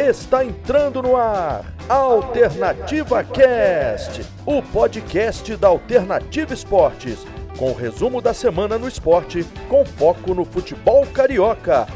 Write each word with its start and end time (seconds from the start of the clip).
Está 0.00 0.42
entrando 0.42 1.02
no 1.02 1.14
ar 1.14 1.62
Alternativa 1.86 3.22
Cast, 3.22 4.24
o 4.46 4.62
podcast 4.62 5.54
da 5.56 5.68
Alternativa 5.68 6.54
Esportes, 6.54 7.26
com 7.58 7.70
o 7.70 7.74
resumo 7.74 8.22
da 8.22 8.32
semana 8.32 8.78
no 8.78 8.88
esporte, 8.88 9.44
com 9.68 9.84
foco 9.84 10.32
no 10.32 10.46
futebol 10.46 11.06
carioca. 11.06 11.86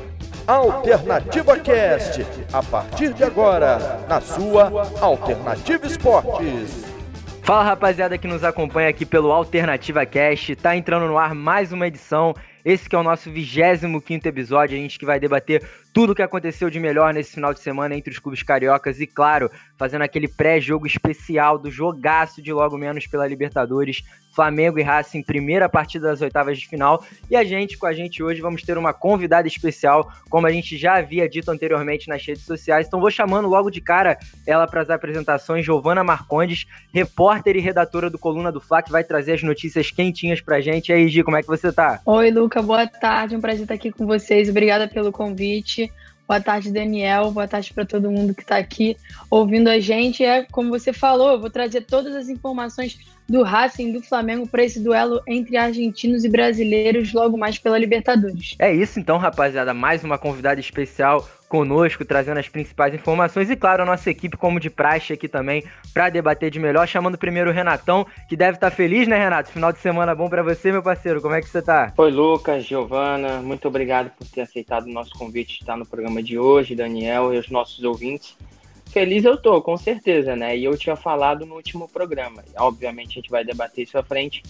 Alternativa 0.46 1.58
Cast, 1.58 2.26
a 2.52 2.62
partir 2.62 3.14
de 3.14 3.24
agora, 3.24 4.04
na 4.06 4.20
sua 4.20 4.70
Alternativa 5.00 5.86
Esportes. 5.86 6.84
Fala 7.42 7.64
rapaziada 7.64 8.18
que 8.18 8.28
nos 8.28 8.44
acompanha 8.44 8.90
aqui 8.90 9.06
pelo 9.06 9.32
Alternativa 9.32 10.04
Cast, 10.04 10.54
tá 10.56 10.76
entrando 10.76 11.06
no 11.06 11.16
ar 11.16 11.34
mais 11.34 11.72
uma 11.72 11.86
edição. 11.86 12.34
Esse 12.62 12.88
que 12.88 12.94
é 12.94 12.98
o 12.98 13.02
nosso 13.02 13.30
25 13.30 14.00
quinto 14.02 14.26
episódio, 14.26 14.76
a 14.76 14.80
gente 14.80 14.98
que 14.98 15.06
vai 15.06 15.18
debater 15.18 15.62
tudo 15.94 16.10
o 16.10 16.14
que 16.14 16.22
aconteceu 16.22 16.68
de 16.68 16.80
melhor 16.80 17.14
nesse 17.14 17.32
final 17.34 17.54
de 17.54 17.60
semana 17.60 17.94
entre 17.94 18.12
os 18.12 18.18
clubes 18.18 18.42
cariocas 18.42 19.00
e, 19.00 19.06
claro, 19.06 19.48
fazendo 19.78 20.02
aquele 20.02 20.26
pré-jogo 20.26 20.88
especial 20.88 21.56
do 21.56 21.70
jogaço 21.70 22.42
de 22.42 22.52
logo 22.52 22.76
menos 22.76 23.06
pela 23.06 23.28
Libertadores, 23.28 24.02
Flamengo 24.34 24.80
e 24.80 24.82
Racing, 24.82 25.22
primeira 25.22 25.68
partida 25.68 26.08
das 26.08 26.20
oitavas 26.20 26.58
de 26.58 26.66
final. 26.66 27.04
E 27.30 27.36
a 27.36 27.44
gente, 27.44 27.78
com 27.78 27.86
a 27.86 27.92
gente 27.92 28.22
hoje, 28.22 28.40
vamos 28.40 28.62
ter 28.62 28.76
uma 28.76 28.92
convidada 28.92 29.46
especial, 29.46 30.10
como 30.28 30.46
a 30.48 30.50
gente 30.50 30.76
já 30.76 30.96
havia 30.96 31.28
dito 31.28 31.50
anteriormente 31.50 32.08
nas 32.08 32.26
redes 32.26 32.44
sociais. 32.44 32.88
Então 32.88 33.00
vou 33.00 33.10
chamando 33.10 33.46
logo 33.46 33.70
de 33.70 33.80
cara 33.80 34.18
ela 34.44 34.66
para 34.66 34.82
as 34.82 34.90
apresentações, 34.90 35.64
Giovana 35.64 36.02
Marcondes, 36.02 36.66
repórter 36.92 37.54
e 37.54 37.60
redatora 37.60 38.10
do 38.10 38.18
Coluna 38.18 38.50
do 38.50 38.60
Fla, 38.60 38.82
que 38.82 38.90
vai 38.90 39.04
trazer 39.04 39.34
as 39.34 39.42
notícias 39.44 39.92
quentinhas 39.92 40.40
pra 40.40 40.60
gente. 40.60 40.88
E 40.88 40.92
aí, 40.92 41.08
Gi, 41.08 41.22
como 41.22 41.36
é 41.36 41.42
que 41.42 41.48
você 41.48 41.72
tá? 41.72 42.00
Oi, 42.04 42.32
Luca, 42.32 42.60
boa 42.60 42.88
tarde, 42.88 43.36
um 43.36 43.40
prazer 43.40 43.62
estar 43.62 43.74
aqui 43.74 43.92
com 43.92 44.04
vocês. 44.04 44.48
Obrigada 44.48 44.88
pelo 44.88 45.12
convite. 45.12 45.83
Boa 46.26 46.40
tarde, 46.40 46.72
Daniel. 46.72 47.30
Boa 47.30 47.46
tarde 47.46 47.72
para 47.72 47.84
todo 47.84 48.10
mundo 48.10 48.34
que 48.34 48.42
está 48.42 48.56
aqui 48.56 48.96
ouvindo 49.30 49.68
a 49.68 49.78
gente. 49.78 50.24
É 50.24 50.44
como 50.50 50.70
você 50.70 50.92
falou, 50.92 51.32
eu 51.32 51.40
vou 51.40 51.50
trazer 51.50 51.82
todas 51.82 52.14
as 52.14 52.28
informações 52.28 52.98
do 53.28 53.42
Racing 53.42 53.92
do 53.92 54.02
Flamengo 54.02 54.46
para 54.46 54.64
esse 54.64 54.80
duelo 54.80 55.20
entre 55.26 55.56
argentinos 55.56 56.24
e 56.24 56.28
brasileiros 56.28 57.12
logo 57.12 57.36
mais 57.36 57.58
pela 57.58 57.78
Libertadores. 57.78 58.54
É 58.58 58.72
isso 58.72 58.98
então, 58.98 59.18
rapaziada. 59.18 59.72
Mais 59.74 60.04
uma 60.04 60.18
convidada 60.18 60.60
especial 60.60 61.26
conosco, 61.54 62.04
trazendo 62.04 62.40
as 62.40 62.48
principais 62.48 62.92
informações 62.92 63.48
e, 63.48 63.54
claro, 63.54 63.84
a 63.84 63.86
nossa 63.86 64.10
equipe, 64.10 64.36
como 64.36 64.58
de 64.58 64.68
praxe 64.68 65.12
aqui 65.12 65.28
também, 65.28 65.62
para 65.92 66.10
debater 66.10 66.50
de 66.50 66.58
melhor. 66.58 66.84
Chamando 66.88 67.16
primeiro 67.16 67.50
o 67.50 67.52
Renatão, 67.52 68.04
que 68.28 68.36
deve 68.36 68.56
estar 68.56 68.70
tá 68.70 68.76
feliz, 68.76 69.06
né, 69.06 69.16
Renato? 69.16 69.52
Final 69.52 69.72
de 69.72 69.78
semana 69.78 70.16
bom 70.16 70.28
para 70.28 70.42
você, 70.42 70.72
meu 70.72 70.82
parceiro. 70.82 71.22
Como 71.22 71.32
é 71.32 71.40
que 71.40 71.48
você 71.48 71.62
tá? 71.62 71.92
Oi, 71.96 72.10
Lucas, 72.10 72.64
Giovana. 72.64 73.40
Muito 73.40 73.68
obrigado 73.68 74.10
por 74.18 74.26
ter 74.26 74.40
aceitado 74.40 74.86
o 74.86 74.92
nosso 74.92 75.12
convite 75.16 75.58
de 75.58 75.60
estar 75.60 75.76
no 75.76 75.86
programa 75.86 76.20
de 76.20 76.36
hoje, 76.36 76.74
Daniel 76.74 77.32
e 77.32 77.38
os 77.38 77.48
nossos 77.48 77.84
ouvintes. 77.84 78.36
Feliz 78.86 79.24
eu 79.24 79.36
tô, 79.36 79.62
com 79.62 79.76
certeza, 79.76 80.34
né? 80.34 80.58
E 80.58 80.64
eu 80.64 80.76
tinha 80.76 80.96
falado 80.96 81.46
no 81.46 81.54
último 81.54 81.88
programa. 81.88 82.42
Obviamente 82.56 83.12
a 83.12 83.22
gente 83.22 83.30
vai 83.30 83.44
debater 83.44 83.84
isso 83.84 83.96
à 83.96 84.02
frente, 84.02 84.42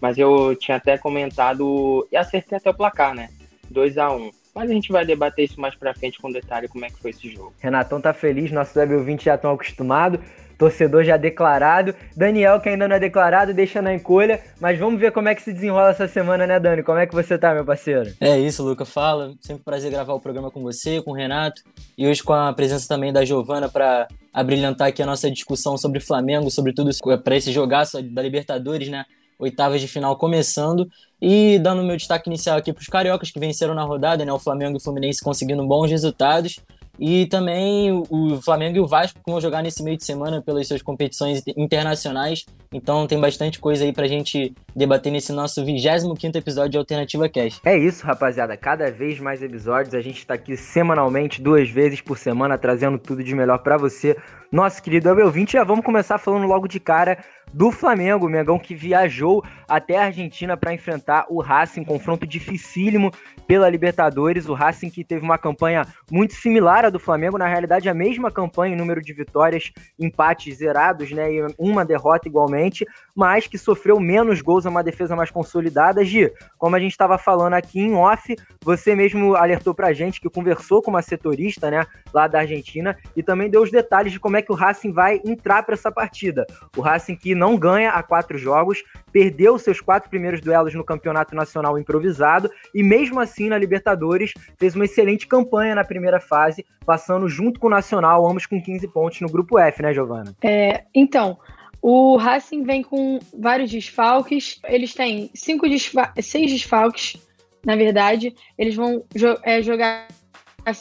mas 0.00 0.18
eu 0.18 0.54
tinha 0.54 0.76
até 0.76 0.96
comentado 0.96 2.06
e 2.12 2.16
acertei 2.16 2.58
até 2.58 2.70
o 2.70 2.74
placar, 2.74 3.12
né? 3.12 3.28
2 3.72 3.98
a 3.98 4.12
1 4.12 4.43
mas 4.54 4.70
a 4.70 4.74
gente 4.74 4.92
vai 4.92 5.04
debater 5.04 5.44
isso 5.44 5.60
mais 5.60 5.74
pra 5.74 5.94
frente 5.94 6.20
com 6.20 6.30
detalhe 6.30 6.68
como 6.68 6.84
é 6.84 6.88
que 6.88 6.98
foi 6.98 7.10
esse 7.10 7.28
jogo. 7.30 7.52
Renatão 7.58 8.00
tá 8.00 8.12
feliz, 8.12 8.50
nossos 8.50 8.76
web 8.76 8.94
ouvintes 8.94 9.24
já 9.24 9.34
estão 9.34 9.52
acostumados 9.52 10.20
torcedor 10.56 11.04
já 11.04 11.16
declarado. 11.16 11.94
Daniel, 12.16 12.60
que 12.60 12.68
ainda 12.68 12.88
não 12.88 12.96
é 12.96 13.00
declarado, 13.00 13.52
deixa 13.52 13.82
na 13.82 13.94
encolha. 13.94 14.40
Mas 14.60 14.78
vamos 14.78 14.98
ver 14.98 15.12
como 15.12 15.28
é 15.28 15.34
que 15.34 15.42
se 15.42 15.52
desenrola 15.52 15.90
essa 15.90 16.08
semana, 16.08 16.46
né, 16.46 16.58
Dani? 16.58 16.82
Como 16.82 16.98
é 16.98 17.06
que 17.06 17.14
você 17.14 17.36
tá, 17.36 17.54
meu 17.54 17.64
parceiro? 17.64 18.12
É 18.20 18.38
isso, 18.38 18.62
Luca. 18.62 18.84
Fala. 18.84 19.34
Sempre 19.40 19.60
um 19.60 19.64
prazer 19.64 19.90
gravar 19.90 20.14
o 20.14 20.20
programa 20.20 20.50
com 20.50 20.62
você, 20.62 21.02
com 21.02 21.10
o 21.10 21.14
Renato. 21.14 21.62
E 21.96 22.06
hoje 22.06 22.22
com 22.22 22.32
a 22.32 22.52
presença 22.52 22.88
também 22.88 23.12
da 23.12 23.24
Giovana 23.24 23.68
para 23.68 24.08
abrilhantar 24.32 24.88
aqui 24.88 25.02
a 25.02 25.06
nossa 25.06 25.30
discussão 25.30 25.76
sobre 25.76 26.00
Flamengo, 26.00 26.50
sobretudo 26.50 26.90
para 27.22 27.36
esse 27.36 27.52
jogaço 27.52 28.02
da 28.02 28.22
Libertadores, 28.22 28.88
né? 28.88 29.04
Oitavas 29.38 29.80
de 29.80 29.88
final 29.88 30.16
começando. 30.16 30.88
E 31.26 31.58
dando 31.58 31.82
meu 31.82 31.96
destaque 31.96 32.28
inicial 32.28 32.58
aqui 32.58 32.70
para 32.70 32.82
os 32.82 32.86
cariocas 32.86 33.30
que 33.30 33.40
venceram 33.40 33.72
na 33.72 33.82
rodada, 33.82 34.26
né? 34.26 34.32
O 34.34 34.38
Flamengo 34.38 34.74
e 34.74 34.76
o 34.76 34.80
Fluminense 34.80 35.24
conseguindo 35.24 35.66
bons 35.66 35.90
resultados. 35.90 36.60
E 37.00 37.24
também 37.26 37.90
o 38.10 38.40
Flamengo 38.42 38.76
e 38.76 38.80
o 38.80 38.86
Vasco 38.86 39.18
vão 39.26 39.40
jogar 39.40 39.62
nesse 39.62 39.82
meio 39.82 39.96
de 39.96 40.04
semana 40.04 40.42
pelas 40.42 40.68
suas 40.68 40.82
competições 40.82 41.42
internacionais. 41.56 42.44
Então 42.70 43.06
tem 43.06 43.18
bastante 43.18 43.58
coisa 43.58 43.84
aí 43.84 43.92
pra 43.92 44.06
gente 44.06 44.54
debater 44.76 45.10
nesse 45.10 45.32
nosso 45.32 45.64
25 45.64 46.14
episódio 46.36 46.72
de 46.72 46.78
Alternativa 46.78 47.26
Cast. 47.26 47.60
É 47.64 47.76
isso, 47.76 48.04
rapaziada. 48.06 48.54
Cada 48.54 48.90
vez 48.90 49.18
mais 49.18 49.42
episódios. 49.42 49.94
A 49.94 50.02
gente 50.02 50.26
tá 50.26 50.34
aqui 50.34 50.58
semanalmente, 50.58 51.40
duas 51.40 51.70
vezes 51.70 52.02
por 52.02 52.18
semana, 52.18 52.58
trazendo 52.58 52.98
tudo 52.98 53.24
de 53.24 53.34
melhor 53.34 53.58
para 53.58 53.78
você, 53.78 54.14
nosso 54.52 54.82
querido 54.82 55.08
20. 55.30 55.52
Já 55.52 55.64
vamos 55.64 55.84
começar 55.84 56.18
falando 56.18 56.46
logo 56.46 56.68
de 56.68 56.78
cara 56.78 57.18
do 57.54 57.70
Flamengo, 57.70 58.26
o 58.26 58.28
Mengão 58.28 58.58
que 58.58 58.74
viajou 58.74 59.44
até 59.68 59.96
a 59.96 60.06
Argentina 60.06 60.56
para 60.56 60.74
enfrentar 60.74 61.24
o 61.30 61.40
Racing, 61.40 61.84
confronto 61.84 62.26
dificílimo 62.26 63.12
pela 63.46 63.70
Libertadores. 63.70 64.48
O 64.48 64.54
Racing 64.54 64.90
que 64.90 65.04
teve 65.04 65.24
uma 65.24 65.38
campanha 65.38 65.86
muito 66.10 66.34
similar 66.34 66.84
à 66.84 66.90
do 66.90 66.98
Flamengo, 66.98 67.38
na 67.38 67.46
realidade 67.46 67.88
a 67.88 67.94
mesma 67.94 68.28
campanha 68.28 68.74
em 68.74 68.78
número 68.78 69.00
de 69.00 69.12
vitórias, 69.12 69.72
empates 69.98 70.58
zerados, 70.58 71.12
né, 71.12 71.32
e 71.32 71.46
uma 71.56 71.84
derrota 71.84 72.26
igualmente, 72.26 72.84
mas 73.14 73.46
que 73.46 73.56
sofreu 73.56 74.00
menos 74.00 74.40
gols, 74.40 74.66
é 74.66 74.68
uma 74.68 74.82
defesa 74.82 75.14
mais 75.14 75.30
consolidada. 75.30 76.04
Gi, 76.04 76.32
como 76.58 76.74
a 76.74 76.80
gente 76.80 76.92
estava 76.92 77.16
falando 77.16 77.54
aqui 77.54 77.80
em 77.80 77.94
off, 77.94 78.34
você 78.64 78.96
mesmo 78.96 79.36
alertou 79.36 79.72
pra 79.72 79.92
gente 79.92 80.20
que 80.20 80.28
conversou 80.28 80.82
com 80.82 80.90
uma 80.90 81.02
setorista, 81.02 81.70
né, 81.70 81.86
lá 82.12 82.26
da 82.26 82.40
Argentina 82.40 82.96
e 83.14 83.22
também 83.22 83.48
deu 83.48 83.62
os 83.62 83.70
detalhes 83.70 84.12
de 84.12 84.18
como 84.18 84.36
é 84.36 84.42
que 84.42 84.50
o 84.50 84.56
Racing 84.56 84.92
vai 84.92 85.20
entrar 85.24 85.62
para 85.62 85.74
essa 85.74 85.92
partida. 85.92 86.44
O 86.76 86.80
Racing 86.80 87.14
que 87.14 87.32
não 87.34 87.43
ganha 87.58 87.90
há 87.90 88.02
quatro 88.02 88.38
jogos, 88.38 88.82
perdeu 89.12 89.58
seus 89.58 89.80
quatro 89.80 90.08
primeiros 90.08 90.40
duelos 90.40 90.74
no 90.74 90.82
Campeonato 90.82 91.34
Nacional 91.36 91.78
improvisado 91.78 92.50
e 92.74 92.82
mesmo 92.82 93.20
assim 93.20 93.48
na 93.48 93.58
Libertadores 93.58 94.32
fez 94.56 94.74
uma 94.74 94.86
excelente 94.86 95.26
campanha 95.26 95.74
na 95.74 95.84
primeira 95.84 96.18
fase, 96.18 96.64
passando 96.86 97.28
junto 97.28 97.60
com 97.60 97.66
o 97.66 97.70
Nacional, 97.70 98.26
ambos 98.26 98.46
com 98.46 98.60
15 98.60 98.88
pontos 98.88 99.20
no 99.20 99.28
grupo 99.28 99.58
F, 99.58 99.82
né, 99.82 99.92
Giovana? 99.92 100.34
É, 100.42 100.84
então, 100.94 101.38
o 101.86 102.16
Racing 102.16 102.62
vem 102.62 102.82
com 102.82 103.18
vários 103.38 103.70
desfalques. 103.70 104.58
Eles 104.64 104.94
têm 104.94 105.30
cinco 105.34 105.68
desfa 105.68 106.14
seis 106.18 106.50
desfalques, 106.50 107.20
na 107.62 107.76
verdade. 107.76 108.34
Eles 108.56 108.74
vão 108.74 109.04
jo 109.14 109.36
é, 109.42 109.60
jogar 109.60 110.08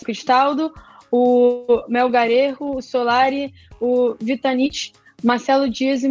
Cristaldo, 0.06 0.74
o 1.12 1.84
Melgarejo, 1.90 2.58
o 2.62 2.82
Solari, 2.82 3.54
o 3.82 4.16
Vitanich, 4.20 4.94
Marcelo 5.24 5.70
Dias 5.70 6.04
e 6.04 6.10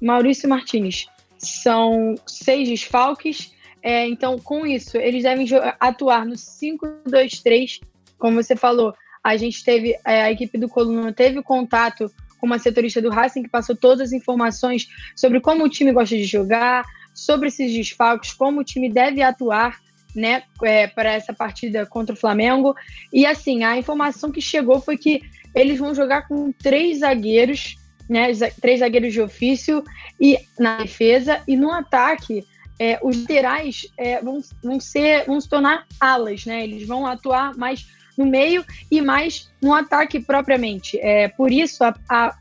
Maurício 0.00 0.48
Martinez. 0.48 1.06
São 1.38 2.14
seis 2.26 2.68
desfalques. 2.68 3.52
É, 3.82 4.06
então, 4.06 4.38
com 4.38 4.64
isso, 4.64 4.96
eles 4.96 5.24
devem 5.24 5.46
atuar 5.80 6.24
no 6.24 6.34
5-2-3. 6.34 7.80
Como 8.18 8.42
você 8.42 8.54
falou, 8.54 8.94
a 9.24 9.36
gente 9.36 9.64
teve, 9.64 9.96
é, 10.06 10.22
a 10.22 10.30
equipe 10.30 10.58
do 10.58 10.68
Coluna 10.68 11.12
teve 11.12 11.42
contato 11.42 12.10
com 12.38 12.46
uma 12.46 12.58
setorista 12.58 13.00
do 13.00 13.10
Racing 13.10 13.44
que 13.44 13.48
passou 13.48 13.76
todas 13.76 14.08
as 14.08 14.12
informações 14.12 14.88
sobre 15.16 15.40
como 15.40 15.64
o 15.64 15.68
time 15.68 15.92
gosta 15.92 16.16
de 16.16 16.24
jogar, 16.24 16.84
sobre 17.14 17.48
esses 17.48 17.72
desfalques, 17.72 18.32
como 18.32 18.60
o 18.60 18.64
time 18.64 18.88
deve 18.88 19.22
atuar 19.22 19.80
né, 20.14 20.42
é, 20.62 20.86
para 20.86 21.12
essa 21.12 21.32
partida 21.32 21.86
contra 21.86 22.14
o 22.14 22.18
Flamengo. 22.18 22.74
E 23.12 23.24
assim, 23.24 23.64
a 23.64 23.76
informação 23.76 24.30
que 24.30 24.40
chegou 24.40 24.80
foi 24.80 24.96
que 24.96 25.22
eles 25.54 25.78
vão 25.78 25.94
jogar 25.94 26.26
com 26.28 26.52
três 26.52 26.98
zagueiros, 26.98 27.76
né, 28.12 28.30
três 28.60 28.80
zagueiros 28.80 29.12
de 29.12 29.20
ofício 29.20 29.82
e 30.20 30.38
na 30.58 30.78
defesa 30.78 31.40
e 31.48 31.56
no 31.56 31.70
ataque. 31.70 32.44
É, 32.78 32.98
os 33.02 33.20
laterais 33.20 33.86
é, 33.96 34.20
vão, 34.20 34.40
vão 34.62 34.80
ser 34.80 35.24
vão 35.26 35.40
se 35.40 35.48
tornar 35.48 35.86
alas, 36.00 36.44
né? 36.46 36.64
Eles 36.64 36.86
vão 36.86 37.06
atuar 37.06 37.56
mais 37.56 37.86
no 38.16 38.26
meio 38.26 38.64
e 38.90 39.00
mais 39.00 39.50
no 39.60 39.72
ataque 39.72 40.20
propriamente. 40.20 40.98
É, 41.00 41.28
por 41.28 41.52
isso, 41.52 41.84
a, 41.84 41.94
a, 42.08 42.36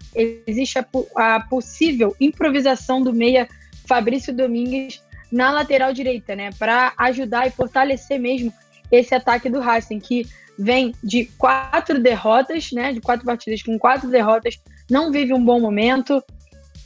existe 0.48 0.80
a, 0.80 0.86
a, 1.16 1.40
possível 1.42 2.16
improvisação 2.20 3.02
do 3.02 3.14
meia 3.14 3.48
Fabrício 3.86 4.34
Domingues 4.34 5.02
na 5.32 5.52
lateral 5.52 5.94
direita, 5.94 6.36
né? 6.36 6.50
Para 6.58 6.94
ajudar 6.98 7.48
e 7.48 7.52
fortalecer 7.52 8.20
mesmo 8.20 8.54
esse 8.92 9.16
ataque 9.16 9.50
do 9.50 9.60
Racing, 9.60 10.00
que 10.00 10.28
vem 10.58 10.94
de 11.04 11.26
quatro 11.38 12.00
derrotas, 12.00 12.72
né? 12.72 12.94
De 12.94 13.00
quatro 13.00 13.26
partidas 13.26 13.64
com 13.64 13.78
quatro 13.80 14.10
derrotas, 14.10 14.60
não 14.92 15.12
vive 15.12 15.34
um 15.34 15.44
bom 15.44 15.60
momento. 15.60 16.22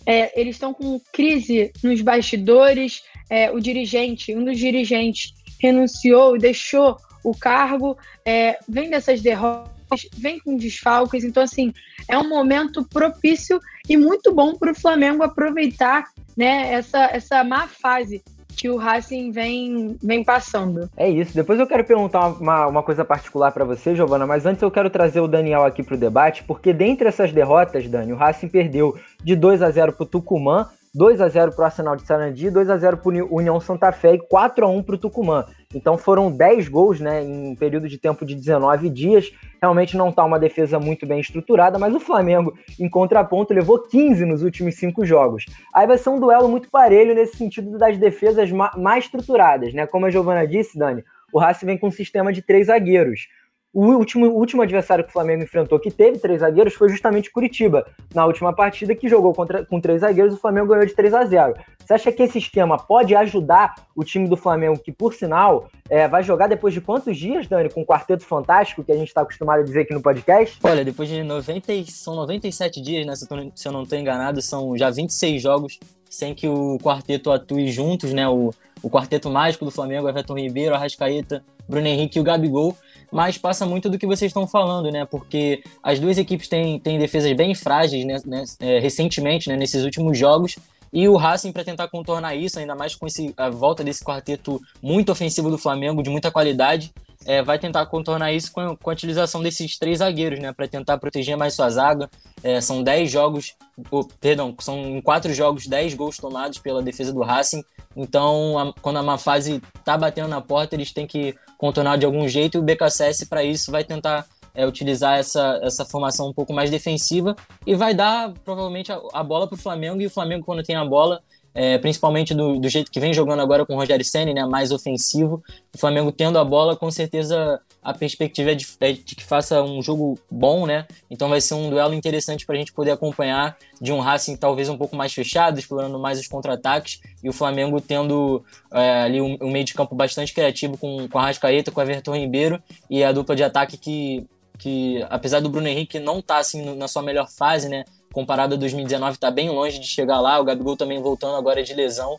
É, 0.05 0.39
eles 0.39 0.55
estão 0.55 0.73
com 0.73 1.01
crise 1.11 1.73
nos 1.83 1.99
bastidores. 2.01 3.01
É, 3.27 3.51
o 3.51 3.59
dirigente, 3.59 4.35
um 4.35 4.45
dos 4.45 4.59
dirigentes, 4.59 5.33
renunciou 5.59 6.35
e 6.35 6.39
deixou 6.39 6.97
o 7.23 7.35
cargo, 7.35 7.97
é, 8.23 8.59
vem 8.69 8.91
dessas 8.91 9.19
derrotas, 9.19 10.07
vem 10.15 10.39
com 10.39 10.55
desfalques, 10.55 11.23
então 11.23 11.41
assim, 11.41 11.73
é 12.07 12.15
um 12.15 12.29
momento 12.29 12.87
propício 12.87 13.59
e 13.89 13.97
muito 13.97 14.31
bom 14.31 14.53
para 14.53 14.71
o 14.71 14.75
Flamengo 14.75 15.23
aproveitar 15.23 16.05
né, 16.37 16.71
essa, 16.71 17.05
essa 17.05 17.43
má 17.43 17.67
fase 17.67 18.23
que 18.55 18.69
o 18.69 18.77
Racing 18.77 19.31
vem, 19.31 19.97
vem 20.01 20.23
passando. 20.23 20.89
É 20.95 21.09
isso. 21.09 21.35
Depois 21.35 21.59
eu 21.59 21.67
quero 21.67 21.83
perguntar 21.83 22.27
uma, 22.27 22.67
uma 22.67 22.83
coisa 22.83 23.03
particular 23.03 23.51
para 23.51 23.65
você, 23.65 23.95
Giovana, 23.95 24.25
mas 24.25 24.45
antes 24.45 24.61
eu 24.61 24.71
quero 24.71 24.89
trazer 24.89 25.19
o 25.19 25.27
Daniel 25.27 25.63
aqui 25.63 25.83
para 25.83 25.95
o 25.95 25.99
debate, 25.99 26.43
porque 26.43 26.73
dentre 26.73 27.07
essas 27.07 27.31
derrotas, 27.31 27.87
Dani, 27.87 28.13
o 28.13 28.15
Racing 28.15 28.47
perdeu 28.47 28.97
de 29.23 29.35
2 29.35 29.61
a 29.61 29.69
0 29.69 29.93
para 29.93 30.03
o 30.03 30.07
Tucumã 30.07 30.69
2 30.95 31.19
a 31.19 31.27
0 31.27 31.51
para 31.51 31.61
o 31.61 31.65
Arsenal 31.65 31.95
de 31.97 32.07
Sarandi, 32.07 32.49
2 32.49 32.69
a 32.69 32.77
0 32.77 32.97
para 32.97 33.09
o 33.09 33.35
União 33.35 33.59
Santa 33.59 33.91
Fé 33.91 34.13
e 34.13 34.17
4 34.17 34.65
a 34.65 34.69
1 34.69 34.81
para 34.81 34.95
o 34.95 34.97
Tucumã. 34.97 35.45
Então 35.73 35.97
foram 35.97 36.31
10 36.31 36.69
gols 36.69 37.01
né, 37.01 37.21
em 37.21 37.49
um 37.49 37.55
período 37.55 37.89
de 37.89 37.97
tempo 37.97 38.25
de 38.25 38.33
19 38.33 38.89
dias. 38.89 39.29
Realmente 39.61 39.97
não 39.97 40.07
está 40.07 40.23
uma 40.23 40.39
defesa 40.39 40.79
muito 40.79 41.05
bem 41.05 41.19
estruturada, 41.19 41.77
mas 41.77 41.93
o 41.93 41.99
Flamengo, 41.99 42.57
em 42.79 42.89
contraponto, 42.89 43.53
levou 43.53 43.79
15 43.79 44.23
nos 44.23 44.41
últimos 44.41 44.75
5 44.75 45.05
jogos. 45.05 45.45
Aí 45.73 45.85
vai 45.85 45.97
ser 45.97 46.09
um 46.11 46.19
duelo 46.19 46.47
muito 46.47 46.69
parelho 46.69 47.13
nesse 47.13 47.35
sentido 47.35 47.77
das 47.77 47.97
defesas 47.97 48.49
mais 48.49 49.03
estruturadas. 49.03 49.73
Né? 49.73 49.85
Como 49.85 50.05
a 50.05 50.09
Giovana 50.09 50.47
disse, 50.47 50.79
Dani, 50.79 51.03
o 51.33 51.39
Racing 51.39 51.65
vem 51.65 51.77
com 51.77 51.87
um 51.87 51.91
sistema 51.91 52.31
de 52.31 52.41
três 52.41 52.67
zagueiros. 52.67 53.27
O 53.75 53.87
último, 53.87 54.27
o 54.27 54.37
último 54.39 54.61
adversário 54.61 55.03
que 55.03 55.09
o 55.09 55.13
Flamengo 55.13 55.43
enfrentou, 55.43 55.77
que 55.77 55.91
teve 55.91 56.17
três 56.17 56.39
zagueiros, 56.39 56.73
foi 56.75 56.87
justamente 56.87 57.29
Curitiba. 57.29 57.85
Na 58.13 58.25
última 58.25 58.53
partida, 58.53 58.95
que 58.95 59.09
jogou 59.09 59.33
contra, 59.33 59.65
com 59.65 59.81
três 59.81 59.99
zagueiros, 59.99 60.35
o 60.35 60.37
Flamengo 60.37 60.67
ganhou 60.67 60.85
de 60.85 60.95
3 60.95 61.13
a 61.13 61.25
0 61.25 61.55
Você 61.85 61.93
acha 61.93 62.09
que 62.09 62.23
esse 62.23 62.37
esquema 62.37 62.77
pode 62.77 63.13
ajudar 63.13 63.75
o 63.93 64.01
time 64.01 64.29
do 64.29 64.37
Flamengo, 64.37 64.79
que, 64.79 64.93
por 64.93 65.13
sinal, 65.13 65.67
é, 65.89 66.07
vai 66.07 66.23
jogar 66.23 66.47
depois 66.47 66.73
de 66.73 66.79
quantos 66.79 67.17
dias, 67.17 67.47
Dani, 67.47 67.69
com 67.69 67.81
o 67.81 67.85
quarteto 67.85 68.23
fantástico, 68.23 68.81
que 68.81 68.93
a 68.93 68.95
gente 68.95 69.09
está 69.09 69.23
acostumado 69.23 69.59
a 69.59 69.63
dizer 69.63 69.81
aqui 69.81 69.93
no 69.93 70.01
podcast? 70.01 70.57
Olha, 70.63 70.85
depois 70.85 71.09
de 71.09 71.21
90, 71.21 71.73
são 71.87 72.15
97 72.15 72.81
dias, 72.81 73.05
né? 73.05 73.13
Se 73.13 73.27
eu, 73.67 73.73
não 73.73 73.83
estou 73.83 73.99
enganado, 73.99 74.41
são 74.41 74.77
já 74.77 74.89
26 74.89 75.41
jogos 75.41 75.79
sem 76.09 76.33
que 76.33 76.47
o 76.47 76.77
quarteto 76.77 77.29
atue 77.29 77.69
juntos, 77.69 78.13
né? 78.13 78.25
O, 78.25 78.53
o 78.81 78.89
quarteto 78.89 79.29
mágico 79.29 79.65
do 79.65 79.71
Flamengo, 79.71 80.07
Everton 80.07 80.35
Ribeiro, 80.35 80.73
Arrascaeta, 80.73 81.43
Bruno 81.67 81.87
Henrique 81.87 82.17
e 82.17 82.21
o 82.21 82.23
Gabigol 82.23 82.73
mas 83.15 83.37
passa 83.37 83.65
muito 83.65 83.89
do 83.89 83.97
que 83.97 84.05
vocês 84.05 84.29
estão 84.29 84.45
falando, 84.45 84.91
né? 84.91 85.05
Porque 85.05 85.63
as 85.81 86.01
duas 86.01 86.17
equipes 86.17 86.49
têm, 86.49 86.77
têm 86.81 86.99
defesas 86.99 87.31
bem 87.31 87.55
frágeis 87.55 88.05
né, 88.05 88.17
né, 88.25 88.43
é, 88.59 88.77
recentemente, 88.77 89.47
né, 89.47 89.55
nesses 89.55 89.85
últimos 89.85 90.17
jogos. 90.17 90.57
E 90.91 91.07
o 91.07 91.15
Racing, 91.15 91.53
para 91.53 91.63
tentar 91.63 91.87
contornar 91.87 92.35
isso, 92.35 92.59
ainda 92.59 92.75
mais 92.75 92.93
com 92.93 93.07
esse, 93.07 93.33
a 93.37 93.49
volta 93.49 93.85
desse 93.85 94.03
quarteto 94.03 94.61
muito 94.83 95.13
ofensivo 95.13 95.49
do 95.49 95.57
Flamengo, 95.57 96.03
de 96.03 96.09
muita 96.09 96.29
qualidade, 96.29 96.93
é, 97.25 97.41
vai 97.41 97.57
tentar 97.57 97.85
contornar 97.87 98.31
isso 98.31 98.51
com 98.51 98.61
a, 98.61 98.77
com 98.77 98.89
a, 98.89 98.93
utilização 98.93 99.41
desses 99.41 99.77
três 99.77 99.99
zagueiros, 99.99 100.39
né? 100.39 100.53
Para 100.53 100.67
tentar 100.67 100.97
proteger 100.97 101.35
mais 101.35 101.53
sua 101.53 101.69
zaga. 101.69 102.09
É, 102.43 102.61
são 102.61 102.83
10 102.83 103.11
jogos, 103.11 103.55
oh, 103.89 104.03
perdão, 104.21 104.55
são 104.59 104.77
em 104.97 105.01
4 105.01 105.33
jogos 105.33 105.65
10 105.65 105.95
gols 105.95 106.17
tomados 106.17 106.59
pela 106.59 106.83
defesa 106.83 107.11
do 107.11 107.21
Racing. 107.21 107.63
Então, 107.95 108.59
a, 108.59 108.73
quando 108.81 108.97
a 108.97 109.03
má 109.03 109.17
fase 109.17 109.61
tá 109.83 109.97
batendo 109.97 110.27
na 110.27 110.41
porta, 110.41 110.75
eles 110.75 110.93
têm 110.93 111.07
que 111.07 111.35
contornar 111.57 111.97
de 111.97 112.05
algum 112.05 112.27
jeito, 112.27 112.57
e 112.57 112.59
o 112.59 112.63
BKSS 112.63 113.25
para 113.27 113.43
isso 113.43 113.71
vai 113.71 113.83
tentar 113.83 114.25
é, 114.53 114.65
utilizar 114.67 115.17
essa, 115.17 115.59
essa 115.63 115.85
formação 115.85 116.29
um 116.29 116.33
pouco 116.33 116.53
mais 116.53 116.69
defensiva 116.69 117.35
e 117.65 117.75
vai 117.75 117.93
dar 117.93 118.33
provavelmente 118.43 118.91
a, 118.91 118.99
a 119.13 119.23
bola 119.23 119.47
para 119.47 119.55
o 119.55 119.59
Flamengo, 119.59 120.01
e 120.01 120.05
o 120.05 120.09
Flamengo, 120.09 120.45
quando 120.45 120.63
tem 120.63 120.75
a 120.75 120.85
bola, 120.85 121.21
é, 121.55 121.77
principalmente 121.77 122.33
do, 122.33 122.59
do, 122.59 122.67
jeito 122.67 122.91
que 122.91 122.99
vem 122.99 123.13
jogando 123.13 123.41
agora 123.41 123.65
com 123.65 123.73
o 123.73 123.77
Rogério 123.77 124.03
Senna, 124.03 124.33
né, 124.33 124.45
mais 124.45 124.73
ofensivo, 124.73 125.41
o 125.73 125.77
Flamengo 125.77 126.11
tendo 126.11 126.37
a 126.37 126.43
bola, 126.43 126.75
com 126.75 126.91
certeza 126.91 127.61
a 127.81 127.93
perspectiva 127.93 128.51
é 128.51 128.55
de, 128.55 128.67
é 128.81 128.91
de, 128.91 129.15
que 129.15 129.23
faça 129.23 129.63
um 129.63 129.81
jogo 129.81 130.19
bom, 130.29 130.65
né? 130.65 130.85
Então 131.09 131.29
vai 131.29 131.39
ser 131.39 131.53
um 131.53 131.69
duelo 131.69 131.93
interessante 131.93 132.45
para 132.45 132.55
a 132.55 132.57
gente 132.57 132.73
poder 132.73 132.91
acompanhar 132.91 133.55
de 133.79 133.93
um 133.93 133.99
Racing 133.99 134.35
talvez 134.35 134.67
um 134.67 134.77
pouco 134.77 134.95
mais 134.97 135.13
fechado, 135.13 135.57
explorando 135.57 135.97
mais 135.97 136.19
os 136.19 136.27
contra-ataques, 136.27 136.99
e 137.23 137.29
o 137.29 137.33
Flamengo 137.33 137.79
tendo 137.79 138.43
é, 138.73 139.03
ali 139.03 139.21
um, 139.21 139.37
um, 139.39 139.51
meio 139.51 139.63
de 139.63 139.73
campo 139.73 139.95
bastante 139.95 140.33
criativo 140.33 140.77
com, 140.77 141.07
com 141.07 141.19
a 141.19 141.27
Rascaeta, 141.27 141.71
com 141.71 141.79
o 141.79 141.83
Everton 141.83 142.15
Ribeiro, 142.15 142.61
e 142.89 143.01
a 143.01 143.13
dupla 143.13 143.35
de 143.35 143.43
ataque 143.43 143.77
que, 143.77 144.25
que 144.57 145.05
apesar 145.09 145.39
do 145.39 145.49
Bruno 145.49 145.67
Henrique 145.67 145.99
não 145.99 146.19
estar 146.19 146.35
tá, 146.35 146.39
assim, 146.41 146.75
na 146.75 146.87
sua 146.89 147.01
melhor 147.01 147.29
fase, 147.29 147.69
né? 147.69 147.85
Comparado 148.15 148.55
a 148.55 148.57
2019, 148.57 149.15
está 149.15 149.29
bem 149.29 149.49
longe 149.49 149.77
de 149.77 149.87
chegar 149.87 150.21
lá, 150.21 150.39
o 150.39 150.45
Gabigol 150.45 150.77
também 150.77 151.01
voltando 151.01 151.35
agora 151.35 151.61
de 151.61 151.73
lesão. 151.73 152.15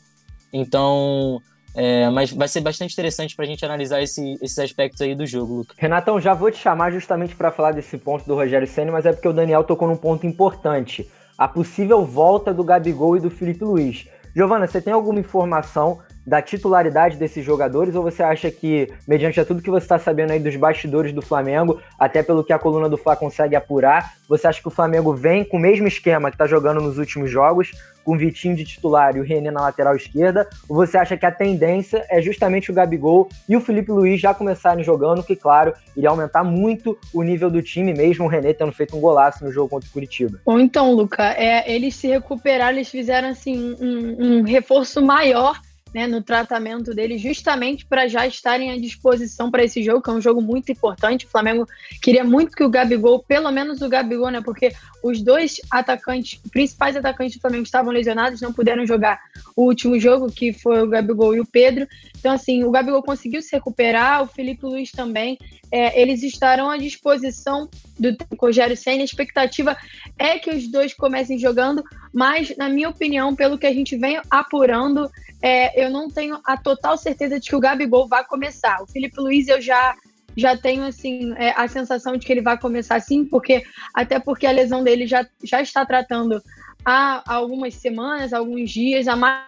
Então, 0.52 1.40
é, 1.74 2.10
mas 2.10 2.30
vai 2.30 2.46
ser 2.48 2.60
bastante 2.60 2.92
interessante 2.92 3.34
para 3.34 3.46
a 3.46 3.48
gente 3.48 3.64
analisar 3.64 4.02
esse, 4.02 4.34
esses 4.42 4.58
aspectos 4.58 5.00
aí 5.00 5.14
do 5.14 5.24
jogo, 5.26 5.54
Luca. 5.54 5.74
Renatão, 5.78 6.20
já 6.20 6.34
vou 6.34 6.50
te 6.50 6.58
chamar 6.58 6.92
justamente 6.92 7.34
para 7.34 7.50
falar 7.50 7.72
desse 7.72 7.96
ponto 7.96 8.26
do 8.26 8.34
Rogério 8.34 8.68
Senna, 8.68 8.92
mas 8.92 9.06
é 9.06 9.12
porque 9.14 9.26
o 9.26 9.32
Daniel 9.32 9.64
tocou 9.64 9.88
num 9.88 9.96
ponto 9.96 10.26
importante. 10.26 11.10
A 11.38 11.48
possível 11.48 12.04
volta 12.04 12.52
do 12.52 12.62
Gabigol 12.62 13.16
e 13.16 13.20
do 13.20 13.30
Felipe 13.30 13.64
Luiz. 13.64 14.06
Giovana, 14.34 14.66
você 14.66 14.82
tem 14.82 14.92
alguma 14.92 15.18
informação 15.18 16.00
da 16.26 16.42
titularidade 16.42 17.16
desses 17.16 17.44
jogadores 17.44 17.94
ou 17.94 18.02
você 18.02 18.22
acha 18.22 18.50
que, 18.50 18.92
mediante 19.06 19.40
a 19.40 19.44
tudo 19.44 19.62
que 19.62 19.70
você 19.70 19.84
está 19.84 19.98
sabendo 19.98 20.32
aí 20.32 20.40
dos 20.40 20.56
bastidores 20.56 21.12
do 21.12 21.22
Flamengo, 21.22 21.80
até 21.96 22.22
pelo 22.22 22.42
que 22.42 22.52
a 22.52 22.58
coluna 22.58 22.88
do 22.88 22.96
Fla 22.96 23.14
consegue 23.14 23.54
apurar, 23.54 24.14
você 24.28 24.48
acha 24.48 24.60
que 24.60 24.66
o 24.66 24.72
Flamengo 24.72 25.14
vem 25.14 25.44
com 25.44 25.56
o 25.56 25.60
mesmo 25.60 25.86
esquema 25.86 26.30
que 26.30 26.34
está 26.34 26.46
jogando 26.46 26.80
nos 26.80 26.98
últimos 26.98 27.30
jogos, 27.30 27.70
com 28.04 28.14
o 28.14 28.18
Vitinho 28.18 28.56
de 28.56 28.64
titular 28.64 29.16
e 29.16 29.20
o 29.20 29.24
René 29.24 29.50
na 29.50 29.60
lateral 29.60 29.94
esquerda, 29.94 30.48
ou 30.68 30.76
você 30.76 30.96
acha 30.96 31.16
que 31.16 31.26
a 31.26 31.30
tendência 31.30 32.04
é 32.08 32.20
justamente 32.20 32.70
o 32.70 32.74
Gabigol 32.74 33.28
e 33.48 33.56
o 33.56 33.60
Felipe 33.60 33.90
Luiz 33.90 34.20
já 34.20 34.32
começarem 34.32 34.84
jogando, 34.84 35.24
que, 35.24 35.34
claro, 35.34 35.74
iria 35.96 36.10
aumentar 36.10 36.44
muito 36.44 36.96
o 37.12 37.22
nível 37.22 37.50
do 37.50 37.62
time, 37.62 37.92
mesmo 37.92 38.24
o 38.24 38.28
René 38.28 38.52
tendo 38.52 38.72
feito 38.72 38.96
um 38.96 39.00
golaço 39.00 39.44
no 39.44 39.52
jogo 39.52 39.68
contra 39.68 39.88
o 39.88 39.92
Curitiba? 39.92 40.40
Ou 40.44 40.60
então, 40.60 40.92
Luca, 40.92 41.32
é, 41.32 41.72
eles 41.72 41.96
se 41.96 42.06
recuperaram, 42.06 42.76
eles 42.76 42.88
fizeram 42.88 43.28
assim 43.28 43.76
um, 43.80 44.38
um 44.38 44.42
reforço 44.42 45.04
maior 45.04 45.60
né, 45.96 46.06
no 46.06 46.22
tratamento 46.22 46.92
dele, 46.92 47.16
justamente 47.16 47.86
para 47.86 48.06
já 48.06 48.26
estarem 48.26 48.70
à 48.70 48.76
disposição 48.76 49.50
para 49.50 49.64
esse 49.64 49.82
jogo, 49.82 50.02
que 50.02 50.10
é 50.10 50.12
um 50.12 50.20
jogo 50.20 50.42
muito 50.42 50.70
importante. 50.70 51.24
O 51.24 51.28
Flamengo 51.30 51.66
queria 52.02 52.22
muito 52.22 52.54
que 52.54 52.62
o 52.62 52.68
Gabigol, 52.68 53.24
pelo 53.26 53.50
menos 53.50 53.80
o 53.80 53.88
Gabigol, 53.88 54.28
né, 54.28 54.42
porque 54.42 54.74
os 55.02 55.22
dois 55.22 55.58
atacantes, 55.70 56.38
principais 56.52 56.96
atacantes 56.96 57.38
do 57.38 57.40
Flamengo 57.40 57.62
estavam 57.62 57.90
lesionados, 57.90 58.42
não 58.42 58.52
puderam 58.52 58.84
jogar 58.86 59.18
o 59.56 59.62
último 59.62 59.98
jogo, 59.98 60.30
que 60.30 60.52
foi 60.52 60.82
o 60.82 60.86
Gabigol 60.86 61.34
e 61.34 61.40
o 61.40 61.46
Pedro. 61.46 61.88
Então, 62.26 62.34
assim, 62.34 62.64
o 62.64 62.72
Gabigol 62.72 63.04
conseguiu 63.04 63.40
se 63.40 63.54
recuperar, 63.54 64.20
o 64.20 64.26
Felipe 64.26 64.66
Luiz 64.66 64.90
também. 64.90 65.38
É, 65.70 66.02
eles 66.02 66.24
estarão 66.24 66.68
à 66.68 66.76
disposição 66.76 67.70
do 67.96 68.16
Rogério 68.36 68.76
Senna. 68.76 69.02
A 69.02 69.04
expectativa 69.04 69.76
é 70.18 70.36
que 70.36 70.50
os 70.50 70.66
dois 70.68 70.92
comecem 70.92 71.38
jogando, 71.38 71.84
mas, 72.12 72.52
na 72.56 72.68
minha 72.68 72.88
opinião, 72.88 73.36
pelo 73.36 73.56
que 73.56 73.64
a 73.64 73.72
gente 73.72 73.96
vem 73.96 74.20
apurando, 74.28 75.08
é, 75.40 75.80
eu 75.80 75.88
não 75.88 76.08
tenho 76.08 76.40
a 76.44 76.56
total 76.56 76.98
certeza 76.98 77.38
de 77.38 77.48
que 77.48 77.54
o 77.54 77.60
Gabigol 77.60 78.08
vai 78.08 78.24
começar. 78.24 78.82
O 78.82 78.88
Felipe 78.88 79.20
Luiz 79.20 79.46
eu 79.46 79.60
já 79.60 79.94
já 80.36 80.54
tenho 80.56 80.84
assim 80.84 81.32
é, 81.36 81.54
a 81.56 81.66
sensação 81.68 82.16
de 82.16 82.26
que 82.26 82.32
ele 82.32 82.42
vai 82.42 82.58
começar 82.58 83.00
sim, 83.00 83.24
porque 83.24 83.62
até 83.94 84.18
porque 84.18 84.46
a 84.46 84.50
lesão 84.50 84.82
dele 84.82 85.06
já, 85.06 85.24
já 85.44 85.62
está 85.62 85.86
tratando 85.86 86.42
há 86.84 87.22
algumas 87.24 87.74
semanas, 87.74 88.32
alguns 88.32 88.70
dias, 88.70 89.06
a 89.06 89.14
mais 89.14 89.46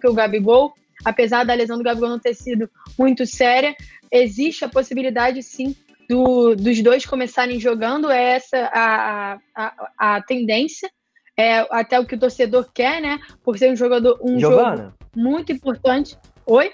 que 0.00 0.06
o 0.06 0.12
Gabigol, 0.12 0.74
apesar 1.04 1.44
da 1.44 1.54
lesão 1.54 1.78
do 1.78 1.84
Gabigol 1.84 2.08
não 2.08 2.18
ter 2.18 2.34
sido 2.34 2.68
muito 2.98 3.26
séria, 3.26 3.74
existe 4.10 4.64
a 4.64 4.68
possibilidade 4.68 5.42
sim 5.42 5.74
do, 6.08 6.54
dos 6.54 6.82
dois 6.82 7.04
começarem 7.04 7.60
jogando, 7.60 8.10
é 8.10 8.36
essa 8.36 8.70
a, 8.72 9.38
a, 9.54 9.90
a 9.98 10.22
tendência, 10.22 10.90
é 11.36 11.58
até 11.70 12.00
o 12.00 12.06
que 12.06 12.14
o 12.14 12.18
torcedor 12.18 12.68
quer, 12.72 13.00
né? 13.00 13.18
Por 13.44 13.58
ser 13.58 13.70
um 13.70 13.76
jogador, 13.76 14.18
um 14.22 14.38
Giovana. 14.38 14.76
jogo 14.76 14.94
muito 15.14 15.52
importante. 15.52 16.16
Oi? 16.46 16.72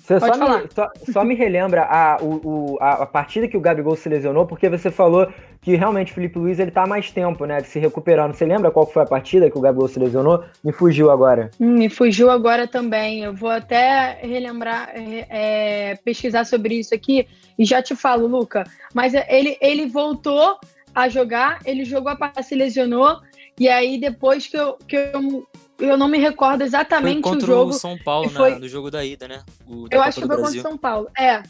Você 0.00 0.20
só 0.20 0.58
me, 0.58 0.68
só, 0.74 0.90
só 1.12 1.24
me, 1.24 1.34
relembra 1.34 1.82
a, 1.82 2.16
o, 2.22 2.78
a, 2.80 3.02
a, 3.02 3.06
partida 3.06 3.46
que 3.46 3.56
o 3.56 3.60
Gabigol 3.60 3.94
se 3.94 4.08
lesionou, 4.08 4.46
porque 4.46 4.68
você 4.68 4.90
falou 4.90 5.30
que 5.60 5.74
realmente 5.76 6.12
o 6.12 6.14
Felipe 6.14 6.38
Luiz 6.38 6.58
ele 6.58 6.70
tá 6.70 6.84
há 6.84 6.86
mais 6.86 7.10
tempo, 7.10 7.44
né, 7.44 7.60
se 7.60 7.78
recuperando. 7.78 8.34
Você 8.34 8.44
lembra 8.44 8.70
qual 8.70 8.86
foi 8.86 9.02
a 9.02 9.06
partida 9.06 9.50
que 9.50 9.58
o 9.58 9.60
Gabigol 9.60 9.88
se 9.88 9.98
lesionou? 9.98 10.44
Me 10.62 10.72
fugiu 10.72 11.10
agora. 11.10 11.50
Hum, 11.60 11.74
me 11.74 11.88
fugiu 11.88 12.30
agora 12.30 12.66
também. 12.66 13.22
Eu 13.24 13.34
vou 13.34 13.50
até 13.50 14.18
relembrar, 14.22 14.90
é, 14.94 15.98
pesquisar 16.04 16.44
sobre 16.44 16.76
isso 16.76 16.94
aqui 16.94 17.26
e 17.58 17.64
já 17.64 17.82
te 17.82 17.94
falo, 17.96 18.26
Luca. 18.26 18.64
Mas 18.94 19.14
ele, 19.14 19.56
ele 19.60 19.86
voltou 19.86 20.58
a 20.94 21.08
jogar, 21.08 21.58
ele 21.64 21.84
jogou 21.84 22.10
a 22.10 22.16
partida, 22.16 22.42
se 22.42 22.54
lesionou, 22.54 23.20
e 23.58 23.68
aí 23.68 23.98
depois 23.98 24.46
que 24.46 24.56
eu, 24.56 24.76
que 24.86 24.96
eu 24.96 25.46
eu 25.78 25.96
não 25.96 26.08
me 26.08 26.18
recordo 26.18 26.62
exatamente 26.62 27.22
foi 27.22 27.32
contra 27.32 27.44
o 27.44 27.54
jogo. 27.54 27.70
o 27.70 27.74
São 27.74 27.96
Paulo 27.96 28.28
foi... 28.30 28.50
na, 28.50 28.58
no 28.58 28.68
jogo 28.68 28.90
da 28.90 29.04
ida, 29.04 29.28
né? 29.28 29.42
eu 29.68 29.88
Copa 29.88 30.02
acho 30.02 30.20
que 30.20 30.26
foi 30.26 30.36
Brasil. 30.36 30.44
contra 30.44 30.58
o 30.58 30.62
São 30.62 30.76
Paulo. 30.76 31.08
É. 31.16 31.42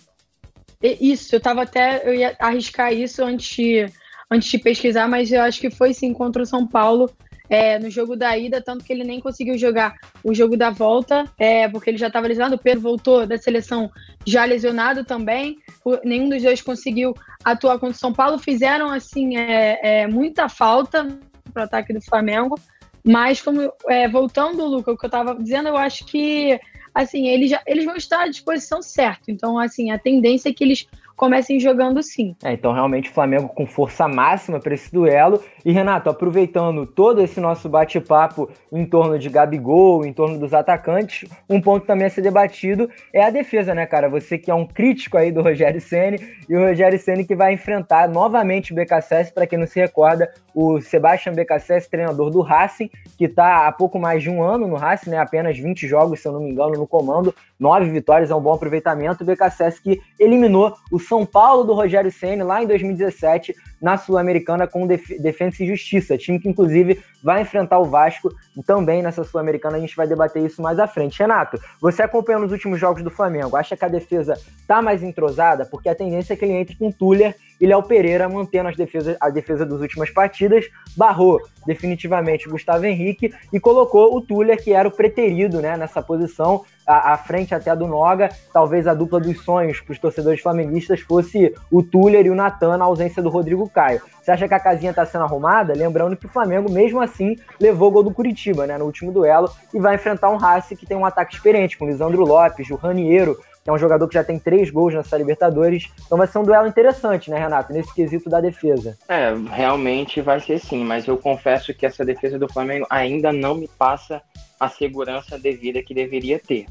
Isso, 0.83 1.35
eu 1.35 1.41
tava 1.41 1.63
até. 1.63 2.03
Eu 2.09 2.15
ia 2.15 2.37
arriscar 2.39 2.93
isso 2.93 3.25
antes 3.25 3.57
de, 3.57 3.87
antes 4.31 4.49
de 4.49 4.59
pesquisar, 4.59 5.09
mas 5.09 5.33
eu 5.33 5.43
acho 5.43 5.61
que 5.61 5.71
foi 5.71 5.93
sim 5.93 6.13
contra 6.13 6.43
o 6.43 6.47
São 6.47 6.67
Paulo. 6.67 7.11
É, 7.51 7.79
no 7.79 7.91
jogo 7.91 8.15
da 8.15 8.37
ida, 8.37 8.61
tanto 8.61 8.85
que 8.85 8.93
ele 8.93 9.05
nem 9.05 9.21
conseguiu 9.21 9.57
jogar 9.57 9.97
o 10.23 10.35
jogo 10.35 10.55
da 10.55 10.69
volta, 10.69 11.25
é, 11.39 11.67
porque 11.67 11.89
ele 11.89 11.97
já 11.97 12.09
estava 12.09 12.29
lesionado. 12.29 12.57
O 12.57 12.63
Pedro 12.63 12.83
voltou 12.83 13.27
da 13.27 13.39
seleção 13.39 13.91
já 14.27 14.45
lesionado 14.45 15.03
também. 15.03 15.57
Nenhum 16.05 16.29
dos 16.29 16.43
dois 16.43 16.61
conseguiu 16.61 17.15
atuar 17.43 17.79
contra 17.79 17.97
o 17.97 17.99
São 17.99 18.13
Paulo. 18.13 18.39
Fizeram 18.39 18.91
assim 18.91 19.39
é, 19.39 20.03
é 20.03 20.07
muita 20.07 20.51
falta 20.51 21.19
para 21.53 21.63
o 21.63 21.65
ataque 21.65 21.95
do 21.95 22.03
Flamengo. 22.03 22.55
Mas, 23.03 23.41
como 23.41 23.73
é, 23.89 24.07
voltando, 24.07 24.67
Luca, 24.67 24.93
o 24.93 24.99
que 24.99 25.07
eu 25.07 25.09
estava 25.09 25.35
dizendo, 25.35 25.69
eu 25.69 25.77
acho 25.79 26.05
que 26.05 26.61
assim, 27.03 27.29
eles, 27.29 27.51
já, 27.51 27.63
eles 27.65 27.85
vão 27.85 27.95
estar 27.95 28.23
à 28.23 28.29
disposição 28.29 28.83
certo. 28.83 29.31
Então, 29.31 29.57
assim, 29.57 29.93
a 29.93 29.99
tendência 29.99 30.49
é 30.49 30.53
que 30.53 30.65
eles 30.65 30.89
comecem 31.19 31.59
jogando 31.59 32.01
sim. 32.01 32.37
É, 32.45 32.53
então 32.53 32.73
realmente 32.73 33.11
o 33.11 33.13
Flamengo 33.13 33.49
com 33.49 33.67
força 33.67 34.07
máxima 34.07 34.61
para 34.61 34.73
esse 34.73 34.91
duelo. 34.91 35.43
E 35.65 35.73
Renato, 35.73 36.09
aproveitando 36.09 36.87
todo 36.87 37.21
esse 37.21 37.41
nosso 37.41 37.69
bate-papo 37.69 38.49
em 38.73 38.87
torno 38.87 39.19
de 39.19 39.29
Gabigol, 39.29 40.07
em 40.07 40.13
torno 40.13 40.39
dos 40.39 40.55
atacantes, 40.55 41.29
um 41.51 41.61
ponto 41.61 41.85
também 41.85 42.07
a 42.07 42.11
ser 42.11 42.23
debatido 42.23 42.89
é 43.13 43.23
a 43.23 43.31
defesa, 43.31 43.75
né, 43.75 43.85
cara? 43.85 44.09
Você 44.09 44.39
que 44.39 44.51
é 44.51 44.55
um 44.55 44.65
crítico 44.65 45.19
aí 45.19 45.33
do 45.33 45.43
Rogério 45.43 45.81
Ceni 45.81 46.19
e 46.49 46.57
o 46.57 46.61
Rogério 46.61 46.99
Ceni 46.99 47.25
que 47.25 47.35
vai 47.35 47.53
enfrentar 47.53 48.09
novamente 48.09 48.73
o 48.73 48.77
BKSS, 48.77 49.33
para 49.33 49.47
quem 49.47 49.59
não 49.59 49.67
se 49.67 49.81
recorda, 49.81 50.33
o 50.55 50.81
Sebastian 50.81 51.33
BKSS, 51.33 51.91
treinador 51.91 52.31
do 52.31 52.41
Racing, 52.41 52.91
que 53.17 53.25
está 53.25 53.67
há 53.67 53.73
pouco 53.73 53.99
mais 53.99 54.23
de 54.23 54.31
um 54.31 54.43
ano 54.43 54.69
no 54.69 54.77
Racing, 54.77 55.11
né? 55.11 55.19
Apenas 55.19 55.59
20 55.59 55.87
jogos, 55.89 56.21
se 56.21 56.29
eu 56.29 56.33
não 56.33 56.41
me 56.41 56.51
engano, 56.51 56.73
no 56.75 56.87
comando, 56.87 57.35
nove 57.59 57.91
vitórias, 57.91 58.31
é 58.31 58.35
um 58.35 58.41
bom 58.41 58.55
aproveitamento. 58.55 59.25
O 59.25 59.27
BKSS 59.27 59.83
que 59.83 60.01
eliminou 60.19 60.75
o 60.93 60.99
são 61.09 61.25
Paulo 61.25 61.65
do 61.65 61.73
Rogério 61.73 62.13
Ceni 62.13 62.43
lá 62.43 62.63
em 62.63 62.67
2017 62.67 63.55
na 63.81 63.97
Sul-Americana 63.97 64.67
com 64.67 64.87
Def 64.87 65.09
Defensa 65.21 65.63
e 65.63 65.67
Justiça, 65.67 66.19
time 66.19 66.39
que 66.39 66.49
inclusive 66.49 67.01
vai 67.23 67.43
enfrentar 67.43 67.79
o 67.79 67.85
Vasco 67.85 68.31
também 68.67 69.03
nessa 69.03 69.25
Sul-Americana. 69.25 69.77
A 69.77 69.81
gente 69.81 69.97
vai 69.97 70.07
debater 70.07 70.45
isso 70.45 70.61
mais 70.61 70.79
à 70.79 70.87
frente. 70.87 71.19
Renato, 71.19 71.59
você 71.81 72.03
acompanhando 72.03 72.45
os 72.45 72.53
últimos 72.53 72.79
jogos 72.79 73.03
do 73.03 73.11
Flamengo, 73.11 73.57
acha 73.57 73.77
que 73.77 73.85
a 73.85 73.89
defesa 73.89 74.35
tá 74.67 74.83
mais 74.83 75.03
entrosada? 75.03 75.65
Porque 75.65 75.89
a 75.89 75.95
tendência 75.95 76.35
é 76.35 76.37
que 76.37 76.45
ele 76.45 76.55
entre 76.55 76.77
com 76.77 76.91
Tuller 76.91 77.35
e 77.61 77.67
Léo 77.67 77.83
Pereira 77.83 78.29
mantendo 78.29 78.69
as 78.69 78.77
defesas, 78.77 79.17
a 79.21 79.31
defesa 79.31 79.65
das 79.67 79.81
últimas 79.81 80.11
partidas, 80.11 80.67
barrou 80.97 81.41
definitivamente 81.67 82.49
Gustavo 82.49 82.87
Henrique 82.87 83.35
e 83.53 83.59
colocou 83.59 84.17
o 84.17 84.21
Tuller, 84.21 84.63
que 84.63 84.73
era 84.73 84.89
o 84.89 84.93
preterido 84.93 85.61
né, 85.61 85.77
nessa 85.77 86.01
posição, 86.01 86.65
à, 86.89 87.17
frente 87.19 87.55
até 87.55 87.75
do 87.77 87.87
Noga. 87.87 88.31
Talvez 88.53 88.87
a 88.87 88.95
dupla 88.95 89.21
dos 89.21 89.45
sonhos 89.45 89.81
para 89.81 89.93
os 89.93 89.99
torcedores 89.99 90.41
flamenguistas 90.41 91.01
fosse 91.01 91.55
o 91.71 91.83
Tuller 91.83 92.25
e 92.27 92.31
o 92.31 92.35
Natan 92.35 92.79
na 92.79 92.87
ausência 92.87 93.23
do 93.23 93.29
Rodrigo 93.29 93.69
Caio. 93.69 94.01
Você 94.23 94.33
acha 94.33 94.49
que 94.49 94.55
a 94.55 94.61
casinha 94.61 94.91
está 94.91 95.05
sendo 95.05 95.25
arrumada? 95.25 95.75
Lembrando 95.75 96.17
que 96.17 96.27
o 96.27 96.29
Flamengo, 96.29 96.71
mesmo 96.71 97.01
assim, 97.01 97.37
levou 97.61 97.89
o 97.89 97.93
gol 97.93 98.03
do 98.03 98.13
Curitiba 98.13 98.67
né, 98.67 98.77
no 98.79 98.87
último 98.87 99.13
duelo 99.13 99.51
e 99.73 99.79
vai 99.79 99.95
enfrentar 99.95 100.31
um 100.31 100.37
Racing 100.37 100.77
que 100.77 100.87
tem 100.87 100.97
um 100.97 101.07
ataque 101.07 101.35
experiente, 101.35 101.77
com 101.77 101.87
Lisandro 101.87 102.25
Lopes, 102.25 102.71
o 102.71 102.77
Raniero, 102.77 103.37
que 103.65 103.71
é 103.71 103.73
um 103.73 103.79
jogador 103.79 104.09
que 104.09 104.15
já 104.15 104.25
tem 104.25 104.39
três 104.39 104.71
gols 104.71 104.95
nessa 104.95 105.17
Libertadores. 105.17 105.91
Então 106.07 106.17
vai 106.17 106.27
ser 106.27 106.39
um 106.39 106.43
duelo 106.43 106.67
interessante, 106.67 107.31
né, 107.31 107.39
Renato, 107.39 107.73
nesse 107.73 107.95
quesito 107.95 108.29
da 108.31 108.41
defesa. 108.41 108.97
É, 109.09 109.35
realmente 109.51 110.21
vai 110.21 110.41
ser 110.41 110.59
sim, 110.59 110.85
mas 110.85 111.07
eu 111.07 111.17
confesso 111.17 111.75
que 111.75 111.85
essa 111.87 112.05
defesa 112.05 112.39
do 112.39 112.51
Flamengo 112.53 112.87
ainda 112.89 113.33
não 113.33 113.55
me 113.55 113.69
passa 113.79 114.23
a 114.59 114.69
segurança 114.69 115.39
devida 115.39 115.83
que 115.83 115.95
deveria 115.95 116.39
ter. 116.39 116.67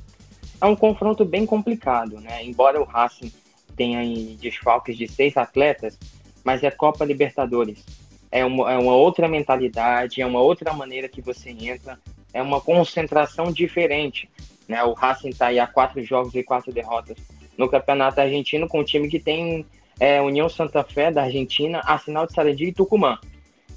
É 0.59 0.65
um 0.65 0.75
confronto 0.75 1.23
bem 1.23 1.45
complicado, 1.45 2.19
né? 2.19 2.43
Embora 2.43 2.81
o 2.81 2.83
Racing 2.83 3.31
tenha 3.75 4.01
desfalques 4.37 4.97
de 4.97 5.07
seis 5.07 5.37
atletas, 5.37 5.97
mas 6.43 6.63
é 6.63 6.71
Copa 6.71 7.05
Libertadores. 7.05 7.85
É 8.31 8.43
uma, 8.43 8.71
é 8.71 8.77
uma 8.77 8.95
outra 8.95 9.27
mentalidade, 9.27 10.21
é 10.21 10.25
uma 10.25 10.41
outra 10.41 10.73
maneira 10.73 11.07
que 11.07 11.21
você 11.21 11.51
entra, 11.51 11.99
é 12.33 12.41
uma 12.41 12.59
concentração 12.59 13.51
diferente. 13.51 14.29
Né? 14.67 14.83
O 14.83 14.93
Racing 14.93 15.29
está 15.29 15.47
aí 15.47 15.59
há 15.59 15.67
quatro 15.67 16.03
jogos 16.03 16.33
e 16.35 16.43
quatro 16.43 16.73
derrotas 16.73 17.17
no 17.57 17.69
Campeonato 17.69 18.21
Argentino 18.21 18.67
com 18.67 18.81
um 18.81 18.83
time 18.83 19.07
que 19.09 19.19
tem 19.19 19.65
é, 19.99 20.21
União 20.21 20.47
Santa 20.47 20.83
Fé 20.83 21.11
da 21.11 21.23
Argentina, 21.23 21.81
Arsenal 21.83 22.27
de 22.27 22.33
Sarandi 22.33 22.65
e 22.65 22.73
Tucumã. 22.73 23.17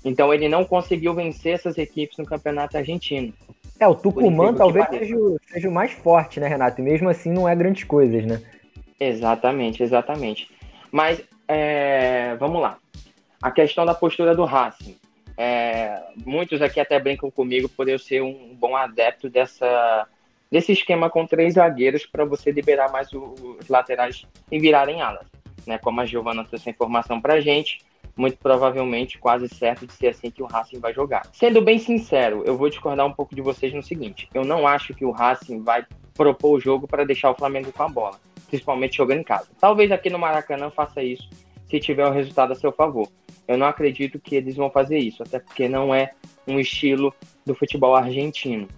Então 0.04 0.32
ele 0.32 0.48
não 0.48 0.64
conseguiu 0.64 1.14
vencer 1.14 1.54
essas 1.54 1.78
equipes 1.78 2.18
no 2.18 2.26
Campeonato 2.26 2.76
Argentino. 2.76 3.32
É, 3.80 3.88
o 3.88 3.94
Tucumã 3.94 4.52
talvez 4.52 4.86
seja, 4.90 5.16
seja, 5.46 5.68
o 5.68 5.72
mais 5.72 5.90
forte, 5.90 6.38
né, 6.38 6.46
Renato? 6.46 6.82
E 6.82 6.84
mesmo 6.84 7.08
assim 7.08 7.32
não 7.32 7.48
é 7.48 7.56
grandes 7.56 7.84
coisas, 7.84 8.26
né? 8.26 8.42
Exatamente, 9.00 9.82
exatamente. 9.82 10.50
Mas 10.92 11.22
é, 11.48 12.36
vamos 12.36 12.60
lá. 12.60 12.76
A 13.42 13.50
questão 13.50 13.86
da 13.86 13.94
postura 13.94 14.34
do 14.36 14.44
Racing. 14.44 14.96
É, 15.34 15.98
muitos 16.26 16.60
aqui 16.60 16.78
até 16.78 17.00
brincam 17.00 17.30
comigo 17.30 17.66
por 17.70 17.88
eu 17.88 17.98
ser 17.98 18.22
um 18.22 18.54
bom 18.54 18.76
adepto 18.76 19.30
dessa 19.30 20.06
desse 20.50 20.72
esquema 20.72 21.08
com 21.08 21.24
três 21.24 21.54
zagueiros 21.54 22.04
para 22.04 22.24
você 22.24 22.50
liberar 22.50 22.90
mais 22.90 23.08
os 23.12 23.68
laterais 23.68 24.26
e 24.50 24.58
virarem 24.58 25.00
alas. 25.00 25.26
Né? 25.66 25.78
Como 25.78 26.00
a 26.00 26.04
Giovana 26.04 26.44
trouxe 26.44 26.68
a 26.68 26.72
informação 26.72 27.20
para 27.20 27.34
a 27.34 27.40
gente, 27.40 27.78
muito 28.16 28.38
provavelmente 28.38 29.18
quase 29.18 29.48
certo 29.48 29.86
de 29.86 29.92
ser 29.92 30.08
assim 30.08 30.30
que 30.30 30.42
o 30.42 30.46
Racing 30.46 30.80
vai 30.80 30.92
jogar. 30.92 31.26
Sendo 31.32 31.60
bem 31.60 31.78
sincero, 31.78 32.42
eu 32.44 32.56
vou 32.56 32.68
discordar 32.68 33.06
um 33.06 33.12
pouco 33.12 33.34
de 33.34 33.42
vocês 33.42 33.72
no 33.72 33.82
seguinte: 33.82 34.28
eu 34.34 34.44
não 34.44 34.66
acho 34.66 34.94
que 34.94 35.04
o 35.04 35.10
Racing 35.10 35.62
vai 35.62 35.84
propor 36.14 36.56
o 36.56 36.60
jogo 36.60 36.86
para 36.86 37.04
deixar 37.04 37.30
o 37.30 37.34
Flamengo 37.34 37.72
com 37.72 37.82
a 37.82 37.88
bola, 37.88 38.20
principalmente 38.48 38.96
jogando 38.96 39.20
em 39.20 39.24
casa. 39.24 39.48
Talvez 39.58 39.90
aqui 39.90 40.10
no 40.10 40.18
Maracanã 40.18 40.70
faça 40.70 41.02
isso 41.02 41.28
se 41.68 41.78
tiver 41.78 42.06
o 42.06 42.12
resultado 42.12 42.52
a 42.52 42.56
seu 42.56 42.72
favor. 42.72 43.08
Eu 43.46 43.56
não 43.56 43.66
acredito 43.66 44.18
que 44.18 44.34
eles 44.34 44.56
vão 44.56 44.70
fazer 44.70 44.98
isso, 44.98 45.22
até 45.22 45.38
porque 45.38 45.68
não 45.68 45.94
é 45.94 46.12
um 46.46 46.58
estilo 46.58 47.14
do 47.46 47.54
futebol 47.54 47.94
argentino. 47.94 48.68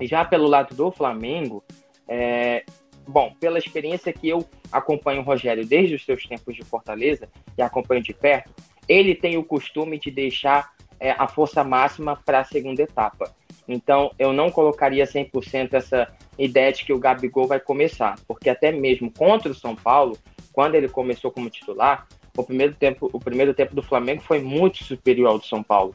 Já 0.00 0.24
pelo 0.24 0.48
lado 0.48 0.74
do 0.74 0.90
Flamengo, 0.90 1.62
é, 2.08 2.64
bom, 3.06 3.34
pela 3.40 3.58
experiência 3.58 4.12
que 4.12 4.28
eu 4.28 4.46
acompanho 4.70 5.20
o 5.20 5.24
Rogério 5.24 5.66
desde 5.66 5.94
os 5.94 6.04
seus 6.04 6.24
tempos 6.24 6.54
de 6.54 6.62
Fortaleza 6.62 7.28
e 7.56 7.62
acompanho 7.62 8.02
de 8.02 8.12
perto, 8.12 8.50
ele 8.88 9.14
tem 9.14 9.36
o 9.36 9.44
costume 9.44 9.98
de 9.98 10.10
deixar 10.10 10.72
é, 11.00 11.10
a 11.12 11.26
força 11.26 11.64
máxima 11.64 12.16
para 12.24 12.40
a 12.40 12.44
segunda 12.44 12.82
etapa. 12.82 13.34
Então, 13.66 14.10
eu 14.18 14.32
não 14.32 14.50
colocaria 14.50 15.04
100% 15.04 15.72
essa 15.72 16.08
ideia 16.38 16.72
de 16.72 16.84
que 16.84 16.92
o 16.92 16.98
Gabigol 16.98 17.46
vai 17.46 17.60
começar, 17.60 18.18
porque 18.26 18.50
até 18.50 18.70
mesmo 18.70 19.10
contra 19.10 19.50
o 19.50 19.54
São 19.54 19.74
Paulo, 19.74 20.18
quando 20.52 20.74
ele 20.74 20.88
começou 20.88 21.30
como 21.30 21.48
titular, 21.48 22.06
o 22.36 22.42
primeiro 22.42 22.74
tempo, 22.74 23.08
o 23.12 23.20
primeiro 23.20 23.54
tempo 23.54 23.74
do 23.74 23.82
Flamengo 23.82 24.22
foi 24.22 24.40
muito 24.40 24.82
superior 24.84 25.28
ao 25.28 25.38
do 25.38 25.46
São 25.46 25.62
Paulo. 25.62 25.94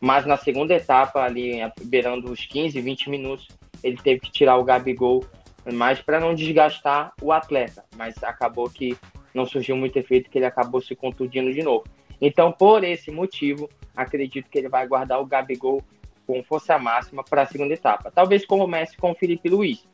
Mas 0.00 0.26
na 0.26 0.36
segunda 0.36 0.74
etapa, 0.74 1.22
ali 1.22 1.58
beirando 1.84 2.30
os 2.30 2.44
15, 2.44 2.80
20 2.80 3.08
minutos, 3.08 3.48
ele 3.82 3.96
teve 3.96 4.20
que 4.20 4.30
tirar 4.30 4.56
o 4.56 4.64
Gabigol, 4.64 5.24
mais 5.72 6.00
para 6.00 6.20
não 6.20 6.34
desgastar 6.34 7.12
o 7.20 7.32
atleta. 7.32 7.84
Mas 7.96 8.22
acabou 8.22 8.68
que 8.70 8.96
não 9.34 9.46
surgiu 9.46 9.76
muito 9.76 9.98
efeito, 9.98 10.30
que 10.30 10.38
ele 10.38 10.46
acabou 10.46 10.80
se 10.80 10.94
contundindo 10.94 11.52
de 11.52 11.62
novo. 11.62 11.84
Então, 12.20 12.50
por 12.50 12.82
esse 12.84 13.10
motivo, 13.10 13.68
acredito 13.94 14.48
que 14.48 14.58
ele 14.58 14.68
vai 14.68 14.86
guardar 14.86 15.20
o 15.20 15.26
Gabigol 15.26 15.82
com 16.26 16.42
força 16.42 16.78
máxima 16.78 17.22
para 17.22 17.42
a 17.42 17.46
segunda 17.46 17.74
etapa. 17.74 18.10
Talvez 18.10 18.44
Messi 18.68 18.96
com 18.96 19.12
o 19.12 19.14
Felipe 19.14 19.48
Luiz. 19.48 19.86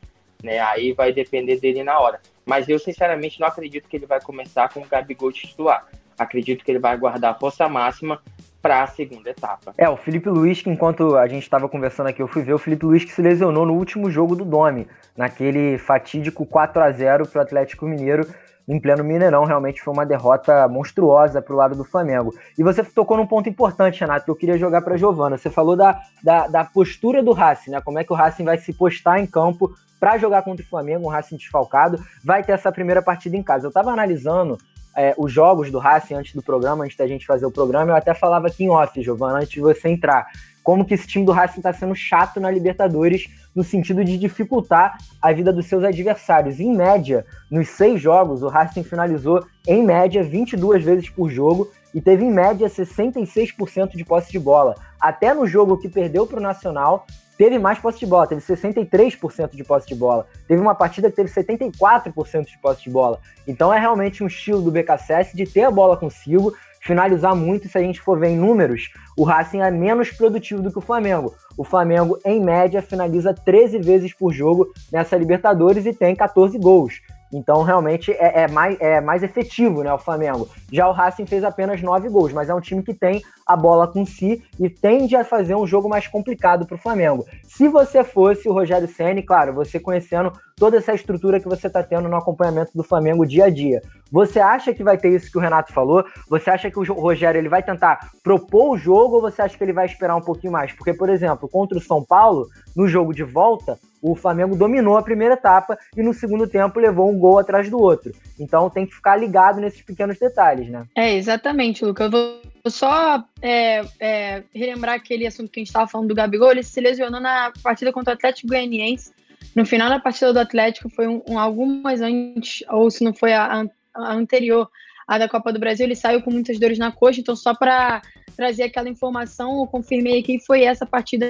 Né? 0.43 0.59
Aí 0.59 0.93
vai 0.93 1.13
depender 1.13 1.61
dele 1.61 1.83
na 1.85 1.99
hora. 1.99 2.21
Mas 2.45 2.69
eu, 2.69 2.79
sinceramente, 2.79 3.41
não 3.41 3.47
acredito 3.47 3.89
que 3.89 3.97
ele 3.97 4.07
vai 4.07 4.21
começar 4.21 4.69
com 4.73 4.81
o 4.81 4.87
Gabigol 4.87 5.33
titular. 5.33 5.87
Acredito 6.19 6.65
que 6.65 6.71
ele 6.71 6.79
vai 6.79 6.97
guardar 6.97 7.39
força 7.39 7.69
máxima 7.69 8.21
para 8.63 8.85
a 8.85 8.87
segunda 8.87 9.29
etapa. 9.29 9.75
É, 9.77 9.89
o 9.89 9.97
Felipe 9.97 10.29
Luiz, 10.29 10.63
que 10.63 10.71
enquanto 10.71 11.17
a 11.17 11.27
gente 11.27 11.43
estava 11.43 11.69
conversando 11.69 12.07
aqui, 12.07 12.23
eu 12.23 12.29
fui 12.29 12.43
ver 12.43 12.55
o 12.55 12.59
Felipe 12.59 12.87
Luiz 12.87 13.05
que 13.05 13.11
se 13.11 13.21
lesionou 13.21 13.67
no 13.67 13.75
último 13.75 14.09
jogo 14.09 14.37
do 14.37 14.45
Dome, 14.45 14.87
naquele 15.17 15.77
fatídico 15.79 16.47
4 16.47 16.83
a 16.83 16.93
0 16.93 17.27
para 17.27 17.41
o 17.41 17.43
Atlético 17.43 17.87
Mineiro 17.87 18.25
em 18.69 18.79
pleno 18.79 19.03
Mineirão. 19.03 19.45
Realmente 19.45 19.83
foi 19.83 19.93
uma 19.93 20.07
derrota 20.07 20.69
monstruosa 20.69 21.43
para 21.43 21.53
o 21.53 21.57
lado 21.57 21.75
do 21.75 21.85
Flamengo. 21.85 22.33
E 22.57 22.63
você 22.63 22.85
tocou 22.85 23.17
num 23.17 23.27
ponto 23.27 23.49
importante, 23.49 24.01
Renato, 24.01 24.25
que 24.25 24.31
eu 24.31 24.37
queria 24.37 24.57
jogar 24.57 24.83
para 24.83 24.97
Giovana. 24.97 25.37
Você 25.37 25.51
falou 25.51 25.77
da, 25.77 26.01
da, 26.23 26.47
da, 26.47 26.65
postura 26.65 27.23
do 27.23 27.33
Racing, 27.33 27.73
né? 27.73 27.81
Como 27.81 27.99
é 27.99 28.05
que 28.05 28.13
o 28.13 28.17
Racing 28.17 28.45
vai 28.45 28.59
se 28.59 28.73
postar 28.73 29.19
em 29.19 29.27
campo 29.27 29.73
para 29.99 30.19
jogar 30.19 30.43
contra 30.43 30.65
o 30.65 30.69
Flamengo, 30.69 31.07
um 31.07 31.11
Racing 31.11 31.37
desfalcado. 31.37 31.99
Vai 32.25 32.43
ter 32.43 32.53
essa 32.53 32.73
primeira 32.73 33.03
partida 33.03 33.37
em 33.37 33.43
casa. 33.43 33.67
Eu 33.67 33.71
estava 33.71 33.91
analisando 33.91 34.59
é, 34.97 35.15
os 35.17 35.33
jogos 35.33 35.71
do 35.71 35.79
Racing 35.79 36.15
antes 36.15 36.35
do 36.35 36.43
programa, 36.43 36.85
antes 36.85 36.97
da 36.97 37.07
gente 37.07 37.27
fazer 37.27 37.47
o 37.47 37.51
programa, 37.51 37.93
eu 37.93 37.97
até 37.97 38.15
falava 38.15 38.49
aqui 38.49 38.65
em 38.65 38.71
off, 38.71 39.03
Giovana, 39.03 39.39
antes 39.39 39.51
de 39.51 39.61
você 39.61 39.89
entrar, 39.89 40.27
como 40.63 40.85
que 40.85 40.95
esse 40.95 41.07
time 41.07 41.25
do 41.25 41.33
Racing 41.33 41.59
está 41.59 41.73
sendo 41.73 41.95
chato 41.95 42.39
na 42.39 42.51
Libertadores, 42.51 43.27
no 43.55 43.65
sentido 43.65 44.05
de 44.05 44.17
dificultar 44.17 44.97
a 45.21 45.33
vida 45.33 45.53
dos 45.53 45.67
seus 45.67 45.83
adversários. 45.85 46.61
Em 46.61 46.75
média, 46.75 47.27
nos 47.51 47.69
seis 47.69 48.01
jogos, 48.01 48.43
o 48.43 48.49
Racing 48.49 48.85
finalizou, 48.85 49.45
em 49.67 49.83
média, 49.85 50.23
22 50.23 50.85
vezes 50.85 51.11
por 51.11 51.31
jogo 51.31 51.71
e 51.95 52.01
teve, 52.01 52.25
em 52.25 52.33
média, 52.33 52.69
66% 52.69 53.97
de 53.97 54.05
posse 54.05 54.31
de 54.31 54.39
bola. 54.39 54.75
Até 55.01 55.35
no 55.35 55.47
jogo 55.47 55.77
que 55.77 55.89
perdeu 55.89 56.27
para 56.27 56.39
o 56.39 56.43
Nacional, 56.43 57.07
teve 57.43 57.59
mais 57.59 57.77
posse 57.77 57.99
de 57.99 58.07
bola, 58.07 58.25
teve 58.25 58.41
63% 58.41 59.51
de 59.51 59.65
posse 59.65 59.89
de 59.89 59.97
bola. 59.97 60.29
Teve 60.47 60.63
uma 60.63 60.77
partida 60.77 61.11
que 61.11 61.17
teve 61.17 61.29
74% 61.29 62.45
de 62.45 62.57
posse 62.59 62.85
de 62.85 62.91
bola. 62.91 63.19
Então 63.49 63.75
é 63.75 63.81
realmente 63.81 64.23
um 64.23 64.29
estilo 64.29 64.63
do 64.63 64.71
BKSS 64.71 65.37
de 65.37 65.45
ter 65.45 65.65
a 65.65 65.71
bola 65.71 65.97
consigo, 65.97 66.55
finalizar 66.81 67.35
muito. 67.35 67.69
Se 67.69 67.77
a 67.77 67.81
gente 67.81 68.01
for 68.01 68.17
ver 68.17 68.29
em 68.29 68.37
números, 68.37 68.93
o 69.17 69.25
Racing 69.25 69.59
é 69.59 69.73
menos 69.73 70.13
produtivo 70.13 70.63
do 70.63 70.71
que 70.71 70.79
o 70.79 70.81
Flamengo. 70.81 71.35
O 71.59 71.65
Flamengo, 71.65 72.17
em 72.25 72.41
média, 72.41 72.81
finaliza 72.81 73.35
13 73.35 73.81
vezes 73.81 74.15
por 74.15 74.33
jogo 74.33 74.73
nessa 74.93 75.17
Libertadores 75.17 75.85
e 75.85 75.93
tem 75.93 76.15
14 76.15 76.57
gols. 76.59 77.01
Então, 77.33 77.63
realmente, 77.63 78.13
é, 78.13 78.43
é, 78.43 78.49
mais, 78.49 78.79
é 78.81 79.01
mais 79.01 79.23
efetivo, 79.23 79.83
né, 79.83 79.93
o 79.93 79.99
Flamengo. 79.99 80.49
Já 80.71 80.87
o 80.89 80.93
Racing 80.93 81.27
fez 81.27 81.43
apenas 81.43 81.81
nove 81.81 82.09
gols, 82.09 82.33
mas 82.33 82.49
é 82.49 82.55
um 82.55 82.61
time 82.61 82.83
que 82.83 82.93
tem 82.93 83.23
a 83.47 83.57
bola 83.57 83.89
com 83.89 84.05
si 84.05 84.43
e 84.59 84.69
tende 84.69 85.17
a 85.17 85.25
fazer 85.25 85.55
um 85.55 85.67
jogo 85.67 85.89
mais 85.89 86.07
complicado 86.07 86.67
para 86.67 86.75
o 86.75 86.79
Flamengo. 86.79 87.25
Se 87.45 87.69
você 87.69 88.05
fosse 88.05 88.49
o 88.49 88.53
Rogério 88.53 88.89
Ceni, 88.89 89.23
claro, 89.23 89.55
você 89.55 89.81
conhecendo 89.81 90.33
toda 90.57 90.77
essa 90.77 90.95
estrutura 90.95 91.41
que 91.41 91.49
você 91.49 91.67
está 91.67 91.83
tendo 91.83 92.09
no 92.09 92.17
acompanhamento 92.17 92.71
do 92.75 92.85
Flamengo 92.85 93.27
dia 93.27 93.47
a 93.47 93.51
dia, 93.51 93.83
você 94.11 94.39
acha 94.39 94.75
que 94.75 94.85
vai 94.85 94.99
ter 94.99 95.09
isso 95.09 95.31
que 95.31 95.39
o 95.39 95.41
Renato 95.41 95.73
falou? 95.73 96.05
Você 96.29 96.51
acha 96.51 96.71
que 96.71 96.79
o 96.79 96.93
Rogério 96.93 97.39
ele 97.39 97.49
vai 97.49 97.63
tentar 97.63 98.11
propor 98.23 98.71
o 98.71 98.77
jogo 98.77 99.17
ou 99.17 99.23
você 99.23 99.43
acha 99.43 99.57
que 99.57 99.65
ele 99.65 99.73
vai 99.73 99.87
esperar 99.87 100.15
um 100.15 100.21
pouquinho 100.21 100.53
mais? 100.53 100.73
Porque, 100.73 100.93
por 100.93 101.09
exemplo, 101.09 101.49
contra 101.49 101.79
o 101.79 101.81
São 101.81 102.05
Paulo, 102.05 102.47
no 102.75 102.89
jogo 102.89 103.13
de 103.13 103.23
volta, 103.23 103.79
o 104.03 104.17
Flamengo 104.17 104.57
dominou 104.57 104.97
a 104.97 105.03
primeira 105.03 105.35
etapa 105.35 105.79
e 105.97 106.03
no 106.03 106.13
segundo 106.13 106.47
tempo 106.47 106.81
levou 106.81 107.11
um 107.11 107.19
gol 107.19 107.39
atrás 107.39 107.71
do 107.71 107.81
outro. 107.81 108.13
Então 108.39 108.69
tem 108.69 108.85
que 108.85 108.95
ficar 108.95 109.17
ligado 109.17 109.61
nesses 109.61 109.83
pequenos 109.83 110.19
detalhes, 110.19 110.69
né? 110.69 110.85
É, 110.97 111.15
exatamente, 111.15 111.85
Luca. 111.85 112.05
Eu 112.05 112.11
vou 112.11 112.43
só 112.67 113.25
é, 113.41 113.83
é, 114.01 114.43
relembrar 114.55 114.97
aquele 114.97 115.27
assunto 115.27 115.51
que 115.51 115.61
a 115.61 115.63
gente 115.63 115.69
estava 115.69 115.87
falando 115.87 116.09
do 116.09 116.15
Gabigol. 116.15 116.51
Ele 116.51 116.63
se 116.63 116.81
lesionou 116.81 117.21
na 117.21 117.53
partida 117.63 117.93
contra 117.93 118.13
o 118.13 118.17
Atlético 118.17 118.49
Goianiense. 118.49 119.13
No 119.55 119.65
final 119.65 119.89
da 119.89 120.01
partida 120.01 120.33
do 120.33 120.41
Atlético, 120.41 120.89
foi 120.89 121.07
um, 121.07 121.23
um 121.29 121.39
algumas 121.39 122.01
antes, 122.01 122.65
ou 122.71 122.91
se 122.91 123.05
não 123.05 123.13
foi 123.13 123.35
a, 123.35 123.65
a 123.95 124.13
anterior, 124.15 124.69
a 125.07 125.19
da 125.19 125.29
Copa 125.29 125.53
do 125.53 125.59
Brasil, 125.59 125.85
ele 125.85 125.97
saiu 125.97 126.23
com 126.23 126.31
muitas 126.31 126.59
dores 126.59 126.79
na 126.79 126.91
coxa. 126.91 127.21
Então, 127.21 127.37
só 127.37 127.55
para 127.55 128.01
trazer 128.37 128.65
aquela 128.65 128.89
informação, 128.89 129.61
eu 129.61 129.67
confirmei 129.67 130.21
aqui 130.21 130.39
que 130.39 130.47
foi 130.47 130.63
essa 130.63 130.87
partida 130.87 131.27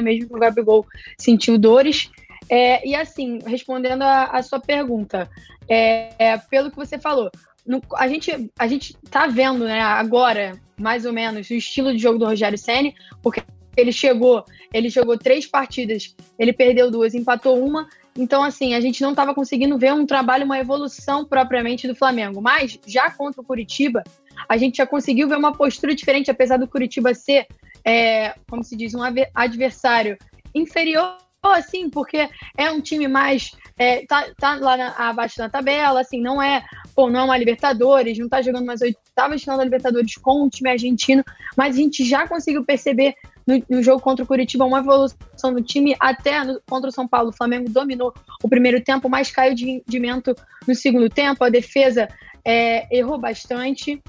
mesmo 0.00 0.28
que 0.28 0.36
o 0.36 0.38
Gabigol 0.38 0.86
sentiu 1.18 1.58
dores. 1.58 2.10
É, 2.48 2.86
e 2.86 2.94
assim, 2.94 3.38
respondendo 3.46 4.02
a, 4.02 4.24
a 4.24 4.42
sua 4.42 4.60
pergunta, 4.60 5.28
é, 5.68 6.12
é, 6.18 6.38
pelo 6.38 6.70
que 6.70 6.76
você 6.76 6.98
falou, 6.98 7.30
no, 7.66 7.82
a, 7.94 8.06
gente, 8.06 8.50
a 8.58 8.66
gente 8.66 8.96
tá 9.10 9.26
vendo 9.26 9.64
né, 9.64 9.80
agora, 9.80 10.52
mais 10.78 11.04
ou 11.04 11.12
menos, 11.12 11.50
o 11.50 11.54
estilo 11.54 11.92
de 11.92 11.98
jogo 11.98 12.18
do 12.18 12.26
Rogério 12.26 12.56
Senni, 12.56 12.94
porque 13.22 13.42
ele 13.76 13.92
chegou, 13.92 14.44
ele 14.72 14.88
jogou 14.88 15.18
três 15.18 15.46
partidas, 15.46 16.14
ele 16.38 16.52
perdeu 16.52 16.90
duas, 16.90 17.14
empatou 17.14 17.62
uma. 17.62 17.88
Então, 18.16 18.42
assim, 18.42 18.72
a 18.74 18.80
gente 18.80 19.02
não 19.02 19.10
estava 19.10 19.34
conseguindo 19.34 19.76
ver 19.76 19.92
um 19.92 20.06
trabalho, 20.06 20.46
uma 20.46 20.58
evolução 20.58 21.24
propriamente 21.26 21.86
do 21.86 21.94
Flamengo. 21.94 22.40
Mas, 22.40 22.78
já 22.86 23.10
contra 23.10 23.42
o 23.42 23.44
Curitiba, 23.44 24.02
a 24.48 24.56
gente 24.56 24.78
já 24.78 24.86
conseguiu 24.86 25.28
ver 25.28 25.36
uma 25.36 25.52
postura 25.52 25.94
diferente, 25.94 26.30
apesar 26.30 26.56
do 26.56 26.66
Curitiba 26.66 27.12
ser 27.12 27.46
é, 27.86 28.34
como 28.50 28.64
se 28.64 28.76
diz, 28.76 28.94
um 28.94 29.00
adversário 29.32 30.18
inferior, 30.52 31.18
assim, 31.44 31.88
porque 31.88 32.28
é 32.56 32.70
um 32.70 32.80
time 32.80 33.06
mais. 33.06 33.52
É, 33.78 34.04
tá, 34.06 34.26
tá 34.38 34.56
lá 34.56 34.76
na, 34.76 34.88
abaixo 34.96 35.36
da 35.36 35.48
tabela, 35.48 36.00
assim, 36.00 36.20
não 36.20 36.42
é, 36.42 36.64
pô, 36.94 37.08
não 37.10 37.20
é 37.20 37.24
uma 37.24 37.38
Libertadores, 37.38 38.18
não 38.18 38.28
tá 38.28 38.42
jogando 38.42 38.64
mais 38.64 38.80
oitavas 38.80 39.42
final 39.42 39.58
da 39.58 39.64
Libertadores 39.64 40.14
com 40.16 40.44
o 40.44 40.50
time 40.50 40.70
argentino, 40.70 41.22
mas 41.56 41.76
a 41.76 41.78
gente 41.78 42.02
já 42.04 42.26
conseguiu 42.26 42.64
perceber 42.64 43.14
no, 43.46 43.62
no, 43.68 43.82
jogo 43.82 44.00
contra 44.00 44.24
o 44.24 44.26
Curitiba 44.26 44.64
uma 44.64 44.78
evolução 44.78 45.52
do 45.52 45.62
time 45.62 45.94
até 46.00 46.42
no, 46.42 46.60
contra 46.68 46.88
o 46.88 46.92
São 46.92 47.06
Paulo. 47.06 47.28
O 47.28 47.36
Flamengo 47.36 47.70
dominou 47.70 48.12
o 48.42 48.48
primeiro 48.48 48.82
tempo, 48.82 49.08
mas 49.08 49.30
caiu 49.30 49.54
de 49.54 49.66
rendimento 49.66 50.34
no 50.66 50.74
segundo 50.74 51.08
tempo. 51.08 51.44
A 51.44 51.50
defesa 51.50 52.08
é, 52.44 52.88
errou 52.96 53.18
bastante. 53.18 54.02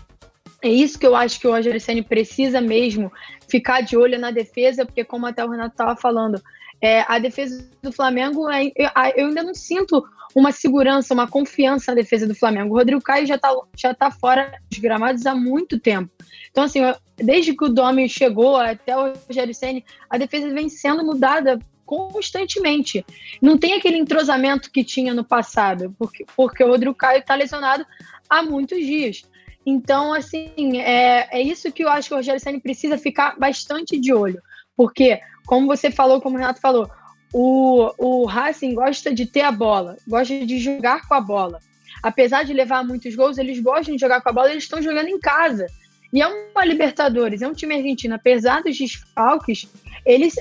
É 0.63 0.69
isso 0.69 0.98
que 0.98 1.05
eu 1.05 1.15
acho 1.15 1.39
que 1.39 1.48
o 1.48 1.51
Roger 1.51 1.79
Senna 1.79 2.01
precisa 2.01 2.60
mesmo 2.60 3.12
ficar 3.48 3.82
de 3.82 3.98
olho 3.98 4.20
na 4.20 4.32
defesa, 4.32 4.86
porque 4.86 5.04
como 5.04 5.25
até 5.25 5.44
o 5.44 5.50
Renato 5.50 5.72
estava 5.72 5.96
falando, 5.96 6.42
é, 6.82 7.04
a 7.08 7.18
defesa 7.20 7.68
do 7.82 7.92
Flamengo, 7.92 8.50
é, 8.50 8.66
eu, 8.68 8.89
eu, 9.16 9.27
ainda 9.27 9.44
não 9.44 9.54
sinto 9.54 10.04
uma 10.36 10.51
segurança, 10.51 11.13
uma 11.13 11.27
confiança 11.27 11.92
na 11.92 11.96
defesa 11.96 12.27
do 12.27 12.36
Flamengo. 12.36 12.74
O 12.74 12.77
Rodrigo 12.77 13.01
Caio 13.01 13.25
já 13.25 13.36
está 13.36 13.50
já 13.75 13.94
tá 13.94 14.12
fora 14.12 14.54
dos 14.70 14.80
gramados 14.80 15.25
há 15.25 15.34
muito 15.34 15.80
tempo. 15.80 16.12
Então, 16.51 16.63
assim, 16.63 16.82
desde 17.16 17.56
que 17.56 17.66
o 17.66 17.70
Domi 17.70 18.08
chegou 18.08 18.58
até 18.58 18.96
o 18.96 19.13
Rogério 19.27 19.54
a 20.10 20.18
defesa 20.18 20.54
vem 20.54 20.70
sendo 20.70 21.04
mudada 21.04 21.60
constantemente. 21.86 23.06
Não 23.42 23.58
tem 23.58 23.74
aquele 23.74 23.98
entrosamento 23.98 24.70
que 24.70 24.84
tinha 24.84 25.13
no 25.13 25.24
passado, 25.24 25.96
porque, 25.98 26.25
porque 26.36 26.63
o 26.63 26.68
Rodrigo 26.68 26.94
Caio 26.94 27.20
está 27.20 27.34
lesionado 27.34 27.86
há 28.30 28.44
muitos 28.44 28.77
dias. 28.77 29.24
Então, 29.69 30.13
assim, 30.13 30.79
é, 30.79 31.27
é 31.29 31.41
isso 31.41 31.69
que 31.74 31.83
eu 31.83 31.89
acho 31.89 32.07
que 32.07 32.13
o 32.13 32.17
Rogério 32.17 32.39
Senna 32.39 32.57
precisa 32.57 32.98
ficar 32.98 33.37
bastante 33.37 34.00
de 34.00 34.13
olho. 34.13 34.42
Porque, 34.77 35.20
como 35.46 35.68
você 35.68 35.92
falou, 35.92 36.22
como 36.22 36.37
o 36.37 36.39
Renato 36.39 36.61
falou, 36.61 36.89
o, 37.33 37.92
o 37.98 38.25
Racing 38.25 38.74
gosta 38.74 39.13
de 39.13 39.25
ter 39.25 39.42
a 39.42 39.51
bola, 39.51 39.98
gosta 40.07 40.46
de 40.46 40.57
jogar 40.57 41.05
com 41.05 41.13
a 41.15 41.20
bola. 41.20 41.59
Apesar 42.01 42.44
de 42.44 42.53
levar 42.53 42.81
muitos 42.85 43.13
gols, 43.13 43.37
eles 43.37 43.59
gostam 43.59 43.94
de 43.94 44.00
jogar 44.00 44.22
com 44.22 44.29
a 44.29 44.31
bola, 44.31 44.51
eles 44.51 44.63
estão 44.63 44.81
jogando 44.81 45.09
em 45.09 45.20
casa. 45.20 45.68
E 46.13 46.22
é 46.22 46.27
uma 46.27 46.63
Libertadores, 46.63 47.42
é 47.42 47.48
um 47.50 47.53
time 47.53 47.75
argentino, 47.75 48.15
apesar 48.15 48.63
dos 48.63 48.77
desfalques, 48.77 49.68
eles, 50.05 50.35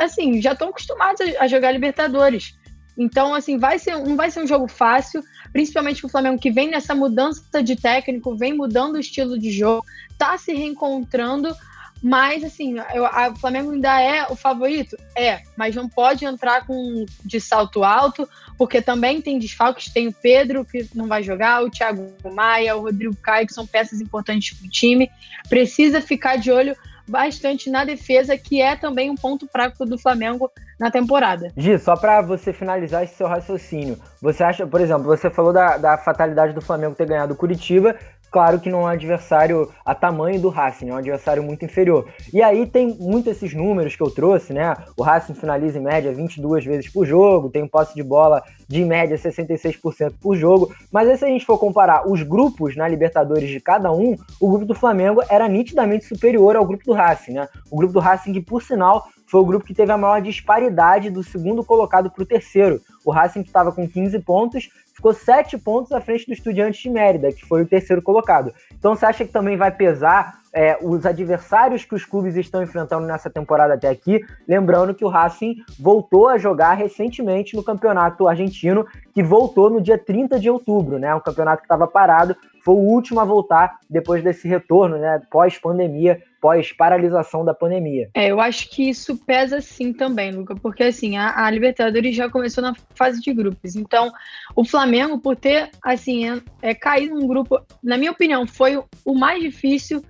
assim, 0.00 0.42
já 0.42 0.50
estão 0.50 0.70
acostumados 0.70 1.20
a, 1.20 1.44
a 1.44 1.46
jogar 1.46 1.70
Libertadores. 1.70 2.58
Então, 2.98 3.34
assim, 3.34 3.56
vai 3.56 3.78
ser, 3.78 3.96
não 3.98 4.16
vai 4.16 4.32
ser 4.32 4.42
um 4.42 4.46
jogo 4.48 4.66
fácil, 4.66 5.22
principalmente 5.54 6.04
o 6.04 6.08
Flamengo 6.08 6.36
que 6.36 6.50
vem 6.50 6.68
nessa 6.68 6.96
mudança 6.96 7.62
de 7.62 7.76
técnico, 7.76 8.34
vem 8.34 8.52
mudando 8.52 8.96
o 8.96 8.98
estilo 8.98 9.38
de 9.38 9.52
jogo, 9.52 9.86
tá 10.18 10.36
se 10.36 10.52
reencontrando, 10.52 11.54
mas 12.02 12.42
assim, 12.42 12.74
eu, 12.92 13.06
a, 13.06 13.28
o 13.28 13.36
Flamengo 13.36 13.70
ainda 13.70 14.00
é 14.00 14.26
o 14.28 14.34
favorito? 14.34 14.96
É, 15.16 15.42
mas 15.56 15.76
não 15.76 15.88
pode 15.88 16.24
entrar 16.24 16.66
com 16.66 17.06
de 17.24 17.40
salto 17.40 17.84
alto, 17.84 18.28
porque 18.58 18.82
também 18.82 19.22
tem 19.22 19.38
desfalques, 19.38 19.92
tem 19.92 20.08
o 20.08 20.12
Pedro 20.12 20.64
que 20.64 20.88
não 20.92 21.06
vai 21.06 21.22
jogar, 21.22 21.62
o 21.62 21.70
Thiago 21.70 22.12
Maia, 22.32 22.76
o 22.76 22.82
Rodrigo 22.82 23.14
Caio, 23.22 23.46
que 23.46 23.54
são 23.54 23.64
peças 23.64 24.00
importantes 24.00 24.58
para 24.58 24.66
o 24.66 24.70
time. 24.70 25.08
Precisa 25.48 26.02
ficar 26.02 26.34
de 26.34 26.50
olho 26.50 26.76
bastante 27.06 27.70
na 27.70 27.84
defesa, 27.84 28.36
que 28.36 28.60
é 28.60 28.76
também 28.76 29.10
um 29.10 29.14
ponto 29.14 29.46
fraco 29.46 29.84
do 29.84 29.98
Flamengo 29.98 30.50
na 30.78 30.90
temporada. 30.90 31.52
Gi, 31.56 31.78
só 31.78 31.96
para 31.96 32.20
você 32.20 32.52
finalizar 32.52 33.04
esse 33.04 33.14
seu 33.14 33.26
raciocínio, 33.26 33.98
você 34.20 34.42
acha, 34.42 34.66
por 34.66 34.80
exemplo, 34.80 35.04
você 35.04 35.30
falou 35.30 35.52
da, 35.52 35.76
da 35.76 35.98
fatalidade 35.98 36.52
do 36.52 36.60
Flamengo 36.60 36.94
ter 36.94 37.06
ganhado 37.06 37.34
o 37.34 37.36
Curitiba, 37.36 37.96
claro 38.34 38.58
que 38.58 38.68
não 38.68 38.80
é 38.80 38.82
um 38.82 38.86
adversário 38.88 39.70
a 39.86 39.94
tamanho 39.94 40.40
do 40.40 40.48
Racing, 40.48 40.88
é 40.88 40.92
um 40.92 40.96
adversário 40.96 41.40
muito 41.40 41.64
inferior. 41.64 42.08
E 42.32 42.42
aí 42.42 42.66
tem 42.66 42.92
muito 42.98 43.30
esses 43.30 43.54
números 43.54 43.94
que 43.94 44.02
eu 44.02 44.10
trouxe, 44.10 44.52
né? 44.52 44.74
O 44.96 45.04
Racing 45.04 45.34
finaliza 45.34 45.78
em 45.78 45.82
média 45.82 46.12
22 46.12 46.64
vezes 46.64 46.88
por 46.88 47.06
jogo, 47.06 47.48
tem 47.48 47.62
um 47.62 47.68
posse 47.68 47.94
de 47.94 48.02
bola 48.02 48.42
de 48.68 48.84
média 48.84 49.16
66% 49.16 50.14
por 50.20 50.36
jogo, 50.36 50.74
mas 50.90 51.08
aí, 51.08 51.16
se 51.16 51.24
a 51.24 51.28
gente 51.28 51.46
for 51.46 51.58
comparar 51.58 52.10
os 52.10 52.24
grupos 52.24 52.74
na 52.74 52.88
Libertadores 52.88 53.48
de 53.48 53.60
cada 53.60 53.92
um, 53.92 54.16
o 54.40 54.48
grupo 54.48 54.64
do 54.64 54.74
Flamengo 54.74 55.22
era 55.28 55.46
nitidamente 55.46 56.04
superior 56.04 56.56
ao 56.56 56.66
grupo 56.66 56.84
do 56.84 56.92
Racing, 56.92 57.34
né? 57.34 57.48
O 57.70 57.76
grupo 57.76 57.92
do 57.92 58.00
Racing 58.00 58.32
que, 58.32 58.40
por 58.40 58.64
sinal, 58.64 59.04
foi 59.26 59.40
o 59.40 59.44
grupo 59.44 59.64
que 59.64 59.74
teve 59.74 59.90
a 59.90 59.98
maior 59.98 60.20
disparidade 60.20 61.10
do 61.10 61.22
segundo 61.22 61.64
colocado 61.64 62.10
para 62.10 62.22
o 62.22 62.26
terceiro. 62.26 62.80
O 63.04 63.10
Racing 63.10 63.42
que 63.42 63.48
estava 63.48 63.72
com 63.72 63.88
15 63.88 64.18
pontos 64.20 64.68
ficou 64.94 65.12
sete 65.12 65.58
pontos 65.58 65.92
à 65.92 66.00
frente 66.00 66.26
do 66.26 66.32
Estudiantes 66.32 66.80
de 66.80 66.88
Mérida, 66.88 67.32
que 67.32 67.44
foi 67.44 67.62
o 67.62 67.66
terceiro 67.66 68.00
colocado. 68.00 68.52
Então 68.72 68.94
você 68.94 69.04
acha 69.04 69.24
que 69.24 69.32
também 69.32 69.56
vai 69.56 69.70
pesar 69.70 70.40
é, 70.52 70.78
os 70.80 71.04
adversários 71.04 71.84
que 71.84 71.96
os 71.96 72.04
clubes 72.04 72.36
estão 72.36 72.62
enfrentando 72.62 73.06
nessa 73.06 73.28
temporada 73.28 73.74
até 73.74 73.88
aqui? 73.88 74.24
Lembrando 74.46 74.94
que 74.94 75.04
o 75.04 75.08
Racing 75.08 75.56
voltou 75.80 76.28
a 76.28 76.38
jogar 76.38 76.74
recentemente 76.74 77.56
no 77.56 77.62
campeonato 77.62 78.28
argentino, 78.28 78.86
que 79.12 79.22
voltou 79.22 79.68
no 79.68 79.80
dia 79.80 79.98
30 79.98 80.38
de 80.38 80.48
outubro, 80.48 80.98
né? 80.98 81.12
Um 81.12 81.20
campeonato 81.20 81.62
que 81.62 81.66
estava 81.66 81.88
parado, 81.88 82.36
foi 82.64 82.74
o 82.74 82.78
último 82.78 83.20
a 83.20 83.24
voltar 83.24 83.78
depois 83.90 84.22
desse 84.22 84.46
retorno, 84.46 84.96
né? 84.96 85.20
Pós-pandemia 85.30 86.22
pós-paralisação 86.44 87.42
da 87.42 87.54
pandemia. 87.54 88.10
É, 88.12 88.30
eu 88.30 88.38
acho 88.38 88.68
que 88.68 88.90
isso 88.90 89.16
pesa 89.16 89.62
sim 89.62 89.94
também, 89.94 90.30
Luca, 90.30 90.54
porque 90.54 90.82
assim, 90.82 91.16
a, 91.16 91.42
a, 91.42 91.50
Libertadores 91.50 92.14
já 92.14 92.28
começou 92.28 92.62
na 92.62 92.74
fase 92.94 93.18
de 93.22 93.32
grupos. 93.32 93.74
Então, 93.74 94.12
o 94.54 94.62
Flamengo, 94.62 95.18
por 95.18 95.36
ter, 95.36 95.70
assim, 95.82 96.28
é, 96.28 96.42
é 96.60 96.74
caído 96.74 97.14
num 97.14 97.26
grupo, 97.26 97.58
na 97.82 97.96
minha 97.96 98.10
opinião, 98.10 98.46
foi 98.46 98.76
o 98.76 99.14
mais 99.14 99.42
difícil 99.42 100.04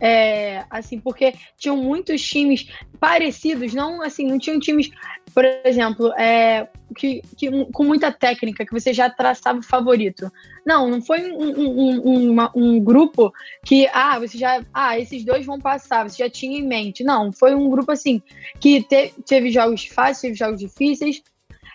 é, 0.00 0.64
assim, 0.70 1.00
porque 1.00 1.34
tinham 1.58 1.76
muitos 1.76 2.22
times 2.22 2.68
parecidos, 3.00 3.74
não 3.74 4.00
assim, 4.00 4.26
não 4.26 4.38
tinham 4.38 4.60
times, 4.60 4.90
por 5.34 5.44
exemplo, 5.64 6.12
é, 6.14 6.68
que, 6.96 7.22
que, 7.36 7.50
com 7.72 7.84
muita 7.84 8.10
técnica, 8.10 8.64
que 8.64 8.72
você 8.72 8.92
já 8.92 9.08
traçava 9.08 9.58
o 9.58 9.62
favorito. 9.62 10.30
Não, 10.66 10.88
não 10.88 11.00
foi 11.00 11.30
um, 11.32 11.42
um, 11.42 12.08
um, 12.08 12.30
uma, 12.32 12.52
um, 12.54 12.80
grupo 12.80 13.32
que, 13.64 13.88
ah, 13.92 14.18
você 14.18 14.36
já, 14.36 14.64
ah, 14.74 14.98
esses 14.98 15.24
dois 15.24 15.46
vão 15.46 15.58
passar, 15.58 16.08
você 16.08 16.24
já 16.24 16.30
tinha 16.30 16.58
em 16.58 16.66
mente. 16.66 17.04
Não, 17.04 17.32
foi 17.32 17.54
um 17.54 17.68
grupo 17.70 17.92
assim, 17.92 18.20
que 18.58 18.82
te, 18.82 19.12
teve 19.26 19.50
jogos 19.50 19.86
fáceis, 19.86 20.20
teve 20.20 20.34
jogos 20.34 20.60
difíceis. 20.60 21.22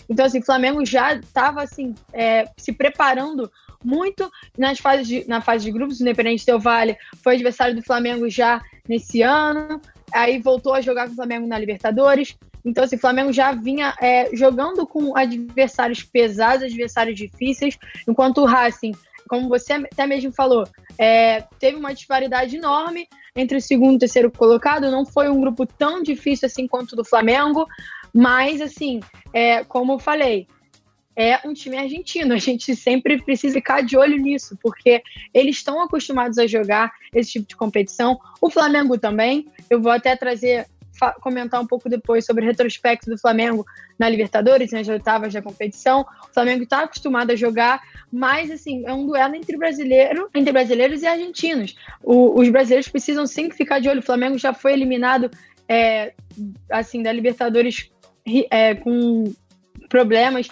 Então, 0.10 0.26
assim, 0.26 0.40
o 0.40 0.46
Flamengo 0.46 0.86
já 0.86 1.16
estava 1.16 1.64
assim, 1.64 1.96
é, 2.14 2.46
se 2.58 2.72
preparando 2.74 3.52
muito 3.84 4.30
nas 4.58 4.80
fases 4.80 5.08
de, 5.08 5.28
na 5.28 5.42
fase 5.42 5.66
de 5.66 5.72
grupos. 5.72 6.02
Independente 6.02 6.46
Del 6.46 6.60
Vale 6.60 6.98
foi 7.24 7.36
adversário 7.36 7.76
do 7.76 7.84
Flamengo 7.84 8.30
já 8.30 8.62
nesse 8.88 9.22
ano. 9.22 9.82
Aí 10.14 10.40
voltou 10.40 10.74
a 10.74 10.82
jogar 10.82 11.08
com 11.08 11.14
o 11.14 11.16
Flamengo 11.16 11.48
na 11.48 11.58
Libertadores. 11.58 12.38
Então, 12.66 12.84
assim, 12.84 12.96
o 12.96 13.00
Flamengo 13.00 13.32
já 13.32 13.52
vinha 13.52 13.94
é, 14.02 14.36
jogando 14.36 14.86
com 14.88 15.16
adversários 15.16 16.04
pesados, 16.04 16.64
adversários 16.64 17.16
difíceis, 17.16 17.78
enquanto 18.08 18.40
o 18.40 18.46
Racing, 18.46 18.94
como 19.30 19.48
você 19.48 19.74
até 19.74 20.08
mesmo 20.08 20.32
falou, 20.32 20.68
é, 20.98 21.42
teve 21.60 21.78
uma 21.78 21.94
disparidade 21.94 22.56
enorme 22.56 23.08
entre 23.36 23.58
o 23.58 23.62
segundo 23.62 23.94
e 23.94 23.96
o 23.98 24.00
terceiro 24.00 24.32
colocado. 24.32 24.90
Não 24.90 25.06
foi 25.06 25.30
um 25.30 25.40
grupo 25.40 25.66
tão 25.66 26.02
difícil 26.02 26.48
assim 26.48 26.68
quanto 26.68 26.94
o 26.94 26.96
do 26.96 27.06
Flamengo, 27.06 27.68
mas, 28.14 28.62
assim, 28.62 29.02
é, 29.34 29.64
como 29.66 29.94
eu 29.94 30.00
falei, 30.00 30.48
é 31.16 31.40
um 31.46 31.54
time 31.54 31.78
argentino. 31.78 32.34
A 32.34 32.38
gente 32.38 32.76
sempre 32.76 33.22
precisa 33.22 33.56
ficar 33.56 33.82
de 33.82 33.98
olho 33.98 34.18
nisso, 34.18 34.58
porque 34.62 35.02
eles 35.34 35.58
estão 35.58 35.82
acostumados 35.82 36.38
a 36.38 36.48
jogar 36.48 36.92
esse 37.14 37.34
tipo 37.34 37.48
de 37.48 37.56
competição. 37.56 38.20
O 38.42 38.50
Flamengo 38.50 38.98
também. 38.98 39.48
Eu 39.70 39.82
vou 39.82 39.92
até 39.92 40.16
trazer 40.16 40.68
comentar 41.22 41.62
um 41.62 41.68
pouco 41.68 41.90
depois 41.90 42.26
sobre 42.26 42.44
o 42.44 42.48
retrospecto 42.48 43.10
do 43.10 43.18
Flamengo 43.18 43.66
na 43.98 44.10
Libertadores, 44.10 44.72
nas 44.72 44.88
oitavas 44.88 45.34
da 45.34 45.42
competição. 45.42 46.06
O 46.30 46.34
Flamengo 46.34 46.64
está 46.64 46.84
acostumado 46.84 47.32
a 47.32 47.36
jogar, 47.36 47.82
mas 48.12 48.52
assim, 48.52 48.84
é 48.86 48.94
um 48.94 49.06
duelo 49.06 49.36
entre 49.36 49.58
brasileiro, 49.58 50.30
entre 50.34 50.52
brasileiros 50.52 51.02
e 51.02 51.08
argentinos. 51.08 51.76
O, 52.04 52.40
os 52.40 52.50
brasileiros 52.50 52.88
precisam 52.88 53.26
sim 53.26 53.50
ficar 53.52 53.80
de 53.80 53.90
olho. 53.90 54.00
O 54.00 54.06
Flamengo 54.06 54.38
já 54.38 54.54
foi 54.54 54.74
eliminado 54.74 55.30
é, 55.68 56.14
assim 56.70 57.02
da 57.02 57.12
Libertadores 57.12 57.90
é, 58.50 58.76
com 58.76 59.34
problemas 59.90 60.48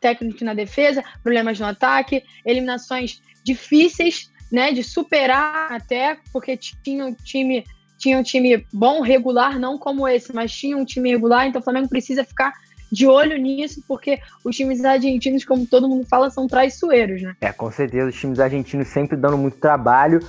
técnicos 0.00 0.42
na 0.42 0.52
defesa, 0.52 1.02
problemas 1.22 1.58
no 1.58 1.66
ataque, 1.66 2.22
eliminações 2.44 3.22
difíceis, 3.42 4.30
né, 4.52 4.72
de 4.72 4.84
superar 4.84 5.72
até, 5.72 6.18
porque 6.32 6.56
tinha 6.56 7.06
um 7.06 7.14
time 7.14 7.64
tinha 7.98 8.18
um 8.18 8.22
time 8.22 8.66
bom, 8.72 9.00
regular, 9.00 9.58
não 9.58 9.78
como 9.78 10.06
esse, 10.08 10.34
mas 10.34 10.52
tinha 10.52 10.76
um 10.76 10.84
time 10.84 11.10
regular, 11.10 11.46
então 11.46 11.60
o 11.60 11.64
Flamengo 11.64 11.88
precisa 11.88 12.24
ficar 12.24 12.52
de 12.90 13.06
olho 13.06 13.36
nisso, 13.36 13.82
porque 13.88 14.20
os 14.44 14.54
times 14.54 14.84
argentinos, 14.84 15.44
como 15.44 15.66
todo 15.66 15.88
mundo 15.88 16.06
fala, 16.06 16.30
são 16.30 16.46
traiçoeiros, 16.46 17.22
né? 17.22 17.34
É, 17.40 17.52
com 17.52 17.70
certeza, 17.70 18.08
os 18.08 18.14
times 18.14 18.38
argentinos 18.38 18.88
sempre 18.88 19.16
dando 19.16 19.36
muito 19.36 19.56
trabalho 19.56 20.20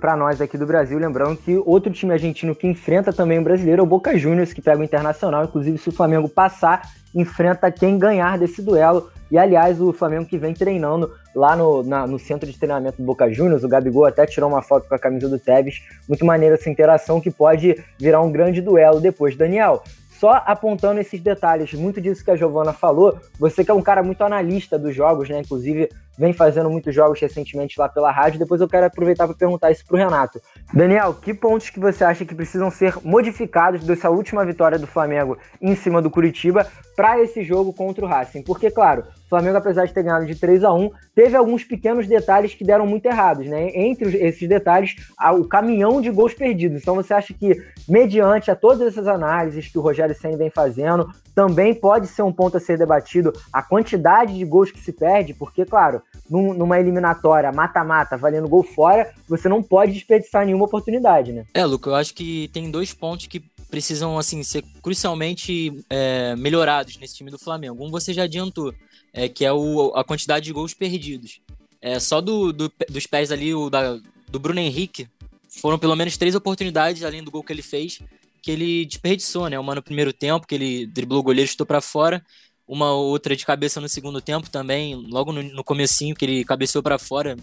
para 0.00 0.16
nós 0.16 0.40
aqui 0.40 0.58
do 0.58 0.66
Brasil. 0.66 0.98
Lembrando 0.98 1.36
que 1.36 1.56
outro 1.64 1.92
time 1.92 2.12
argentino 2.12 2.54
que 2.54 2.66
enfrenta 2.66 3.12
também 3.12 3.38
o 3.38 3.42
brasileiro 3.42 3.80
é 3.80 3.82
o 3.82 3.86
Boca 3.86 4.16
Juniors, 4.18 4.52
que 4.52 4.60
pega 4.60 4.80
o 4.80 4.84
Internacional. 4.84 5.44
Inclusive, 5.44 5.78
se 5.78 5.88
o 5.88 5.92
Flamengo 5.92 6.28
passar, 6.28 6.82
enfrenta 7.14 7.70
quem 7.70 7.98
ganhar 7.98 8.38
desse 8.38 8.62
duelo. 8.62 9.10
E 9.30 9.38
aliás, 9.38 9.80
o 9.80 9.92
Flamengo 9.92 10.26
que 10.26 10.36
vem 10.36 10.52
treinando 10.52 11.10
lá 11.34 11.56
no, 11.56 11.82
na, 11.82 12.06
no 12.06 12.18
centro 12.18 12.50
de 12.50 12.58
treinamento 12.58 12.98
do 12.98 13.04
Boca 13.04 13.32
Juniors, 13.32 13.64
o 13.64 13.68
Gabigol 13.68 14.04
até 14.04 14.26
tirou 14.26 14.50
uma 14.50 14.60
foto 14.60 14.86
com 14.86 14.94
a 14.94 14.98
camisa 14.98 15.28
do 15.28 15.38
Tevez. 15.38 15.82
Muito 16.06 16.24
maneira 16.24 16.56
essa 16.56 16.68
interação 16.68 17.20
que 17.20 17.30
pode 17.30 17.82
virar 17.98 18.20
um 18.20 18.30
grande 18.30 18.60
duelo 18.60 19.00
depois. 19.00 19.34
Daniel, 19.34 19.82
só 20.22 20.40
apontando 20.46 21.00
esses 21.00 21.20
detalhes, 21.20 21.72
muito 21.72 22.00
disso 22.00 22.24
que 22.24 22.30
a 22.30 22.36
Giovana 22.36 22.72
falou, 22.72 23.18
você 23.40 23.64
que 23.64 23.72
é 23.72 23.74
um 23.74 23.82
cara 23.82 24.04
muito 24.04 24.22
analista 24.22 24.78
dos 24.78 24.94
jogos, 24.94 25.28
né? 25.28 25.40
Inclusive, 25.40 25.88
vem 26.18 26.32
fazendo 26.32 26.70
muitos 26.70 26.94
jogos 26.94 27.20
recentemente 27.20 27.78
lá 27.78 27.88
pela 27.88 28.10
rádio. 28.10 28.38
Depois 28.38 28.60
eu 28.60 28.68
quero 28.68 28.86
aproveitar 28.86 29.26
para 29.26 29.36
perguntar 29.36 29.70
isso 29.70 29.84
para 29.86 29.94
o 29.94 29.98
Renato. 29.98 30.40
Daniel, 30.72 31.14
que 31.14 31.32
pontos 31.34 31.70
que 31.70 31.80
você 31.80 32.04
acha 32.04 32.24
que 32.24 32.34
precisam 32.34 32.70
ser 32.70 32.96
modificados 33.02 33.84
dessa 33.84 34.10
última 34.10 34.44
vitória 34.44 34.78
do 34.78 34.86
Flamengo 34.86 35.38
em 35.60 35.74
cima 35.74 36.02
do 36.02 36.10
Curitiba 36.10 36.66
para 36.96 37.20
esse 37.20 37.42
jogo 37.42 37.72
contra 37.72 38.04
o 38.04 38.08
Racing? 38.08 38.42
Porque, 38.42 38.70
claro, 38.70 39.04
o 39.26 39.28
Flamengo, 39.28 39.56
apesar 39.56 39.86
de 39.86 39.94
ter 39.94 40.02
ganhado 40.02 40.26
de 40.26 40.34
3 40.34 40.64
a 40.64 40.72
1 40.72 40.90
teve 41.14 41.36
alguns 41.36 41.64
pequenos 41.64 42.06
detalhes 42.06 42.54
que 42.54 42.64
deram 42.64 42.86
muito 42.86 43.06
errados, 43.06 43.46
né? 43.46 43.70
Entre 43.74 44.16
esses 44.18 44.48
detalhes, 44.48 44.96
o 45.38 45.44
caminhão 45.44 46.00
de 46.00 46.10
gols 46.10 46.34
perdidos. 46.34 46.80
Então, 46.80 46.94
você 46.94 47.14
acha 47.14 47.32
que, 47.32 47.56
mediante 47.88 48.50
a 48.50 48.56
todas 48.56 48.86
essas 48.86 49.08
análises 49.08 49.68
que 49.68 49.78
o 49.78 49.82
Rogério 49.82 50.14
Senna 50.14 50.36
vem 50.36 50.50
fazendo, 50.50 51.08
também 51.34 51.74
pode 51.74 52.06
ser 52.08 52.22
um 52.22 52.32
ponto 52.32 52.58
a 52.58 52.60
ser 52.60 52.76
debatido 52.76 53.32
a 53.50 53.62
quantidade 53.62 54.36
de 54.36 54.44
gols 54.44 54.70
que 54.70 54.80
se 54.80 54.92
perde, 54.92 55.32
porque, 55.32 55.64
claro, 55.64 56.01
numa 56.28 56.80
eliminatória 56.80 57.52
mata-mata, 57.52 58.16
valendo 58.16 58.48
gol 58.48 58.62
fora, 58.62 59.12
você 59.28 59.48
não 59.48 59.62
pode 59.62 59.92
desperdiçar 59.92 60.46
nenhuma 60.46 60.64
oportunidade, 60.64 61.32
né? 61.32 61.44
É, 61.52 61.64
Luca, 61.64 61.90
eu 61.90 61.94
acho 61.94 62.14
que 62.14 62.48
tem 62.52 62.70
dois 62.70 62.94
pontos 62.94 63.26
que 63.26 63.40
precisam, 63.70 64.18
assim, 64.18 64.42
ser 64.42 64.64
crucialmente 64.82 65.84
é, 65.90 66.34
melhorados 66.36 66.96
nesse 66.98 67.16
time 67.16 67.30
do 67.30 67.38
Flamengo. 67.38 67.84
Um 67.84 67.90
você 67.90 68.12
já 68.12 68.24
adiantou, 68.24 68.74
é, 69.12 69.28
que 69.28 69.44
é 69.44 69.52
o, 69.52 69.92
a 69.94 70.04
quantidade 70.04 70.44
de 70.44 70.52
gols 70.52 70.74
perdidos. 70.74 71.40
É, 71.80 71.98
só 71.98 72.20
do, 72.20 72.52
do 72.52 72.72
dos 72.88 73.06
pés 73.06 73.32
ali, 73.32 73.54
o 73.54 73.68
da, 73.68 73.98
do 74.30 74.38
Bruno 74.38 74.60
Henrique, 74.60 75.08
foram 75.48 75.78
pelo 75.78 75.96
menos 75.96 76.16
três 76.16 76.34
oportunidades, 76.34 77.02
além 77.02 77.22
do 77.22 77.30
gol 77.30 77.42
que 77.42 77.52
ele 77.52 77.62
fez, 77.62 78.00
que 78.40 78.50
ele 78.50 78.86
desperdiçou, 78.86 79.48
né? 79.48 79.58
Uma 79.58 79.74
no 79.74 79.82
primeiro 79.82 80.12
tempo, 80.12 80.46
que 80.46 80.54
ele 80.54 80.86
driblou 80.86 81.20
o 81.20 81.22
goleiro 81.22 81.48
e 81.48 81.50
estou 81.50 81.66
para 81.66 81.80
fora. 81.80 82.24
Uma 82.72 82.90
outra 82.94 83.36
de 83.36 83.44
cabeça 83.44 83.82
no 83.82 83.88
segundo 83.88 84.18
tempo 84.18 84.48
também, 84.48 84.94
logo 85.10 85.30
no, 85.30 85.42
no 85.42 85.62
comecinho, 85.62 86.14
que 86.14 86.24
ele 86.24 86.42
cabeceou 86.42 86.82
para 86.82 86.98
fora, 86.98 87.36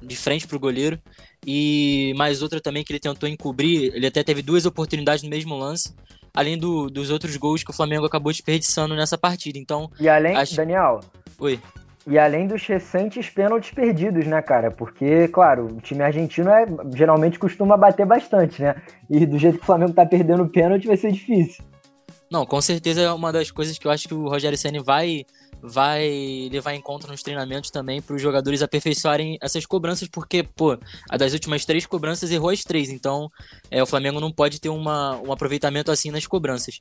de 0.00 0.16
frente 0.16 0.46
para 0.46 0.56
o 0.56 0.58
goleiro. 0.58 0.98
E 1.46 2.14
mais 2.16 2.40
outra 2.40 2.62
também 2.62 2.82
que 2.82 2.90
ele 2.90 2.98
tentou 2.98 3.28
encobrir. 3.28 3.94
Ele 3.94 4.06
até 4.06 4.22
teve 4.22 4.40
duas 4.40 4.64
oportunidades 4.64 5.22
no 5.22 5.28
mesmo 5.28 5.54
lance. 5.54 5.94
Além 6.32 6.56
do, 6.56 6.88
dos 6.88 7.10
outros 7.10 7.36
gols 7.36 7.62
que 7.62 7.70
o 7.70 7.74
Flamengo 7.74 8.06
acabou 8.06 8.32
desperdiçando 8.32 8.96
nessa 8.96 9.18
partida. 9.18 9.58
Então. 9.58 9.90
E 10.00 10.08
além, 10.08 10.34
acho... 10.34 10.56
Daniel. 10.56 11.00
Oi. 11.38 11.60
E 12.06 12.18
além 12.18 12.46
dos 12.46 12.66
recentes 12.66 13.28
pênaltis 13.28 13.72
perdidos, 13.72 14.26
né, 14.26 14.40
cara? 14.40 14.70
Porque, 14.70 15.28
claro, 15.28 15.66
o 15.76 15.80
time 15.82 16.02
argentino 16.02 16.48
é, 16.48 16.64
geralmente 16.96 17.38
costuma 17.38 17.76
bater 17.76 18.06
bastante, 18.06 18.62
né? 18.62 18.76
E 19.10 19.26
do 19.26 19.38
jeito 19.38 19.58
que 19.58 19.62
o 19.62 19.66
Flamengo 19.66 19.92
tá 19.92 20.06
perdendo 20.06 20.48
pênalti, 20.48 20.86
vai 20.86 20.96
ser 20.96 21.12
difícil. 21.12 21.62
Não, 22.30 22.46
com 22.46 22.60
certeza 22.60 23.00
é 23.00 23.12
uma 23.12 23.32
das 23.32 23.50
coisas 23.50 23.76
que 23.76 23.86
eu 23.86 23.90
acho 23.90 24.06
que 24.06 24.14
o 24.14 24.28
Rogério 24.28 24.56
Ceni 24.56 24.78
vai 24.78 25.24
vai 25.62 26.48
levar 26.50 26.74
em 26.74 26.80
conta 26.80 27.06
nos 27.06 27.22
treinamentos 27.22 27.70
também 27.70 28.00
para 28.00 28.16
os 28.16 28.22
jogadores 28.22 28.62
aperfeiçoarem 28.62 29.36
essas 29.42 29.66
cobranças, 29.66 30.08
porque, 30.08 30.42
pô, 30.42 30.78
a 31.08 31.16
das 31.16 31.34
últimas 31.34 31.64
três 31.66 31.84
cobranças 31.84 32.30
errou 32.30 32.48
as 32.48 32.64
três, 32.64 32.88
então 32.88 33.30
é, 33.70 33.82
o 33.82 33.86
Flamengo 33.86 34.20
não 34.20 34.32
pode 34.32 34.58
ter 34.58 34.70
uma, 34.70 35.16
um 35.20 35.30
aproveitamento 35.30 35.90
assim 35.90 36.10
nas 36.10 36.26
cobranças. 36.26 36.80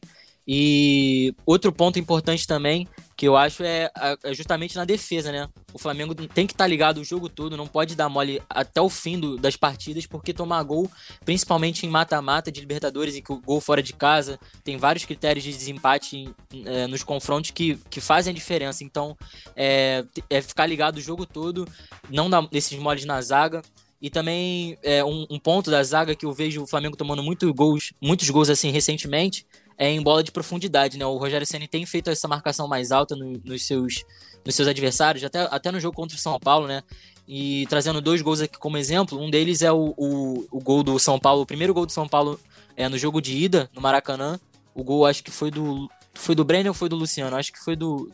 E 0.51 1.35
outro 1.45 1.71
ponto 1.71 1.99
importante 1.99 2.47
também, 2.47 2.87
que 3.15 3.27
eu 3.27 3.37
acho, 3.37 3.61
é, 3.61 3.91
é 4.23 4.33
justamente 4.33 4.75
na 4.75 4.83
defesa, 4.83 5.31
né? 5.31 5.47
O 5.71 5.77
Flamengo 5.77 6.15
tem 6.15 6.47
que 6.47 6.53
estar 6.53 6.63
tá 6.63 6.67
ligado 6.67 6.97
o 6.97 7.03
jogo 7.03 7.29
todo, 7.29 7.55
não 7.55 7.67
pode 7.67 7.95
dar 7.95 8.09
mole 8.09 8.41
até 8.49 8.81
o 8.81 8.89
fim 8.89 9.19
do, 9.19 9.37
das 9.37 9.55
partidas, 9.55 10.07
porque 10.07 10.33
tomar 10.33 10.63
gol, 10.63 10.89
principalmente 11.23 11.85
em 11.85 11.89
mata-mata 11.89 12.51
de 12.51 12.61
Libertadores, 12.61 13.15
em 13.15 13.21
que 13.21 13.31
o 13.31 13.39
gol 13.39 13.61
fora 13.61 13.83
de 13.83 13.93
casa, 13.93 14.39
tem 14.63 14.75
vários 14.75 15.05
critérios 15.05 15.45
de 15.45 15.51
desempate 15.51 16.33
é, 16.65 16.87
nos 16.87 17.03
confrontos 17.03 17.51
que, 17.51 17.75
que 17.87 18.01
fazem 18.01 18.31
a 18.31 18.33
diferença. 18.33 18.83
Então, 18.83 19.15
é, 19.55 20.03
é 20.31 20.41
ficar 20.41 20.65
ligado 20.65 20.97
o 20.97 21.01
jogo 21.01 21.27
todo, 21.27 21.67
não 22.09 22.27
dar 22.27 22.47
esses 22.51 22.75
moles 22.79 23.05
na 23.05 23.21
zaga. 23.21 23.61
E 24.01 24.09
também 24.09 24.77
é, 24.81 25.03
um, 25.03 25.27
um, 25.29 25.37
ponto 25.37 25.69
da 25.69 25.83
zaga 25.83 26.15
que 26.15 26.25
eu 26.25 26.33
vejo 26.33 26.63
o 26.63 26.67
Flamengo 26.67 26.97
tomando 26.97 27.21
muito 27.21 27.53
gols, 27.53 27.93
muitos 28.01 28.27
gols 28.31 28.49
assim 28.49 28.71
recentemente 28.71 29.45
é 29.79 29.89
em 29.89 30.03
bola 30.03 30.21
de 30.21 30.29
profundidade, 30.29 30.97
né? 30.97 31.05
O 31.05 31.15
Rogério 31.15 31.47
Ceni 31.47 31.65
tem 31.65 31.85
feito 31.85 32.09
essa 32.09 32.27
marcação 32.27 32.67
mais 32.67 32.91
alta 32.91 33.15
no, 33.15 33.39
nos, 33.45 33.65
seus, 33.65 34.03
nos 34.45 34.53
seus 34.53 34.67
adversários, 34.67 35.23
até, 35.23 35.47
até 35.49 35.71
no 35.71 35.79
jogo 35.79 35.95
contra 35.95 36.17
o 36.17 36.19
São 36.19 36.37
Paulo, 36.37 36.67
né? 36.67 36.83
E 37.25 37.65
trazendo 37.67 38.01
dois 38.01 38.21
gols 38.21 38.41
aqui 38.41 38.57
como 38.57 38.77
exemplo, 38.77 39.17
um 39.17 39.29
deles 39.29 39.61
é 39.61 39.71
o, 39.71 39.93
o, 39.95 40.45
o 40.51 40.59
gol 40.59 40.83
do 40.83 40.99
São 40.99 41.17
Paulo, 41.17 41.43
o 41.43 41.45
primeiro 41.45 41.73
gol 41.73 41.85
do 41.85 41.93
São 41.93 42.09
Paulo 42.09 42.37
é 42.75 42.89
no 42.89 42.97
jogo 42.97 43.21
de 43.21 43.37
ida, 43.37 43.69
no 43.73 43.81
Maracanã. 43.81 44.37
O 44.75 44.83
gol 44.83 45.05
acho 45.05 45.23
que 45.23 45.31
foi 45.31 45.49
do. 45.49 45.89
Foi 46.13 46.35
do 46.35 46.43
Brenner 46.43 46.71
ou 46.71 46.73
foi 46.73 46.89
do 46.89 46.97
Luciano? 46.97 47.37
Acho 47.37 47.53
que 47.53 47.59
foi 47.59 47.75
do, 47.77 48.11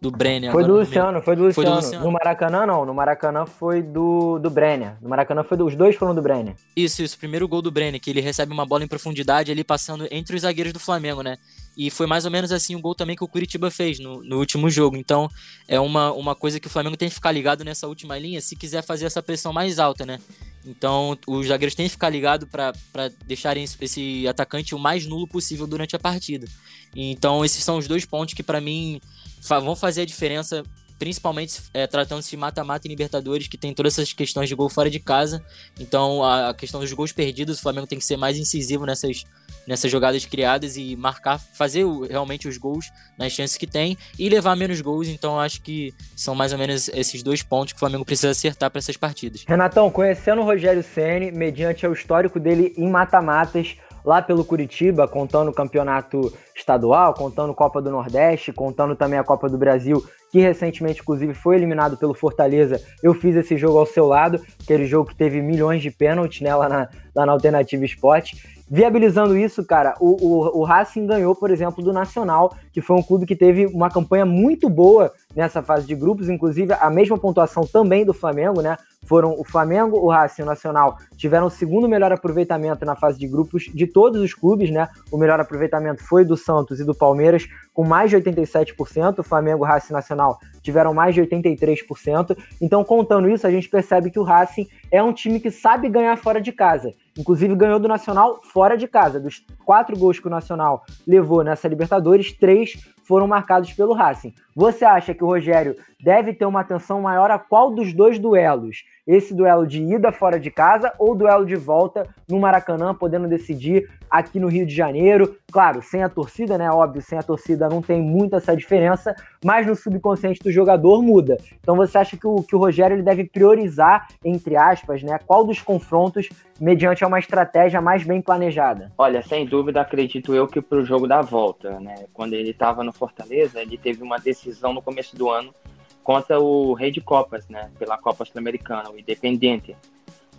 do 0.00 0.10
Brenner. 0.10 0.50
Foi 0.50 0.64
do 0.64 0.76
Luciano, 0.76 1.20
foi 1.20 1.36
do 1.36 1.44
Luciano. 1.44 1.54
Foi 1.54 1.64
do 1.64 1.74
Luciano. 1.74 2.04
No 2.06 2.12
Maracanã, 2.12 2.66
não. 2.66 2.86
No 2.86 2.94
Maracanã 2.94 3.44
foi 3.44 3.82
do, 3.82 4.38
do 4.38 4.48
Brenner. 4.48 4.94
No 5.02 5.10
Maracanã 5.10 5.44
foi 5.44 5.58
do, 5.58 5.66
os 5.66 5.76
dois 5.76 5.94
foram 5.94 6.14
do 6.14 6.22
Brenner. 6.22 6.54
Isso, 6.74 7.02
isso. 7.02 7.18
Primeiro 7.18 7.46
gol 7.46 7.60
do 7.60 7.70
Brenner, 7.70 8.00
que 8.00 8.08
ele 8.08 8.20
recebe 8.20 8.50
uma 8.52 8.64
bola 8.64 8.82
em 8.82 8.88
profundidade 8.88 9.52
ali 9.52 9.62
passando 9.62 10.08
entre 10.10 10.34
os 10.34 10.42
zagueiros 10.42 10.72
do 10.72 10.80
Flamengo, 10.80 11.22
né? 11.22 11.36
E 11.76 11.90
foi 11.90 12.06
mais 12.06 12.24
ou 12.24 12.30
menos 12.30 12.50
assim 12.50 12.74
o 12.74 12.80
gol 12.80 12.94
também 12.94 13.14
que 13.14 13.24
o 13.24 13.28
Curitiba 13.28 13.70
fez 13.70 13.98
no, 13.98 14.24
no 14.24 14.38
último 14.38 14.70
jogo. 14.70 14.96
Então, 14.96 15.28
é 15.68 15.78
uma, 15.78 16.12
uma 16.12 16.34
coisa 16.34 16.58
que 16.58 16.66
o 16.66 16.70
Flamengo 16.70 16.96
tem 16.96 17.08
que 17.08 17.14
ficar 17.14 17.32
ligado 17.32 17.62
nessa 17.62 17.86
última 17.86 18.18
linha 18.18 18.40
se 18.40 18.56
quiser 18.56 18.82
fazer 18.82 19.04
essa 19.04 19.22
pressão 19.22 19.52
mais 19.52 19.78
alta, 19.78 20.06
né? 20.06 20.18
Então, 20.64 21.16
os 21.26 21.46
zagueiros 21.46 21.74
têm 21.74 21.86
que 21.86 21.92
ficar 21.92 22.10
ligados 22.10 22.48
para 22.48 23.08
deixarem 23.26 23.64
esse 23.64 24.26
atacante 24.28 24.74
o 24.74 24.78
mais 24.78 25.06
nulo 25.06 25.26
possível 25.26 25.66
durante 25.66 25.96
a 25.96 25.98
partida. 25.98 26.46
Então, 26.94 27.44
esses 27.44 27.62
são 27.62 27.78
os 27.78 27.86
dois 27.86 28.04
pontos 28.04 28.34
que, 28.34 28.42
para 28.42 28.60
mim, 28.60 29.00
vão 29.40 29.74
fazer 29.74 30.02
a 30.02 30.04
diferença, 30.06 30.62
principalmente 30.98 31.62
é, 31.72 31.86
tratando-se 31.86 32.30
de 32.30 32.36
mata-mata 32.36 32.86
em 32.86 32.90
Libertadores, 32.90 33.48
que 33.48 33.56
tem 33.56 33.72
todas 33.72 33.94
essas 33.94 34.12
questões 34.12 34.48
de 34.48 34.54
gol 34.54 34.68
fora 34.68 34.90
de 34.90 35.00
casa. 35.00 35.42
Então, 35.78 36.22
a, 36.22 36.50
a, 36.50 36.54
questão 36.54 36.80
dos 36.80 36.92
gols 36.92 37.10
perdidos, 37.10 37.58
o 37.58 37.62
Flamengo 37.62 37.86
tem 37.86 37.98
que 37.98 38.04
ser 38.04 38.16
mais 38.16 38.38
incisivo 38.38 38.84
nessas, 38.84 39.24
nessas 39.66 39.90
jogadas 39.90 40.26
criadas 40.26 40.76
e 40.76 40.94
marcar, 40.96 41.38
fazer 41.38 41.86
realmente 42.08 42.46
os 42.46 42.58
gols 42.58 42.90
nas 43.18 43.32
chances 43.32 43.56
que 43.56 43.66
tem 43.66 43.96
e 44.18 44.28
levar 44.28 44.54
menos 44.56 44.80
gols. 44.80 45.08
Então, 45.08 45.40
acho 45.40 45.62
que 45.62 45.94
são 46.14 46.34
mais 46.34 46.52
ou 46.52 46.58
menos 46.58 46.88
esses 46.88 47.22
dois 47.22 47.42
pontos 47.42 47.72
que 47.72 47.78
o 47.78 47.80
Flamengo 47.80 48.04
precisa 48.04 48.30
acertar 48.30 48.70
para 48.70 48.78
essas 48.78 48.96
partidas. 48.96 49.44
Renatão, 49.48 49.90
conhecendo 49.90 50.42
o 50.42 50.44
Rogério 50.44 50.82
Ceni, 50.82 51.32
mediante 51.32 51.86
o 51.86 51.92
histórico 51.92 52.38
dele 52.38 52.74
em 52.76 52.90
mata-matas, 52.90 53.76
lá 54.04 54.20
pelo 54.22 54.44
Curitiba, 54.44 55.06
contando 55.06 55.48
o 55.48 55.54
campeonato 55.54 56.32
estadual, 56.54 57.14
contando 57.14 57.54
Copa 57.54 57.80
do 57.80 57.90
Nordeste, 57.90 58.52
contando 58.52 58.94
também 58.94 59.18
a 59.18 59.24
Copa 59.24 59.48
do 59.48 59.58
Brasil, 59.58 60.04
que 60.30 60.38
recentemente, 60.38 61.00
inclusive, 61.00 61.34
foi 61.34 61.56
eliminado 61.56 61.96
pelo 61.96 62.14
Fortaleza. 62.14 62.80
Eu 63.02 63.14
fiz 63.14 63.34
esse 63.36 63.56
jogo 63.56 63.78
ao 63.78 63.86
seu 63.86 64.06
lado, 64.06 64.40
aquele 64.62 64.86
jogo 64.86 65.08
que 65.08 65.16
teve 65.16 65.42
milhões 65.42 65.82
de 65.82 65.90
pênaltis 65.90 66.40
né, 66.40 66.54
lá, 66.54 66.68
na, 66.68 66.88
na 67.14 67.32
Alternativa 67.32 67.84
Esporte. 67.84 68.60
Viabilizando 68.72 69.36
isso, 69.36 69.64
cara, 69.64 69.96
o, 69.98 70.10
o, 70.24 70.60
o, 70.60 70.62
Racing 70.62 71.04
ganhou, 71.04 71.34
por 71.34 71.50
exemplo, 71.50 71.82
do 71.82 71.92
Nacional, 71.92 72.54
que 72.72 72.80
foi 72.80 72.96
um 72.96 73.02
clube 73.02 73.26
que 73.26 73.34
teve 73.34 73.66
uma 73.66 73.90
campanha 73.90 74.24
muito 74.24 74.68
boa 74.68 75.12
nessa 75.34 75.60
fase 75.60 75.88
de 75.88 75.96
grupos, 75.96 76.28
inclusive 76.28 76.72
a 76.74 76.88
mesma 76.88 77.18
pontuação 77.18 77.64
também 77.64 78.04
do 78.04 78.14
Flamengo, 78.14 78.62
né? 78.62 78.76
Foram 79.10 79.34
o 79.36 79.42
Flamengo, 79.42 79.96
o 79.96 80.08
Racing 80.08 80.42
o 80.42 80.46
Nacional 80.46 80.96
tiveram 81.16 81.48
o 81.48 81.50
segundo 81.50 81.88
melhor 81.88 82.12
aproveitamento 82.12 82.84
na 82.84 82.94
fase 82.94 83.18
de 83.18 83.26
grupos 83.26 83.64
de 83.64 83.84
todos 83.84 84.22
os 84.22 84.34
clubes, 84.34 84.70
né? 84.70 84.88
O 85.10 85.18
melhor 85.18 85.40
aproveitamento 85.40 86.00
foi 86.04 86.24
do 86.24 86.36
Santos 86.36 86.78
e 86.78 86.84
do 86.84 86.94
Palmeiras, 86.94 87.48
com 87.74 87.84
mais 87.84 88.08
de 88.08 88.16
87%. 88.16 89.18
O 89.18 89.22
Flamengo, 89.24 89.64
o 89.64 89.66
Racing 89.66 89.92
Nacional 89.92 90.38
tiveram 90.62 90.94
mais 90.94 91.12
de 91.12 91.22
83%. 91.22 92.38
Então, 92.60 92.84
contando 92.84 93.28
isso, 93.28 93.44
a 93.48 93.50
gente 93.50 93.68
percebe 93.68 94.12
que 94.12 94.18
o 94.20 94.22
Racing 94.22 94.68
é 94.92 95.02
um 95.02 95.12
time 95.12 95.40
que 95.40 95.50
sabe 95.50 95.88
ganhar 95.88 96.16
fora 96.16 96.40
de 96.40 96.52
casa. 96.52 96.94
Inclusive, 97.18 97.56
ganhou 97.56 97.80
do 97.80 97.88
Nacional 97.88 98.40
fora 98.44 98.76
de 98.76 98.86
casa. 98.86 99.18
Dos 99.18 99.44
quatro 99.64 99.98
gols 99.98 100.20
que 100.20 100.28
o 100.28 100.30
Nacional 100.30 100.84
levou 101.04 101.42
nessa 101.42 101.66
Libertadores, 101.66 102.32
três 102.32 102.78
foram 103.10 103.26
marcados 103.26 103.72
pelo 103.72 103.92
Racing. 103.92 104.32
Você 104.54 104.84
acha 104.84 105.12
que 105.12 105.24
o 105.24 105.26
Rogério 105.26 105.74
deve 106.00 106.32
ter 106.32 106.46
uma 106.46 106.60
atenção 106.60 107.02
maior 107.02 107.28
a 107.28 107.40
qual 107.40 107.74
dos 107.74 107.92
dois 107.92 108.20
duelos? 108.20 108.84
Esse 109.04 109.34
duelo 109.34 109.66
de 109.66 109.82
ida 109.82 110.12
fora 110.12 110.38
de 110.38 110.48
casa 110.48 110.92
ou 110.96 111.16
duelo 111.16 111.44
de 111.44 111.56
volta 111.56 112.06
no 112.28 112.38
Maracanã, 112.38 112.94
podendo 112.94 113.26
decidir 113.26 113.90
aqui 114.10 114.40
no 114.40 114.48
Rio 114.48 114.66
de 114.66 114.74
Janeiro? 114.74 115.36
Claro, 115.52 115.82
sem 115.82 116.02
a 116.02 116.08
torcida, 116.08 116.58
né? 116.58 116.70
Óbvio, 116.70 117.00
sem 117.00 117.18
a 117.18 117.22
torcida 117.22 117.68
não 117.68 117.80
tem 117.80 118.02
muita 118.02 118.36
essa 118.36 118.56
diferença, 118.56 119.14
mas 119.44 119.66
no 119.66 119.74
subconsciente 119.76 120.42
do 120.42 120.50
jogador 120.50 121.02
muda. 121.02 121.36
Então 121.60 121.76
você 121.76 121.98
acha 121.98 122.16
que 122.16 122.26
o, 122.26 122.42
que 122.42 122.56
o 122.56 122.58
Rogério 122.58 122.96
ele 122.96 123.02
deve 123.02 123.24
priorizar, 123.24 124.08
entre 124.24 124.56
aspas, 124.56 125.02
né? 125.02 125.18
Qual 125.26 125.44
dos 125.44 125.60
confrontos 125.60 126.28
mediante 126.60 127.04
uma 127.04 127.18
estratégia 127.18 127.80
mais 127.80 128.02
bem 128.02 128.20
planejada? 128.20 128.92
Olha, 128.98 129.22
sem 129.22 129.46
dúvida, 129.46 129.80
acredito 129.80 130.34
eu 130.34 130.46
que 130.46 130.60
para 130.60 130.78
o 130.78 130.84
jogo 130.84 131.06
da 131.06 131.20
volta, 131.20 131.78
né? 131.80 132.06
Quando 132.12 132.34
ele 132.34 132.50
estava 132.50 132.82
no 132.82 132.92
Fortaleza, 132.92 133.60
ele 133.60 133.78
teve 133.78 134.02
uma 134.02 134.16
decisão 134.16 134.72
no 134.72 134.82
começo 134.82 135.16
do 135.16 135.30
ano 135.30 135.54
contra 136.02 136.40
o 136.40 136.72
Rei 136.72 136.90
de 136.90 137.00
Copas, 137.00 137.48
né? 137.48 137.70
Pela 137.78 137.98
Copa 137.98 138.24
Sul-Americana, 138.24 138.90
o 138.90 138.98
Independente. 138.98 139.76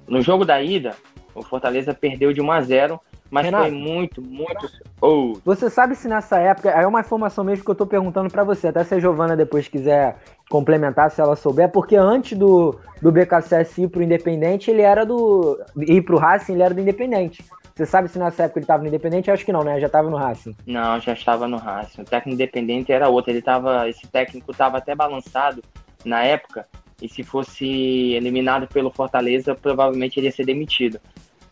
No 0.07 0.21
jogo 0.21 0.43
da 0.43 0.61
ida, 0.61 0.95
o 1.33 1.41
Fortaleza 1.41 1.93
perdeu 1.93 2.33
de 2.33 2.41
1 2.41 2.51
a 2.51 2.61
0 2.61 3.01
mas 3.31 3.45
Renato, 3.45 3.69
foi 3.69 3.71
muito, 3.71 4.21
muito. 4.21 4.69
Oh. 4.99 5.33
Você 5.45 5.69
sabe 5.69 5.95
se 5.95 6.05
nessa 6.07 6.37
época. 6.37 6.69
É 6.69 6.85
uma 6.85 6.99
informação 6.99 7.45
mesmo 7.45 7.63
que 7.63 7.71
eu 7.71 7.75
tô 7.75 7.87
perguntando 7.87 8.29
para 8.29 8.43
você, 8.43 8.67
até 8.67 8.83
se 8.83 8.93
a 8.93 8.99
Giovana 8.99 9.37
depois 9.37 9.69
quiser 9.69 10.17
complementar, 10.49 11.09
se 11.09 11.21
ela 11.21 11.37
souber, 11.37 11.71
porque 11.71 11.95
antes 11.95 12.37
do, 12.37 12.77
do 13.01 13.09
BKSS 13.09 13.83
ir 13.83 13.87
pro 13.87 14.03
Independente, 14.03 14.69
ele 14.69 14.81
era 14.81 15.05
do. 15.05 15.57
ir 15.77 16.01
pro 16.01 16.17
Racing, 16.17 16.53
ele 16.53 16.63
era 16.63 16.73
do 16.73 16.81
Independente. 16.81 17.41
Você 17.73 17.85
sabe 17.85 18.09
se 18.09 18.19
nessa 18.19 18.43
época 18.43 18.59
ele 18.59 18.65
estava 18.65 18.83
no 18.83 18.89
Independente? 18.89 19.29
Eu 19.29 19.33
acho 19.33 19.45
que 19.45 19.53
não, 19.53 19.63
né? 19.63 19.79
Já 19.79 19.87
estava 19.87 20.09
no 20.09 20.17
Racing. 20.17 20.53
Não, 20.67 20.99
já 20.99 21.13
estava 21.13 21.47
no 21.47 21.55
Racing. 21.55 22.01
O 22.01 22.05
técnico 22.05 22.35
Independente 22.35 22.91
era 22.91 23.07
outro. 23.07 23.31
Ele 23.31 23.41
tava, 23.41 23.87
esse 23.87 24.05
técnico 24.07 24.51
estava 24.51 24.77
até 24.77 24.93
balançado 24.93 25.63
na 26.03 26.21
época. 26.21 26.67
E 27.01 27.07
se 27.07 27.23
fosse 27.23 27.65
eliminado 28.13 28.67
pelo 28.67 28.91
Fortaleza, 28.91 29.55
provavelmente 29.55 30.19
ele 30.19 30.27
ia 30.27 30.33
ser 30.33 30.45
demitido. 30.45 30.99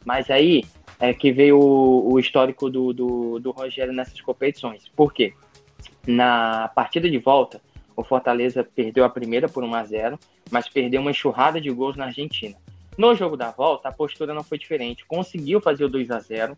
Mas 0.05 0.29
aí 0.29 0.63
é 0.99 1.13
que 1.13 1.31
veio 1.31 1.57
o, 1.57 2.13
o 2.13 2.19
histórico 2.19 2.69
do, 2.69 2.93
do, 2.93 3.39
do 3.39 3.51
Rogério 3.51 3.93
nessas 3.93 4.19
competições. 4.21 4.87
Por 4.89 5.13
quê? 5.13 5.33
Na 6.05 6.67
partida 6.69 7.09
de 7.09 7.17
volta, 7.17 7.61
o 7.95 8.03
Fortaleza 8.03 8.63
perdeu 8.63 9.05
a 9.05 9.09
primeira 9.09 9.47
por 9.47 9.63
1 9.63 9.75
a 9.75 9.83
0 9.83 10.19
mas 10.51 10.67
perdeu 10.67 11.01
uma 11.01 11.11
enxurrada 11.11 11.61
de 11.61 11.69
gols 11.69 11.95
na 11.95 12.05
Argentina. 12.05 12.55
No 12.97 13.15
jogo 13.15 13.37
da 13.37 13.51
volta, 13.51 13.87
a 13.87 13.91
postura 13.91 14.33
não 14.33 14.43
foi 14.43 14.57
diferente. 14.57 15.05
Conseguiu 15.05 15.61
fazer 15.61 15.85
o 15.85 15.89
2 15.89 16.11
a 16.11 16.19
0 16.19 16.57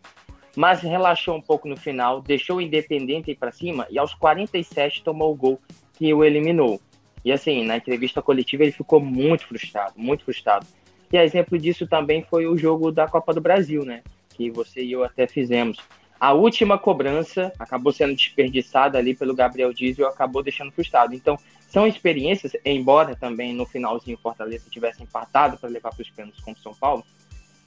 mas 0.56 0.80
relaxou 0.82 1.34
um 1.34 1.40
pouco 1.40 1.66
no 1.66 1.76
final, 1.76 2.20
deixou 2.20 2.56
o 2.56 2.60
Independente 2.60 3.30
ir 3.30 3.36
para 3.36 3.50
cima 3.50 3.86
e 3.90 3.98
aos 3.98 4.12
47 4.14 5.02
tomou 5.02 5.32
o 5.32 5.34
gol 5.34 5.60
que 5.94 6.12
o 6.12 6.22
eliminou. 6.22 6.80
E 7.24 7.32
assim, 7.32 7.64
na 7.64 7.76
entrevista 7.76 8.20
coletiva 8.20 8.62
ele 8.62 8.72
ficou 8.72 9.00
muito 9.00 9.46
frustrado, 9.46 9.94
muito 9.96 10.24
frustrado. 10.24 10.66
E 11.12 11.16
exemplo 11.16 11.58
disso 11.58 11.86
também 11.86 12.22
foi 12.22 12.46
o 12.46 12.56
jogo 12.56 12.90
da 12.90 13.06
Copa 13.06 13.32
do 13.32 13.40
Brasil, 13.40 13.84
né? 13.84 14.02
Que 14.42 14.50
você 14.50 14.82
e 14.82 14.92
eu 14.92 15.04
até 15.04 15.26
fizemos. 15.26 15.78
A 16.18 16.32
última 16.32 16.78
cobrança 16.78 17.52
acabou 17.58 17.92
sendo 17.92 18.14
desperdiçada 18.14 18.96
ali 18.96 19.14
pelo 19.14 19.34
Gabriel 19.34 19.72
Diesel 19.72 20.06
e 20.06 20.08
acabou 20.08 20.42
deixando 20.42 20.70
frustrado. 20.70 21.14
Então, 21.14 21.36
são 21.68 21.86
experiências, 21.86 22.52
embora 22.64 23.16
também 23.16 23.54
no 23.54 23.66
finalzinho 23.66 24.18
Fortaleza 24.22 24.70
tivesse 24.70 25.02
empatado 25.02 25.56
para 25.56 25.68
levar 25.68 25.90
para 25.90 26.02
os 26.02 26.10
pênaltis 26.10 26.42
com 26.44 26.52
o 26.52 26.56
São 26.58 26.74
Paulo, 26.74 27.04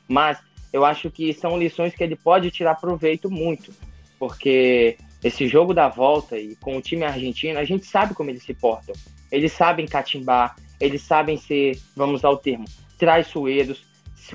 mas 0.08 0.40
eu 0.72 0.86
acho 0.86 1.10
que 1.10 1.34
são 1.34 1.58
lições 1.58 1.96
que 1.96 2.04
ele 2.04 2.16
pode 2.16 2.52
tirar 2.52 2.76
proveito 2.76 3.30
muito, 3.32 3.74
porque 4.20 4.98
esse 5.24 5.48
jogo 5.48 5.74
da 5.74 5.88
volta 5.88 6.38
e 6.38 6.56
com 6.58 6.78
o 6.78 6.82
time 6.82 7.04
argentino, 7.04 7.58
a 7.58 7.66
gente 7.66 7.86
sabe 7.86 8.14
como 8.14 8.30
eles 8.30 8.44
se 8.44 8.54
portam. 8.54 8.94
Eles 9.32 9.52
sabem 9.52 9.88
catimbar, 9.88 10.56
eles 10.80 11.02
sabem 11.02 11.36
ser, 11.36 11.80
vamos 11.96 12.24
ao 12.24 12.38
termo, 12.38 12.66
traiçoeiros. 12.98 13.84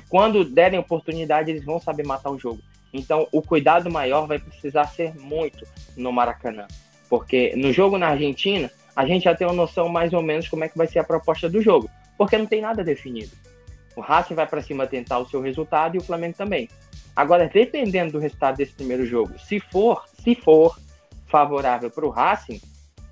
Quando 0.07 0.45
derem 0.45 0.79
oportunidade, 0.79 1.49
eles 1.49 1.65
vão 1.65 1.79
saber 1.79 2.05
matar 2.05 2.29
o 2.29 2.39
jogo. 2.39 2.61
Então, 2.93 3.27
o 3.31 3.41
cuidado 3.41 3.89
maior 3.89 4.27
vai 4.27 4.37
precisar 4.37 4.85
ser 4.85 5.15
muito 5.19 5.65
no 5.97 6.11
Maracanã. 6.11 6.67
Porque 7.09 7.53
no 7.55 7.73
jogo 7.73 7.97
na 7.97 8.09
Argentina, 8.09 8.69
a 8.95 9.05
gente 9.05 9.23
já 9.23 9.35
tem 9.35 9.47
uma 9.47 9.53
noção 9.53 9.89
mais 9.89 10.13
ou 10.13 10.21
menos 10.21 10.47
como 10.47 10.63
é 10.63 10.69
que 10.69 10.77
vai 10.77 10.87
ser 10.87 10.99
a 10.99 11.03
proposta 11.03 11.49
do 11.49 11.61
jogo, 11.61 11.89
porque 12.17 12.37
não 12.37 12.45
tem 12.45 12.61
nada 12.61 12.83
definido. 12.83 13.31
O 13.95 14.01
Racing 14.01 14.35
vai 14.35 14.47
para 14.47 14.61
cima 14.61 14.87
tentar 14.87 15.19
o 15.19 15.27
seu 15.27 15.41
resultado 15.41 15.95
e 15.95 15.97
o 15.97 16.03
Flamengo 16.03 16.37
também. 16.37 16.69
Agora, 17.15 17.49
dependendo 17.49 18.13
do 18.13 18.19
resultado 18.19 18.57
desse 18.57 18.73
primeiro 18.73 19.05
jogo, 19.05 19.37
se 19.39 19.59
for, 19.59 20.05
se 20.23 20.35
for 20.35 20.77
favorável 21.27 21.89
para 21.89 22.05
o 22.05 22.09
Racing, 22.09 22.61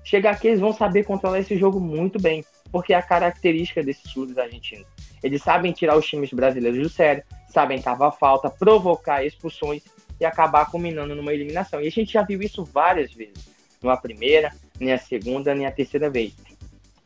chegar 0.02 0.32
aqui 0.32 0.48
eles 0.48 0.60
vão 0.60 0.72
saber 0.72 1.04
controlar 1.04 1.40
esse 1.40 1.56
jogo 1.56 1.78
muito 1.78 2.20
bem, 2.20 2.44
porque 2.72 2.92
é 2.92 2.96
a 2.96 3.02
característica 3.02 3.82
desses 3.82 4.12
clubes 4.12 4.38
argentinos. 4.38 4.86
Eles 5.22 5.42
sabem 5.42 5.72
tirar 5.72 5.96
os 5.96 6.06
times 6.06 6.32
brasileiros 6.32 6.80
do 6.80 6.88
sério, 6.88 7.22
sabem 7.48 7.80
cavar 7.80 8.12
falta, 8.12 8.48
provocar 8.48 9.24
expulsões 9.24 9.82
e 10.18 10.24
acabar 10.24 10.70
culminando 10.70 11.14
numa 11.14 11.32
eliminação. 11.32 11.80
E 11.80 11.86
a 11.86 11.90
gente 11.90 12.12
já 12.12 12.22
viu 12.22 12.40
isso 12.42 12.64
várias 12.64 13.12
vezes. 13.12 13.48
Numa 13.82 13.96
primeira, 13.96 14.52
nem 14.78 14.92
a 14.92 14.98
segunda, 14.98 15.54
nem 15.54 15.66
a 15.66 15.72
terceira 15.72 16.10
vez. 16.10 16.34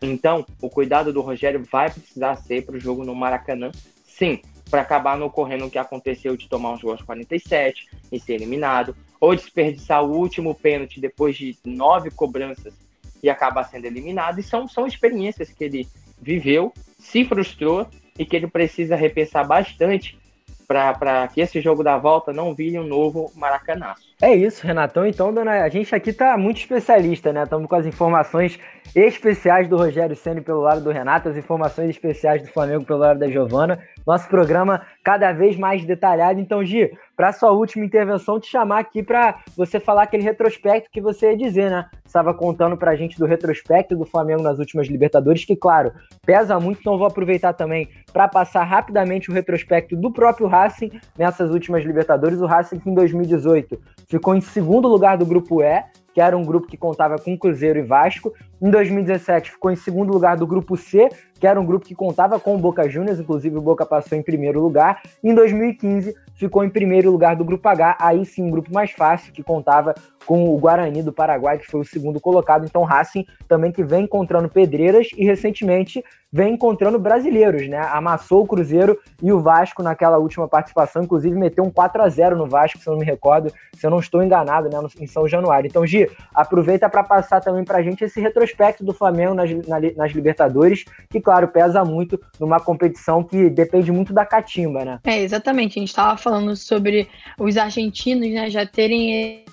Então, 0.03 0.44
o 0.61 0.68
cuidado 0.68 1.12
do 1.12 1.20
Rogério 1.20 1.64
vai 1.70 1.90
precisar 1.90 2.37
ser 2.37 2.64
para 2.64 2.77
o 2.77 2.81
jogo 2.81 3.05
no 3.05 3.14
Maracanã, 3.14 3.70
sim, 4.07 4.40
para 4.70 4.83
acabar 4.83 5.16
não 5.16 5.27
ocorrendo 5.27 5.66
o 5.66 5.70
que 5.70 5.79
aconteceu 5.79 6.37
de 6.37 6.48
tomar 6.48 6.72
uns 6.72 6.83
gols 6.83 7.03
47 7.03 7.88
e 8.11 8.18
ser 8.18 8.35
eliminado, 8.35 8.96
ou 9.20 9.35
desperdiçar 9.35 10.05
o 10.05 10.12
último 10.12 10.55
pênalti 10.55 11.00
depois 11.00 11.37
de 11.37 11.57
nove 11.64 12.11
cobranças 12.11 12.74
e 13.22 13.31
acabar 13.31 13.64
sendo 13.64 13.87
eliminado. 13.87 14.40
E 14.40 14.42
são, 14.42 14.68
são 14.68 14.87
experiências 14.87 15.50
que 15.50 15.64
ele 15.64 15.88
viveu, 16.20 16.72
se 16.98 17.24
frustrou 17.24 17.87
e 18.18 18.24
que 18.24 18.37
ele 18.37 18.46
precisa 18.46 18.96
repensar 18.96 19.46
bastante 19.46 20.18
para 20.66 21.29
que 21.29 21.40
esse 21.40 21.61
jogo 21.61 21.83
da 21.83 21.98
volta 21.98 22.33
não 22.33 22.55
vire 22.55 22.79
um 22.79 22.87
novo 22.87 23.31
Maracanaço. 23.35 24.13
É 24.25 24.35
isso, 24.35 24.67
Renatão. 24.67 25.07
Então, 25.07 25.35
dona, 25.35 25.63
a 25.63 25.69
gente 25.69 25.95
aqui 25.95 26.11
tá 26.11 26.35
muito 26.39 26.57
especialista, 26.57 27.31
né? 27.31 27.43
Estamos 27.43 27.69
com 27.69 27.77
as 27.77 27.85
informações 27.85 28.59
especiais 28.97 29.69
do 29.69 29.77
Rogério 29.77 30.17
Ceni 30.17 30.41
pelo 30.41 30.63
lado 30.63 30.81
do 30.81 30.91
Renato, 30.91 31.29
as 31.29 31.37
informações 31.37 31.91
especiais 31.91 32.41
do 32.41 32.49
Flamengo 32.49 32.87
pelo 32.87 33.01
lado 33.01 33.19
da 33.19 33.29
Giovana. 33.29 33.79
Nosso 34.07 34.27
programa 34.27 34.81
cada 35.05 35.31
vez 35.33 35.59
mais 35.59 35.85
detalhado. 35.85 36.41
Então, 36.41 36.65
Gi, 36.65 36.91
para 37.15 37.35
sua 37.35 37.51
última 37.53 37.85
intervenção, 37.85 38.41
te 38.41 38.47
chamar 38.47 38.79
aqui 38.79 39.03
para 39.03 39.43
você 39.55 39.79
falar 39.79 40.05
aquele 40.05 40.23
retrospecto 40.23 40.89
que 40.91 41.03
você 41.03 41.33
ia 41.33 41.37
dizer, 41.37 41.71
né? 41.71 41.87
Estava 42.07 42.33
contando 42.33 42.79
para 42.79 42.93
a 42.93 42.97
gente 42.97 43.19
do 43.19 43.27
retrospecto 43.27 43.95
do 43.95 44.07
Flamengo 44.07 44.43
nas 44.43 44.59
últimas 44.59 44.87
Libertadores, 44.87 45.45
que, 45.45 45.55
claro, 45.55 45.93
pesa 46.25 46.59
muito, 46.59 46.81
então 46.81 46.97
vou 46.97 47.07
aproveitar 47.07 47.53
também 47.53 47.89
para 48.13 48.27
passar 48.27 48.65
rapidamente 48.65 49.31
o 49.31 49.35
retrospecto 49.35 49.95
do 49.97 50.11
próprio 50.11 50.47
Racing 50.47 50.93
nessas 51.19 51.51
últimas 51.51 51.85
Libertadores. 51.85 52.41
O 52.41 52.47
Racing 52.47 52.79
que 52.79 52.89
em 52.89 52.95
2018 52.95 53.79
ficou 54.14 54.37
em 54.37 54.40
segundo 54.40 54.87
lugar 54.87 55.18
do 55.18 55.27
grupo 55.27 55.61
E, 55.61 55.83
que 56.12 56.20
era 56.20 56.37
um 56.37 56.44
grupo 56.44 56.68
que 56.68 56.77
contava 56.77 57.18
com 57.18 57.37
Cruzeiro 57.37 57.81
e 57.81 57.83
Vasco. 57.83 58.33
Em 58.62 58.70
2017 58.70 59.50
ficou 59.50 59.72
em 59.72 59.77
segundo 59.77 60.12
lugar 60.12 60.37
do 60.37 60.46
grupo 60.46 60.77
C, 60.77 61.09
que 61.40 61.46
era 61.46 61.61
um 61.61 61.66
grupo 61.66 61.85
que 61.85 61.96
contava 61.96 62.38
com 62.38 62.55
o 62.55 62.59
Boca 62.59 62.88
Juniors, 62.88 63.18
inclusive 63.18 63.59
o 63.59 63.61
Boca 63.61 63.85
passou 63.85 64.16
em 64.16 64.22
primeiro 64.22 64.61
lugar. 64.61 65.03
Em 65.22 65.35
2015 65.35 66.14
ficou 66.37 66.64
em 66.64 66.70
primeiro 66.70 67.11
lugar 67.11 67.35
do 67.35 67.44
grupo 67.44 67.68
H, 67.68 67.98
aí 68.00 68.24
sim 68.24 68.44
um 68.44 68.50
grupo 68.50 68.72
mais 68.72 68.92
fácil, 68.92 69.33
que 69.33 69.42
contava 69.42 69.92
com 70.27 70.49
o 70.49 70.59
Guarani 70.59 71.03
do 71.03 71.13
Paraguai, 71.13 71.59
que 71.59 71.67
foi 71.67 71.81
o 71.81 71.85
segundo 71.85 72.21
colocado. 72.21 72.65
Então, 72.65 72.83
Racing 72.83 73.27
também 73.49 73.73
que 73.73 73.83
vem 73.83 74.05
encontrando 74.05 74.49
pedreiras 74.49 75.09
e 75.17 75.25
recentemente 75.25 76.03
vem 76.35 76.55
encontrando 76.55 76.99
brasileiros, 76.99 77.69
né? 77.69 77.79
Amassou 77.93 78.43
o 78.43 78.47
Cruzeiro 78.47 78.99
e 79.23 79.31
o 79.31 79.39
Vasco 79.39 79.85
naquela 79.85 80.19
última 80.19 80.49
participação, 80.49 81.05
inclusive 81.05 81.39
meteu 81.39 81.63
um 81.63 81.71
4 81.71 82.03
a 82.03 82.09
0 82.09 82.37
no 82.37 82.49
Vasco, 82.49 82.81
se 82.81 82.89
eu 82.89 82.95
não 82.95 82.99
me 82.99 83.07
recordo, 83.07 83.53
se 83.73 83.87
eu 83.87 83.91
não 83.91 84.01
estou 84.01 84.21
enganado, 84.21 84.69
né, 84.69 84.77
em 84.99 85.07
São 85.07 85.29
Januário. 85.29 85.69
Então, 85.69 85.87
Gi, 85.87 86.11
aproveita 86.35 86.89
para 86.89 87.05
passar 87.05 87.41
também 87.41 87.65
para 87.65 87.79
a 87.79 87.83
gente 87.83 88.03
esse 88.03 88.21
retrospecto 88.21 88.85
do 88.85 88.93
Flamengo 88.93 89.33
nas, 89.33 89.49
nas 89.97 90.11
Libertadores, 90.11 90.85
que, 91.09 91.21
claro, 91.21 91.47
pesa 91.47 91.85
muito 91.85 92.21
numa 92.41 92.59
competição 92.59 93.23
que 93.23 93.49
depende 93.49 93.93
muito 93.93 94.13
da 94.13 94.27
catimba, 94.27 94.85
né? 94.85 94.99
É, 95.05 95.23
exatamente. 95.23 95.79
A 95.79 95.81
gente 95.81 95.91
estava 95.91 96.17
falando 96.17 96.57
sobre 96.57 97.09
os 97.39 97.57
argentinos, 97.57 98.29
né, 98.29 98.51
já 98.51 98.67
terem 98.67 99.45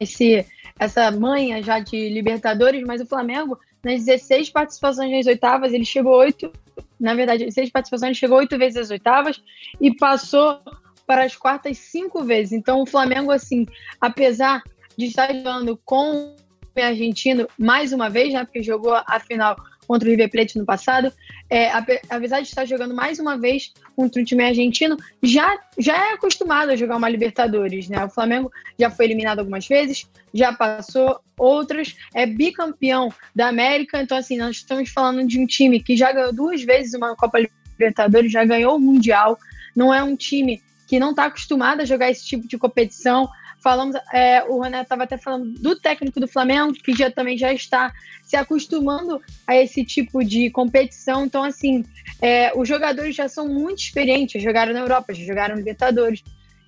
esse, 0.00 0.46
essa 0.78 1.10
manha 1.10 1.62
já 1.62 1.80
de 1.80 2.08
Libertadores, 2.08 2.82
mas 2.86 3.00
o 3.00 3.06
Flamengo, 3.06 3.58
nas 3.82 4.04
16 4.04 4.50
participações 4.50 5.10
nas 5.10 5.26
oitavas, 5.26 5.72
ele 5.72 5.84
chegou 5.84 6.16
oito, 6.18 6.52
na 6.98 7.14
verdade, 7.14 7.44
16 7.44 7.70
participações, 7.70 8.08
ele 8.08 8.18
chegou 8.18 8.38
oito 8.38 8.58
vezes 8.58 8.76
às 8.76 8.90
oitavas 8.90 9.42
e 9.80 9.94
passou 9.94 10.60
para 11.06 11.24
as 11.24 11.34
quartas 11.34 11.78
cinco 11.78 12.22
vezes. 12.22 12.52
Então 12.52 12.82
o 12.82 12.86
Flamengo, 12.86 13.32
assim, 13.32 13.66
apesar 14.00 14.62
de 14.96 15.06
estar 15.06 15.32
jogando 15.32 15.80
com 15.84 16.34
o 16.76 16.80
argentino 16.80 17.48
mais 17.58 17.92
uma 17.92 18.10
vez, 18.10 18.32
né, 18.32 18.44
porque 18.44 18.62
jogou 18.62 18.94
a 18.94 19.18
final 19.20 19.56
contra 19.88 20.06
o 20.06 20.10
River 20.10 20.30
Plate 20.30 20.58
no 20.58 20.66
passado, 20.66 21.10
é, 21.48 21.70
apesar 22.10 22.40
de 22.42 22.48
estar 22.48 22.66
jogando 22.66 22.94
mais 22.94 23.18
uma 23.18 23.38
vez 23.38 23.72
contra 23.96 24.20
um 24.20 24.24
time 24.24 24.44
argentino, 24.44 24.98
já, 25.22 25.58
já 25.78 26.10
é 26.10 26.12
acostumado 26.12 26.70
a 26.70 26.76
jogar 26.76 26.96
uma 26.96 27.08
Libertadores, 27.08 27.88
né? 27.88 28.04
O 28.04 28.10
Flamengo 28.10 28.52
já 28.78 28.90
foi 28.90 29.06
eliminado 29.06 29.38
algumas 29.38 29.66
vezes, 29.66 30.06
já 30.34 30.52
passou 30.52 31.18
outras, 31.38 31.96
é 32.14 32.26
bicampeão 32.26 33.10
da 33.34 33.48
América, 33.48 34.02
então 34.02 34.18
assim, 34.18 34.36
nós 34.36 34.56
estamos 34.56 34.90
falando 34.90 35.26
de 35.26 35.40
um 35.40 35.46
time 35.46 35.82
que 35.82 35.96
já 35.96 36.12
ganhou 36.12 36.34
duas 36.34 36.62
vezes 36.62 36.92
uma 36.92 37.16
Copa 37.16 37.38
Libertadores, 37.78 38.30
já 38.30 38.44
ganhou 38.44 38.76
o 38.76 38.80
Mundial, 38.80 39.38
não 39.74 39.94
é 39.94 40.02
um 40.02 40.14
time 40.14 40.62
que 40.86 40.98
não 40.98 41.10
está 41.10 41.26
acostumado 41.26 41.80
a 41.80 41.84
jogar 41.84 42.10
esse 42.10 42.26
tipo 42.26 42.46
de 42.46 42.58
competição, 42.58 43.28
Falamos, 43.60 43.96
é, 44.12 44.44
o 44.44 44.60
Renato 44.60 44.84
estava 44.84 45.04
até 45.04 45.18
falando 45.18 45.52
do 45.52 45.78
técnico 45.78 46.20
do 46.20 46.28
Flamengo, 46.28 46.72
que 46.72 46.94
já 46.94 47.10
também 47.10 47.36
já 47.36 47.52
está 47.52 47.92
se 48.22 48.36
acostumando 48.36 49.20
a 49.46 49.56
esse 49.56 49.84
tipo 49.84 50.24
de 50.24 50.50
competição. 50.50 51.24
Então, 51.24 51.42
assim, 51.42 51.84
é, 52.22 52.52
os 52.56 52.68
jogadores 52.68 53.16
já 53.16 53.28
são 53.28 53.48
muito 53.48 53.80
experientes, 53.80 54.42
jogaram 54.42 54.72
na 54.72 54.80
Europa, 54.80 55.12
já 55.12 55.24
jogaram 55.24 55.54
no 55.54 55.60
Libertadores. 55.60 56.22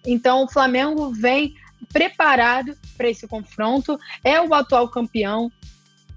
Então, 0.05 0.45
o 0.45 0.49
Flamengo 0.49 1.11
vem 1.13 1.55
preparado 1.93 2.77
para 2.97 3.09
esse 3.09 3.27
confronto, 3.27 3.99
é 4.23 4.41
o 4.41 4.53
atual 4.53 4.89
campeão, 4.89 5.51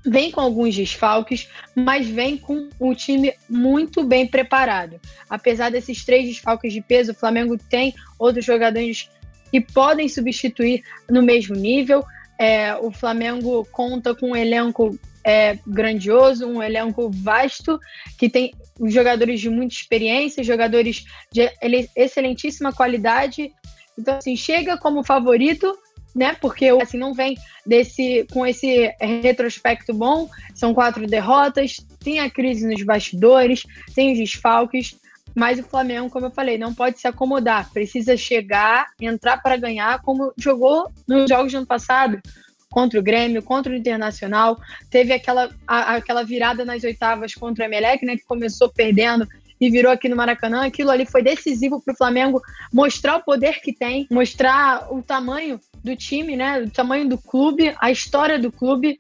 vem 0.06 0.32
com 0.32 0.42
alguns 0.42 0.76
desfalques, 0.76 1.48
mas 1.76 2.08
vem 2.08 2.38
com 2.38 2.70
um 2.80 2.94
time 2.94 3.34
muito 3.50 4.04
bem 4.04 4.28
preparado. 4.28 5.00
Apesar 5.30 5.70
desses 5.70 6.04
três 6.04 6.28
desfalques 6.28 6.74
de 6.74 6.82
peso, 6.82 7.12
o 7.12 7.16
Flamengo 7.16 7.58
tem 7.58 7.94
outros 8.20 8.44
jogadores 8.44 9.10
que 9.54 9.62
podem 9.62 10.10
substituir 10.10 10.82
no 11.08 11.22
mesmo 11.22 11.56
nível. 11.56 12.04
É, 12.40 12.76
o 12.76 12.90
Flamengo 12.92 13.64
conta 13.72 14.16
com 14.16 14.32
um 14.32 14.36
elenco 14.36 14.98
é, 15.24 15.60
grandioso, 15.68 16.48
um 16.48 16.62
elenco 16.62 17.12
vasto, 17.12 17.80
que 18.18 18.28
tem 18.28 18.52
jogadores 18.86 19.40
de 19.40 19.52
muita 19.52 19.76
experiência, 19.76 20.44
jogadores 20.44 21.06
de 21.32 21.52
excelentíssima 21.96 22.74
qualidade. 22.74 23.52
Então, 23.96 24.18
assim, 24.18 24.36
chega 24.36 24.76
como 24.76 25.04
favorito, 25.04 25.78
né? 26.16 26.36
Porque 26.42 26.70
assim 26.70 26.98
não 26.98 27.14
vem 27.14 27.38
desse 27.64 28.26
com 28.34 28.48
esse 28.48 28.92
retrospecto 29.00 29.94
bom. 29.94 30.28
São 30.56 30.74
quatro 30.74 31.06
derrotas, 31.06 31.76
tem 32.04 32.20
a 32.20 32.28
crise 32.28 32.66
nos 32.66 32.82
bastidores, 32.82 33.62
tem 33.94 34.14
os 34.14 34.18
desfalques. 34.18 34.96
Mas 35.36 35.60
o 35.60 35.64
Flamengo, 35.64 36.10
como 36.10 36.28
eu 36.28 36.32
falei, 36.32 36.58
não 36.58 36.74
pode 36.74 37.00
se 37.00 37.08
acomodar. 37.08 37.72
Precisa 37.72 38.16
chegar, 38.16 38.88
entrar 39.00 39.42
para 39.42 39.58
ganhar, 39.58 40.02
como 40.02 40.34
jogou 40.38 40.92
nos 41.08 41.30
jogos 41.30 41.52
do 41.52 41.58
ano 41.60 41.68
passado, 41.68 42.22
contra 42.70 43.00
o 43.00 43.04
Grêmio, 43.04 43.44
contra 43.44 43.72
o 43.72 43.76
Internacional. 43.76 44.60
Teve 44.90 45.14
aquela, 45.14 45.50
a, 45.68 45.96
aquela 45.96 46.24
virada 46.24 46.66
nas 46.66 46.84
oitavas 46.84 47.34
contra 47.34 47.64
o 47.64 47.68
Emelec, 47.68 48.06
né, 48.06 48.18
que 48.18 48.26
começou 48.26 48.70
perdendo 48.70 49.28
e 49.62 49.70
virou 49.70 49.92
aqui 49.92 50.10
no 50.10 50.16
Maracanã. 50.16 50.66
Aquilo 50.66 50.92
ali 50.92 51.06
foi 51.06 51.22
decisivo 51.22 51.80
para 51.80 51.94
o 51.94 51.98
Flamengo 51.98 52.42
mostrar 52.72 53.18
o 53.18 53.24
poder 53.24 53.62
que 53.62 53.72
tem, 53.72 54.08
mostrar 54.12 54.92
o 54.92 55.02
tamanho 55.02 55.60
do 55.84 55.96
time, 55.96 56.36
né, 56.36 56.62
o 56.62 56.70
tamanho 56.70 57.08
do 57.08 57.18
clube, 57.18 57.74
a 57.80 57.92
história 57.92 58.40
do 58.40 58.52
clube. 58.52 58.98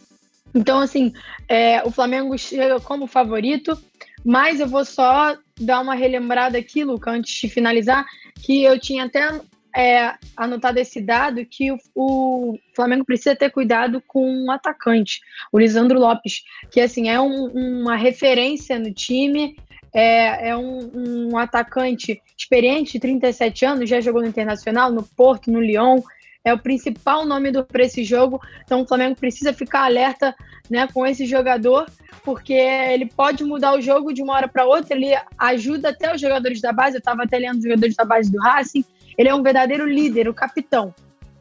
Então, 0.55 0.79
assim, 0.79 1.11
é, 1.47 1.81
o 1.83 1.89
Flamengo 1.89 2.37
chega 2.37 2.79
como 2.79 3.07
favorito, 3.07 3.77
mas 4.23 4.59
eu 4.59 4.67
vou 4.67 4.85
só 4.85 5.37
dar 5.59 5.81
uma 5.81 5.95
relembrada 5.95 6.57
aqui, 6.57 6.83
Luca, 6.83 7.11
antes 7.11 7.33
de 7.39 7.49
finalizar, 7.49 8.05
que 8.41 8.63
eu 8.63 8.79
tinha 8.79 9.05
até 9.05 9.41
é, 9.75 10.13
anotado 10.37 10.79
esse 10.79 11.01
dado 11.01 11.45
que 11.45 11.71
o, 11.71 11.77
o, 11.95 12.59
Flamengo 12.75 13.03
precisa 13.03 13.35
ter 13.35 13.49
cuidado 13.49 14.01
com 14.07 14.25
um 14.25 14.51
atacante, 14.51 15.19
o 15.51 15.59
Lisandro 15.59 15.99
Lopes, 15.99 16.43
que 16.71 16.79
assim 16.79 17.09
é 17.09 17.19
um, 17.19 17.47
uma 17.47 17.95
referência 17.95 18.77
no 18.77 18.93
time, 18.93 19.55
é, 19.93 20.49
é 20.49 20.57
um, 20.57 21.29
um, 21.31 21.37
atacante 21.37 22.21
experiente, 22.37 22.99
37 22.99 23.65
anos, 23.65 23.89
já 23.89 23.99
jogou 23.99 24.21
no 24.21 24.27
Internacional, 24.27 24.91
no 24.91 25.03
Porto, 25.03 25.51
no 25.51 25.59
Lyon, 25.59 26.01
é 26.43 26.53
o 26.53 26.59
principal 26.59 27.25
nome 27.25 27.51
para 27.63 27.83
esse 27.83 28.03
jogo, 28.03 28.41
então 28.63 28.81
o 28.81 28.87
Flamengo 28.87 29.15
precisa 29.15 29.53
ficar 29.53 29.85
alerta 29.85 30.35
né, 30.69 30.87
com 30.93 31.05
esse 31.05 31.25
jogador, 31.25 31.85
porque 32.23 32.53
ele 32.53 33.05
pode 33.05 33.43
mudar 33.43 33.75
o 33.75 33.81
jogo 33.81 34.13
de 34.13 34.21
uma 34.21 34.33
hora 34.33 34.47
para 34.47 34.65
outra, 34.65 34.95
ele 34.95 35.11
ajuda 35.37 35.89
até 35.89 36.13
os 36.13 36.19
jogadores 36.19 36.59
da 36.61 36.73
base, 36.73 36.95
eu 36.95 36.99
estava 36.99 37.23
até 37.23 37.37
lendo 37.37 37.57
os 37.57 37.63
jogadores 37.63 37.95
da 37.95 38.05
base 38.05 38.31
do 38.31 38.39
Racing, 38.39 38.83
ele 39.17 39.29
é 39.29 39.35
um 39.35 39.43
verdadeiro 39.43 39.87
líder, 39.87 40.27
o 40.27 40.33
capitão. 40.33 40.93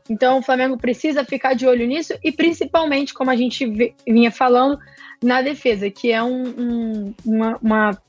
Então 0.09 0.39
o 0.39 0.43
Flamengo 0.43 0.77
precisa 0.77 1.25
ficar 1.25 1.55
de 1.55 1.67
olho 1.67 1.87
nisso 1.87 2.15
e 2.23 2.31
principalmente, 2.31 3.15
como 3.15 3.31
a 3.31 3.37
gente 3.37 3.67
vinha 4.07 4.31
falando, 4.31 4.79
na 5.23 5.41
defesa, 5.41 5.89
que 5.89 6.11
é 6.11 6.23
um, 6.23 6.43
um, 6.49 7.15
uma, 7.25 7.59
uma, 7.63 8.03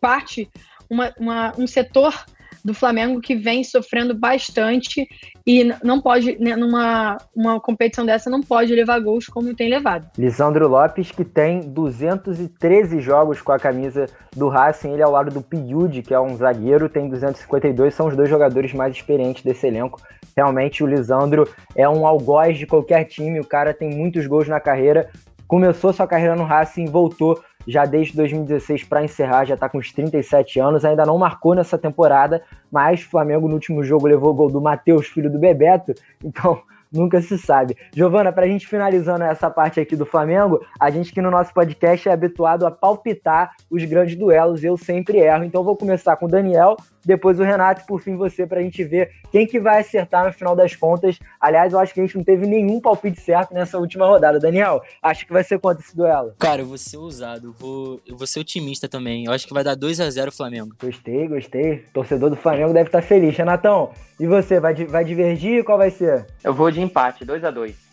parte, 0.00 0.48
uma, 0.88 1.12
uma, 1.18 1.52
um 1.58 1.66
setor 1.66 2.24
do 2.64 2.74
Flamengo 2.74 3.20
que 3.20 3.34
vem 3.34 3.64
sofrendo 3.64 4.14
bastante 4.14 5.08
e 5.46 5.64
não 5.82 6.00
pode, 6.00 6.38
né, 6.38 6.54
numa 6.54 7.16
uma 7.34 7.60
competição 7.60 8.06
dessa, 8.06 8.30
não 8.30 8.40
pode 8.40 8.74
levar 8.74 9.00
gols 9.00 9.26
como 9.26 9.54
tem 9.54 9.68
levado. 9.68 10.08
Lisandro 10.16 10.68
Lopes, 10.68 11.10
que 11.10 11.24
tem 11.24 11.60
213 11.60 13.00
jogos 13.00 13.40
com 13.40 13.52
a 13.52 13.58
camisa 13.58 14.06
do 14.36 14.48
Racing, 14.48 14.92
ele 14.92 15.02
ao 15.02 15.10
lado 15.10 15.30
do 15.30 15.42
Piude, 15.42 16.02
que 16.02 16.14
é 16.14 16.20
um 16.20 16.36
zagueiro, 16.36 16.88
tem 16.88 17.08
252, 17.08 17.94
são 17.94 18.06
os 18.06 18.16
dois 18.16 18.28
jogadores 18.28 18.72
mais 18.72 18.94
experientes 18.94 19.42
desse 19.42 19.66
elenco. 19.66 20.00
Realmente 20.36 20.82
o 20.82 20.86
Lisandro 20.86 21.48
é 21.74 21.88
um 21.88 22.06
algoz 22.06 22.56
de 22.56 22.66
qualquer 22.66 23.04
time, 23.04 23.40
o 23.40 23.46
cara 23.46 23.74
tem 23.74 23.90
muitos 23.90 24.26
gols 24.26 24.48
na 24.48 24.60
carreira, 24.60 25.10
começou 25.46 25.92
sua 25.92 26.06
carreira 26.06 26.34
no 26.34 26.44
Racing, 26.44 26.86
voltou 26.86 27.38
já 27.66 27.84
desde 27.84 28.16
2016 28.16 28.84
para 28.84 29.04
encerrar, 29.04 29.44
já 29.44 29.54
está 29.54 29.68
com 29.68 29.78
uns 29.78 29.92
37 29.92 30.60
anos, 30.60 30.84
ainda 30.84 31.04
não 31.04 31.18
marcou 31.18 31.54
nessa 31.54 31.78
temporada, 31.78 32.42
mas 32.70 33.02
Flamengo 33.02 33.48
no 33.48 33.54
último 33.54 33.82
jogo 33.82 34.06
levou 34.06 34.30
o 34.30 34.34
gol 34.34 34.50
do 34.50 34.60
Matheus, 34.60 35.06
filho 35.06 35.30
do 35.30 35.38
Bebeto, 35.38 35.94
então 36.22 36.62
nunca 36.92 37.22
se 37.22 37.38
sabe. 37.38 37.76
Giovana, 37.94 38.30
para 38.30 38.44
a 38.44 38.48
gente 38.48 38.66
finalizando 38.66 39.24
essa 39.24 39.50
parte 39.50 39.80
aqui 39.80 39.96
do 39.96 40.04
Flamengo, 40.04 40.60
a 40.78 40.90
gente 40.90 41.12
que 41.12 41.22
no 41.22 41.30
nosso 41.30 41.52
podcast 41.54 42.08
é 42.08 42.12
habituado 42.12 42.66
a 42.66 42.70
palpitar 42.70 43.52
os 43.70 43.84
grandes 43.84 44.16
duelos, 44.16 44.62
eu 44.62 44.76
sempre 44.76 45.18
erro, 45.18 45.44
então 45.44 45.64
vou 45.64 45.76
começar 45.76 46.16
com 46.16 46.26
o 46.26 46.28
Daniel, 46.28 46.76
depois 47.04 47.38
o 47.38 47.42
Renato 47.42 47.82
e 47.82 47.86
por 47.86 48.00
fim 48.00 48.16
você 48.16 48.46
para 48.46 48.60
a 48.60 48.62
gente 48.62 48.82
ver 48.84 49.10
quem 49.30 49.46
que 49.46 49.60
vai 49.60 49.80
acertar 49.80 50.26
no 50.26 50.32
final 50.32 50.54
das 50.54 50.74
contas. 50.74 51.18
Aliás, 51.40 51.72
eu 51.72 51.78
acho 51.78 51.92
que 51.92 52.00
a 52.00 52.06
gente 52.06 52.16
não 52.16 52.24
teve 52.24 52.46
nenhum 52.46 52.80
palpite 52.80 53.20
certo 53.20 53.52
nessa 53.54 53.78
última 53.78 54.06
rodada. 54.06 54.38
Daniel, 54.38 54.82
acho 55.02 55.26
que 55.26 55.32
vai 55.32 55.44
ser 55.44 55.58
quanto 55.58 55.80
esse 55.80 55.96
duelo? 55.96 56.34
Cara, 56.38 56.62
eu 56.62 56.66
vou 56.66 56.78
ser 56.78 56.96
ousado, 56.96 57.48
eu 57.48 57.52
vou, 57.52 58.00
eu 58.06 58.16
vou 58.16 58.26
ser 58.26 58.40
otimista 58.40 58.88
também. 58.88 59.24
Eu 59.24 59.32
acho 59.32 59.46
que 59.46 59.54
vai 59.54 59.64
dar 59.64 59.74
2 59.74 60.00
a 60.00 60.10
0 60.10 60.32
Flamengo. 60.32 60.74
Gostei, 60.80 61.28
gostei. 61.28 61.84
torcedor 61.92 62.30
do 62.30 62.36
Flamengo 62.36 62.72
deve 62.72 62.88
estar 62.88 63.02
feliz. 63.02 63.36
Renatão, 63.36 63.90
e 64.18 64.26
você, 64.26 64.60
vai, 64.60 64.74
vai 64.74 65.04
divergir? 65.04 65.64
Qual 65.64 65.78
vai 65.78 65.90
ser? 65.90 66.26
Eu 66.42 66.54
vou 66.54 66.70
de 66.70 66.80
empate, 66.80 67.24
2 67.24 67.44
a 67.44 67.50
2 67.50 67.91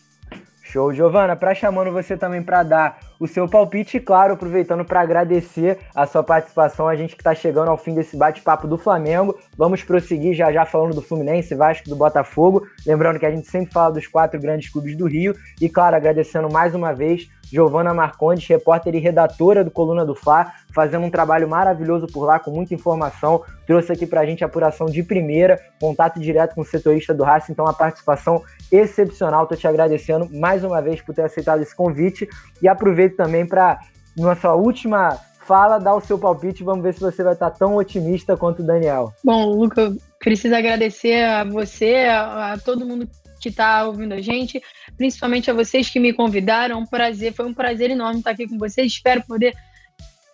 Show, 0.70 0.94
Giovana, 0.94 1.34
para 1.34 1.52
chamando 1.52 1.90
você 1.90 2.16
também 2.16 2.42
para 2.42 2.62
dar 2.62 3.00
o 3.18 3.26
seu 3.26 3.48
palpite 3.48 3.98
claro, 3.98 4.34
aproveitando 4.34 4.84
para 4.84 5.00
agradecer 5.00 5.78
a 5.94 6.06
sua 6.06 6.22
participação, 6.22 6.86
a 6.86 6.94
gente 6.94 7.16
que 7.16 7.20
está 7.20 7.34
chegando 7.34 7.70
ao 7.70 7.76
fim 7.76 7.92
desse 7.92 8.16
bate-papo 8.16 8.68
do 8.68 8.78
Flamengo. 8.78 9.36
Vamos 9.56 9.82
prosseguir 9.82 10.32
já 10.32 10.52
já 10.52 10.64
falando 10.64 10.94
do 10.94 11.02
Fluminense, 11.02 11.56
Vasco, 11.56 11.88
do 11.88 11.96
Botafogo. 11.96 12.64
Lembrando 12.86 13.18
que 13.18 13.26
a 13.26 13.30
gente 13.32 13.48
sempre 13.48 13.72
fala 13.72 13.92
dos 13.92 14.06
quatro 14.06 14.40
grandes 14.40 14.70
clubes 14.70 14.96
do 14.96 15.06
Rio 15.06 15.34
e, 15.60 15.68
claro, 15.68 15.96
agradecendo 15.96 16.48
mais 16.48 16.72
uma 16.72 16.94
vez 16.94 17.28
Giovana 17.50 17.92
Marcondes, 17.92 18.46
repórter 18.46 18.94
e 18.94 18.98
redatora 18.98 19.64
do 19.64 19.70
Coluna 19.70 20.04
do 20.04 20.14
Fla, 20.14 20.52
fazendo 20.72 21.04
um 21.04 21.10
trabalho 21.10 21.48
maravilhoso 21.48 22.06
por 22.06 22.24
lá, 22.24 22.38
com 22.38 22.50
muita 22.50 22.74
informação. 22.74 23.42
Trouxe 23.66 23.92
aqui 23.92 24.08
gente 24.26 24.44
a 24.44 24.46
apuração 24.46 24.86
de 24.86 25.02
primeira, 25.02 25.58
contato 25.80 26.20
direto 26.20 26.54
com 26.54 26.60
o 26.60 26.64
setorista 26.64 27.12
do 27.12 27.24
Racing, 27.24 27.52
então 27.52 27.66
a 27.66 27.72
participação 27.72 28.42
excepcional. 28.70 29.46
Tô 29.46 29.56
te 29.56 29.66
agradecendo 29.66 30.28
mais 30.30 30.62
uma 30.62 30.80
vez 30.80 31.00
por 31.00 31.14
ter 31.14 31.22
aceitado 31.22 31.62
esse 31.62 31.74
convite 31.74 32.28
e 32.62 32.68
aproveito 32.68 33.16
também 33.16 33.46
para 33.46 33.80
nossa 34.16 34.52
última 34.52 35.18
fala, 35.50 35.78
dar 35.78 35.96
o 35.96 36.00
seu 36.00 36.16
palpite. 36.16 36.62
Vamos 36.62 36.82
ver 36.84 36.94
se 36.94 37.00
você 37.00 37.24
vai 37.24 37.32
estar 37.32 37.50
tão 37.50 37.74
otimista 37.74 38.36
quanto 38.36 38.62
o 38.62 38.66
Daniel. 38.66 39.12
Bom, 39.24 39.46
Luca, 39.46 39.92
preciso 40.20 40.54
agradecer 40.54 41.24
a 41.24 41.42
você, 41.42 42.04
a, 42.04 42.52
a 42.52 42.58
todo 42.58 42.86
mundo 42.86 43.04
que 43.04 43.19
está 43.48 43.84
ouvindo 43.86 44.12
a 44.12 44.20
gente, 44.20 44.62
principalmente 44.96 45.50
a 45.50 45.54
vocês 45.54 45.88
que 45.88 45.98
me 45.98 46.12
convidaram. 46.12 46.80
Um 46.80 46.86
prazer, 46.86 47.32
foi 47.32 47.46
um 47.46 47.54
prazer 47.54 47.90
enorme 47.90 48.18
estar 48.18 48.30
aqui 48.30 48.46
com 48.46 48.58
vocês. 48.58 48.92
Espero 48.92 49.22
poder 49.26 49.56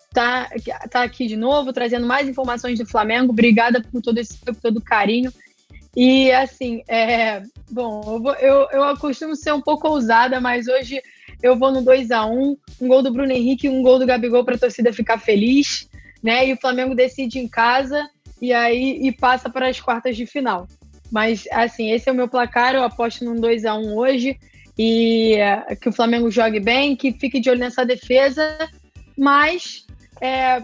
estar 0.09 0.49
tá, 0.49 0.89
tá 0.89 1.03
aqui 1.03 1.27
de 1.27 1.37
novo, 1.37 1.73
trazendo 1.73 2.07
mais 2.07 2.29
informações 2.29 2.79
do 2.79 2.87
Flamengo. 2.87 3.33
Obrigada 3.33 3.83
por 3.83 4.03
todo 4.03 4.19
esse 4.19 4.39
todo 4.61 4.81
carinho. 4.81 5.33
E 5.97 6.31
assim, 6.31 6.83
é, 6.89 7.43
bom, 7.71 8.03
eu, 8.07 8.23
vou, 8.23 8.35
eu, 8.35 8.69
eu 8.71 8.97
costumo 8.99 9.35
ser 9.35 9.55
um 9.55 9.63
pouco 9.63 9.89
ousada, 9.89 10.39
mas 10.41 10.69
hoje 10.69 11.01
eu 11.43 11.59
vou 11.59 11.73
no 11.73 11.83
2 11.83 12.11
a 12.11 12.27
1 12.27 12.57
um 12.81 12.89
gol 12.89 13.03
do 13.03 13.11
Bruno 13.11 13.33
Henrique 13.33 13.67
e 13.67 13.71
um 13.71 13.83
gol 13.83 13.99
do 13.99 14.07
Gabigol 14.07 14.45
para 14.45 14.57
a 14.57 14.59
torcida 14.59 14.93
ficar 14.93 15.19
feliz, 15.19 15.89
né? 16.23 16.47
E 16.47 16.53
o 16.53 16.61
Flamengo 16.61 16.95
decide 16.95 17.39
em 17.39 17.49
casa 17.49 18.09
e 18.41 18.53
aí 18.53 18.99
e 19.01 19.11
passa 19.11 19.49
para 19.49 19.69
as 19.69 19.81
quartas 19.81 20.17
de 20.17 20.27
final. 20.27 20.69
Mas 21.11 21.45
assim, 21.53 21.91
esse 21.91 22.09
é 22.09 22.13
o 22.13 22.15
meu 22.15 22.29
placar, 22.29 22.75
eu 22.75 22.83
aposto 22.83 23.25
num 23.25 23.37
2 23.37 23.65
a 23.65 23.75
1 23.75 23.97
hoje 23.97 24.39
e 24.79 25.37
uh, 25.37 25.77
que 25.77 25.89
o 25.89 25.93
Flamengo 25.93 26.31
jogue 26.31 26.61
bem, 26.61 26.97
que 26.97 27.13
fique 27.13 27.41
de 27.41 27.49
olho 27.49 27.61
nessa 27.61 27.85
defesa, 27.85 28.69
mas 29.17 29.87
é, 30.21 30.63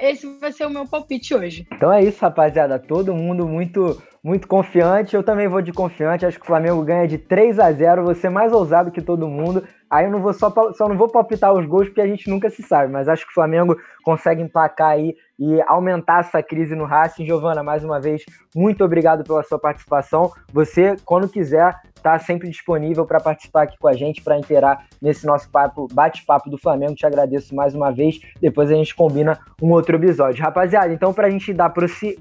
esse 0.00 0.26
vai 0.38 0.52
ser 0.52 0.66
o 0.66 0.70
meu 0.70 0.86
palpite 0.86 1.34
hoje. 1.34 1.66
Então 1.72 1.92
é 1.92 2.02
isso, 2.02 2.20
rapaziada. 2.20 2.78
Todo 2.78 3.14
mundo 3.14 3.46
muito 3.46 4.00
muito 4.22 4.48
confiante. 4.48 5.14
Eu 5.14 5.22
também 5.22 5.46
vou 5.46 5.60
de 5.60 5.70
confiante. 5.70 6.24
Acho 6.24 6.38
que 6.38 6.44
o 6.44 6.46
Flamengo 6.46 6.82
ganha 6.82 7.06
de 7.06 7.18
3 7.18 7.58
a 7.58 7.70
0. 7.70 8.04
Vou 8.04 8.14
ser 8.14 8.30
mais 8.30 8.52
ousado 8.54 8.90
que 8.90 9.02
todo 9.02 9.28
mundo. 9.28 9.62
Aí 9.90 10.06
eu 10.06 10.10
não 10.10 10.22
vou 10.22 10.32
só, 10.32 10.50
só 10.72 10.88
não 10.88 10.96
vou 10.96 11.10
palpitar 11.10 11.52
os 11.52 11.66
gols 11.66 11.88
porque 11.88 12.00
a 12.00 12.06
gente 12.06 12.30
nunca 12.30 12.48
se 12.48 12.62
sabe. 12.62 12.90
Mas 12.90 13.06
acho 13.06 13.26
que 13.26 13.30
o 13.30 13.34
Flamengo 13.34 13.76
consegue 14.02 14.40
emplacar 14.40 14.92
aí 14.92 15.14
e 15.38 15.60
aumentar 15.62 16.20
essa 16.20 16.42
crise 16.42 16.74
no 16.74 16.84
Racing. 16.84 17.26
Giovana, 17.26 17.62
mais 17.62 17.84
uma 17.84 18.00
vez, 18.00 18.24
muito 18.54 18.84
obrigado 18.84 19.24
pela 19.24 19.42
sua 19.42 19.58
participação. 19.58 20.32
Você, 20.52 20.96
quando 21.04 21.28
quiser, 21.28 21.74
está 21.96 22.18
sempre 22.18 22.48
disponível 22.48 23.06
para 23.06 23.18
participar 23.18 23.62
aqui 23.62 23.78
com 23.78 23.88
a 23.88 23.94
gente, 23.94 24.22
para 24.22 24.38
inteirar 24.38 24.86
nesse 25.00 25.26
nosso 25.26 25.50
papo, 25.50 25.88
bate-papo 25.92 26.50
do 26.50 26.58
Flamengo. 26.58 26.94
Te 26.94 27.06
agradeço 27.06 27.54
mais 27.54 27.74
uma 27.74 27.90
vez. 27.90 28.20
Depois 28.40 28.70
a 28.70 28.74
gente 28.74 28.94
combina 28.94 29.38
um 29.60 29.70
outro 29.72 29.96
episódio. 29.96 30.44
Rapaziada, 30.44 30.92
então 30.92 31.12
para 31.12 31.26
a 31.26 31.30
gente 31.30 31.52
dar 31.52 31.72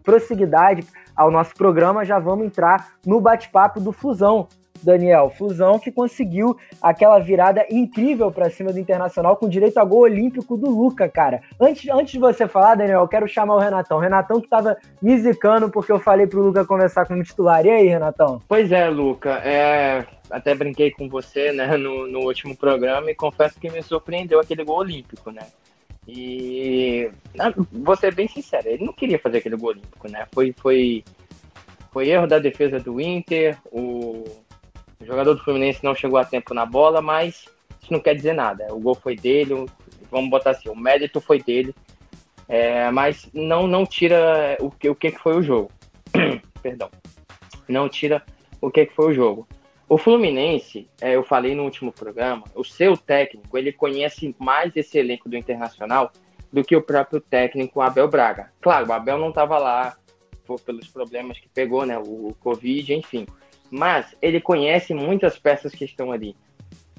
prosseguidade 0.03 0.85
ao 1.15 1.29
nosso 1.29 1.53
programa, 1.53 2.05
já 2.05 2.17
vamos 2.17 2.45
entrar 2.45 2.93
no 3.05 3.19
bate-papo 3.19 3.79
do 3.79 3.91
Fusão. 3.91 4.47
Daniel, 4.81 5.29
Fusão 5.29 5.79
que 5.79 5.91
conseguiu 5.91 6.57
aquela 6.81 7.19
virada 7.19 7.65
incrível 7.69 8.31
para 8.31 8.49
cima 8.49 8.71
do 8.71 8.79
Internacional 8.79 9.37
com 9.37 9.47
direito 9.47 9.77
a 9.77 9.85
gol 9.85 10.01
olímpico 10.01 10.57
do 10.57 10.69
Luca, 10.69 11.07
cara. 11.07 11.41
Antes, 11.59 11.89
antes 11.89 12.13
de 12.13 12.19
você 12.19 12.47
falar, 12.47 12.75
Daniel, 12.75 13.01
eu 13.01 13.07
quero 13.07 13.27
chamar 13.27 13.55
o 13.55 13.59
Renatão. 13.59 13.99
Renatão 13.99 14.41
que 14.41 14.47
tava 14.47 14.77
me 15.01 15.17
zicando 15.17 15.69
porque 15.69 15.91
eu 15.91 15.99
falei 15.99 16.27
pro 16.27 16.41
Luca 16.41 16.65
conversar 16.65 17.05
como 17.05 17.23
titular. 17.23 17.65
E 17.65 17.69
aí, 17.69 17.87
Renatão? 17.87 18.41
Pois 18.47 18.71
é, 18.71 18.89
Luca. 18.89 19.41
É... 19.43 20.05
Até 20.29 20.55
brinquei 20.55 20.89
com 20.89 21.07
você 21.07 21.51
né, 21.51 21.77
no, 21.77 22.07
no 22.07 22.21
último 22.21 22.57
programa 22.57 23.11
e 23.11 23.15
confesso 23.15 23.59
que 23.59 23.69
me 23.69 23.83
surpreendeu 23.83 24.39
aquele 24.39 24.63
gol 24.63 24.77
olímpico, 24.77 25.29
né? 25.29 25.43
E 26.07 27.09
vou 27.71 27.95
ser 27.95 28.13
bem 28.13 28.27
sincero, 28.27 28.67
ele 28.67 28.83
não 28.83 28.93
queria 28.93 29.19
fazer 29.19 29.37
aquele 29.37 29.55
gol 29.55 29.69
olímpico, 29.69 30.09
né? 30.09 30.27
Foi, 30.33 30.53
foi, 30.57 31.03
foi 31.91 32.09
erro 32.09 32.27
da 32.27 32.39
defesa 32.39 32.79
do 32.79 32.99
Inter, 32.99 33.57
o, 33.71 34.23
o 35.03 35.05
jogador 35.05 35.33
do 35.33 35.43
Fluminense 35.43 35.83
não 35.83 35.93
chegou 35.93 36.17
a 36.17 36.25
tempo 36.25 36.53
na 36.53 36.65
bola, 36.65 37.01
mas 37.01 37.45
isso 37.81 37.91
não 37.91 37.99
quer 37.99 38.15
dizer 38.15 38.33
nada. 38.33 38.73
O 38.73 38.79
gol 38.79 38.95
foi 38.95 39.15
dele, 39.15 39.65
vamos 40.09 40.29
botar 40.29 40.51
assim, 40.51 40.69
o 40.69 40.75
mérito 40.75 41.19
foi 41.19 41.41
dele, 41.41 41.75
é, 42.47 42.89
mas 42.89 43.29
não, 43.33 43.67
não 43.67 43.85
tira 43.85 44.57
o 44.61 44.71
que, 44.71 44.89
o 44.89 44.95
que 44.95 45.11
foi 45.11 45.35
o 45.35 45.43
jogo. 45.43 45.69
Perdão. 46.61 46.89
Não 47.67 47.89
tira 47.89 48.23
o 48.61 48.71
que 48.71 48.85
foi 48.87 49.11
o 49.11 49.13
jogo. 49.13 49.47
O 49.89 49.97
Fluminense, 49.97 50.87
é, 51.01 51.15
eu 51.15 51.23
falei 51.23 51.53
no 51.53 51.63
último 51.63 51.91
programa, 51.91 52.45
o 52.55 52.63
seu 52.63 52.95
técnico, 52.95 53.57
ele 53.57 53.73
conhece 53.73 54.33
mais 54.39 54.75
esse 54.75 54.97
elenco 54.97 55.27
do 55.27 55.35
Internacional 55.35 56.11
do 56.51 56.63
que 56.63 56.75
o 56.75 56.81
próprio 56.81 57.19
técnico 57.19 57.81
Abel 57.81 58.07
Braga. 58.07 58.51
Claro, 58.61 58.87
o 58.87 58.93
Abel 58.93 59.17
não 59.17 59.29
estava 59.29 59.57
lá 59.57 59.97
por, 60.45 60.59
pelos 60.61 60.87
problemas 60.87 61.39
que 61.39 61.49
pegou, 61.49 61.85
né, 61.85 61.97
o, 61.97 62.29
o 62.29 62.35
Covid, 62.39 62.93
enfim. 62.93 63.25
Mas 63.75 64.15
ele 64.21 64.39
conhece 64.39 64.93
muitas 64.93 65.39
peças 65.39 65.73
que 65.73 65.83
estão 65.83 66.11
ali, 66.11 66.35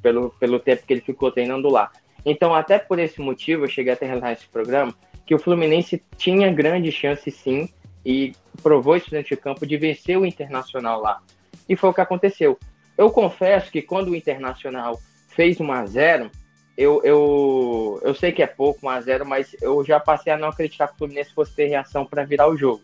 pelo, 0.02 0.30
pelo 0.30 0.58
tempo 0.58 0.84
que 0.84 0.92
ele 0.92 1.00
ficou 1.00 1.30
treinando 1.30 1.70
lá. 1.70 1.92
Então, 2.26 2.52
até 2.52 2.80
por 2.80 2.98
esse 2.98 3.20
motivo, 3.20 3.62
eu 3.62 3.68
cheguei 3.68 3.92
a 3.92 3.96
terminar 3.96 4.32
esse 4.32 4.48
programa, 4.48 4.92
que 5.24 5.36
o 5.36 5.38
Fluminense 5.38 6.02
tinha 6.16 6.52
grande 6.52 6.90
chance, 6.90 7.30
sim, 7.30 7.68
e 8.04 8.32
provou 8.60 8.96
isso 8.96 9.08
dentro 9.08 9.36
de 9.36 9.40
campo, 9.40 9.64
de 9.64 9.76
vencer 9.76 10.18
o 10.18 10.26
Internacional 10.26 11.00
lá. 11.00 11.22
E 11.68 11.76
foi 11.76 11.90
o 11.90 11.94
que 11.94 12.00
aconteceu. 12.00 12.58
Eu 12.98 13.08
confesso 13.08 13.70
que 13.70 13.80
quando 13.80 14.08
o 14.08 14.16
Internacional 14.16 15.00
fez 15.28 15.60
1 15.60 15.72
a 15.72 15.86
0 15.86 16.30
eu, 16.76 17.00
eu, 17.04 18.00
eu 18.02 18.14
sei 18.16 18.32
que 18.32 18.42
é 18.42 18.48
pouco 18.48 18.84
1 18.84 18.88
a 18.90 19.00
0 19.00 19.24
mas 19.24 19.54
eu 19.62 19.84
já 19.84 20.00
passei 20.00 20.32
a 20.32 20.36
não 20.36 20.48
acreditar 20.48 20.88
que 20.88 20.94
o 20.94 20.98
Fluminense 20.98 21.32
fosse 21.32 21.54
ter 21.54 21.66
reação 21.66 22.04
para 22.04 22.24
virar 22.24 22.48
o 22.48 22.56
jogo. 22.56 22.82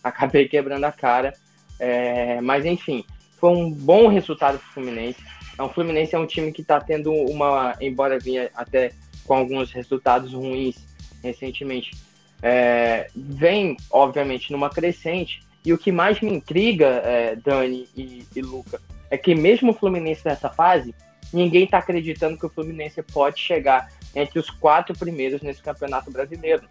Acabei 0.00 0.46
quebrando 0.46 0.84
a 0.84 0.92
cara. 0.92 1.32
É, 1.80 2.40
mas 2.40 2.64
enfim, 2.64 3.04
foi 3.46 3.54
um 3.54 3.70
bom 3.70 4.08
resultado 4.08 4.58
para 4.58 4.68
o 4.68 4.72
Fluminense. 4.72 5.20
O 5.56 5.64
é 5.64 5.68
Fluminense 5.68 6.16
é 6.16 6.18
um 6.18 6.26
time 6.26 6.50
que 6.50 6.62
está 6.62 6.80
tendo 6.80 7.12
uma, 7.12 7.76
embora 7.80 8.18
vinha 8.18 8.50
até 8.56 8.90
com 9.24 9.34
alguns 9.34 9.70
resultados 9.70 10.32
ruins 10.32 10.84
recentemente, 11.22 11.92
é, 12.42 13.08
vem, 13.14 13.76
obviamente, 13.90 14.50
numa 14.50 14.68
crescente. 14.68 15.40
E 15.64 15.72
o 15.72 15.78
que 15.78 15.92
mais 15.92 16.20
me 16.20 16.32
intriga, 16.32 16.86
é, 17.04 17.36
Dani 17.36 17.88
e, 17.96 18.24
e 18.34 18.42
Luca, 18.42 18.80
é 19.10 19.16
que 19.16 19.34
mesmo 19.34 19.70
o 19.70 19.74
Fluminense 19.74 20.22
nessa 20.24 20.48
fase, 20.48 20.92
ninguém 21.32 21.64
está 21.64 21.78
acreditando 21.78 22.36
que 22.36 22.46
o 22.46 22.50
Fluminense 22.50 23.00
pode 23.02 23.38
chegar 23.38 23.90
entre 24.14 24.40
os 24.40 24.50
quatro 24.50 24.96
primeiros 24.96 25.40
nesse 25.40 25.62
campeonato 25.62 26.10
brasileiro. 26.10 26.68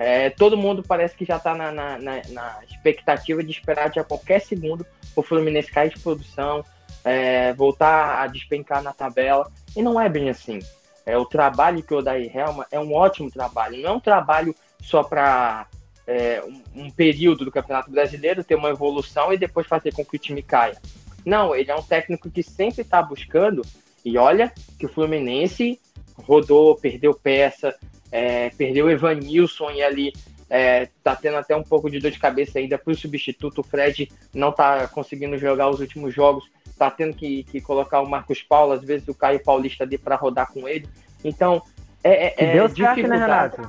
É, 0.00 0.30
todo 0.30 0.56
mundo 0.56 0.82
parece 0.82 1.14
que 1.14 1.26
já 1.26 1.36
está 1.36 1.54
na, 1.54 1.70
na, 1.70 1.98
na, 1.98 2.22
na, 2.30 2.58
expectativa 2.66 3.44
de 3.44 3.50
esperar 3.50 3.90
de 3.90 4.00
a 4.00 4.04
qualquer 4.04 4.40
segundo 4.40 4.86
o 5.14 5.22
Fluminense 5.22 5.70
cair 5.70 5.90
de 5.90 6.00
produção, 6.00 6.64
é, 7.04 7.52
voltar 7.52 8.22
a 8.22 8.26
despencar 8.26 8.82
na 8.82 8.94
tabela. 8.94 9.52
E 9.76 9.82
não 9.82 10.00
é 10.00 10.08
bem 10.08 10.30
assim. 10.30 10.60
É, 11.04 11.18
o 11.18 11.26
trabalho 11.26 11.82
que 11.82 11.92
o 11.92 11.98
Odair 11.98 12.34
Helma 12.34 12.66
é 12.72 12.80
um 12.80 12.94
ótimo 12.94 13.30
trabalho. 13.30 13.76
Não 13.76 13.90
é 13.90 13.92
um 13.92 14.00
trabalho 14.00 14.54
só 14.80 15.02
para 15.02 15.66
é, 16.06 16.42
um, 16.44 16.84
um 16.84 16.90
período 16.90 17.44
do 17.44 17.52
Campeonato 17.52 17.90
Brasileiro, 17.90 18.42
ter 18.42 18.54
uma 18.54 18.70
evolução 18.70 19.30
e 19.34 19.36
depois 19.36 19.66
fazer 19.66 19.92
com 19.92 20.02
que 20.02 20.16
o 20.16 20.18
time 20.18 20.42
caia. 20.42 20.80
Não, 21.26 21.54
ele 21.54 21.70
é 21.70 21.76
um 21.76 21.82
técnico 21.82 22.30
que 22.30 22.42
sempre 22.42 22.80
está 22.80 23.02
buscando. 23.02 23.60
E 24.02 24.16
olha 24.16 24.50
que 24.78 24.86
o 24.86 24.88
Fluminense 24.88 25.78
rodou, 26.16 26.74
perdeu 26.74 27.12
peça, 27.12 27.76
é, 28.10 28.50
perdeu 28.50 28.86
o 28.86 28.90
Evanilson 28.90 29.70
e 29.70 29.82
ali 29.82 30.12
é, 30.48 30.88
tá 31.02 31.14
tendo 31.14 31.36
até 31.36 31.54
um 31.54 31.62
pouco 31.62 31.88
de 31.88 32.00
dor 32.00 32.10
de 32.10 32.18
cabeça 32.18 32.58
ainda 32.58 32.76
para 32.76 32.92
o 32.92 32.96
substituto. 32.96 33.60
O 33.60 33.64
Fred 33.64 34.10
não 34.34 34.50
tá 34.50 34.88
conseguindo 34.88 35.38
jogar 35.38 35.70
os 35.70 35.80
últimos 35.80 36.12
jogos, 36.12 36.50
tá 36.76 36.90
tendo 36.90 37.14
que, 37.14 37.44
que 37.44 37.60
colocar 37.60 38.00
o 38.00 38.08
Marcos 38.08 38.42
Paulo, 38.42 38.72
às 38.72 38.82
vezes 38.82 39.06
o 39.06 39.14
Caio 39.14 39.42
Paulista 39.42 39.84
ali 39.84 39.96
para 39.96 40.16
rodar 40.16 40.52
com 40.52 40.68
ele. 40.68 40.88
Então, 41.24 41.62
é, 42.02 42.26
é, 42.26 42.34
é 42.36 42.52
deu 42.52 42.68
certo, 42.68 43.06
né, 43.06 43.16
Renato? 43.16 43.62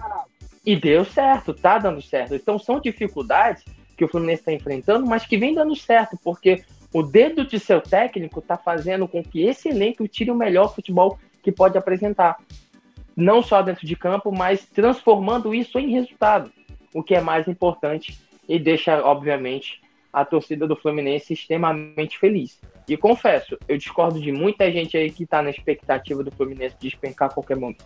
E 0.66 0.76
deu 0.76 1.06
certo, 1.06 1.54
tá 1.54 1.78
dando 1.78 2.02
certo. 2.02 2.36
Então, 2.36 2.58
são 2.58 2.80
dificuldades 2.80 3.64
que 3.98 4.06
o 4.06 4.08
Fluminense 4.08 4.42
está 4.42 4.52
enfrentando, 4.52 5.06
mas 5.06 5.26
que 5.26 5.38
vem 5.38 5.54
dando 5.54 5.76
certo, 5.76 6.18
porque 6.24 6.64
o 6.94 7.04
dedo 7.04 7.46
de 7.46 7.60
seu 7.60 7.80
técnico 7.80 8.40
está 8.40 8.58
fazendo 8.58 9.08
com 9.08 9.24
que 9.24 9.44
esse 9.44 9.70
elenco 9.70 10.08
tire 10.08 10.32
o 10.32 10.36
melhor 10.36 10.74
futebol 10.74 11.20
que 11.44 11.52
pode 11.52 11.78
apresentar. 11.78 12.38
Não 13.22 13.44
só 13.44 13.62
dentro 13.62 13.86
de 13.86 13.96
campo, 13.96 14.32
mas 14.32 14.66
transformando 14.66 15.54
isso 15.54 15.78
em 15.78 15.92
resultado, 15.92 16.52
o 16.92 17.04
que 17.04 17.14
é 17.14 17.22
mais 17.22 17.48
importante 17.48 18.20
e 18.50 18.58
deixa, 18.58 19.00
obviamente, 19.06 19.80
a 20.12 20.26
torcida 20.26 20.68
do 20.68 20.76
Fluminense 20.76 21.32
extremamente 21.32 22.18
feliz. 22.18 22.60
E 22.90 22.98
confesso, 22.98 23.60
eu 23.68 23.78
discordo 23.78 24.20
de 24.20 24.32
muita 24.32 24.72
gente 24.72 24.98
aí 24.98 25.12
que 25.12 25.24
está 25.24 25.40
na 25.40 25.52
expectativa 25.52 26.24
do 26.24 26.32
Fluminense 26.32 26.76
despencar 26.80 27.30
a 27.30 27.32
qualquer, 27.32 27.58
momento, 27.58 27.86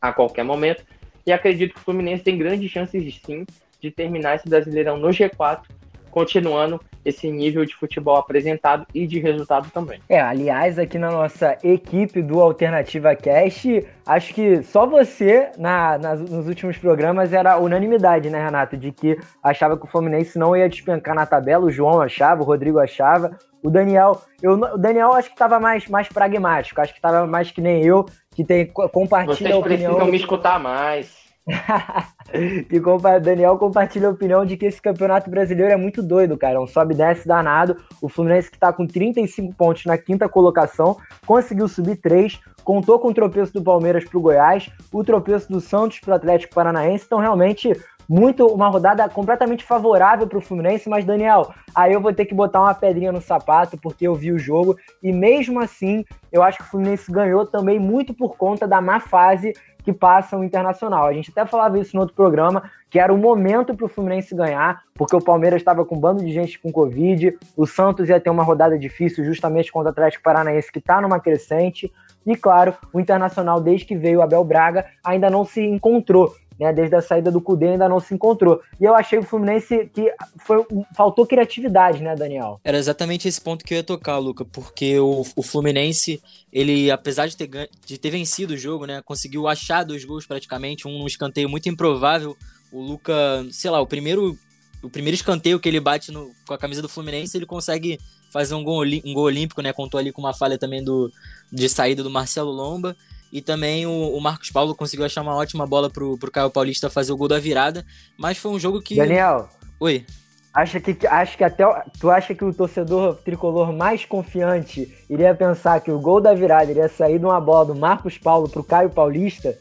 a 0.00 0.10
qualquer 0.10 0.42
momento. 0.42 0.86
E 1.26 1.32
acredito 1.32 1.74
que 1.74 1.80
o 1.80 1.84
Fluminense 1.84 2.24
tem 2.24 2.38
grandes 2.38 2.70
chances, 2.70 3.20
sim, 3.26 3.44
de 3.78 3.90
terminar 3.90 4.36
esse 4.36 4.48
Brasileirão 4.48 4.96
no 4.96 5.08
G4, 5.08 5.64
continuando 6.12 6.78
esse 7.04 7.28
nível 7.30 7.64
de 7.64 7.74
futebol 7.74 8.16
apresentado 8.16 8.86
e 8.94 9.06
de 9.06 9.18
resultado 9.18 9.68
também. 9.72 9.98
É, 10.08 10.20
aliás, 10.20 10.78
aqui 10.78 10.98
na 10.98 11.10
nossa 11.10 11.58
equipe 11.64 12.22
do 12.22 12.40
Alternativa 12.40 13.16
Cast, 13.16 13.84
acho 14.06 14.34
que 14.34 14.62
só 14.62 14.86
você, 14.86 15.50
na, 15.58 15.98
na, 15.98 16.14
nos 16.14 16.46
últimos 16.46 16.78
programas, 16.78 17.32
era 17.32 17.58
unanimidade, 17.58 18.30
né, 18.30 18.44
Renato? 18.44 18.76
De 18.76 18.92
que 18.92 19.18
achava 19.42 19.76
que 19.76 19.84
o 19.84 19.88
Fluminense 19.88 20.38
não 20.38 20.56
ia 20.56 20.68
despencar 20.68 21.14
na 21.14 21.26
tabela, 21.26 21.64
o 21.64 21.70
João 21.70 22.00
achava, 22.00 22.42
o 22.42 22.44
Rodrigo 22.44 22.78
achava. 22.78 23.36
O 23.62 23.70
Daniel, 23.70 24.20
eu, 24.42 24.52
o 24.52 24.78
Daniel 24.78 25.14
acho 25.14 25.28
que 25.28 25.34
estava 25.34 25.58
mais, 25.58 25.88
mais 25.88 26.08
pragmático, 26.08 26.80
acho 26.80 26.92
que 26.92 26.98
estava 26.98 27.26
mais 27.26 27.50
que 27.50 27.60
nem 27.60 27.82
eu, 27.84 28.04
que 28.34 28.44
tem 28.44 28.66
compartilha 28.66 29.36
Vocês 29.36 29.54
a 29.54 29.58
opinião. 29.58 29.92
precisam 29.92 30.10
me 30.10 30.16
escutar 30.16 30.60
mais. 30.60 31.21
e 32.32 32.78
o 32.78 33.20
Daniel 33.20 33.58
compartilha 33.58 34.08
a 34.08 34.12
opinião 34.12 34.44
de 34.44 34.56
que 34.56 34.66
esse 34.66 34.80
campeonato 34.80 35.28
brasileiro 35.28 35.72
é 35.72 35.76
muito 35.76 36.02
doido, 36.02 36.36
cara. 36.36 36.60
Um 36.60 36.66
sobe 36.66 36.94
desce 36.94 37.26
danado. 37.26 37.76
O 38.00 38.08
Fluminense, 38.08 38.50
que 38.50 38.58
tá 38.58 38.72
com 38.72 38.86
35 38.86 39.54
pontos 39.54 39.84
na 39.84 39.98
quinta 39.98 40.28
colocação, 40.28 40.96
conseguiu 41.26 41.66
subir 41.66 41.96
3, 41.96 42.40
contou 42.62 42.98
com 42.98 43.08
o 43.08 43.14
tropeço 43.14 43.52
do 43.52 43.62
Palmeiras 43.62 44.04
pro 44.04 44.20
Goiás, 44.20 44.70
o 44.92 45.02
tropeço 45.02 45.50
do 45.50 45.60
Santos 45.60 45.98
pro 45.98 46.14
Atlético 46.14 46.54
Paranaense. 46.54 47.04
Então, 47.06 47.18
realmente, 47.18 47.72
muito 48.08 48.46
uma 48.46 48.68
rodada 48.68 49.08
completamente 49.08 49.64
favorável 49.64 50.26
para 50.26 50.38
o 50.38 50.42
Fluminense, 50.42 50.88
mas 50.88 51.04
Daniel, 51.04 51.52
aí 51.74 51.92
eu 51.92 52.00
vou 52.00 52.12
ter 52.12 52.26
que 52.26 52.34
botar 52.34 52.60
uma 52.60 52.74
pedrinha 52.74 53.12
no 53.12 53.20
sapato 53.20 53.78
porque 53.78 54.06
eu 54.06 54.14
vi 54.14 54.32
o 54.32 54.38
jogo 54.38 54.76
e 55.02 55.12
mesmo 55.12 55.60
assim 55.60 56.04
eu 56.30 56.42
acho 56.42 56.58
que 56.58 56.64
o 56.64 56.66
Fluminense 56.66 57.10
ganhou 57.10 57.46
também 57.46 57.78
muito 57.78 58.12
por 58.12 58.36
conta 58.36 58.66
da 58.66 58.80
má 58.80 59.00
fase 59.00 59.54
que 59.82 59.92
passa 59.92 60.36
o 60.36 60.44
Internacional. 60.44 61.06
A 61.06 61.12
gente 61.12 61.30
até 61.30 61.44
falava 61.44 61.78
isso 61.78 61.94
no 61.94 62.02
outro 62.02 62.14
programa, 62.14 62.70
que 62.88 62.98
era 62.98 63.12
o 63.12 63.18
momento 63.18 63.74
para 63.74 63.86
o 63.86 63.88
Fluminense 63.88 64.34
ganhar, 64.34 64.82
porque 64.94 65.16
o 65.16 65.20
Palmeiras 65.20 65.60
estava 65.60 65.84
com 65.84 65.96
um 65.96 66.00
bando 66.00 66.24
de 66.24 66.32
gente 66.32 66.58
com 66.58 66.70
Covid, 66.70 67.38
o 67.56 67.66
Santos 67.66 68.08
ia 68.08 68.20
ter 68.20 68.30
uma 68.30 68.42
rodada 68.42 68.78
difícil 68.78 69.24
justamente 69.24 69.72
contra 69.72 69.88
o 69.88 69.92
Atlético 69.92 70.22
Paranaense, 70.22 70.70
que 70.70 70.78
está 70.78 71.00
numa 71.00 71.18
crescente, 71.18 71.92
e 72.24 72.36
claro, 72.36 72.74
o 72.92 73.00
Internacional, 73.00 73.60
desde 73.60 73.86
que 73.86 73.96
veio 73.96 74.20
o 74.20 74.22
Abel 74.22 74.44
Braga, 74.44 74.86
ainda 75.04 75.28
não 75.28 75.44
se 75.44 75.60
encontrou 75.60 76.32
né? 76.62 76.72
Desde 76.72 76.94
a 76.94 77.02
saída 77.02 77.30
do 77.30 77.40
Cudê 77.40 77.68
ainda 77.68 77.88
não 77.88 78.00
se 78.00 78.14
encontrou. 78.14 78.60
E 78.80 78.84
eu 78.84 78.94
achei 78.94 79.18
o 79.18 79.22
Fluminense 79.22 79.90
que 79.92 80.12
foi, 80.38 80.64
faltou 80.96 81.26
criatividade, 81.26 82.02
né, 82.02 82.14
Daniel? 82.14 82.60
Era 82.64 82.78
exatamente 82.78 83.28
esse 83.28 83.40
ponto 83.40 83.64
que 83.64 83.74
eu 83.74 83.78
ia 83.78 83.84
tocar, 83.84 84.18
Luca, 84.18 84.44
porque 84.44 84.98
o, 84.98 85.24
o 85.36 85.42
Fluminense, 85.42 86.22
ele, 86.52 86.90
apesar 86.90 87.26
de 87.26 87.36
ter, 87.36 87.70
de 87.84 87.98
ter 87.98 88.10
vencido 88.10 88.54
o 88.54 88.58
jogo, 88.58 88.86
né, 88.86 89.02
conseguiu 89.04 89.48
achar 89.48 89.84
dois 89.84 90.04
gols 90.04 90.26
praticamente, 90.26 90.86
um 90.88 91.06
escanteio 91.06 91.48
muito 91.48 91.68
improvável. 91.68 92.36
O 92.72 92.80
Luca, 92.80 93.12
sei 93.50 93.70
lá, 93.70 93.80
o 93.80 93.86
primeiro, 93.86 94.36
o 94.82 94.88
primeiro 94.88 95.14
escanteio 95.14 95.60
que 95.60 95.68
ele 95.68 95.80
bate 95.80 96.10
no, 96.10 96.30
com 96.46 96.54
a 96.54 96.58
camisa 96.58 96.80
do 96.80 96.88
Fluminense, 96.88 97.36
ele 97.36 97.46
consegue 97.46 97.98
fazer 98.32 98.54
um 98.54 98.64
gol, 98.64 98.82
um 99.04 99.12
gol 99.12 99.24
olímpico, 99.24 99.60
né? 99.60 99.72
Contou 99.72 100.00
ali 100.00 100.10
com 100.10 100.22
uma 100.22 100.32
falha 100.32 100.56
também 100.56 100.82
do, 100.82 101.12
de 101.52 101.68
saída 101.68 102.02
do 102.02 102.08
Marcelo 102.10 102.50
Lomba. 102.50 102.96
E 103.32 103.40
também 103.40 103.86
o, 103.86 103.90
o, 103.90 104.20
Marcos 104.20 104.50
Paulo 104.50 104.74
conseguiu 104.74 105.06
achar 105.06 105.22
uma 105.22 105.34
ótima 105.34 105.66
bola 105.66 105.88
pro, 105.88 106.18
pro 106.18 106.30
Caio 106.30 106.50
Paulista 106.50 106.90
fazer 106.90 107.12
o 107.12 107.16
gol 107.16 107.28
da 107.28 107.38
virada. 107.38 107.82
Mas 108.18 108.36
foi 108.36 108.50
um 108.52 108.58
jogo 108.58 108.82
que. 108.82 108.96
Daniel. 108.96 109.48
Oi. 109.80 110.04
Acha 110.52 110.78
que, 110.78 111.06
acha 111.06 111.34
que 111.38 111.42
até 111.42 111.64
tu 111.98 112.10
acha 112.10 112.34
que 112.34 112.44
o 112.44 112.52
torcedor 112.52 113.16
tricolor 113.24 113.72
mais 113.72 114.04
confiante 114.04 114.94
iria 115.08 115.34
pensar 115.34 115.80
que 115.80 115.90
o 115.90 115.98
gol 115.98 116.20
da 116.20 116.34
virada 116.34 116.70
iria 116.70 116.90
sair 116.90 117.18
de 117.18 117.24
uma 117.24 117.40
bola 117.40 117.64
do 117.64 117.74
Marcos 117.74 118.18
Paulo 118.18 118.46
pro 118.50 118.62
Caio 118.62 118.90
Paulista? 118.90 119.58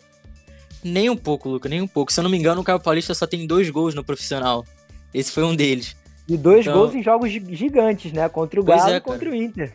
Nem 0.83 1.09
um 1.09 1.15
pouco, 1.15 1.47
Luca, 1.47 1.69
nem 1.69 1.81
um 1.81 1.87
pouco. 1.87 2.11
Se 2.11 2.19
eu 2.19 2.23
não 2.23 2.29
me 2.29 2.37
engano, 2.37 2.59
o 2.59 2.63
Caio 2.65 2.79
Paulista 2.79 3.13
só 3.13 3.25
tem 3.25 3.47
dois 3.47 3.69
gols 3.69 3.95
no 3.95 4.03
profissional. 4.03 4.65
Esse 5.13 5.31
foi 5.31 5.43
um 5.43 5.55
deles. 5.55 5.95
E 6.27 6.35
dois 6.35 6.67
então... 6.67 6.77
gols 6.77 6.93
em 6.93 7.01
jogos 7.01 7.31
gigantes, 7.31 8.11
né? 8.11 8.27
Contra 8.27 8.59
o 8.59 8.63
Galo 8.63 8.89
é, 8.89 8.97
e 8.97 9.01
contra 9.01 9.29
o 9.29 9.33
Inter. 9.35 9.73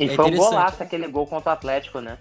E 0.00 0.06
é 0.06 0.08
foi 0.08 0.24
um 0.24 0.36
golaço 0.36 0.82
aquele 0.82 1.06
gol 1.06 1.28
contra 1.28 1.50
o 1.50 1.52
Atlético, 1.52 2.00
né? 2.00 2.18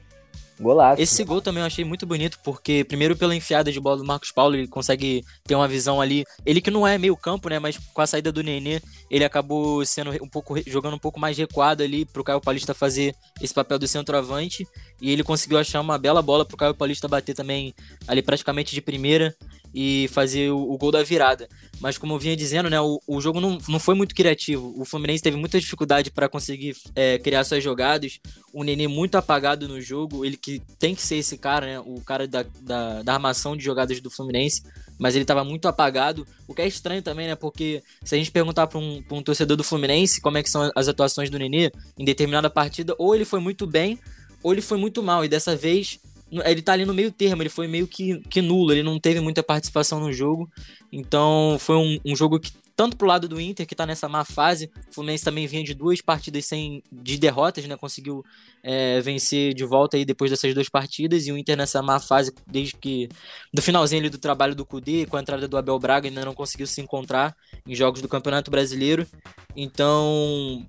Golaço. 0.60 1.02
Esse 1.02 1.24
gol 1.24 1.42
também 1.42 1.62
eu 1.62 1.68
achei 1.68 1.84
muito 1.84 2.06
bonito, 2.06 2.40
porque 2.44 2.84
primeiro 2.84 3.16
pela 3.16 3.36
enfiada 3.36 3.72
de 3.72 3.80
bola 3.80 3.98
do 3.98 4.06
Marcos 4.06 4.32
Paulo, 4.32 4.56
ele 4.56 4.68
consegue 4.68 5.24
ter 5.44 5.56
uma 5.56 5.68
visão 5.68 6.00
ali. 6.00 6.26
Ele 6.46 6.62
que 6.62 6.72
não 6.72 6.88
é 6.88 6.98
meio 6.98 7.16
campo, 7.18 7.50
né? 7.50 7.60
Mas 7.60 7.78
com 7.78 8.02
a 8.02 8.08
saída 8.08 8.32
do 8.32 8.42
Nenê, 8.42 8.82
ele 9.10 9.26
acabou 9.26 9.86
sendo 9.86 10.12
um 10.24 10.28
pouco 10.28 10.56
jogando 10.68 10.96
um 10.96 11.00
pouco 11.00 11.20
mais 11.20 11.38
recuado 11.38 11.84
ali 11.84 12.06
pro 12.06 12.24
Caio 12.24 12.42
Paulista 12.42 12.74
fazer 12.74 13.16
esse 13.42 13.54
papel 13.54 13.78
do 13.78 13.88
centroavante. 13.88 14.68
E 15.02 15.12
ele 15.12 15.24
conseguiu 15.24 15.58
achar 15.58 15.82
uma 15.82 15.98
bela 15.98 16.22
bola 16.22 16.46
pro 16.46 16.58
Caio 16.58 16.74
Paulista 16.74 17.08
bater 17.08 17.36
também 17.36 17.74
ali 18.08 18.22
praticamente 18.22 18.74
de 18.74 18.82
primeira 18.82 19.36
e 19.78 20.08
fazer 20.14 20.50
o, 20.52 20.72
o, 20.72 20.78
gol 20.78 20.90
da 20.90 21.04
virada. 21.04 21.50
Mas 21.82 21.98
como 21.98 22.14
eu 22.14 22.18
vinha 22.18 22.36
dizendo, 22.36 22.70
né, 22.70 22.80
o, 22.80 23.02
o 23.06 23.20
jogo 23.20 23.42
não, 23.42 23.58
não 23.68 23.78
foi 23.78 23.94
muito 23.94 24.16
criativo. 24.16 24.74
O 24.78 24.86
Fluminense 24.86 25.22
teve 25.22 25.36
muita 25.36 25.60
dificuldade 25.60 26.10
para 26.10 26.30
conseguir 26.30 26.78
é, 26.96 27.20
criar 27.20 27.44
suas 27.44 27.62
jogadas. 27.62 28.22
O 28.54 28.64
Nenê 28.64 28.88
muito 28.88 29.16
apagado 29.16 29.68
no 29.68 29.82
jogo, 29.82 30.24
ele 30.24 30.38
que 30.38 30.62
tem 30.80 30.96
que 30.96 31.02
ser 31.02 31.18
esse 31.18 31.38
cara, 31.38 31.66
né, 31.66 31.80
o 31.82 32.00
cara 32.00 32.26
da, 32.26 32.46
da, 32.62 33.04
da 33.04 33.14
armação 33.14 33.58
de 33.58 33.66
jogadas 33.66 34.00
do 34.00 34.10
Fluminense, 34.10 34.64
mas 34.98 35.14
ele 35.14 35.26
estava 35.26 35.44
muito 35.44 35.68
apagado. 35.68 36.26
O 36.48 36.56
que 36.56 36.62
é 36.62 36.68
estranho 36.68 37.02
também, 37.02 37.28
né, 37.28 37.36
porque 37.36 37.84
se 38.02 38.16
a 38.16 38.18
gente 38.18 38.32
perguntar 38.32 38.68
para 38.68 38.80
um, 38.80 39.04
um 39.12 39.22
torcedor 39.22 39.58
do 39.58 39.64
Fluminense 39.64 40.22
como 40.22 40.38
é 40.38 40.44
que 40.44 40.50
são 40.50 40.72
as 40.74 40.88
atuações 40.88 41.30
do 41.30 41.38
Nenê 41.38 41.70
em 42.00 42.06
determinada 42.06 42.50
partida, 42.50 42.96
ou 42.98 43.14
ele 43.14 43.26
foi 43.26 43.42
muito 43.42 43.68
bem, 43.68 44.00
ou 44.42 44.54
ele 44.54 44.62
foi 44.62 44.78
muito 44.78 45.04
mal. 45.04 45.26
E 45.26 45.28
dessa 45.28 45.54
vez 45.54 46.00
ele 46.44 46.62
tá 46.62 46.74
ali 46.74 46.86
no 46.86 46.94
meio 46.94 47.12
termo, 47.12 47.42
ele 47.42 47.50
foi 47.50 47.68
meio 47.68 47.88
que, 47.88 48.20
que 48.30 48.42
nulo, 48.42 48.72
ele 48.72 48.84
não 48.84 49.00
teve 49.00 49.20
muita 49.20 49.44
participação 49.44 50.00
no 50.00 50.12
jogo. 50.12 50.50
Então 50.92 51.58
foi 51.60 51.76
um, 51.76 52.00
um 52.06 52.16
jogo 52.16 52.40
que, 52.40 52.52
tanto 52.76 52.98
pro 52.98 53.08
lado 53.08 53.28
do 53.28 53.40
Inter, 53.40 53.66
que 53.66 53.76
tá 53.76 53.86
nessa 53.86 54.10
má 54.10 54.26
fase, 54.26 54.70
o 54.90 54.94
Fluminense 54.94 55.24
também 55.24 55.48
vinha 55.48 55.64
de 55.64 55.74
duas 55.74 56.02
partidas 56.02 56.46
sem 56.46 56.84
de 56.92 57.18
derrotas, 57.18 57.66
né? 57.66 57.78
Conseguiu 57.78 58.24
é, 58.62 59.00
vencer 59.02 59.54
de 59.54 59.64
volta 59.64 59.96
aí 59.96 60.04
depois 60.04 60.30
dessas 60.30 60.54
duas 60.54 60.68
partidas, 60.68 61.26
e 61.26 61.32
o 61.32 61.38
Inter 61.38 61.56
nessa 61.56 61.82
má 61.82 62.00
fase, 62.00 62.34
desde 62.46 62.76
que. 62.76 63.08
Do 63.54 63.62
finalzinho 63.62 64.02
ali 64.02 64.10
do 64.10 64.18
trabalho 64.18 64.56
do 64.56 64.66
Cudê, 64.66 65.06
com 65.06 65.16
a 65.16 65.22
entrada 65.22 65.48
do 65.48 65.58
Abel 65.58 65.80
Braga, 65.80 66.10
ainda 66.10 66.26
não 66.26 66.34
conseguiu 66.34 66.68
se 66.68 66.82
encontrar 66.82 67.36
em 67.66 67.74
jogos 67.76 68.02
do 68.02 68.10
Campeonato 68.10 68.52
Brasileiro. 68.52 69.08
Então. 69.56 70.68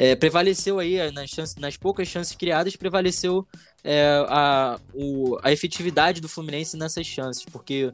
É, 0.00 0.14
prevaleceu 0.14 0.78
aí 0.78 1.10
nas, 1.10 1.28
chances, 1.28 1.56
nas 1.56 1.76
poucas 1.76 2.06
chances 2.06 2.36
criadas, 2.36 2.76
prevaleceu 2.76 3.44
é, 3.82 4.24
a, 4.28 4.78
o, 4.94 5.36
a 5.42 5.50
efetividade 5.50 6.20
do 6.20 6.28
Fluminense 6.28 6.76
nessas 6.76 7.04
chances, 7.04 7.44
porque 7.44 7.92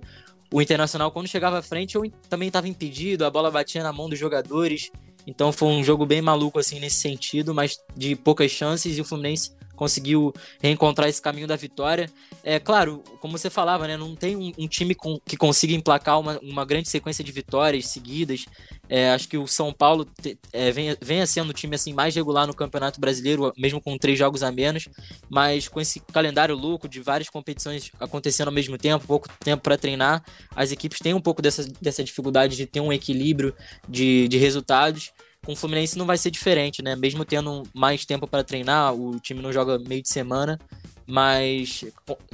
o 0.52 0.60
Internacional, 0.60 1.10
quando 1.10 1.28
chegava 1.28 1.60
à 1.60 1.62
frente, 1.62 1.94
eu 1.94 2.02
também 2.28 2.48
estava 2.48 2.68
impedido, 2.68 3.24
a 3.24 3.30
bola 3.30 3.50
batia 3.50 3.82
na 3.82 3.90
mão 3.90 4.06
dos 4.06 4.18
jogadores, 4.18 4.90
então 5.26 5.50
foi 5.50 5.68
um 5.68 5.82
jogo 5.82 6.04
bem 6.04 6.20
maluco 6.20 6.58
assim 6.58 6.78
nesse 6.78 6.96
sentido, 6.96 7.54
mas 7.54 7.78
de 7.96 8.14
poucas 8.14 8.50
chances, 8.50 8.98
e 8.98 9.00
o 9.00 9.04
Fluminense 9.04 9.52
conseguiu 9.74 10.32
reencontrar 10.60 11.08
esse 11.08 11.20
caminho 11.20 11.46
da 11.46 11.56
vitória. 11.56 12.10
É 12.42 12.58
claro, 12.58 13.02
como 13.20 13.36
você 13.36 13.50
falava, 13.50 13.86
né, 13.86 13.96
não 13.96 14.14
tem 14.14 14.36
um, 14.36 14.52
um 14.58 14.68
time 14.68 14.94
com, 14.94 15.18
que 15.24 15.36
consiga 15.36 15.72
emplacar 15.72 16.20
uma, 16.20 16.38
uma 16.40 16.64
grande 16.64 16.88
sequência 16.88 17.24
de 17.24 17.32
vitórias 17.32 17.88
seguidas. 17.88 18.46
É, 18.88 19.10
acho 19.10 19.28
que 19.28 19.38
o 19.38 19.46
São 19.46 19.72
Paulo 19.72 20.04
te, 20.04 20.38
é, 20.52 20.70
venha, 20.70 21.26
sendo 21.26 21.50
o 21.50 21.54
time 21.54 21.74
assim 21.74 21.92
mais 21.92 22.14
regular 22.14 22.46
no 22.46 22.54
Campeonato 22.54 23.00
Brasileiro, 23.00 23.52
mesmo 23.56 23.80
com 23.80 23.96
três 23.96 24.18
jogos 24.18 24.42
a 24.42 24.52
menos, 24.52 24.88
mas 25.28 25.68
com 25.68 25.80
esse 25.80 26.00
calendário 26.00 26.54
louco 26.54 26.88
de 26.88 27.00
várias 27.00 27.30
competições 27.30 27.90
acontecendo 27.98 28.48
ao 28.48 28.54
mesmo 28.54 28.76
tempo, 28.76 29.06
pouco 29.06 29.28
tempo 29.40 29.62
para 29.62 29.78
treinar, 29.78 30.22
as 30.54 30.70
equipes 30.70 30.98
têm 30.98 31.14
um 31.14 31.20
pouco 31.20 31.40
dessa, 31.40 31.64
dessa 31.80 32.04
dificuldade 32.04 32.56
de 32.56 32.66
ter 32.66 32.80
um 32.80 32.92
equilíbrio 32.92 33.54
de, 33.88 34.28
de 34.28 34.36
resultados 34.36 35.12
com 35.44 35.52
o 35.52 35.56
Fluminense 35.56 35.98
não 35.98 36.06
vai 36.06 36.16
ser 36.16 36.30
diferente, 36.30 36.82
né? 36.82 36.96
Mesmo 36.96 37.24
tendo 37.24 37.62
mais 37.74 38.04
tempo 38.04 38.26
para 38.26 38.42
treinar, 38.42 38.94
o 38.94 39.20
time 39.20 39.40
não 39.42 39.52
joga 39.52 39.78
meio 39.78 40.02
de 40.02 40.08
semana, 40.08 40.58
mas 41.06 41.84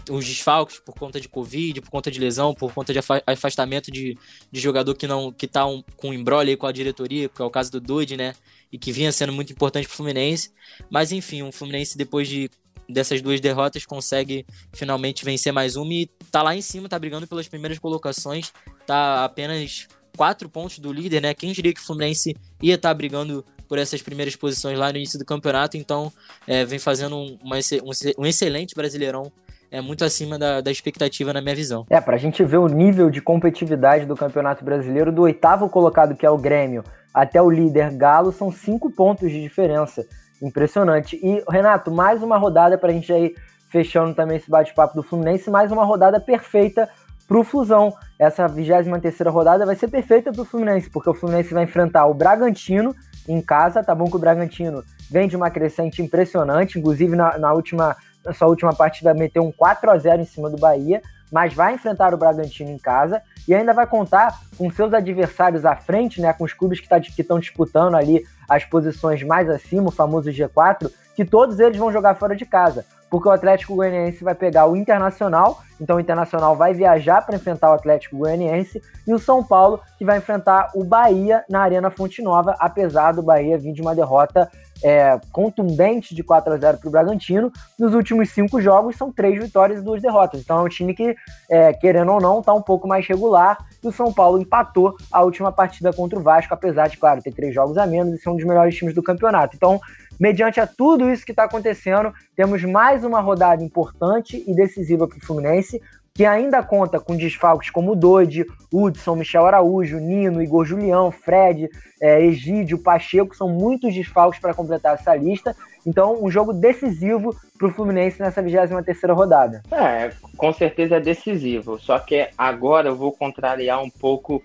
os 0.09 0.25
desfalques 0.25 0.79
por 0.79 0.95
conta 0.95 1.21
de 1.21 1.29
Covid, 1.29 1.81
por 1.81 1.91
conta 1.91 2.11
de 2.11 2.21
lesão, 2.21 2.55
por 2.55 2.73
conta 2.73 2.93
de 2.93 3.01
afastamento 3.27 3.91
de, 3.91 4.17
de 4.51 4.61
jogador 4.61 4.95
que 4.95 5.07
não 5.07 5.33
que 5.33 5.47
tá 5.47 5.67
um, 5.67 5.83
com 5.97 6.15
embrolho 6.15 6.51
aí 6.51 6.57
com 6.57 6.67
a 6.67 6.73
diretoria, 6.73 7.29
que 7.29 7.43
é 7.43 7.45
o 7.45 7.51
caso 7.51 7.71
do 7.73 7.81
Dude, 7.81 8.17
né? 8.17 8.35
E 8.73 8.79
que 8.79 8.93
vinha 8.93 9.11
sendo 9.11 9.33
muito 9.33 9.53
importante 9.53 9.87
pro 9.87 9.97
Fluminense. 9.97 10.53
Mas 10.89 11.11
enfim, 11.13 11.43
o 11.43 11.53
Fluminense 11.53 11.99
depois 11.99 12.29
de 12.29 12.51
dessas 12.89 13.23
duas 13.23 13.41
derrotas 13.41 13.87
consegue 13.87 14.45
finalmente 14.73 15.25
vencer 15.25 15.53
mais 15.53 15.77
uma 15.77 15.93
e 15.93 16.07
tá 16.31 16.43
lá 16.43 16.57
em 16.57 16.63
cima, 16.63 16.89
tá 16.89 16.99
brigando 16.99 17.27
pelas 17.27 17.47
primeiras 17.47 17.79
colocações, 17.79 18.53
tá 18.85 19.25
apenas 19.25 19.87
quatro 20.17 20.49
pontos 20.49 20.79
do 20.79 20.93
líder, 20.93 21.21
né? 21.21 21.35
Quem 21.35 21.53
diria 21.53 21.73
que 21.73 21.81
o 21.81 21.85
Fluminense 21.85 22.37
ia 22.63 22.75
estar 22.75 22.91
tá 22.91 22.95
brigando 22.95 23.45
por 23.69 23.79
essas 23.79 24.03
primeiras 24.03 24.35
posições 24.35 24.79
lá 24.79 24.91
no 24.91 24.97
início 24.97 25.19
do 25.19 25.25
campeonato, 25.25 25.77
então 25.77 26.13
é, 26.47 26.65
vem 26.65 26.79
fazendo 26.79 27.17
uma, 27.17 27.57
um, 27.57 28.23
um 28.23 28.27
excelente 28.27 28.75
brasileirão 28.75 29.31
é 29.71 29.81
muito 29.81 30.05
acima 30.05 30.37
da, 30.37 30.61
da, 30.61 30.71
expectativa 30.71 31.33
na 31.33 31.41
minha 31.41 31.55
visão. 31.55 31.87
É, 31.89 32.01
para 32.01 32.17
a 32.17 32.19
gente 32.19 32.43
ver 32.43 32.57
o 32.57 32.67
nível 32.67 33.09
de 33.09 33.21
competitividade 33.21 34.05
do 34.05 34.17
Campeonato 34.17 34.65
Brasileiro, 34.65 35.13
do 35.13 35.23
oitavo 35.23 35.69
colocado, 35.69 36.17
que 36.17 36.27
é 36.27 36.31
o 36.31 36.37
Grêmio, 36.37 36.83
até 37.15 37.41
o 37.41 37.49
líder 37.49 37.93
Galo, 37.93 38.33
são 38.33 38.51
cinco 38.51 38.91
pontos 38.91 39.31
de 39.31 39.41
diferença. 39.41 40.05
Impressionante. 40.43 41.21
E, 41.23 41.43
Renato, 41.49 41.91
mais 41.91 42.23
uma 42.23 42.37
rodada 42.37 42.77
para 42.77 42.91
a 42.91 42.93
gente 42.93 43.13
aí 43.13 43.35
fechando 43.69 44.15
também 44.15 44.39
esse 44.39 44.51
bate-papo 44.51 44.97
do 44.97 45.03
Fluminense, 45.03 45.49
mais 45.49 45.71
uma 45.71 45.85
rodada 45.85 46.19
perfeita 46.19 46.89
para 47.31 47.39
o 47.39 47.45
Flusão. 47.45 47.95
Essa 48.19 48.49
23 48.49 49.33
rodada 49.33 49.65
vai 49.65 49.77
ser 49.77 49.87
perfeita 49.87 50.33
para 50.33 50.43
o 50.43 50.45
Fluminense, 50.45 50.91
porque 50.91 51.09
o 51.09 51.15
Fluminense 51.15 51.55
vai 51.55 51.63
enfrentar 51.63 52.07
o 52.07 52.13
Bragantino 52.13 52.93
em 53.29 53.41
casa. 53.41 53.85
Tá 53.85 53.95
bom 53.95 54.07
que 54.11 54.17
o 54.17 54.19
Bragantino 54.19 54.83
vem 55.09 55.29
de 55.29 55.37
uma 55.37 55.49
crescente 55.49 56.03
impressionante, 56.03 56.77
inclusive 56.77 57.15
na, 57.15 57.39
na 57.39 57.53
última, 57.53 57.97
na 58.25 58.33
sua 58.33 58.49
última 58.49 58.75
partida 58.75 59.15
meteu 59.15 59.45
um 59.45 59.53
4 59.53 59.93
a 59.93 59.97
0 59.97 60.23
em 60.23 60.25
cima 60.25 60.51
do 60.51 60.57
Bahia, 60.57 61.01
mas 61.31 61.55
vai 61.55 61.75
enfrentar 61.75 62.13
o 62.13 62.19
Bragantino 62.19 62.71
em 62.71 62.79
casa 62.79 63.23
e 63.47 63.55
ainda 63.55 63.73
vai 63.73 63.87
contar 63.87 64.37
com 64.59 64.69
seus 64.69 64.93
adversários 64.93 65.65
à 65.65 65.77
frente, 65.77 66.21
né, 66.21 66.33
com 66.33 66.43
os 66.43 66.53
clubes 66.53 66.81
que 66.81 66.89
tá, 66.89 66.99
estão 66.99 67.39
disputando 67.39 67.95
ali 67.95 68.25
as 68.49 68.65
posições 68.65 69.23
mais 69.23 69.49
acima, 69.49 69.91
o 69.91 69.93
famoso 69.93 70.31
G4, 70.31 70.91
que 71.15 71.25
todos 71.25 71.61
eles 71.61 71.79
vão 71.79 71.93
jogar 71.93 72.17
fora 72.17 72.35
de 72.35 72.45
casa 72.45 72.85
porque 73.11 73.29
o 73.29 73.33
Atlético 73.33 73.75
Goianiense 73.75 74.23
vai 74.23 74.35
pegar 74.35 74.67
o 74.67 74.77
Internacional, 74.77 75.61
então 75.81 75.97
o 75.97 76.01
Internacional 76.01 76.55
vai 76.55 76.73
viajar 76.73 77.27
para 77.27 77.35
enfrentar 77.35 77.71
o 77.71 77.75
Atlético 77.75 78.17
Goianiense, 78.17 78.81
e 79.07 79.13
o 79.13 79.19
São 79.19 79.43
Paulo 79.43 79.81
que 79.99 80.05
vai 80.05 80.19
enfrentar 80.19 80.71
o 80.75 80.85
Bahia 80.85 81.45
na 81.49 81.61
Arena 81.61 81.91
Fonte 81.91 82.23
Nova, 82.23 82.55
apesar 82.59 83.13
do 83.13 83.23
Bahia 83.23 83.59
vir 83.59 83.73
de 83.73 83.83
uma 83.83 83.95
derrota 83.95 84.49
é, 84.83 85.21
contundente 85.31 86.15
de 86.15 86.23
4 86.23 86.53
a 86.53 86.57
0 86.57 86.79
para 86.79 86.89
o 86.89 86.91
Bragantino. 86.91 87.53
Nos 87.79 87.95
últimos 87.95 88.31
cinco 88.31 88.61
jogos 88.61 88.97
são 88.97 89.13
três 89.13 89.43
vitórias 89.43 89.81
e 89.81 89.85
duas 89.85 90.01
derrotas. 90.01 90.41
Então 90.41 90.59
é 90.59 90.63
um 90.63 90.69
time 90.69 90.95
que, 90.95 91.15
é, 91.51 91.73
querendo 91.73 92.13
ou 92.13 92.21
não, 92.21 92.41
está 92.41 92.53
um 92.53 92.63
pouco 92.63 92.89
mais 92.89 93.07
regular. 93.07 93.59
E 93.83 93.89
o 93.89 93.93
São 93.93 94.13
Paulo 94.13 94.41
empatou 94.41 94.97
a 95.11 95.23
última 95.23 95.53
partida 95.53 95.93
contra 95.93 96.19
o 96.19 96.23
Vasco, 96.23 96.53
apesar 96.53 96.89
de, 96.89 96.97
claro, 96.97 97.23
ter 97.23 97.33
três 97.33 97.55
jogos 97.55 97.77
a 97.77 97.87
menos 97.87 98.15
e 98.15 98.19
ser 98.19 98.31
um 98.31 98.37
dos 98.37 98.45
melhores 98.45 98.75
times 98.75 98.95
do 98.95 99.03
campeonato. 99.03 99.57
Então 99.57 99.81
Mediante 100.21 100.61
a 100.61 100.67
tudo 100.67 101.11
isso 101.11 101.25
que 101.25 101.33
está 101.33 101.45
acontecendo, 101.45 102.13
temos 102.37 102.63
mais 102.63 103.05
uma 103.05 103.23
rodada 103.23 103.65
importante 103.65 104.45
e 104.47 104.55
decisiva 104.55 105.09
para 105.09 105.17
o 105.17 105.25
Fluminense, 105.25 105.81
que 106.15 106.27
ainda 106.27 106.63
conta 106.63 107.01
com 107.01 107.17
desfalques 107.17 107.71
como 107.71 107.97
Dodi, 107.97 108.45
Hudson, 108.71 109.17
Michel 109.17 109.47
Araújo, 109.47 109.99
Nino, 109.99 110.43
Igor 110.43 110.67
Julião, 110.67 111.11
Fred, 111.11 111.71
é, 112.03 112.23
Egídio, 112.23 112.83
Pacheco, 112.83 113.35
são 113.35 113.49
muitos 113.49 113.95
desfalques 113.95 114.39
para 114.39 114.53
completar 114.53 114.95
essa 114.95 115.15
lista. 115.15 115.57
Então, 115.87 116.23
um 116.23 116.31
jogo 116.31 116.53
decisivo 116.53 117.35
para 117.57 117.69
o 117.69 117.73
Fluminense 117.73 118.21
nessa 118.21 118.43
23 118.43 119.17
rodada. 119.17 119.63
É, 119.73 120.11
com 120.37 120.53
certeza 120.53 120.97
é 120.97 121.01
decisivo. 121.01 121.79
Só 121.79 121.99
que 121.99 122.29
agora 122.37 122.89
eu 122.89 122.97
vou 122.97 123.13
contrariar 123.13 123.83
um 123.83 123.89
pouco 123.89 124.43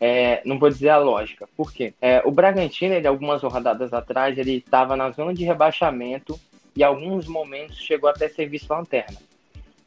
é, 0.00 0.42
não 0.44 0.58
vou 0.58 0.68
dizer 0.68 0.88
a 0.88 0.98
lógica. 0.98 1.48
Por 1.56 1.72
quê? 1.72 1.94
É, 2.00 2.22
o 2.24 2.30
Bragantino, 2.30 2.94
ele, 2.94 3.06
algumas 3.06 3.42
rodadas 3.42 3.92
atrás, 3.92 4.36
ele 4.36 4.56
estava 4.56 4.96
na 4.96 5.10
zona 5.10 5.32
de 5.32 5.44
rebaixamento 5.44 6.38
e 6.74 6.82
alguns 6.82 7.26
momentos 7.26 7.78
chegou 7.78 8.10
até 8.10 8.28
ser 8.28 8.46
vice-lanterna. 8.46 9.18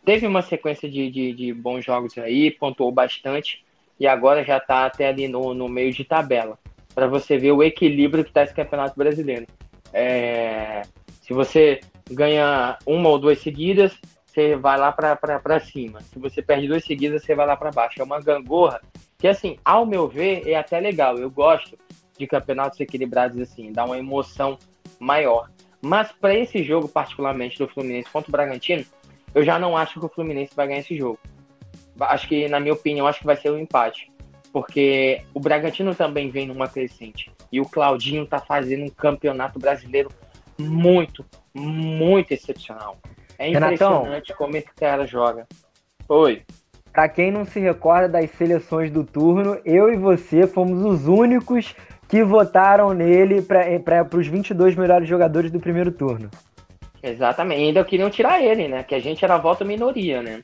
Teve 0.05 0.27
uma 0.27 0.41
sequência 0.41 0.89
de, 0.89 1.09
de, 1.09 1.33
de, 1.33 1.53
bons 1.53 1.83
jogos 1.83 2.17
aí, 2.17 2.51
pontuou 2.51 2.91
bastante 2.91 3.63
e 3.99 4.07
agora 4.07 4.43
já 4.43 4.57
está 4.57 4.85
até 4.85 5.07
ali 5.07 5.27
no, 5.27 5.53
no 5.53 5.67
meio 5.67 5.91
de 5.91 6.05
tabela. 6.05 6.57
Para 6.93 7.07
você 7.07 7.37
ver 7.37 7.51
o 7.51 7.63
equilíbrio 7.63 8.23
que 8.23 8.29
está 8.29 8.43
esse 8.43 8.53
Campeonato 8.53 8.97
Brasileiro. 8.97 9.47
É, 9.91 10.83
se 11.21 11.33
você 11.33 11.81
ganha 12.09 12.77
uma 12.85 13.09
ou 13.09 13.17
duas 13.17 13.39
seguidas, 13.39 13.97
você 14.25 14.55
vai 14.55 14.77
lá 14.77 14.91
para 14.91 15.59
cima. 15.59 16.01
Se 16.01 16.19
você 16.19 16.41
perde 16.41 16.67
duas 16.67 16.85
seguidas, 16.85 17.23
você 17.23 17.33
vai 17.33 17.47
lá 17.47 17.57
para 17.57 17.71
baixo. 17.71 17.99
É 17.99 18.03
uma 18.03 18.21
gangorra 18.21 18.79
que, 19.25 19.29
assim, 19.29 19.57
ao 19.65 19.87
meu 19.87 20.07
ver, 20.07 20.47
é 20.47 20.53
até 20.53 20.79
legal. 20.79 21.17
Eu 21.17 21.31
gosto 21.31 21.75
de 22.15 22.27
campeonatos 22.27 22.79
equilibrados 22.79 23.41
assim, 23.41 23.71
dá 23.71 23.83
uma 23.83 23.97
emoção 23.97 24.55
maior. 24.99 25.49
Mas 25.81 26.11
para 26.11 26.35
esse 26.35 26.61
jogo, 26.61 26.87
particularmente 26.87 27.57
do 27.57 27.67
Fluminense 27.67 28.07
contra 28.11 28.29
o 28.29 28.31
Bragantino, 28.31 28.85
eu 29.33 29.43
já 29.43 29.57
não 29.57 29.75
acho 29.75 29.99
que 29.99 30.05
o 30.05 30.09
Fluminense 30.09 30.55
vai 30.55 30.67
ganhar 30.67 30.81
esse 30.81 30.95
jogo. 30.95 31.17
Acho 31.99 32.27
que, 32.27 32.47
na 32.47 32.59
minha 32.59 32.75
opinião, 32.75 33.07
acho 33.07 33.19
que 33.19 33.25
vai 33.25 33.35
ser 33.35 33.49
um 33.49 33.57
empate. 33.57 34.11
Porque 34.53 35.23
o 35.33 35.39
Bragantino 35.39 35.95
também 35.95 36.29
vem 36.29 36.45
numa 36.45 36.67
crescente. 36.67 37.31
E 37.51 37.59
o 37.59 37.65
Claudinho 37.65 38.27
tá 38.27 38.37
fazendo 38.37 38.83
um 38.83 38.89
campeonato 38.89 39.57
brasileiro 39.57 40.11
muito, 40.55 41.25
muito 41.51 42.31
excepcional. 42.31 42.99
É 43.39 43.49
impressionante 43.49 44.05
Renatão, 44.05 44.37
como 44.37 44.55
esse 44.55 44.71
cara 44.75 45.07
joga. 45.07 45.47
Oi. 46.07 46.43
Para 46.95 47.09
quem 47.09 47.29
não 47.29 47.43
se 47.43 47.59
recorda 47.59 48.07
das 48.07 48.31
seleções 48.31 48.89
do 48.89 49.03
turno, 49.03 49.59
eu 49.65 49.93
e 49.93 49.97
você 49.97 50.47
fomos 50.47 50.81
os 50.81 51.09
únicos 51.09 51.75
que 52.07 52.23
votaram 52.23 52.93
nele 52.93 53.41
para 53.41 54.07
os 54.17 54.27
22 54.27 54.77
melhores 54.77 55.05
jogadores 55.05 55.51
do 55.51 55.59
primeiro 55.59 55.91
turno. 55.91 56.31
Exatamente. 57.03 57.63
Ainda 57.63 57.83
queriam 57.83 58.09
tirar 58.09 58.41
ele, 58.41 58.69
né? 58.69 58.81
Que 58.81 58.95
a 58.95 58.99
gente 58.99 59.25
era 59.25 59.37
voto 59.37 59.65
minoria, 59.65 60.23
né? 60.23 60.41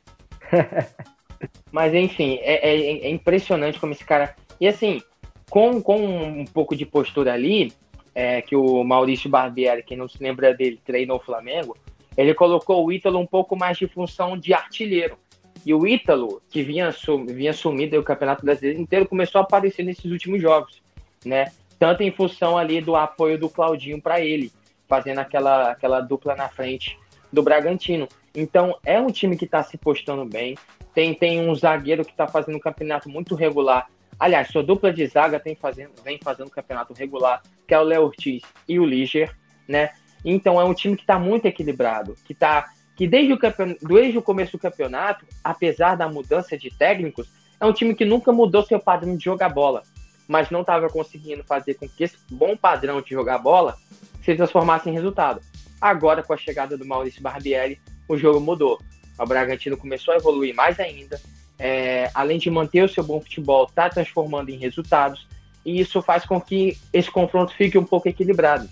Mas 1.72 1.94
enfim, 1.94 2.38
é, 2.42 2.70
é, 2.70 3.08
é, 3.08 3.10
impressionante 3.10 3.80
como 3.80 3.94
esse 3.94 4.04
cara. 4.04 4.36
E 4.60 4.68
assim, 4.68 5.02
com, 5.50 5.82
com 5.82 6.06
um 6.06 6.44
pouco 6.44 6.76
de 6.76 6.86
postura 6.86 7.34
ali, 7.34 7.72
é, 8.14 8.42
que 8.42 8.58
o 8.58 8.84
Maurício 8.84 9.30
Barbieri, 9.30 9.84
quem 9.84 9.96
não 9.96 10.10
se 10.10 10.22
lembra 10.22 10.54
dele, 10.54 10.82
treinou 10.84 11.16
o 11.16 11.24
Flamengo, 11.24 11.78
ele 12.18 12.34
colocou 12.34 12.86
o 12.86 12.92
Ítalo 12.92 13.20
um 13.20 13.26
pouco 13.26 13.56
mais 13.56 13.78
de 13.78 13.88
função 13.88 14.38
de 14.38 14.54
artilheiro. 14.54 15.18
E 15.66 15.74
o 15.74 15.88
Ítalo, 15.88 16.42
que 16.50 16.64
vinha, 16.64 16.94
vinha 17.28 17.54
sumido 17.54 18.00
o 18.00 18.04
Campeonato 18.04 18.44
Brasileiro 18.44 18.82
inteiro, 18.82 19.08
começou 19.08 19.40
a 19.40 19.44
aparecer 19.44 19.84
nesses 19.84 20.12
últimos 20.12 20.42
jogos, 20.42 20.82
né? 21.24 21.52
Tanto 21.78 22.04
em 22.04 22.12
função 22.12 22.58
ali 22.58 22.82
do 22.82 22.96
apoio 22.96 23.38
do 23.38 23.50
Claudinho 23.50 24.02
para 24.02 24.20
ele, 24.20 24.52
fazendo 24.88 25.20
aquela, 25.20 25.72
aquela 25.72 26.02
dupla 26.02 26.36
na 26.36 26.50
frente 26.50 26.98
do 27.32 27.42
Bragantino. 27.42 28.08
Então, 28.36 28.78
é 28.86 29.00
um 29.00 29.08
time 29.08 29.38
que 29.38 29.46
está 29.46 29.64
se 29.64 29.78
postando 29.78 30.26
bem. 30.26 30.58
Tem, 30.94 31.14
tem 31.14 31.48
um 31.48 31.56
zagueiro 31.56 32.04
que 32.04 32.12
está 32.12 32.28
fazendo 32.28 32.56
um 32.56 32.60
campeonato 32.60 33.10
muito 33.10 33.36
regular. 33.36 33.88
Aliás, 34.20 34.50
sua 34.50 34.62
dupla 34.62 34.92
de 34.92 35.06
zaga 35.08 35.40
tem 35.40 35.56
fazendo, 35.56 35.92
vem 36.04 36.20
fazendo 36.22 36.48
um 36.48 36.52
campeonato 36.52 36.94
regular, 36.94 37.42
que 37.68 37.74
é 37.74 37.80
o 37.80 37.84
Léo 37.84 38.04
Ortiz 38.04 38.44
e 38.68 38.80
o 38.80 38.86
Liger, 38.86 39.36
né? 39.68 39.90
Então, 40.24 40.60
é 40.60 40.64
um 40.64 40.74
time 40.74 40.96
que 40.96 41.04
está 41.04 41.18
muito 41.18 41.46
equilibrado, 41.46 42.16
que 42.26 42.34
está 42.34 42.70
que 43.02 43.08
desde 43.08 43.34
o, 43.34 43.40
desde 43.82 44.20
o 44.20 44.22
começo 44.22 44.52
do 44.52 44.60
campeonato, 44.60 45.26
apesar 45.44 45.96
da 45.96 46.08
mudança 46.08 46.56
de 46.56 46.70
técnicos, 46.70 47.28
é 47.60 47.66
um 47.66 47.74
time 47.74 47.96
que 47.96 48.06
nunca 48.06 48.32
mudou 48.32 48.62
seu 48.62 48.80
padrão 48.80 49.18
de 49.18 49.26
jogar 49.26 49.50
bola, 49.50 49.82
mas 50.28 50.52
não 50.52 50.62
estava 50.62 50.88
conseguindo 50.88 51.44
fazer 51.44 51.74
com 51.74 51.90
que 51.90 52.04
esse 52.04 52.16
bom 52.30 52.56
padrão 52.56 53.02
de 53.02 53.10
jogar 53.10 53.40
bola 53.40 53.76
se 54.24 54.36
transformasse 54.36 54.88
em 54.88 54.94
resultado. 54.94 55.42
Agora, 55.82 56.22
com 56.22 56.32
a 56.32 56.38
chegada 56.38 56.78
do 56.78 56.86
Maurício 56.86 57.24
Barbieri, 57.24 57.82
o 58.08 58.16
jogo 58.16 58.40
mudou. 58.40 58.80
O 59.18 59.26
Bragantino 59.26 59.76
começou 59.76 60.14
a 60.14 60.18
evoluir 60.18 60.54
mais 60.54 60.80
ainda, 60.80 61.20
é, 61.58 62.12
além 62.14 62.38
de 62.38 62.52
manter 62.52 62.84
o 62.84 62.88
seu 62.88 63.04
bom 63.04 63.20
futebol, 63.20 63.66
está 63.66 63.90
transformando 63.90 64.50
em 64.50 64.60
resultados, 64.60 65.28
e 65.66 65.80
isso 65.80 66.04
faz 66.04 66.24
com 66.24 66.40
que 66.40 66.78
esse 66.94 67.10
confronto 67.10 67.52
fique 67.56 67.80
um 67.80 67.84
pouco 67.84 68.08
equilibrado. 68.08 68.70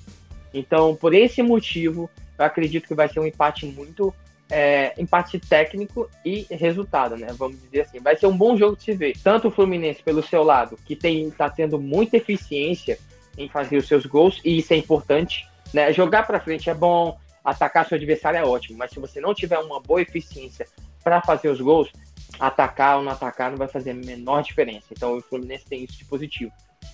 Então, 0.54 0.96
por 0.96 1.16
esse 1.16 1.42
motivo, 1.42 2.08
eu 2.40 2.46
acredito 2.46 2.88
que 2.88 2.96
vai 2.96 3.10
ser 3.10 3.20
um 3.20 3.26
empate 3.26 3.66
muito. 3.66 4.14
É, 4.52 4.96
empate 4.98 5.38
técnico 5.38 6.10
e 6.26 6.48
resultado, 6.50 7.16
né? 7.16 7.28
Vamos 7.38 7.62
dizer 7.62 7.82
assim. 7.82 8.00
Vai 8.00 8.16
ser 8.16 8.26
um 8.26 8.36
bom 8.36 8.58
jogo 8.58 8.76
de 8.76 8.84
se 8.84 8.94
ver. 8.94 9.16
Tanto 9.24 9.50
o 9.50 9.52
Fluminense 9.52 10.02
pelo 10.02 10.24
seu 10.24 10.42
lado, 10.42 10.76
que 10.86 10.96
tem 10.96 11.30
tá 11.30 11.48
tendo 11.52 11.80
muita 11.80 12.18
eficiência 12.18 12.98
em 13.38 13.48
fazer 13.48 13.78
os 13.78 13.88
seus 13.88 14.08
gols, 14.08 14.42
e 14.44 14.58
isso 14.58 14.74
é 14.74 14.78
importante. 14.78 15.48
Né? 15.72 15.94
Jogar 15.94 16.26
para 16.26 16.40
frente 16.40 16.68
é 16.68 16.74
bom, 16.74 17.16
atacar 17.46 17.88
seu 17.88 17.96
adversário 17.96 18.40
é 18.40 18.44
ótimo, 18.44 18.80
mas 18.80 18.90
se 18.90 19.00
você 19.00 19.22
não 19.22 19.36
tiver 19.36 19.60
uma 19.60 19.80
boa 19.80 20.02
eficiência 20.02 20.66
para 21.04 21.22
fazer 21.22 21.50
os 21.50 21.62
gols, 21.62 21.92
atacar 22.40 22.98
ou 22.98 23.04
não 23.04 23.12
atacar 23.12 23.52
não 23.52 23.58
vai 23.58 23.68
fazer 23.68 23.92
a 23.92 23.94
menor 23.94 24.42
diferença. 24.42 24.88
Então 24.92 25.18
o 25.18 25.22
Fluminense 25.22 25.66
tem 25.66 25.84
isso 25.84 25.98
de 25.98 26.06
positivo. 26.06 26.52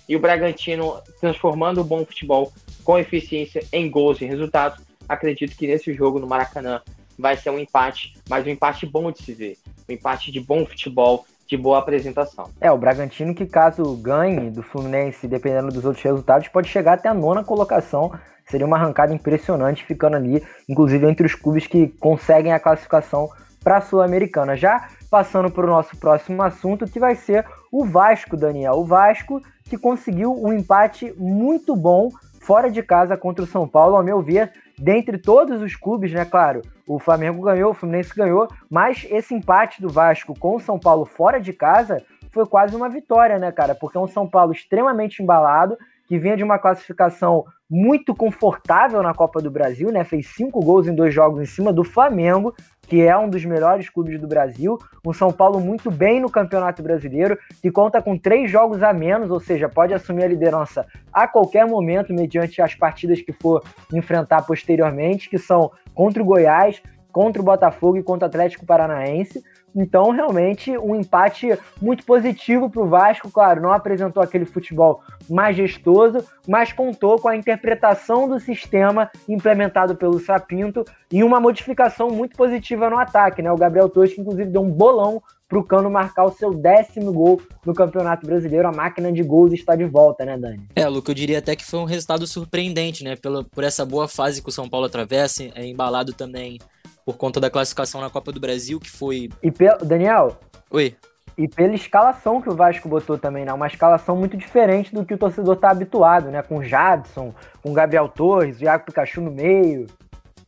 E 0.08 0.14
o 0.14 0.20
Bragantino 0.20 1.00
transformando 1.20 1.80
o 1.80 1.84
bom 1.84 2.04
futebol 2.04 2.52
com 2.84 2.98
eficiência 2.98 3.64
em 3.72 3.90
gols 3.90 4.20
e 4.20 4.26
resultados 4.26 4.84
acredito 5.08 5.56
que 5.56 5.66
nesse 5.66 5.92
jogo 5.92 6.18
no 6.18 6.26
Maracanã 6.26 6.80
vai 7.18 7.36
ser 7.36 7.50
um 7.50 7.58
empate, 7.58 8.14
mas 8.28 8.46
um 8.46 8.50
empate 8.50 8.86
bom 8.86 9.10
de 9.10 9.22
se 9.22 9.32
ver. 9.32 9.56
Um 9.88 9.92
empate 9.92 10.30
de 10.30 10.40
bom 10.40 10.66
futebol, 10.66 11.24
de 11.46 11.56
boa 11.56 11.78
apresentação. 11.78 12.50
É, 12.60 12.70
o 12.70 12.78
Bragantino 12.78 13.34
que 13.34 13.46
caso 13.46 13.96
ganhe 13.96 14.50
do 14.50 14.62
Fluminense, 14.62 15.26
dependendo 15.28 15.68
dos 15.68 15.84
outros 15.84 16.04
resultados, 16.04 16.48
pode 16.48 16.68
chegar 16.68 16.94
até 16.94 17.08
a 17.08 17.14
nona 17.14 17.44
colocação. 17.44 18.12
Seria 18.46 18.66
uma 18.66 18.76
arrancada 18.76 19.14
impressionante, 19.14 19.84
ficando 19.84 20.16
ali, 20.16 20.42
inclusive 20.68 21.06
entre 21.08 21.26
os 21.26 21.34
clubes 21.34 21.66
que 21.66 21.88
conseguem 21.88 22.52
a 22.52 22.60
classificação 22.60 23.28
para 23.62 23.78
a 23.78 23.80
Sul-Americana. 23.80 24.56
Já 24.56 24.88
passando 25.10 25.50
para 25.50 25.64
o 25.64 25.68
nosso 25.68 25.96
próximo 25.96 26.42
assunto, 26.42 26.86
que 26.86 27.00
vai 27.00 27.16
ser 27.16 27.44
o 27.72 27.84
Vasco, 27.84 28.36
Daniel. 28.36 28.74
O 28.74 28.84
Vasco 28.84 29.42
que 29.64 29.76
conseguiu 29.76 30.32
um 30.32 30.52
empate 30.52 31.12
muito 31.16 31.74
bom 31.74 32.10
fora 32.40 32.70
de 32.70 32.82
casa 32.82 33.16
contra 33.16 33.44
o 33.44 33.46
São 33.46 33.66
Paulo, 33.66 33.96
ao 33.96 34.04
meu 34.04 34.22
ver, 34.22 34.52
dentre 34.78 35.18
todos 35.18 35.62
os 35.62 35.74
clubes, 35.74 36.12
né, 36.12 36.24
claro, 36.24 36.62
o 36.86 36.98
Flamengo 36.98 37.42
ganhou, 37.42 37.70
o 37.70 37.74
Fluminense 37.74 38.14
ganhou, 38.14 38.48
mas 38.70 39.06
esse 39.10 39.34
empate 39.34 39.80
do 39.80 39.88
Vasco 39.88 40.38
com 40.38 40.56
o 40.56 40.60
São 40.60 40.78
Paulo 40.78 41.04
fora 41.04 41.40
de 41.40 41.52
casa 41.52 42.02
foi 42.30 42.46
quase 42.46 42.76
uma 42.76 42.88
vitória, 42.88 43.38
né, 43.38 43.50
cara? 43.50 43.74
Porque 43.74 43.96
é 43.96 44.00
um 44.00 44.06
São 44.06 44.28
Paulo 44.28 44.52
extremamente 44.52 45.22
embalado, 45.22 45.76
que 46.06 46.18
vinha 46.18 46.36
de 46.36 46.44
uma 46.44 46.58
classificação 46.58 47.44
muito 47.68 48.14
confortável 48.14 49.02
na 49.02 49.12
Copa 49.12 49.40
do 49.40 49.50
Brasil, 49.50 49.90
né? 49.90 50.04
Fez 50.04 50.28
cinco 50.28 50.60
gols 50.60 50.86
em 50.86 50.94
dois 50.94 51.12
jogos 51.12 51.42
em 51.42 51.46
cima 51.46 51.72
do 51.72 51.82
Flamengo, 51.82 52.54
que 52.82 53.02
é 53.02 53.16
um 53.18 53.28
dos 53.28 53.44
melhores 53.44 53.90
clubes 53.90 54.20
do 54.20 54.28
Brasil. 54.28 54.78
Um 55.04 55.12
São 55.12 55.32
Paulo 55.32 55.60
muito 55.60 55.90
bem 55.90 56.20
no 56.20 56.30
Campeonato 56.30 56.82
Brasileiro, 56.82 57.36
que 57.60 57.70
conta 57.70 58.00
com 58.00 58.16
três 58.16 58.50
jogos 58.50 58.82
a 58.82 58.92
menos, 58.92 59.30
ou 59.30 59.40
seja, 59.40 59.68
pode 59.68 59.92
assumir 59.92 60.24
a 60.24 60.28
liderança 60.28 60.86
a 61.12 61.26
qualquer 61.26 61.66
momento, 61.66 62.14
mediante 62.14 62.62
as 62.62 62.74
partidas 62.74 63.20
que 63.20 63.32
for 63.32 63.62
enfrentar 63.92 64.42
posteriormente, 64.42 65.28
que 65.28 65.38
são 65.38 65.70
contra 65.92 66.22
o 66.22 66.26
Goiás, 66.26 66.80
contra 67.10 67.42
o 67.42 67.44
Botafogo 67.44 67.96
e 67.96 68.02
contra 68.02 68.26
o 68.26 68.28
Atlético 68.28 68.66
Paranaense. 68.66 69.42
Então, 69.76 70.10
realmente, 70.10 70.76
um 70.78 70.96
empate 70.96 71.56
muito 71.80 72.02
positivo 72.04 72.70
para 72.70 72.82
o 72.82 72.88
Vasco. 72.88 73.30
Claro, 73.30 73.60
não 73.60 73.70
apresentou 73.70 74.22
aquele 74.22 74.46
futebol 74.46 75.02
majestoso, 75.28 76.24
mas 76.48 76.72
contou 76.72 77.18
com 77.20 77.28
a 77.28 77.36
interpretação 77.36 78.26
do 78.26 78.40
sistema 78.40 79.10
implementado 79.28 79.94
pelo 79.94 80.18
Sapinto 80.18 80.82
e 81.12 81.22
uma 81.22 81.38
modificação 81.38 82.08
muito 82.08 82.36
positiva 82.36 82.88
no 82.88 82.98
ataque. 82.98 83.42
Né? 83.42 83.52
O 83.52 83.56
Gabriel 83.56 83.90
Tosca, 83.90 84.18
inclusive, 84.18 84.50
deu 84.50 84.62
um 84.62 84.70
bolão 84.70 85.22
para 85.48 85.58
o 85.58 85.64
Cano 85.64 85.90
marcar 85.90 86.24
o 86.24 86.32
seu 86.32 86.52
décimo 86.52 87.12
gol 87.12 87.40
no 87.64 87.72
Campeonato 87.72 88.26
Brasileiro. 88.26 88.66
A 88.66 88.72
máquina 88.72 89.12
de 89.12 89.22
gols 89.22 89.52
está 89.52 89.76
de 89.76 89.84
volta, 89.84 90.24
né, 90.24 90.36
Dani? 90.36 90.68
É, 90.74 90.88
Luca, 90.88 91.10
eu 91.10 91.14
diria 91.14 91.38
até 91.38 91.54
que 91.54 91.64
foi 91.64 91.78
um 91.78 91.84
resultado 91.84 92.26
surpreendente, 92.26 93.04
né? 93.04 93.14
Pela, 93.14 93.44
por 93.44 93.62
essa 93.62 93.84
boa 93.84 94.08
fase 94.08 94.42
que 94.42 94.48
o 94.48 94.52
São 94.52 94.68
Paulo 94.68 94.86
atravessa, 94.86 95.44
é 95.54 95.64
embalado 95.64 96.12
também 96.12 96.58
por 97.06 97.16
conta 97.16 97.38
da 97.38 97.48
classificação 97.48 98.00
na 98.00 98.10
Copa 98.10 98.32
do 98.32 98.40
Brasil, 98.40 98.80
que 98.80 98.90
foi. 98.90 99.30
E 99.40 99.52
pe... 99.52 99.68
Daniel? 99.84 100.36
Oi. 100.68 100.96
E 101.38 101.46
pela 101.46 101.74
escalação 101.74 102.42
que 102.42 102.48
o 102.48 102.56
Vasco 102.56 102.88
botou 102.88 103.16
também, 103.16 103.44
né? 103.44 103.52
Uma 103.52 103.68
escalação 103.68 104.16
muito 104.16 104.36
diferente 104.36 104.92
do 104.92 105.04
que 105.04 105.14
o 105.14 105.18
torcedor 105.18 105.54
tá 105.56 105.70
habituado, 105.70 106.30
né? 106.30 106.42
Com 106.42 106.64
Jadson, 106.64 107.32
com 107.62 107.72
Gabriel 107.72 108.08
Torres, 108.08 108.60
Iago 108.60 108.86
Pikachu 108.86 109.20
no 109.20 109.30
meio. 109.30 109.86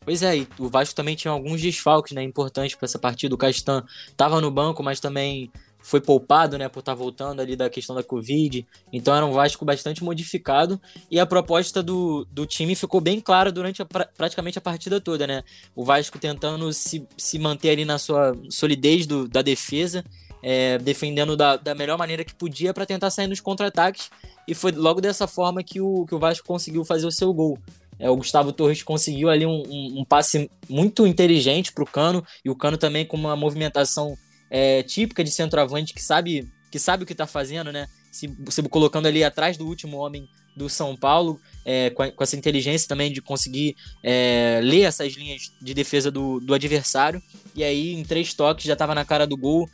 Pois 0.00 0.22
é, 0.22 0.38
e 0.38 0.48
o 0.58 0.68
Vasco 0.68 0.96
também 0.96 1.14
tinha 1.14 1.30
alguns 1.30 1.60
desfalques, 1.60 2.12
né? 2.12 2.22
Importantes 2.22 2.74
para 2.74 2.86
essa 2.86 2.98
partida. 2.98 3.34
O 3.34 3.38
Castan 3.38 3.84
tava 4.16 4.40
no 4.40 4.50
banco, 4.50 4.82
mas 4.82 4.98
também 4.98 5.52
foi 5.80 6.00
poupado, 6.00 6.58
né, 6.58 6.68
por 6.68 6.80
estar 6.80 6.92
tá 6.92 6.96
voltando 6.96 7.40
ali 7.40 7.56
da 7.56 7.70
questão 7.70 7.94
da 7.94 8.02
Covid. 8.02 8.66
Então 8.92 9.14
era 9.14 9.24
um 9.24 9.32
Vasco 9.32 9.64
bastante 9.64 10.02
modificado 10.02 10.80
e 11.10 11.18
a 11.18 11.26
proposta 11.26 11.82
do, 11.82 12.26
do 12.30 12.44
time 12.46 12.74
ficou 12.74 13.00
bem 13.00 13.20
clara 13.20 13.50
durante 13.50 13.82
a, 13.82 13.86
praticamente 13.86 14.58
a 14.58 14.60
partida 14.60 15.00
toda, 15.00 15.26
né? 15.26 15.42
O 15.74 15.84
Vasco 15.84 16.18
tentando 16.18 16.72
se, 16.72 17.06
se 17.16 17.38
manter 17.38 17.70
ali 17.70 17.84
na 17.84 17.98
sua 17.98 18.36
solidez 18.50 19.06
do, 19.06 19.28
da 19.28 19.42
defesa, 19.42 20.04
é, 20.42 20.78
defendendo 20.78 21.36
da, 21.36 21.56
da 21.56 21.74
melhor 21.74 21.98
maneira 21.98 22.24
que 22.24 22.34
podia 22.34 22.74
para 22.74 22.86
tentar 22.86 23.10
sair 23.10 23.26
nos 23.26 23.40
contra-ataques. 23.40 24.10
E 24.46 24.54
foi 24.54 24.72
logo 24.72 25.00
dessa 25.00 25.26
forma 25.26 25.62
que 25.62 25.80
o, 25.80 26.06
que 26.06 26.14
o 26.14 26.18
Vasco 26.18 26.46
conseguiu 26.46 26.84
fazer 26.84 27.06
o 27.06 27.12
seu 27.12 27.32
gol. 27.32 27.58
É, 27.98 28.08
o 28.08 28.16
Gustavo 28.16 28.52
Torres 28.52 28.82
conseguiu 28.82 29.28
ali 29.28 29.44
um, 29.44 29.62
um, 29.66 30.00
um 30.00 30.04
passe 30.04 30.50
muito 30.68 31.06
inteligente 31.06 31.72
para 31.72 31.82
o 31.82 31.86
Cano, 31.86 32.24
e 32.44 32.50
o 32.50 32.54
Cano 32.54 32.78
também 32.78 33.04
com 33.04 33.16
uma 33.16 33.34
movimentação 33.34 34.16
é, 34.50 34.82
típica 34.82 35.22
de 35.22 35.30
centroavante 35.30 35.94
que 35.94 36.02
sabe, 36.02 36.48
que 36.70 36.78
sabe 36.78 37.04
o 37.04 37.06
que 37.06 37.12
está 37.12 37.26
fazendo, 37.26 37.72
né? 37.72 37.88
Se, 38.10 38.34
se 38.48 38.62
colocando 38.64 39.06
ali 39.06 39.22
atrás 39.22 39.56
do 39.56 39.66
último 39.66 39.98
homem 39.98 40.28
do 40.56 40.68
São 40.68 40.96
Paulo, 40.96 41.40
é, 41.64 41.90
com, 41.90 42.02
a, 42.02 42.10
com, 42.10 42.22
essa 42.22 42.36
inteligência 42.36 42.88
também 42.88 43.12
de 43.12 43.22
conseguir 43.22 43.76
é, 44.02 44.60
ler 44.62 44.82
essas 44.82 45.12
linhas 45.12 45.52
de 45.62 45.72
defesa 45.72 46.10
do, 46.10 46.40
do, 46.40 46.52
adversário. 46.52 47.22
E 47.54 47.62
aí, 47.62 47.94
em 47.94 48.02
três 48.02 48.34
toques, 48.34 48.64
já 48.64 48.72
estava 48.72 48.94
na 48.94 49.04
cara 49.04 49.26
do 49.26 49.36
gol, 49.36 49.70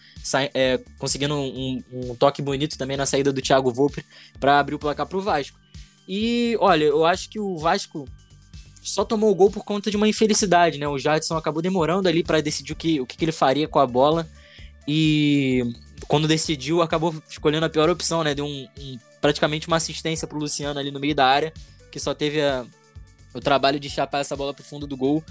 é, 0.53 0.79
conseguindo 0.99 1.35
um, 1.35 1.83
um, 1.91 2.15
toque 2.15 2.43
bonito 2.43 2.77
também 2.77 2.97
na 2.97 3.07
saída 3.07 3.33
do 3.33 3.41
Thiago 3.41 3.73
Volpe 3.73 4.05
para 4.39 4.59
abrir 4.59 4.75
o 4.75 4.79
placar 4.79 5.07
para 5.07 5.19
o 5.19 5.23
Vasco. 5.23 5.59
E 6.07 6.57
olha, 6.61 6.85
eu 6.85 7.05
acho 7.05 7.31
que 7.31 7.41
o 7.41 7.57
Vasco 7.57 8.07
só 8.83 9.05
tomou 9.05 9.31
o 9.31 9.35
gol 9.35 9.51
por 9.51 9.65
conta 9.65 9.91
de 9.91 9.97
uma 9.97 10.07
infelicidade, 10.07 10.79
né? 10.79 10.87
O 10.87 10.99
Jadson 10.99 11.37
acabou 11.37 11.63
demorando 11.63 12.09
ali 12.09 12.23
para 12.23 12.43
decidir 12.43 12.73
o 12.75 12.77
que, 12.77 13.01
o 13.01 13.07
que 13.07 13.25
ele 13.25 13.33
faria 13.33 13.67
com 13.67 13.79
a 13.79 13.87
bola. 13.87 14.29
E 14.87 15.63
quando 16.07 16.29
decidiu, 16.29 16.83
acabou 16.83 17.15
escolhendo 17.29 17.67
a 17.67 17.71
pior 17.71 17.89
opção, 17.89 18.23
né? 18.23 18.35
Deu 18.35 18.45
um, 18.45 18.69
um, 18.79 18.99
praticamente 19.21 19.67
uma 19.67 19.77
assistência 19.77 20.27
pro 20.29 20.39
Luciano 20.39 20.79
ali 20.79 20.91
no 20.91 21.01
meio 21.01 21.15
da 21.15 21.27
área, 21.27 21.53
que 21.91 21.99
só 21.99 22.15
teve 22.15 22.43
a, 22.43 22.67
o 23.33 23.41
trabalho 23.41 23.81
de 23.81 23.89
chapar 23.89 24.21
essa 24.21 24.37
bola 24.37 24.53
pro 24.53 24.65
fundo 24.65 24.87
do 24.87 24.97
gol 24.97 25.25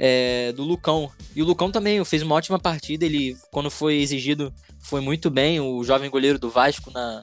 é, 0.00 0.50
do 0.52 0.64
Lucão. 0.64 1.12
E 1.36 1.42
o 1.42 1.44
Lucão 1.44 1.70
também 1.70 2.02
fez 2.04 2.22
uma 2.22 2.34
ótima 2.34 2.58
partida, 2.58 3.04
ele, 3.04 3.36
quando 3.52 3.70
foi 3.70 3.96
exigido, 3.96 4.52
foi 4.80 5.02
muito 5.02 5.30
bem. 5.30 5.60
O 5.60 5.84
jovem 5.84 6.10
goleiro 6.10 6.38
do 6.38 6.50
Vasco, 6.50 6.90
na, 6.90 7.22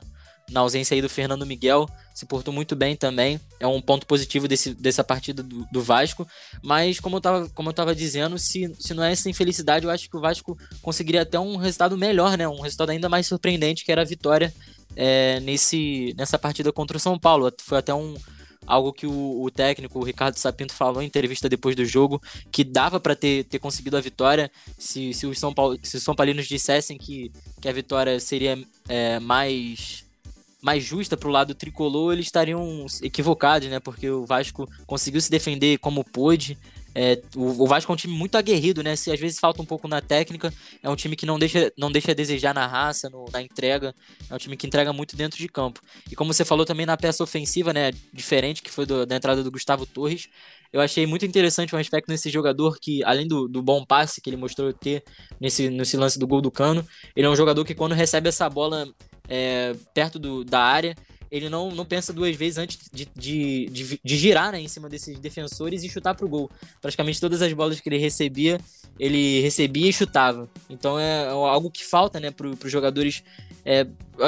na 0.50 0.62
ausência 0.62 0.95
aí 0.95 1.02
do 1.02 1.10
Fernando 1.10 1.45
Miguel, 1.45 1.89
se 2.14 2.26
portou 2.26 2.54
muito 2.54 2.76
bem 2.76 2.95
também. 2.95 3.39
É 3.60 3.68
um 3.68 3.82
ponto 3.82 4.06
positivo 4.08 4.48
desse, 4.48 4.74
dessa 4.74 5.04
partida 5.04 5.43
do, 5.43 5.68
do 5.72 5.82
Vasco. 5.82 6.28
Mas, 6.64 7.00
como 7.00 7.18
eu 7.18 7.20
estava 7.20 7.50
como 7.50 7.70
eu 7.70 7.74
tava 7.74 7.93
dizendo, 7.93 8.38
se, 8.38 8.74
se 8.80 8.93
não 8.93 9.04
é 9.04 9.12
essa 9.12 9.30
infelicidade, 9.30 9.86
eu 9.86 9.91
acho 9.91 10.10
que 10.10 10.18
o 10.18 10.22
Vasco 10.22 10.58
conseguiria 10.82 11.24
até 11.24 11.39
um 11.39 11.58
resultado 11.58 11.98
melhor, 11.98 12.38
né? 12.38 12.48
Um 12.48 12.62
resultado 12.62 12.91
ainda 12.91 13.10
mais 13.10 13.28
surpreendente, 13.28 13.84
que 13.84 13.91
era 13.91 14.02
a 14.02 14.06
vitória 14.06 14.54
é, 14.95 15.39
nesse, 15.41 16.14
nessa 16.18 16.39
partida 16.39 16.72
contra 16.72 16.98
o 16.98 17.00
São 17.00 17.20
Paulo. 17.20 17.52
Foi 17.62 17.78
até 17.78 17.93
um, 17.93 18.16
algo 18.66 18.93
que 18.93 19.06
o, 19.06 19.43
o, 19.43 19.52
técnico, 19.52 20.00
o 20.00 20.04
Ricardo 20.04 20.38
Sapinto, 20.38 20.74
falou 20.74 21.02
em 21.02 21.06
entrevista 21.06 21.50
depois 21.50 21.76
do 21.76 21.86
jogo, 21.86 22.22
que 22.52 22.64
dava 22.64 23.00
para 23.00 23.16
ter, 23.16 23.43
ter 23.43 23.60
conseguido 23.60 23.98
a 23.98 24.02
vitória 24.02 24.50
se, 24.78 25.14
se, 25.14 25.28
os 25.28 25.38
São 25.38 25.54
Paulo, 25.54 25.78
se 25.84 25.98
os 25.98 26.04
São 26.04 26.16
Paulinos 26.16 26.48
dissessem 26.48 26.98
que, 26.98 27.32
que 27.62 27.70
a 27.70 27.74
vitória 27.74 28.20
seria 28.20 28.58
é, 28.89 29.20
mais 29.20 30.07
mais 30.68 30.84
justa 30.84 31.15
para 31.15 31.30
o 31.30 31.32
lado 31.32 31.55
tricolor, 31.55 32.11
eles 32.11 32.26
estariam 32.26 32.86
equivocados, 33.01 33.70
né? 33.70 33.80
Porque 33.80 34.09
o 34.09 34.26
Vasco 34.26 34.68
conseguiu 34.86 35.22
se 35.22 35.32
defender 35.32 35.78
como 35.78 36.03
pôde. 36.03 36.57
É, 36.93 37.22
o, 37.38 37.65
Vasco 37.65 37.89
é 37.89 37.93
um 37.93 37.95
time 37.95 38.13
muito 38.13 38.38
aguerrido, 38.38 38.84
né? 38.84 38.93
Se 38.97 39.09
às 39.09 39.18
vezes 39.18 39.39
falta 39.39 39.61
um 39.61 39.65
pouco 39.65 39.88
na 39.88 40.01
técnica, 40.01 40.53
é 40.84 40.89
um 40.89 40.95
time 40.95 41.15
que 41.15 41.26
não 41.26 41.39
deixa, 41.39 41.72
não 41.78 41.89
deixa 41.89 42.11
a 42.11 42.13
desejar 42.13 42.53
na 42.53 42.68
raça, 42.68 43.09
no, 43.09 43.28
na 43.32 43.41
entrega. 43.41 43.95
É 44.30 44.36
um 44.36 44.38
time 44.38 44.57
que 44.57 44.68
entrega 44.68 44.91
muito 44.91 45.15
dentro 45.15 45.38
de 45.38 45.47
campo. 45.47 45.80
E 46.11 46.15
como 46.18 46.34
você 46.34 46.43
falou 46.43 46.65
também 46.65 46.86
na 46.86 46.97
peça 46.97 47.24
ofensiva, 47.24 47.72
né? 47.72 47.91
Diferente, 48.11 48.61
que 48.61 48.70
foi 48.70 48.86
do, 48.86 49.05
da 49.05 49.15
entrada 49.15 49.41
do 49.41 49.51
Gustavo 49.51 49.86
Torres. 49.86 50.28
Eu 50.74 50.82
achei 50.82 51.05
muito 51.05 51.26
interessante 51.26 51.74
um 51.74 51.80
aspecto 51.80 52.09
nesse 52.09 52.30
jogador 52.30 52.78
que, 52.78 53.01
além 53.05 53.26
do, 53.26 53.47
do 53.47 53.61
bom 53.61 53.86
passe 53.86 54.20
que 54.20 54.30
ele 54.30 54.36
mostrou 54.36 54.74
ter 54.74 55.01
nesse, 55.39 55.70
nesse 55.70 55.95
lance 55.95 56.20
do 56.20 56.28
gol 56.28 56.41
do 56.41 56.51
Cano, 56.51 56.86
ele 57.15 57.26
é 57.26 57.30
um 57.30 57.36
jogador 57.38 57.63
que 57.63 57.74
quando 57.74 57.93
recebe 57.93 58.28
essa 58.28 58.49
bola 58.49 58.86
é, 59.28 59.76
perto 59.94 60.18
do, 60.18 60.44
da 60.44 60.60
área, 60.60 60.96
ele 61.30 61.50
não, 61.50 61.72
não 61.72 61.86
pensa 61.86 62.14
duas 62.14 62.36
vezes 62.36 62.58
antes 62.58 62.90
de, 62.92 63.08
de, 63.16 63.66
de, 63.66 64.00
de 64.04 64.18
girar 64.18 64.52
né, 64.52 64.62
em 64.62 64.68
cima 64.68 64.90
desses 64.90 65.20
defensores 65.20 65.84
e 65.84 65.90
chutar 65.90 66.16
pro 66.16 66.28
gol. 66.28 66.50
Praticamente 66.82 67.20
todas 67.20 67.42
as 67.42 67.52
bolas 67.54 67.80
que 67.80 67.90
ele 67.90 67.98
recebia, 67.98 68.60
ele 69.00 69.42
recebia 69.42 69.90
e 69.90 69.94
chutava. 69.94 70.50
Então 70.70 71.00
é 71.00 71.28
algo 71.28 71.70
que 71.70 71.84
falta 71.84 72.20
né, 72.20 72.32
para 72.32 72.48
os 72.48 72.72
jogadores. 72.72 73.24
É, 73.66 73.86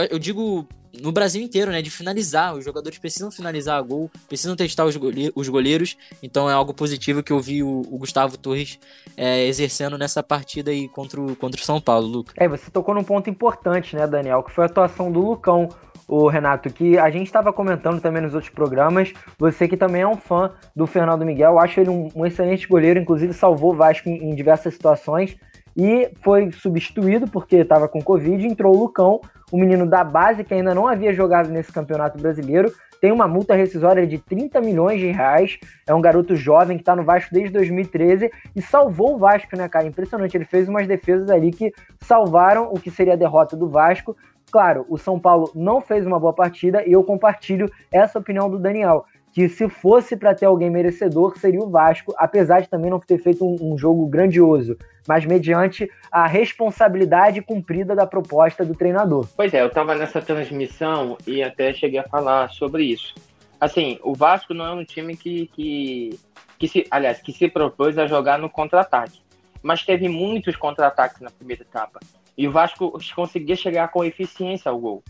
eu 0.09 0.19
digo 0.19 0.67
no 1.01 1.11
Brasil 1.11 1.41
inteiro, 1.41 1.71
né? 1.71 1.81
De 1.81 1.89
finalizar. 1.89 2.55
Os 2.55 2.65
jogadores 2.65 2.97
precisam 2.97 3.31
finalizar 3.31 3.77
a 3.77 3.81
gol, 3.81 4.09
precisam 4.27 4.55
testar 4.55 4.85
os, 4.85 4.97
os 5.35 5.49
goleiros. 5.49 5.97
Então 6.21 6.49
é 6.49 6.53
algo 6.53 6.73
positivo 6.73 7.23
que 7.23 7.31
eu 7.31 7.39
vi 7.39 7.63
o, 7.63 7.81
o 7.89 7.97
Gustavo 7.97 8.37
Torres 8.37 8.79
é, 9.15 9.45
exercendo 9.45 9.97
nessa 9.97 10.23
partida 10.23 10.71
aí 10.71 10.87
contra 10.87 11.19
o, 11.19 11.35
contra 11.35 11.59
o 11.59 11.63
São 11.63 11.79
Paulo, 11.79 12.07
Luca. 12.07 12.33
É, 12.37 12.47
você 12.47 12.69
tocou 12.71 12.93
num 12.93 13.03
ponto 13.03 13.29
importante, 13.29 13.95
né, 13.95 14.07
Daniel? 14.07 14.43
Que 14.43 14.51
foi 14.51 14.63
a 14.63 14.67
atuação 14.67 15.11
do 15.11 15.19
Lucão. 15.19 15.69
O 16.07 16.27
Renato, 16.27 16.71
que 16.71 16.97
a 16.97 17.07
gente 17.11 17.27
estava 17.27 17.53
comentando 17.53 18.01
também 18.01 18.19
nos 18.19 18.33
outros 18.33 18.51
programas, 18.51 19.13
você 19.37 19.67
que 19.67 19.77
também 19.77 20.01
é 20.01 20.07
um 20.07 20.17
fã 20.17 20.51
do 20.75 20.87
Fernando 20.87 21.23
Miguel, 21.23 21.59
acho 21.59 21.79
ele 21.79 21.91
um, 21.91 22.09
um 22.15 22.25
excelente 22.25 22.67
goleiro, 22.67 22.99
inclusive 22.99 23.31
salvou 23.31 23.73
o 23.73 23.75
Vasco 23.75 24.09
em, 24.09 24.31
em 24.31 24.33
diversas 24.33 24.73
situações 24.73 25.37
e 25.77 26.11
foi 26.21 26.51
substituído 26.51 27.27
porque 27.27 27.57
estava 27.57 27.87
com 27.87 28.01
Covid. 28.01 28.45
Entrou 28.45 28.75
o 28.75 28.79
Lucão, 28.79 29.21
o 29.51 29.57
menino 29.57 29.85
da 29.85 30.03
base 30.03 30.43
que 30.43 30.53
ainda 30.53 30.73
não 30.73 30.87
havia 30.87 31.13
jogado 31.13 31.49
nesse 31.49 31.71
campeonato 31.71 32.17
brasileiro. 32.17 32.71
Tem 33.01 33.11
uma 33.11 33.27
multa 33.27 33.55
rescisória 33.55 34.05
de 34.05 34.17
30 34.17 34.59
milhões 34.59 34.99
de 34.99 35.07
reais. 35.07 35.57
É 35.87 35.93
um 35.93 36.01
garoto 36.01 36.35
jovem 36.35 36.77
que 36.77 36.81
está 36.81 36.95
no 36.95 37.03
Vasco 37.03 37.33
desde 37.33 37.53
2013 37.53 38.29
e 38.55 38.61
salvou 38.61 39.15
o 39.15 39.17
Vasco, 39.17 39.55
né, 39.55 39.69
cara? 39.69 39.87
Impressionante. 39.87 40.35
Ele 40.35 40.45
fez 40.45 40.67
umas 40.67 40.85
defesas 40.85 41.29
ali 41.29 41.51
que 41.51 41.71
salvaram 42.01 42.69
o 42.71 42.79
que 42.79 42.91
seria 42.91 43.13
a 43.13 43.17
derrota 43.17 43.55
do 43.55 43.69
Vasco. 43.69 44.15
Claro, 44.51 44.85
o 44.89 44.97
São 44.97 45.19
Paulo 45.19 45.51
não 45.55 45.79
fez 45.79 46.05
uma 46.05 46.19
boa 46.19 46.33
partida 46.33 46.83
e 46.85 46.91
eu 46.91 47.03
compartilho 47.03 47.71
essa 47.91 48.19
opinião 48.19 48.49
do 48.49 48.59
Daniel 48.59 49.05
que 49.39 49.47
se 49.47 49.69
fosse 49.69 50.17
para 50.17 50.35
ter 50.35 50.45
alguém 50.45 50.69
merecedor 50.69 51.37
seria 51.37 51.61
o 51.61 51.69
Vasco, 51.69 52.13
apesar 52.17 52.59
de 52.59 52.67
também 52.67 52.91
não 52.91 52.99
ter 52.99 53.17
feito 53.19 53.45
um, 53.45 53.71
um, 53.71 53.77
jogo 53.77 54.05
grandioso, 54.05 54.77
mas 55.07 55.25
mediante 55.25 55.89
a 56.11 56.27
responsabilidade 56.27 57.41
cumprida 57.41 57.95
da 57.95 58.05
proposta 58.05 58.65
do 58.65 58.75
treinador. 58.75 59.25
Pois 59.37 59.53
é, 59.53 59.61
eu 59.61 59.67
estava 59.67 59.95
nessa 59.95 60.21
transmissão 60.21 61.17
e 61.25 61.41
até 61.41 61.73
cheguei 61.73 61.99
a 61.99 62.03
falar 62.03 62.49
sobre 62.49 62.83
isso. 62.83 63.15
Assim, 63.61 63.97
o 64.03 64.13
Vasco 64.13 64.53
não 64.53 64.65
é 64.65 64.73
um 64.73 64.83
time 64.83 65.15
que, 65.15 65.47
que, 65.47 66.19
que 66.57 66.67
se, 66.67 66.85
aliás, 66.91 67.21
que 67.21 67.31
se 67.31 67.47
propôs 67.47 67.97
a 67.97 68.07
jogar 68.07 68.39
no 68.39 68.49
contra-ataque, 68.49 69.21
mas 69.63 69.85
teve 69.85 70.09
muitos 70.09 70.57
contra-ataques 70.57 71.21
na 71.21 71.29
primeira 71.29 71.61
etapa 71.61 72.01
e 72.37 72.45
o 72.45 72.51
Vasco 72.51 72.99
conseguia 73.15 73.55
chegar 73.55 73.87
com 73.87 74.03
eficiência 74.03 74.69
ao 74.69 74.77
gol. 74.77 75.01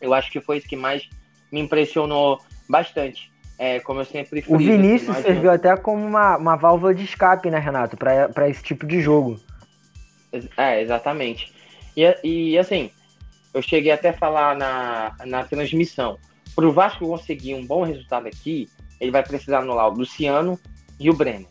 Eu 0.00 0.14
acho 0.14 0.30
que 0.30 0.40
foi 0.40 0.58
isso 0.58 0.68
que 0.68 0.76
mais 0.76 1.10
me 1.50 1.58
impressionou 1.58 2.38
bastante. 2.68 3.36
É, 3.58 3.80
como 3.80 4.00
eu 4.00 4.04
sempre 4.04 4.40
friso, 4.40 4.54
O 4.54 4.58
Vinícius 4.58 5.10
assim, 5.10 5.22
serviu 5.22 5.50
até 5.50 5.76
como 5.76 6.04
uma, 6.04 6.36
uma 6.36 6.56
válvula 6.56 6.94
de 6.94 7.04
escape, 7.04 7.50
né, 7.50 7.58
Renato, 7.58 7.96
para 7.96 8.48
esse 8.48 8.62
tipo 8.62 8.86
de 8.86 9.00
jogo. 9.00 9.40
É, 10.56 10.80
exatamente. 10.80 11.52
E, 11.96 12.16
e 12.22 12.58
assim, 12.58 12.90
eu 13.52 13.60
cheguei 13.60 13.90
até 13.90 14.10
a 14.10 14.12
falar 14.12 14.56
na, 14.56 15.16
na 15.26 15.44
transmissão. 15.44 16.16
Para 16.54 16.66
o 16.66 16.72
Vasco 16.72 17.06
conseguir 17.06 17.54
um 17.54 17.66
bom 17.66 17.82
resultado 17.82 18.26
aqui, 18.26 18.68
ele 19.00 19.10
vai 19.10 19.22
precisar 19.22 19.58
anular 19.58 19.88
o 19.88 19.94
Luciano 19.94 20.58
e 20.98 21.10
o 21.10 21.14
Breno. 21.14 21.46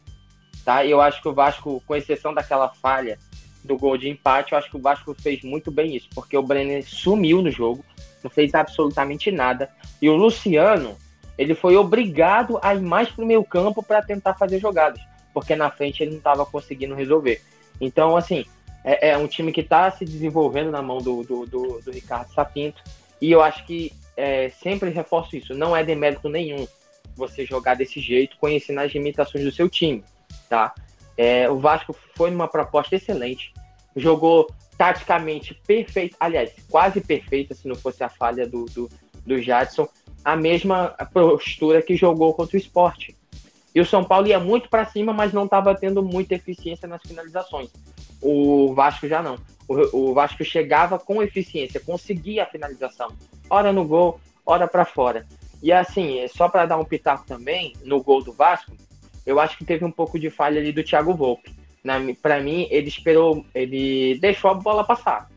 Tá? 0.63 0.85
Eu 0.85 1.01
acho 1.01 1.21
que 1.21 1.27
o 1.27 1.33
Vasco, 1.33 1.81
com 1.85 1.95
exceção 1.95 2.33
daquela 2.33 2.69
falha 2.69 3.17
do 3.63 3.77
gol 3.77 3.97
de 3.97 4.09
empate, 4.09 4.53
eu 4.53 4.57
acho 4.57 4.69
que 4.69 4.77
o 4.77 4.81
Vasco 4.81 5.13
fez 5.13 5.43
muito 5.43 5.71
bem 5.71 5.95
isso, 5.95 6.07
porque 6.13 6.37
o 6.37 6.43
Breno 6.43 6.81
sumiu 6.83 7.41
no 7.41 7.51
jogo, 7.51 7.83
não 8.23 8.29
fez 8.29 8.53
absolutamente 8.53 9.31
nada. 9.31 9.69
E 10.01 10.09
o 10.09 10.15
Luciano, 10.15 10.97
ele 11.37 11.53
foi 11.53 11.77
obrigado 11.77 12.59
a 12.61 12.73
ir 12.73 12.81
mais 12.81 13.09
para 13.09 13.23
o 13.23 13.27
meio 13.27 13.43
campo 13.43 13.83
para 13.83 14.01
tentar 14.01 14.33
fazer 14.33 14.59
jogadas, 14.59 15.01
porque 15.33 15.55
na 15.55 15.69
frente 15.69 16.01
ele 16.01 16.11
não 16.11 16.17
estava 16.17 16.45
conseguindo 16.45 16.95
resolver. 16.95 17.41
Então, 17.79 18.17
assim, 18.17 18.45
é, 18.83 19.09
é 19.09 19.17
um 19.17 19.27
time 19.27 19.51
que 19.51 19.61
está 19.61 19.91
se 19.91 20.03
desenvolvendo 20.03 20.71
na 20.71 20.81
mão 20.81 20.97
do, 20.97 21.23
do, 21.23 21.45
do, 21.45 21.81
do 21.81 21.91
Ricardo 21.91 22.33
Sapinto, 22.33 22.81
e 23.21 23.31
eu 23.31 23.41
acho 23.41 23.65
que 23.65 23.91
é, 24.15 24.49
sempre 24.49 24.89
reforço 24.89 25.35
isso, 25.35 25.53
não 25.53 25.75
é 25.75 25.83
demérito 25.83 26.27
nenhum 26.27 26.67
você 27.15 27.45
jogar 27.45 27.75
desse 27.75 27.99
jeito, 27.99 28.37
conhecendo 28.37 28.79
as 28.79 28.91
limitações 28.91 29.43
do 29.43 29.51
seu 29.51 29.69
time, 29.69 30.03
tá? 30.49 30.73
É, 31.17 31.49
o 31.49 31.57
Vasco 31.57 31.95
foi 32.15 32.29
numa 32.29 32.47
proposta 32.47 32.95
excelente, 32.95 33.51
jogou 33.95 34.47
taticamente 34.77 35.55
perfeito, 35.65 36.15
aliás, 36.19 36.51
quase 36.69 37.01
perfeita, 37.01 37.55
se 37.55 37.67
não 37.67 37.75
fosse 37.75 38.03
a 38.03 38.09
falha 38.09 38.47
do, 38.47 38.65
do, 38.65 38.89
do 39.25 39.41
Jadson, 39.41 39.87
a 40.23 40.35
mesma 40.35 40.95
postura 41.13 41.81
que 41.81 41.95
jogou 41.95 42.33
contra 42.33 42.57
o 42.57 42.59
esporte. 42.59 43.15
E 43.73 43.79
o 43.79 43.85
São 43.85 44.03
Paulo 44.03 44.27
ia 44.27 44.39
muito 44.39 44.69
para 44.69 44.85
cima, 44.85 45.13
mas 45.13 45.31
não 45.31 45.45
estava 45.45 45.75
tendo 45.75 46.01
muita 46.01 46.35
eficiência 46.35 46.87
nas 46.87 47.01
finalizações. 47.01 47.69
O 48.21 48.73
Vasco 48.73 49.07
já 49.07 49.21
não. 49.21 49.37
O, 49.67 50.09
o 50.09 50.13
Vasco 50.13 50.43
chegava 50.43 50.97
com 50.97 51.21
eficiência, 51.21 51.79
conseguia 51.79 52.43
a 52.43 52.47
finalização. 52.47 53.11
Ora 53.49 53.71
no 53.71 53.85
gol, 53.85 54.19
ora 54.45 54.67
para 54.67 54.85
fora. 54.85 55.25
E 55.61 55.71
assim, 55.71 56.27
só 56.29 56.49
para 56.49 56.65
dar 56.65 56.77
um 56.77 56.85
pitaco 56.85 57.25
também, 57.25 57.73
no 57.83 58.01
gol 58.01 58.23
do 58.23 58.33
Vasco, 58.33 58.71
eu 59.25 59.39
acho 59.39 59.57
que 59.57 59.65
teve 59.65 59.83
um 59.83 59.91
pouco 59.91 60.17
de 60.17 60.29
falha 60.29 60.59
ali 60.59 60.71
do 60.71 60.83
Thiago 60.83 61.13
Volpe. 61.13 61.53
Para 62.21 62.39
mim, 62.39 62.67
ele 62.69 62.87
esperou, 62.87 63.45
ele 63.53 64.17
deixou 64.19 64.51
a 64.51 64.53
bola 64.53 64.83
passar. 64.83 65.29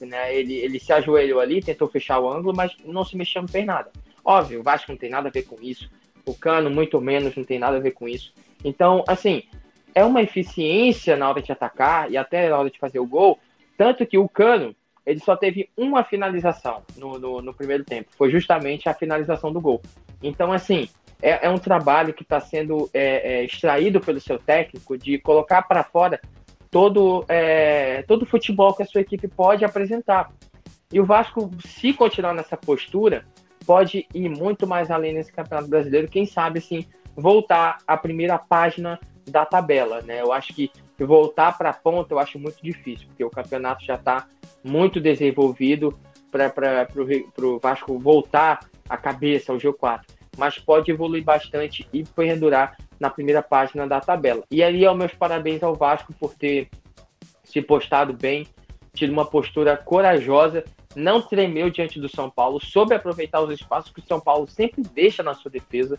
Né? 0.00 0.34
Ele, 0.34 0.54
ele 0.54 0.78
se 0.78 0.92
ajoelhou 0.92 1.40
ali, 1.40 1.62
tentou 1.62 1.88
fechar 1.88 2.20
o 2.20 2.30
ângulo, 2.30 2.54
mas 2.54 2.72
não 2.84 3.04
se 3.04 3.16
mexeu, 3.16 3.42
não 3.42 3.48
fez 3.48 3.64
nada. 3.64 3.90
Óbvio, 4.28 4.60
o 4.60 4.62
Vasco 4.62 4.92
não 4.92 4.98
tem 4.98 5.08
nada 5.08 5.30
a 5.30 5.32
ver 5.32 5.44
com 5.44 5.56
isso. 5.62 5.90
O 6.26 6.34
Cano, 6.34 6.68
muito 6.68 7.00
menos, 7.00 7.34
não 7.34 7.44
tem 7.44 7.58
nada 7.58 7.78
a 7.78 7.80
ver 7.80 7.92
com 7.92 8.06
isso. 8.06 8.30
Então, 8.62 9.02
assim, 9.08 9.42
é 9.94 10.04
uma 10.04 10.20
eficiência 10.20 11.16
na 11.16 11.30
hora 11.30 11.40
de 11.40 11.50
atacar 11.50 12.10
e 12.10 12.18
até 12.18 12.50
na 12.50 12.58
hora 12.58 12.68
de 12.68 12.78
fazer 12.78 12.98
o 12.98 13.06
gol. 13.06 13.38
Tanto 13.78 14.04
que 14.04 14.18
o 14.18 14.28
Cano, 14.28 14.76
ele 15.06 15.18
só 15.20 15.34
teve 15.34 15.70
uma 15.74 16.04
finalização 16.04 16.82
no, 16.98 17.18
no, 17.18 17.40
no 17.40 17.54
primeiro 17.54 17.84
tempo. 17.84 18.10
Foi 18.18 18.30
justamente 18.30 18.86
a 18.86 18.92
finalização 18.92 19.50
do 19.50 19.62
gol. 19.62 19.80
Então, 20.22 20.52
assim, 20.52 20.90
é, 21.22 21.46
é 21.46 21.48
um 21.48 21.56
trabalho 21.56 22.12
que 22.12 22.22
está 22.22 22.38
sendo 22.38 22.90
é, 22.92 23.36
é, 23.36 23.44
extraído 23.46 23.98
pelo 23.98 24.20
seu 24.20 24.38
técnico 24.38 24.98
de 24.98 25.16
colocar 25.16 25.62
para 25.62 25.82
fora 25.82 26.20
todo, 26.70 27.24
é, 27.30 28.02
todo 28.02 28.26
futebol 28.26 28.74
que 28.74 28.82
a 28.82 28.86
sua 28.86 29.00
equipe 29.00 29.26
pode 29.26 29.64
apresentar. 29.64 30.30
E 30.92 31.00
o 31.00 31.06
Vasco, 31.06 31.50
se 31.64 31.94
continuar 31.94 32.34
nessa 32.34 32.58
postura, 32.58 33.24
pode 33.68 34.06
ir 34.14 34.30
muito 34.30 34.66
mais 34.66 34.90
além 34.90 35.12
nesse 35.12 35.30
Campeonato 35.30 35.68
Brasileiro. 35.68 36.08
Quem 36.08 36.24
sabe, 36.24 36.58
assim, 36.58 36.86
voltar 37.14 37.76
à 37.86 37.98
primeira 37.98 38.38
página 38.38 38.98
da 39.28 39.44
tabela, 39.44 40.00
né? 40.00 40.22
Eu 40.22 40.32
acho 40.32 40.54
que 40.54 40.72
voltar 40.98 41.58
para 41.58 41.68
a 41.68 41.74
ponta 41.74 42.14
eu 42.14 42.18
acho 42.18 42.38
muito 42.38 42.62
difícil, 42.62 43.06
porque 43.08 43.22
o 43.22 43.28
campeonato 43.28 43.84
já 43.84 43.96
está 43.96 44.26
muito 44.64 44.98
desenvolvido 44.98 45.96
para 46.30 46.88
o 47.42 47.58
Vasco 47.58 47.98
voltar 47.98 48.60
a 48.88 48.96
cabeça 48.96 49.52
ao 49.52 49.58
G4, 49.58 50.00
mas 50.38 50.58
pode 50.58 50.90
evoluir 50.90 51.22
bastante 51.22 51.86
e 51.92 52.02
perdurar 52.04 52.74
na 52.98 53.10
primeira 53.10 53.42
página 53.42 53.86
da 53.86 54.00
tabela. 54.00 54.44
E 54.50 54.62
ali, 54.62 54.86
é 54.86 54.94
meus 54.94 55.12
parabéns 55.12 55.62
ao 55.62 55.74
Vasco 55.74 56.14
por 56.18 56.34
ter 56.34 56.70
se 57.44 57.60
postado 57.60 58.14
bem, 58.14 58.46
tido 58.94 59.12
uma 59.12 59.26
postura 59.26 59.76
corajosa, 59.76 60.64
não 60.94 61.20
tremeu 61.20 61.70
diante 61.70 62.00
do 62.00 62.08
São 62.08 62.30
Paulo, 62.30 62.60
soube 62.60 62.94
aproveitar 62.94 63.40
os 63.40 63.50
espaços 63.50 63.92
que 63.92 64.00
o 64.00 64.06
São 64.06 64.20
Paulo 64.20 64.48
sempre 64.48 64.82
deixa 64.82 65.22
na 65.22 65.34
sua 65.34 65.50
defesa. 65.50 65.98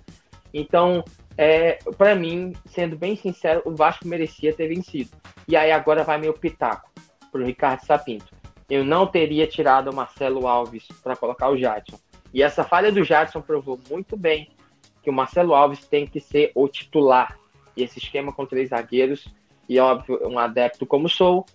Então, 0.54 1.04
é, 1.38 1.80
para 1.98 2.16
mim, 2.16 2.54
sendo 2.66 2.98
bem 2.98 3.16
sincero, 3.16 3.62
o 3.66 3.76
Vasco 3.76 4.08
merecia 4.08 4.54
ter 4.54 4.68
vencido. 4.68 5.12
E 5.48 5.56
aí 5.56 5.72
agora 5.72 6.04
vai 6.04 6.18
meu 6.18 6.34
pitaco 6.34 6.90
para 7.32 7.42
o 7.42 7.46
Ricardo 7.46 7.86
Sapinto 7.86 8.40
eu 8.70 8.86
não 8.86 9.08
teria 9.08 9.48
tirado 9.48 9.90
o 9.90 9.96
Marcelo 9.96 10.48
Alves 10.48 10.88
para 11.02 11.16
colocar 11.16 11.50
o 11.50 11.58
Jadson. 11.58 11.98
E 12.32 12.44
essa 12.44 12.64
falha 12.64 12.92
do 12.92 13.04
Jadson 13.04 13.42
provou 13.42 13.80
muito 13.90 14.16
bem 14.16 14.50
que 15.02 15.10
o 15.10 15.14
Marcelo 15.14 15.56
Alves 15.56 15.88
tem 15.88 16.06
que 16.06 16.20
ser 16.20 16.52
o 16.54 16.68
titular. 16.68 17.40
E 17.76 17.82
esse 17.82 17.98
esquema 17.98 18.32
com 18.32 18.46
três 18.46 18.70
zagueiros, 18.70 19.28
e 19.68 19.80
óbvio, 19.80 20.20
um 20.28 20.38
adepto 20.38 20.86
como 20.86 21.10
sou, 21.10 21.46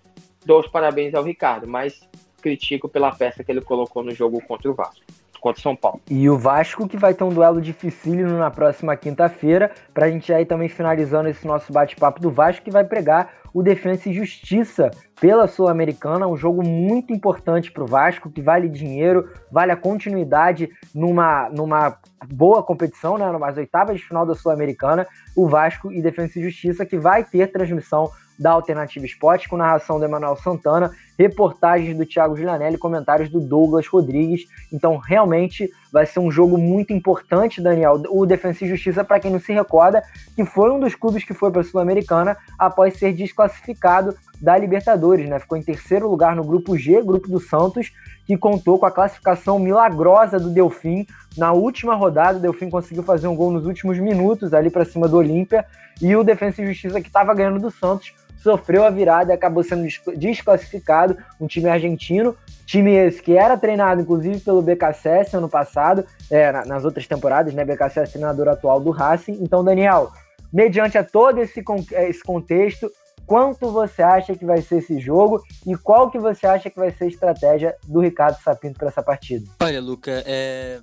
dou 0.44 0.60
os 0.60 0.66
parabéns 0.66 1.14
ao 1.14 1.22
Ricardo, 1.22 1.68
mas 1.68 2.00
critico 2.44 2.90
pela 2.90 3.10
peça 3.10 3.42
que 3.42 3.50
ele 3.50 3.62
colocou 3.62 4.04
no 4.04 4.14
jogo 4.14 4.38
contra 4.46 4.70
o 4.70 4.74
Vasco 4.74 5.02
contra 5.40 5.60
o 5.60 5.62
São 5.62 5.76
Paulo. 5.76 6.00
E 6.10 6.30
o 6.30 6.38
Vasco 6.38 6.88
que 6.88 6.96
vai 6.96 7.12
ter 7.12 7.22
um 7.22 7.28
duelo 7.28 7.60
dificílimo 7.60 8.30
na 8.38 8.50
próxima 8.50 8.96
quinta-feira, 8.96 9.70
para 9.92 10.06
a 10.06 10.10
gente 10.10 10.32
aí 10.32 10.46
também 10.46 10.70
finalizando 10.70 11.28
esse 11.28 11.46
nosso 11.46 11.70
bate-papo 11.70 12.18
do 12.18 12.30
Vasco, 12.30 12.64
que 12.64 12.70
vai 12.70 12.82
pregar 12.82 13.30
o 13.52 13.62
Defensa 13.62 14.08
e 14.08 14.14
Justiça 14.14 14.90
pela 15.20 15.46
Sul-Americana, 15.46 16.26
um 16.26 16.34
jogo 16.34 16.66
muito 16.66 17.12
importante 17.12 17.70
para 17.70 17.84
o 17.84 17.86
Vasco, 17.86 18.30
que 18.30 18.40
vale 18.40 18.70
dinheiro, 18.70 19.28
vale 19.52 19.70
a 19.70 19.76
continuidade 19.76 20.70
numa, 20.94 21.50
numa 21.50 21.98
boa 22.26 22.62
competição, 22.62 23.18
né, 23.18 23.30
nas 23.30 23.58
oitavas 23.58 23.98
de 23.98 24.06
final 24.06 24.24
da 24.24 24.34
Sul-Americana, 24.34 25.06
o 25.36 25.46
Vasco 25.46 25.92
e 25.92 26.00
Defensa 26.00 26.38
e 26.38 26.42
Justiça, 26.42 26.86
que 26.86 26.96
vai 26.96 27.22
ter 27.22 27.52
transmissão 27.52 28.10
da 28.38 28.50
Alternativa 28.52 29.04
Esporte, 29.04 29.48
com 29.48 29.56
narração 29.56 29.98
do 29.98 30.04
Emanuel 30.04 30.36
Santana, 30.36 30.90
reportagens 31.18 31.96
do 31.96 32.04
Thiago 32.04 32.36
Gilanelli 32.36 32.76
comentários 32.76 33.28
do 33.28 33.40
Douglas 33.40 33.86
Rodrigues. 33.86 34.46
Então, 34.72 34.96
realmente 34.96 35.70
vai 35.92 36.04
ser 36.06 36.18
um 36.20 36.30
jogo 36.30 36.58
muito 36.58 36.92
importante, 36.92 37.60
Daniel. 37.60 38.02
O 38.08 38.26
Defensa 38.26 38.64
e 38.64 38.68
Justiça, 38.68 39.04
para 39.04 39.20
quem 39.20 39.30
não 39.30 39.38
se 39.38 39.52
recorda, 39.52 40.02
que 40.34 40.44
foi 40.44 40.70
um 40.70 40.80
dos 40.80 40.94
clubes 40.94 41.24
que 41.24 41.32
foi 41.32 41.50
para 41.50 41.60
a 41.60 41.64
Sul-Americana 41.64 42.36
após 42.58 42.98
ser 42.98 43.12
desclassificado 43.12 44.16
da 44.40 44.58
Libertadores, 44.58 45.28
né? 45.28 45.38
Ficou 45.38 45.56
em 45.56 45.62
terceiro 45.62 46.08
lugar 46.08 46.34
no 46.34 46.42
grupo 46.42 46.76
G, 46.76 47.00
grupo 47.00 47.28
do 47.28 47.38
Santos, 47.38 47.92
que 48.26 48.36
contou 48.36 48.78
com 48.78 48.86
a 48.86 48.90
classificação 48.90 49.58
milagrosa 49.58 50.40
do 50.40 50.50
Delfim. 50.50 51.06
Na 51.36 51.52
última 51.52 51.94
rodada, 51.94 52.38
o 52.38 52.40
Delfim 52.40 52.68
conseguiu 52.68 53.04
fazer 53.04 53.28
um 53.28 53.36
gol 53.36 53.52
nos 53.52 53.64
últimos 53.64 53.98
minutos 53.98 54.52
ali 54.52 54.70
para 54.70 54.84
cima 54.84 55.06
do 55.06 55.16
Olímpia, 55.16 55.64
e 56.02 56.14
o 56.16 56.24
Defensa 56.24 56.60
e 56.60 56.66
Justiça 56.66 57.00
que 57.00 57.06
estava 57.06 57.32
ganhando 57.32 57.60
do 57.60 57.70
Santos 57.70 58.12
sofreu 58.44 58.84
a 58.84 58.90
virada 58.90 59.32
e 59.32 59.34
acabou 59.34 59.64
sendo 59.64 59.88
desclassificado. 60.16 61.16
Um 61.40 61.46
time 61.46 61.70
argentino, 61.70 62.36
time 62.66 62.92
esse 62.92 63.22
que 63.22 63.34
era 63.36 63.56
treinado 63.56 64.02
inclusive 64.02 64.38
pelo 64.40 64.60
BKSS 64.60 65.34
ano 65.34 65.48
passado, 65.48 66.04
é, 66.30 66.52
nas 66.66 66.84
outras 66.84 67.06
temporadas, 67.06 67.54
né? 67.54 67.64
BKSS 67.64 68.12
treinador 68.12 68.48
atual 68.48 68.78
do 68.78 68.90
Racing. 68.90 69.38
Então, 69.40 69.64
Daniel, 69.64 70.12
mediante 70.52 70.98
a 70.98 71.02
todo 71.02 71.40
esse, 71.40 71.64
esse 71.92 72.22
contexto, 72.22 72.90
quanto 73.26 73.72
você 73.72 74.02
acha 74.02 74.36
que 74.36 74.44
vai 74.44 74.60
ser 74.60 74.76
esse 74.76 74.98
jogo 75.00 75.42
e 75.66 75.74
qual 75.74 76.10
que 76.10 76.18
você 76.18 76.46
acha 76.46 76.68
que 76.68 76.78
vai 76.78 76.90
ser 76.90 77.04
a 77.04 77.08
estratégia 77.08 77.74
do 77.88 78.00
Ricardo 78.00 78.36
Sapinto 78.42 78.78
para 78.78 78.88
essa 78.88 79.02
partida? 79.02 79.46
Olha, 79.62 79.80
Luca, 79.80 80.22
é 80.26 80.80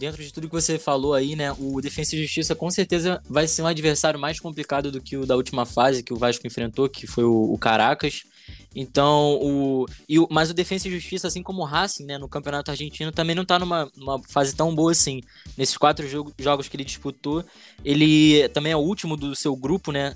dentro 0.00 0.22
de 0.22 0.32
tudo 0.32 0.48
que 0.48 0.54
você 0.54 0.78
falou 0.78 1.12
aí, 1.12 1.36
né, 1.36 1.54
o 1.58 1.78
Defensa 1.78 2.16
e 2.16 2.22
Justiça 2.22 2.54
com 2.54 2.70
certeza 2.70 3.22
vai 3.28 3.46
ser 3.46 3.60
um 3.60 3.66
adversário 3.66 4.18
mais 4.18 4.40
complicado 4.40 4.90
do 4.90 4.98
que 4.98 5.14
o 5.14 5.26
da 5.26 5.36
última 5.36 5.66
fase 5.66 6.02
que 6.02 6.12
o 6.12 6.16
Vasco 6.16 6.46
enfrentou, 6.46 6.88
que 6.88 7.06
foi 7.06 7.22
o, 7.22 7.52
o 7.52 7.58
Caracas. 7.58 8.22
Então, 8.74 9.38
o, 9.42 9.86
e 10.08 10.18
o. 10.18 10.26
Mas 10.30 10.48
o 10.48 10.54
Defensa 10.54 10.88
e 10.88 10.90
Justiça, 10.90 11.26
assim 11.28 11.42
como 11.42 11.60
o 11.60 11.64
Racing, 11.66 12.06
né, 12.06 12.16
no 12.16 12.28
Campeonato 12.28 12.70
Argentino, 12.70 13.12
também 13.12 13.36
não 13.36 13.44
tá 13.44 13.58
numa, 13.58 13.90
numa 13.94 14.18
fase 14.22 14.56
tão 14.56 14.74
boa 14.74 14.92
assim. 14.92 15.20
Nesses 15.58 15.76
quatro 15.76 16.08
jogo, 16.08 16.32
jogos 16.38 16.66
que 16.66 16.76
ele 16.76 16.84
disputou, 16.84 17.44
ele 17.84 18.48
também 18.50 18.72
é 18.72 18.76
o 18.76 18.80
último 18.80 19.18
do 19.18 19.36
seu 19.36 19.54
grupo, 19.54 19.92
né? 19.92 20.14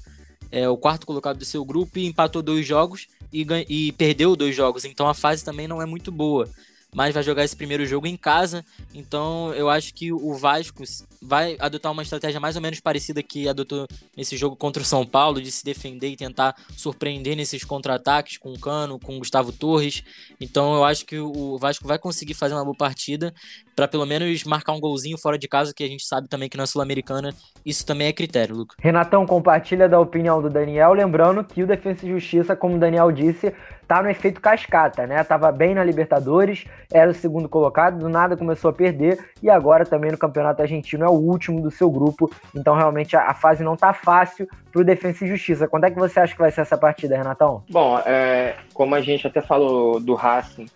É 0.51 0.67
o 0.69 0.79
quarto 0.79 1.07
colocado 1.07 1.37
do 1.37 1.45
seu 1.45 1.65
grupo 1.65 1.99
e 1.99 2.07
empatou 2.07 2.41
dois 2.41 2.67
jogos 2.67 3.07
e, 3.33 3.45
e 3.69 3.93
perdeu 3.93 4.35
dois 4.35 4.57
jogos. 4.57 4.85
Então 4.85 5.07
a 5.09 5.15
fase 5.15 5.45
também 5.45 5.69
não 5.69 5.83
é 5.83 5.87
muito 5.87 6.11
boa 6.11 6.49
mas 6.95 7.13
vai 7.13 7.23
jogar 7.23 7.45
esse 7.45 7.57
primeiro 7.57 7.85
jogo 7.85 8.07
em 8.07 8.17
casa. 8.17 8.65
Então 8.95 9.53
eu 9.55 9.69
acho 9.69 9.93
que 9.93 10.13
o 10.13 10.35
Vasco 10.35 10.85
vai 11.21 11.57
adotar 11.59 11.93
uma 11.93 12.03
estratégia 12.03 12.41
mais 12.41 12.57
ou 12.57 12.63
menos 12.63 12.81
parecida 12.81 13.23
que 13.23 13.49
adotou 13.49 13.87
nesse 14.17 14.37
jogo 14.37 14.57
contra 14.57 14.83
o 14.83 14.87
São 14.87 15.05
Paulo, 15.05 15.41
de 15.41 15.51
se 15.51 15.65
defender 15.65 16.09
e 16.09 16.17
tentar 16.17 16.55
surpreender 16.77 17.37
nesses 17.37 17.65
contra-ataques 17.65 18.39
com 18.39 18.53
o 18.53 18.59
Cano, 18.59 18.99
com 18.99 19.17
o 19.17 19.19
Gustavo 19.19 19.53
Torres. 19.53 20.03
Então 20.41 20.75
eu 20.75 20.85
acho 20.85 21.05
que 21.05 21.19
o 21.19 21.59
Vasco 21.59 21.87
vai 21.87 21.99
conseguir 21.99 22.35
fazer 22.35 22.55
uma 22.55 22.65
boa 22.65 22.77
partida 22.77 23.35
para 23.75 23.89
pelo 23.89 24.07
menos 24.07 24.45
marcar 24.45 24.73
um 24.73 24.81
golzinho 24.81 25.19
fora 25.19 25.37
de 25.37 25.49
casa, 25.49 25.75
que 25.75 25.83
a 25.83 25.89
gente 25.89 26.07
sabe 26.07 26.29
também 26.29 26.49
que 26.49 26.57
na 26.57 26.67
Sul-Americana 26.67 27.35
isso 27.67 27.85
também 27.85 28.07
é 28.07 28.13
critério, 28.13 28.55
Luca. 28.55 28.77
Renatão, 28.79 29.27
compartilha 29.27 29.89
da 29.89 29.99
opinião 29.99 30.41
do 30.41 30.49
Daniel, 30.49 30.93
lembrando 30.93 31.43
que 31.43 31.63
o 31.63 31.67
Defesa 31.67 32.07
e 32.07 32.11
Justiça, 32.11 32.55
como 32.55 32.77
o 32.77 32.79
Daniel 32.79 33.11
disse, 33.11 33.53
tá 33.87 34.03
no 34.03 34.11
efeito 34.11 34.41
cascata, 34.41 35.07
né? 35.07 35.23
Tava 35.25 35.51
bem 35.53 35.75
na 35.75 35.85
Libertadores, 35.85 36.65
era 36.93 37.11
o 37.11 37.15
segundo 37.15 37.49
colocado, 37.49 37.99
do 37.99 38.09
nada 38.09 38.37
começou 38.37 38.71
a 38.71 38.75
perder 38.75 39.19
e 39.43 39.51
agora 39.51 39.85
também 39.85 40.11
no 40.11 40.19
Campeonato 40.19 40.63
Argentino 40.63 41.05
é 41.05 41.09
o 41.09 41.13
último 41.13 41.61
do 41.61 41.71
seu 41.71 41.91
grupo. 41.91 42.31
Então 42.55 42.75
realmente 42.75 43.17
a, 43.17 43.31
a 43.31 43.35
fase 43.35 43.63
não 43.63 43.77
tá 43.77 43.93
fácil 43.93 44.49
pro 44.73 44.85
Defesa 44.85 45.25
e 45.25 45.29
Justiça. 45.29 45.69
Quando 45.69 45.85
é 45.85 45.91
que 45.91 45.99
você 45.99 46.21
acha 46.21 46.33
que 46.33 46.41
vai 46.41 46.51
ser 46.51 46.63
essa 46.63 46.77
partida, 46.77 47.17
Renatão? 47.17 47.63
Bom, 47.71 47.99
é, 48.05 48.57
como 48.73 48.95
a 48.95 49.01
gente 49.01 49.27
até 49.27 49.41
falou 49.41 50.01
do 50.01 50.15
Racing, 50.15 50.67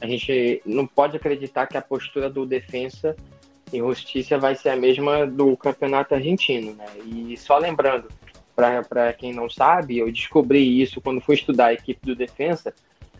a 0.00 0.06
gente 0.06 0.60
não 0.66 0.86
pode 0.86 1.16
acreditar 1.16 1.66
que 1.66 1.76
a 1.76 1.82
postura 1.82 2.28
do 2.28 2.44
Defensa 2.44 3.16
e 3.72 3.78
Justiça 3.78 4.38
vai 4.38 4.54
ser 4.54 4.70
a 4.70 4.76
mesma 4.76 5.26
do 5.26 5.56
Campeonato 5.56 6.14
Argentino, 6.14 6.74
né? 6.74 6.86
E 7.04 7.36
só 7.36 7.58
lembrando, 7.58 8.08
para 8.56 9.12
quem 9.12 9.34
não 9.34 9.50
sabe, 9.50 9.98
eu 9.98 10.10
descobri 10.10 10.80
isso 10.80 11.00
quando 11.00 11.20
fui 11.20 11.34
estudar 11.34 11.66
a 11.66 11.72
equipe 11.74 12.04
do 12.04 12.16
Defensa. 12.16 12.72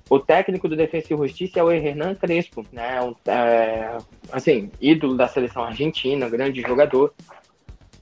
O 0.09 0.19
técnico 0.19 0.69
do 0.69 0.77
Defensa 0.77 1.13
e 1.13 1.17
Justiça 1.17 1.61
é 1.61 1.63
o 1.63 1.71
Hernan 1.71 2.15
Crespo, 2.15 2.65
né? 2.73 3.03
Um, 3.03 3.15
é, 3.31 3.99
assim, 4.33 4.71
ídolo 4.81 5.17
da 5.17 5.29
seleção 5.29 5.65
argentina, 5.65 6.29
grande 6.29 6.63
jogador. 6.63 7.13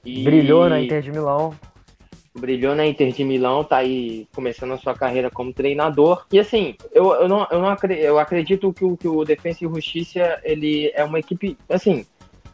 E... 0.04 0.22
Brilhou 0.22 0.68
na 0.68 0.80
Inter 0.80 1.02
de 1.02 1.10
Milão. 1.10 1.54
Brilhou 2.36 2.74
na 2.74 2.86
Inter 2.86 3.10
de 3.10 3.24
Milão, 3.24 3.64
tá 3.64 3.78
aí 3.78 4.28
começando 4.34 4.72
a 4.72 4.78
sua 4.78 4.94
carreira 4.94 5.30
como 5.30 5.52
treinador. 5.52 6.26
E 6.30 6.38
assim, 6.38 6.76
eu, 6.92 7.12
eu, 7.14 7.28
não, 7.28 7.46
eu, 7.50 7.60
não 7.60 7.68
acredito, 7.68 8.04
eu 8.04 8.18
acredito 8.18 8.72
que 8.72 8.84
o, 8.84 8.96
que 8.96 9.08
o 9.08 9.24
Defensa 9.24 9.64
e 9.64 9.68
Justiça 9.68 10.40
ele 10.44 10.92
é 10.94 11.02
uma 11.02 11.18
equipe. 11.18 11.56
Assim, 11.68 12.04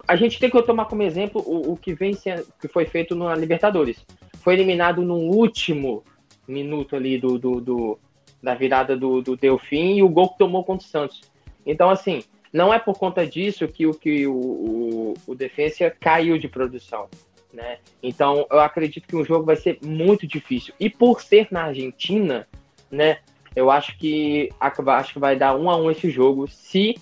a 0.07 0.16
gente 0.16 0.39
tem 0.39 0.49
que 0.49 0.62
tomar 0.62 0.85
como 0.85 1.03
exemplo 1.03 1.43
o, 1.45 1.72
o 1.72 1.76
que 1.76 1.93
vem 1.93 2.14
sendo, 2.14 2.47
que 2.61 2.68
foi 2.68 2.87
feito 2.87 3.16
na 3.16 3.35
Libertadores 3.35 4.05
foi 4.41 4.55
eliminado 4.55 5.03
no 5.03 5.16
último 5.16 6.03
minuto 6.49 6.97
ali 6.97 7.18
do, 7.18 7.38
do, 7.38 7.61
do 7.61 7.99
da 8.43 8.55
virada 8.55 8.97
do, 8.97 9.20
do 9.20 9.36
Delfim 9.36 9.97
e 9.97 10.03
o 10.03 10.09
gol 10.09 10.30
que 10.30 10.38
tomou 10.38 10.64
contra 10.64 10.86
o 10.86 10.91
Santos. 10.91 11.20
Então, 11.64 11.91
assim, 11.91 12.22
não 12.53 12.72
é 12.72 12.78
por 12.78 12.99
conta 12.99 13.26
disso 13.26 13.68
que 13.68 13.86
o 13.86 13.93
que 13.93 14.26
o, 14.26 14.34
o, 14.34 15.14
o 15.26 15.34
Defensa 15.34 15.91
caiu 15.91 16.38
de 16.38 16.49
produção. 16.49 17.09
Né? 17.53 17.78
Então, 18.03 18.47
eu 18.51 18.61
acredito 18.61 19.07
que 19.07 19.16
o 19.16 19.24
jogo 19.24 19.45
vai 19.45 19.57
ser 19.57 19.78
muito 19.84 20.26
difícil. 20.26 20.72
E 20.80 20.88
por 20.88 21.20
ser 21.20 21.49
na 21.51 21.64
Argentina, 21.64 22.49
né, 22.91 23.18
eu 23.55 23.70
acho 23.70 23.97
que 23.99 24.49
acho 24.59 25.12
que 25.12 25.18
vai 25.18 25.36
dar 25.36 25.57
um 25.57 25.68
a 25.68 25.76
um 25.76 25.91
esse 25.91 26.11
jogo. 26.11 26.49
Se 26.49 26.95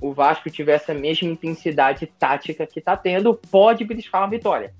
o 0.00 0.12
Vasco 0.12 0.50
tiver 0.50 0.74
essa 0.74 0.94
mesma 0.94 1.28
intensidade 1.28 2.06
tática 2.06 2.66
que 2.66 2.78
está 2.78 2.96
tendo, 2.96 3.34
pode 3.34 3.84
beliscar 3.84 4.20
uma 4.20 4.30
vitória. 4.30 4.72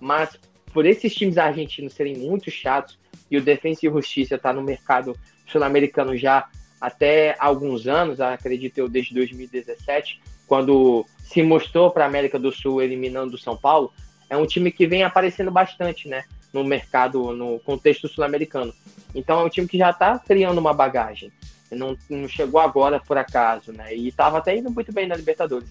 Mas 0.00 0.38
por 0.72 0.86
esses 0.86 1.14
times 1.14 1.38
argentinos 1.38 1.92
serem 1.92 2.16
muito 2.16 2.50
chatos 2.50 2.98
e 3.30 3.36
o 3.36 3.42
Defensa 3.42 3.86
e 3.86 3.90
Justiça 3.90 4.38
tá 4.38 4.52
no 4.52 4.62
mercado 4.62 5.16
sul-americano 5.46 6.16
já 6.16 6.48
até 6.80 7.36
alguns 7.38 7.86
anos, 7.86 8.20
acredito 8.20 8.78
eu, 8.78 8.88
desde 8.88 9.14
2017, 9.14 10.20
quando 10.48 11.06
se 11.18 11.42
mostrou 11.42 11.90
para 11.90 12.04
a 12.04 12.08
América 12.08 12.38
do 12.38 12.50
Sul 12.50 12.82
eliminando 12.82 13.36
o 13.36 13.38
São 13.38 13.56
Paulo, 13.56 13.92
é 14.28 14.36
um 14.36 14.46
time 14.46 14.72
que 14.72 14.86
vem 14.86 15.04
aparecendo 15.04 15.50
bastante, 15.50 16.08
né, 16.08 16.24
no 16.52 16.64
mercado, 16.64 17.32
no 17.32 17.60
contexto 17.60 18.08
sul-americano. 18.08 18.74
Então 19.14 19.40
é 19.40 19.44
um 19.44 19.48
time 19.48 19.68
que 19.68 19.78
já 19.78 19.90
está 19.90 20.18
criando 20.18 20.58
uma 20.58 20.74
bagagem. 20.74 21.30
Não, 21.70 21.96
não 22.10 22.28
chegou 22.28 22.60
agora 22.60 23.00
por 23.00 23.16
acaso, 23.16 23.72
né? 23.72 23.94
E 23.94 24.08
estava 24.08 24.38
até 24.38 24.56
indo 24.56 24.70
muito 24.70 24.92
bem 24.92 25.06
na 25.06 25.14
Libertadores. 25.14 25.68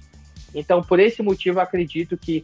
Então, 0.54 0.82
por 0.82 0.99
esse 0.99 1.22
motivo, 1.22 1.60
acredito 1.60 2.18
que 2.18 2.43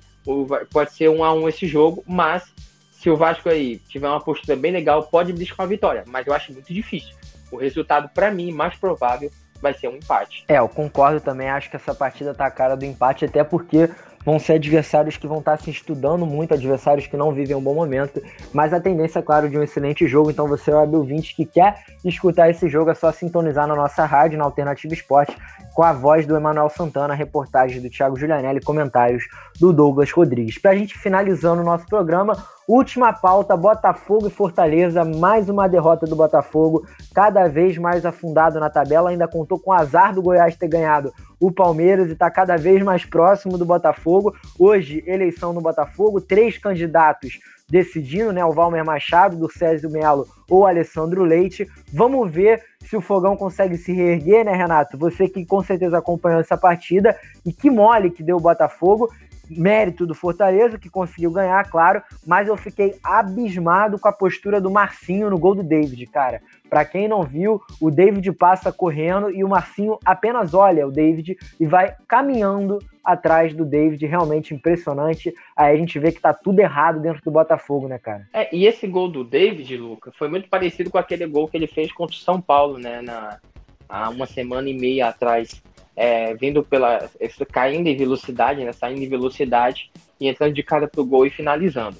pode 0.72 0.94
ser 0.94 1.10
um 1.10 1.24
a 1.24 1.34
um 1.34 1.48
esse 1.48 1.66
jogo, 1.68 2.04
mas 2.08 2.44
se 2.92 3.10
o 3.10 3.16
Vasco 3.16 3.48
aí 3.50 3.78
tiver 3.88 4.08
uma 4.08 4.20
postura 4.20 4.58
bem 4.58 4.72
legal, 4.72 5.04
pode 5.04 5.32
buscar 5.32 5.64
uma 5.64 5.70
vitória, 5.70 6.04
mas 6.08 6.26
eu 6.26 6.34
acho 6.34 6.52
muito 6.52 6.74
difícil. 6.74 7.16
O 7.52 7.58
resultado, 7.58 8.10
para 8.10 8.32
mim, 8.32 8.52
mais 8.52 8.76
provável 8.76 9.32
vai 9.62 9.74
ser 9.74 9.88
um 9.88 9.96
empate. 9.96 10.44
É, 10.48 10.58
eu 10.60 10.68
concordo 10.68 11.22
também, 11.22 11.50
acho 11.50 11.70
que 11.70 11.76
essa 11.76 11.94
partida 11.94 12.34
tá 12.34 12.46
a 12.46 12.52
cara 12.52 12.76
do 12.76 12.86
empate, 12.86 13.26
até 13.26 13.44
porque 13.44 13.90
vão 14.26 14.40
ser 14.40 14.54
adversários 14.54 15.16
que 15.16 15.26
vão 15.26 15.40
estar 15.40 15.58
se 15.58 15.70
estudando 15.70 16.26
muito, 16.26 16.54
adversários 16.54 17.08
que 17.08 17.16
não 17.16 17.32
vivem 17.32 17.56
um 17.56 17.62
bom 17.62 17.74
momento, 17.74 18.22
mas 18.52 18.74
a 18.74 18.80
tendência, 18.80 19.20
é 19.20 19.22
claro, 19.22 19.50
de 19.50 19.58
um 19.58 19.64
excelente 19.64 20.06
jogo. 20.06 20.30
Então, 20.30 20.48
você, 20.48 20.70
web 20.70 20.98
ouvinte, 20.98 21.34
que 21.34 21.46
quer 21.46 21.82
escutar 22.04 22.50
esse 22.50 22.68
jogo, 22.68 22.92
é 22.92 22.94
só 22.94 23.12
sintonizar 23.12 23.66
na 23.68 23.76
nossa 23.76 24.04
rádio, 24.04 24.38
na 24.38 24.44
Alternativa 24.44 24.94
Esporte, 24.94 25.34
com 25.78 25.84
a 25.84 25.94
voz 25.94 26.26
do 26.26 26.36
Emanuel 26.36 26.70
Santana, 26.70 27.14
reportagem 27.14 27.80
do 27.80 27.88
Thiago 27.88 28.18
Julianelli, 28.18 28.60
comentários 28.60 29.26
do 29.60 29.72
Douglas 29.72 30.12
Rodrigues. 30.12 30.58
Para 30.58 30.72
a 30.72 30.76
gente 30.76 30.98
finalizando 30.98 31.62
o 31.62 31.64
nosso 31.64 31.86
programa, 31.86 32.36
última 32.68 33.14
pauta: 33.14 33.56
Botafogo 33.56 34.26
e 34.26 34.32
Fortaleza, 34.32 35.06
mais 35.06 35.50
uma 35.50 35.68
derrota 35.68 36.08
do 36.08 36.16
Botafogo, 36.16 36.84
cada 37.14 37.48
vez 37.48 37.78
mais 37.78 38.08
afundado 38.08 38.60
na 38.60 38.72
tabela, 38.72 39.12
ainda 39.12 39.28
contou 39.28 39.60
com 39.60 39.70
o 39.70 39.74
azar 39.74 40.16
do 40.16 40.22
Goiás 40.24 40.56
ter 40.56 40.68
ganhado 40.68 41.14
o 41.40 41.52
Palmeiras 41.52 42.10
e 42.10 42.14
está 42.14 42.32
cada 42.32 42.58
vez 42.58 42.82
mais 42.82 43.06
próximo 43.06 43.56
do 43.56 43.64
Botafogo. 43.64 44.34
Hoje, 44.58 45.04
eleição 45.06 45.54
no 45.54 45.62
Botafogo, 45.62 46.20
três 46.20 46.58
candidatos 46.58 47.38
decidindo, 47.70 48.32
né? 48.32 48.44
O 48.46 48.52
Valmer 48.52 48.86
Machado, 48.86 49.36
do 49.36 49.52
Césio 49.52 49.90
Melo 49.90 50.28
ou 50.50 50.66
Alessandro 50.66 51.24
Leite. 51.24 51.68
Vamos 51.94 52.32
ver 52.32 52.64
se 52.82 52.96
o 52.96 53.02
Fogão 53.02 53.36
consegue 53.36 53.78
se 53.78 53.92
reerguer, 53.92 54.46
né, 54.46 54.54
Renato? 54.54 54.98
Você 54.98 55.28
que 55.28 55.46
com 55.46 55.62
certeza 55.62 55.98
acompanhou 55.98 56.40
essa 56.40 56.58
partida 56.58 57.18
e 57.46 57.52
que 57.52 57.70
mole 57.70 58.12
que 58.12 58.24
deu 58.24 58.38
o 58.38 58.42
Botafogo 58.42 59.10
mérito 59.50 60.06
do 60.06 60.16
Fortaleza, 60.16 60.78
que 60.78 60.90
conseguiu 60.90 61.32
ganhar, 61.32 61.64
claro, 61.70 62.02
mas 62.26 62.48
eu 62.48 62.58
fiquei 62.58 62.96
abismado 63.04 64.00
com 64.00 64.08
a 64.08 64.14
postura 64.14 64.60
do 64.60 64.72
Marcinho 64.72 65.30
no 65.30 65.38
gol 65.38 65.56
do 65.56 65.64
David, 65.64 66.06
cara. 66.08 66.42
Para 66.70 66.84
quem 66.84 67.08
não 67.08 67.24
viu, 67.24 67.62
o 67.80 67.90
David 67.90 68.32
passa 68.34 68.72
correndo 68.72 69.32
e 69.32 69.44
o 69.44 69.50
Marcinho 69.50 69.98
apenas 70.04 70.54
olha 70.54 70.86
o 70.86 70.92
David 70.92 71.38
e 71.60 71.66
vai 71.66 71.96
caminhando 72.08 72.80
atrás 73.04 73.54
do 73.54 73.64
David, 73.64 74.06
realmente 74.06 74.54
impressionante. 74.54 75.34
Aí 75.56 75.74
a 75.74 75.78
gente 75.78 75.98
vê 75.98 76.12
que 76.12 76.20
tá 76.20 76.34
tudo 76.34 76.60
errado 76.60 77.00
dentro 77.00 77.22
do 77.24 77.32
Botafogo, 77.32 77.88
né, 77.88 77.98
cara? 77.98 78.28
É, 78.34 78.54
e 78.54 78.66
esse 78.66 78.86
gol 78.86 79.08
do 79.08 79.24
David, 79.24 79.78
Luca, 79.78 80.12
foi 80.18 80.28
muito 80.28 80.50
parecido 80.50 80.90
com 80.90 80.98
aquele 80.98 81.26
gol 81.26 81.48
que 81.48 81.56
ele 81.56 81.68
fez 81.68 81.92
contra 81.94 82.16
o 82.16 82.20
São 82.20 82.42
Paulo, 82.42 82.78
né, 82.78 83.02
na, 83.02 83.40
há 83.88 84.10
uma 84.10 84.26
semana 84.26 84.70
e 84.70 84.78
meia 84.78 85.08
atrás 85.08 85.62
é, 85.98 86.36
vindo 86.36 86.64
pela. 86.64 87.10
caindo 87.52 87.88
em 87.88 87.98
velocidade, 87.98 88.64
né, 88.64 88.72
saindo 88.72 89.02
em 89.02 89.10
velocidade 89.10 89.92
e 90.20 90.28
entrando 90.28 90.54
de 90.54 90.62
cara 90.62 90.88
pro 90.88 91.04
gol 91.04 91.26
e 91.26 91.32
finalizando. 91.32 91.98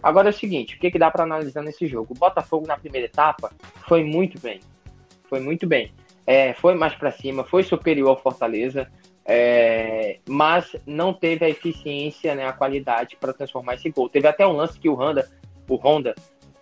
Agora 0.00 0.28
é 0.28 0.30
o 0.30 0.34
seguinte, 0.34 0.76
o 0.76 0.78
que, 0.78 0.90
que 0.90 0.98
dá 0.98 1.10
para 1.10 1.24
analisar 1.24 1.62
nesse 1.62 1.86
jogo? 1.88 2.14
O 2.14 2.18
Botafogo 2.18 2.66
na 2.66 2.78
primeira 2.78 3.06
etapa 3.06 3.52
foi 3.88 4.04
muito 4.04 4.40
bem. 4.40 4.60
Foi 5.28 5.40
muito 5.40 5.66
bem. 5.66 5.92
É, 6.24 6.54
foi 6.54 6.74
mais 6.74 6.94
para 6.94 7.10
cima, 7.10 7.42
foi 7.42 7.64
superior 7.64 8.10
ao 8.10 8.22
Fortaleza, 8.22 8.90
é, 9.26 10.18
mas 10.28 10.76
não 10.86 11.12
teve 11.12 11.44
a 11.44 11.50
eficiência, 11.50 12.36
né, 12.36 12.46
a 12.46 12.52
qualidade 12.52 13.16
para 13.16 13.32
transformar 13.32 13.74
esse 13.74 13.90
gol. 13.90 14.08
Teve 14.08 14.28
até 14.28 14.46
um 14.46 14.52
lance 14.52 14.78
que 14.78 14.88
o 14.88 14.94
Honda, 14.94 15.28
o 15.68 15.74
Honda 15.74 16.14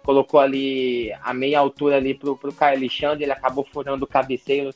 colocou 0.03 0.41
ali 0.41 1.13
a 1.23 1.35
meia 1.35 1.61
altura 1.61 1.97
ali 1.97 2.15
pro, 2.15 2.35
pro 2.35 2.53
Caio 2.53 2.79
Alexandre, 2.79 3.25
ele 3.25 3.33
acabou 3.33 3.67
furando 3.71 4.07
o 4.07 4.09
cabeceiro 4.09 4.71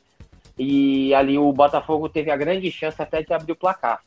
e 0.59 1.15
ali 1.15 1.39
o 1.39 1.53
Botafogo 1.53 2.09
teve 2.09 2.31
a 2.31 2.37
grande 2.37 2.71
chance 2.71 3.01
até 3.01 3.23
de 3.23 3.33
abrir 3.33 3.53
o 3.53 3.57
placar. 3.57 4.01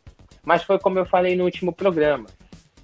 Mas 0.43 0.63
foi 0.63 0.77
como 0.79 0.99
eu 0.99 1.05
falei 1.05 1.35
no 1.35 1.43
último 1.43 1.73
programa. 1.73 2.27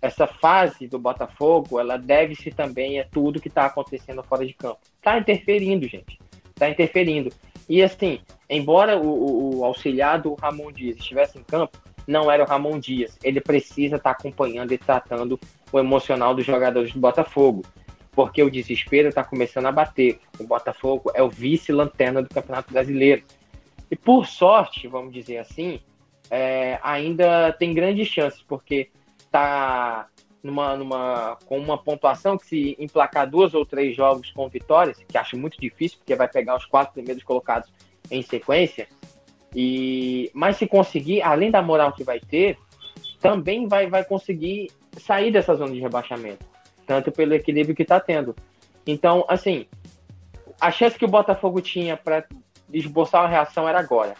Essa 0.01 0.25
fase 0.25 0.87
do 0.87 0.97
Botafogo, 0.97 1.79
ela 1.79 1.95
deve-se 1.95 2.49
também 2.49 2.99
a 2.99 3.05
tudo 3.05 3.39
que 3.39 3.47
está 3.47 3.67
acontecendo 3.67 4.23
fora 4.23 4.45
de 4.45 4.53
campo. 4.53 4.79
Está 4.97 5.17
interferindo, 5.17 5.87
gente. 5.87 6.19
Está 6.49 6.69
interferindo. 6.69 7.31
E 7.69 7.83
assim, 7.83 8.19
embora 8.49 8.97
o, 8.97 9.05
o, 9.05 9.59
o 9.59 9.65
auxiliar 9.65 10.19
do 10.19 10.33
Ramon 10.33 10.71
Dias 10.71 10.97
estivesse 10.97 11.37
em 11.37 11.43
campo, 11.43 11.77
não 12.07 12.31
era 12.31 12.43
o 12.43 12.47
Ramon 12.47 12.79
Dias. 12.79 13.15
Ele 13.23 13.39
precisa 13.39 13.97
estar 13.97 14.15
tá 14.15 14.17
acompanhando 14.19 14.71
e 14.73 14.77
tratando 14.77 15.39
o 15.71 15.79
emocional 15.79 16.33
dos 16.33 16.45
jogadores 16.45 16.91
do 16.91 16.99
Botafogo. 16.99 17.61
Porque 18.11 18.41
o 18.41 18.49
desespero 18.49 19.09
está 19.09 19.23
começando 19.23 19.67
a 19.67 19.71
bater. 19.71 20.19
O 20.39 20.43
Botafogo 20.43 21.11
é 21.13 21.21
o 21.21 21.29
vice-lanterna 21.29 22.23
do 22.23 22.29
Campeonato 22.29 22.73
Brasileiro 22.73 23.23
e 23.91 23.95
por 23.97 24.25
sorte, 24.25 24.87
vamos 24.87 25.13
dizer 25.13 25.37
assim, 25.37 25.81
é, 26.29 26.79
ainda 26.81 27.51
tem 27.51 27.73
grandes 27.73 28.07
chances, 28.07 28.41
porque 28.41 28.89
está 29.19 30.07
numa, 30.41 30.77
numa, 30.77 31.37
com 31.45 31.59
uma 31.59 31.77
pontuação 31.77 32.37
que 32.37 32.45
se 32.45 32.77
emplacar 32.79 33.29
duas 33.29 33.53
ou 33.53 33.65
três 33.65 33.93
jogos 33.93 34.31
com 34.31 34.47
vitórias, 34.47 34.97
que 35.05 35.17
acho 35.17 35.37
muito 35.37 35.59
difícil, 35.59 35.97
porque 35.97 36.15
vai 36.15 36.29
pegar 36.29 36.55
os 36.55 36.65
quatro 36.65 36.93
primeiros 36.93 37.21
colocados 37.21 37.69
em 38.09 38.21
sequência, 38.21 38.87
e 39.53 40.31
mas 40.33 40.55
se 40.55 40.65
conseguir, 40.65 41.21
além 41.21 41.51
da 41.51 41.61
moral 41.61 41.91
que 41.91 42.03
vai 42.03 42.21
ter, 42.21 42.57
também 43.19 43.67
vai, 43.67 43.87
vai 43.87 44.05
conseguir 44.05 44.71
sair 44.97 45.31
dessa 45.31 45.53
zona 45.53 45.73
de 45.73 45.81
rebaixamento, 45.81 46.45
tanto 46.87 47.11
pelo 47.11 47.33
equilíbrio 47.33 47.75
que 47.75 47.83
está 47.83 47.99
tendo. 47.99 48.33
Então, 48.87 49.25
assim, 49.27 49.67
a 50.59 50.71
chance 50.71 50.97
que 50.97 51.05
o 51.05 51.09
Botafogo 51.09 51.59
tinha 51.59 51.97
para 51.97 52.25
esboçar 52.73 53.21
uma 53.21 53.29
reação 53.29 53.67
era 53.67 53.79
agora. 53.79 54.15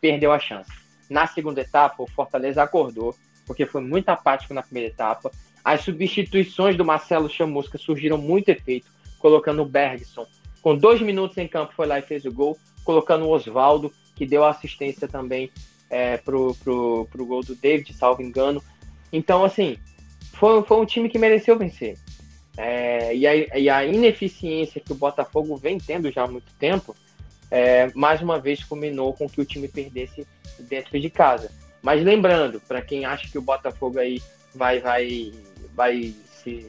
Perdeu 0.00 0.32
a 0.32 0.38
chance. 0.38 0.70
Na 1.08 1.26
segunda 1.26 1.60
etapa, 1.60 2.02
o 2.02 2.10
Fortaleza 2.10 2.62
acordou, 2.62 3.14
porque 3.46 3.64
foi 3.64 3.80
muito 3.80 4.08
apático 4.08 4.52
na 4.52 4.62
primeira 4.62 4.88
etapa. 4.88 5.30
As 5.64 5.82
substituições 5.82 6.76
do 6.76 6.84
Marcelo 6.84 7.28
Chamusca 7.28 7.78
surgiram 7.78 8.18
muito 8.18 8.48
efeito, 8.48 8.86
colocando 9.18 9.62
o 9.62 9.66
Bergson. 9.66 10.26
Com 10.62 10.76
dois 10.76 11.00
minutos 11.00 11.38
em 11.38 11.48
campo, 11.48 11.72
foi 11.74 11.86
lá 11.86 11.98
e 11.98 12.02
fez 12.02 12.24
o 12.24 12.32
gol, 12.32 12.58
colocando 12.84 13.24
o 13.24 13.30
Oswaldo, 13.30 13.92
que 14.14 14.26
deu 14.26 14.44
assistência 14.44 15.06
também 15.06 15.50
é, 15.90 16.16
pro, 16.16 16.54
pro, 16.62 17.08
pro 17.10 17.26
gol 17.26 17.42
do 17.42 17.54
David, 17.54 17.92
salvo 17.94 18.22
engano. 18.22 18.62
Então, 19.12 19.44
assim, 19.44 19.76
foi, 20.32 20.62
foi 20.62 20.76
um 20.78 20.86
time 20.86 21.08
que 21.08 21.18
mereceu 21.18 21.58
vencer. 21.58 21.96
É, 22.56 23.14
e, 23.14 23.26
a, 23.26 23.58
e, 23.58 23.68
a, 23.68 23.84
ineficiência 23.84 24.80
que 24.80 24.92
o 24.92 24.96
Botafogo 24.96 25.56
vem 25.56 25.78
tendo 25.78 26.10
já 26.10 26.24
há 26.24 26.26
muito 26.26 26.52
tempo, 26.58 26.96
é, 27.50 27.90
mais 27.94 28.20
uma 28.20 28.38
vez 28.38 28.64
culminou 28.64 29.12
com 29.12 29.28
que 29.28 29.40
o 29.40 29.44
time 29.44 29.68
perdesse 29.68 30.26
dentro 30.60 30.98
de 30.98 31.10
casa. 31.10 31.50
Mas 31.82 32.02
lembrando, 32.02 32.60
para 32.60 32.82
quem 32.82 33.04
acha 33.04 33.28
que 33.28 33.38
o 33.38 33.42
Botafogo 33.42 33.98
aí 33.98 34.20
vai, 34.54 34.80
vai, 34.80 35.32
vai, 35.74 36.14
se, 36.42 36.66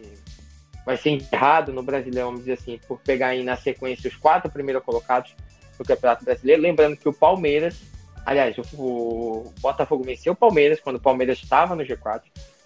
vai 0.86 0.98
ser 0.98 1.12
enterrado 1.12 1.74
no 1.74 1.82
Brasileiro, 1.82 2.28
vamos 2.28 2.42
dizer 2.42 2.54
assim, 2.54 2.80
por 2.88 3.00
pegar 3.00 3.30
aí 3.30 3.44
na 3.44 3.56
sequência 3.56 4.10
os 4.10 4.16
quatro 4.16 4.52
primeiros 4.52 4.84
colocados 4.84 5.34
do 5.78 5.84
Campeonato 5.84 6.26
Brasileiro, 6.26 6.62
lembrando 6.62 6.98
que 6.98 7.08
o 7.08 7.14
Palmeiras, 7.14 7.82
aliás, 8.26 8.56
o 8.74 9.52
Botafogo 9.60 10.04
venceu 10.04 10.34
o 10.34 10.36
Palmeiras 10.36 10.80
quando 10.80 10.98
o 10.98 11.02
Palmeiras 11.02 11.40
estava 11.42 11.76
no 11.76 11.84
G4, 11.84 12.22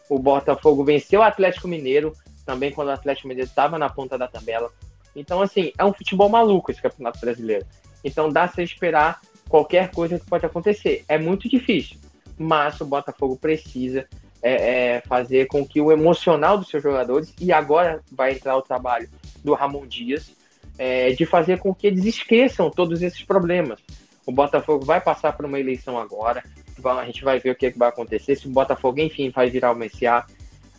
o 0.09 0.19
Botafogo 0.19 0.83
venceu 0.83 1.21
o 1.21 1.23
Atlético 1.23 1.67
Mineiro 1.67 2.13
também 2.45 2.71
quando 2.71 2.89
o 2.89 2.91
Atlético 2.91 3.27
Mineiro 3.27 3.49
estava 3.49 3.77
na 3.77 3.89
ponta 3.89 4.17
da 4.17 4.27
tabela. 4.27 4.69
Então, 5.15 5.41
assim, 5.41 5.71
é 5.77 5.85
um 5.85 5.93
futebol 5.93 6.27
maluco 6.29 6.71
esse 6.71 6.81
Campeonato 6.81 7.19
Brasileiro. 7.19 7.65
Então 8.03 8.29
dá 8.29 8.47
se 8.47 8.61
esperar 8.61 9.19
qualquer 9.49 9.91
coisa 9.91 10.19
que 10.19 10.25
pode 10.25 10.45
acontecer. 10.45 11.03
É 11.07 11.17
muito 11.17 11.49
difícil, 11.49 11.97
mas 12.37 12.79
o 12.79 12.85
Botafogo 12.85 13.35
precisa 13.35 14.07
é, 14.41 14.95
é, 14.95 15.01
fazer 15.01 15.47
com 15.47 15.65
que 15.65 15.79
o 15.79 15.91
emocional 15.91 16.57
dos 16.57 16.69
seus 16.69 16.81
jogadores, 16.81 17.33
e 17.39 17.51
agora 17.51 18.01
vai 18.11 18.33
entrar 18.33 18.57
o 18.57 18.61
trabalho 18.61 19.07
do 19.43 19.53
Ramon 19.53 19.85
Dias, 19.85 20.31
é, 20.77 21.11
de 21.11 21.25
fazer 21.25 21.59
com 21.59 21.75
que 21.75 21.85
eles 21.85 22.05
esqueçam 22.05 22.71
todos 22.71 23.01
esses 23.01 23.21
problemas. 23.23 23.79
O 24.25 24.31
Botafogo 24.31 24.85
vai 24.85 24.99
passar 24.99 25.33
por 25.33 25.45
uma 25.45 25.59
eleição 25.59 25.97
agora, 25.97 26.43
a 26.83 27.05
gente 27.05 27.23
vai 27.23 27.39
ver 27.39 27.51
o 27.51 27.55
que, 27.55 27.67
é 27.67 27.71
que 27.71 27.77
vai 27.77 27.89
acontecer, 27.89 28.35
se 28.35 28.47
o 28.47 28.51
Botafogo, 28.51 28.99
enfim, 28.99 29.29
vai 29.29 29.49
virar 29.49 29.71
o 29.71 29.75
MSA, 29.75 30.25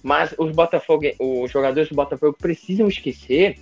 mas 0.03 0.35
os, 0.37 0.51
Botafogo, 0.51 1.05
os 1.21 1.51
jogadores 1.51 1.89
do 1.89 1.95
Botafogo 1.95 2.37
precisam 2.41 2.89
esquecer 2.89 3.61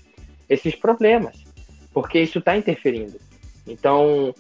esses 0.49 0.75
problemas, 0.75 1.45
porque 1.93 2.19
isso 2.21 2.39
está 2.39 2.57
interferindo. 2.57 3.21
Então, 3.71 4.35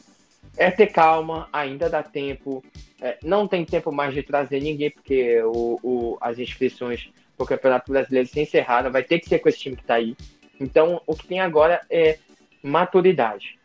é 0.56 0.70
ter 0.70 0.88
calma, 0.88 1.48
ainda 1.52 1.88
dá 1.88 2.02
tempo. 2.02 2.62
É, 3.00 3.18
não 3.22 3.46
tem 3.46 3.64
tempo 3.64 3.92
mais 3.92 4.12
de 4.12 4.22
trazer 4.22 4.60
ninguém, 4.60 4.90
porque 4.90 5.40
o, 5.42 5.78
o, 5.82 6.18
as 6.20 6.38
inscrições 6.38 7.10
para 7.36 7.44
o 7.44 7.46
Campeonato 7.46 7.90
Brasileiro 7.90 8.28
se 8.28 8.40
encerraram, 8.40 8.90
vai 8.90 9.02
ter 9.02 9.18
que 9.20 9.28
ser 9.28 9.38
com 9.38 9.48
esse 9.48 9.58
time 9.58 9.76
que 9.76 9.82
está 9.82 9.94
aí. 9.94 10.16
Então, 10.60 11.00
o 11.06 11.14
que 11.14 11.26
tem 11.26 11.40
agora 11.40 11.80
é 11.88 12.18
maturidade. 12.62 13.58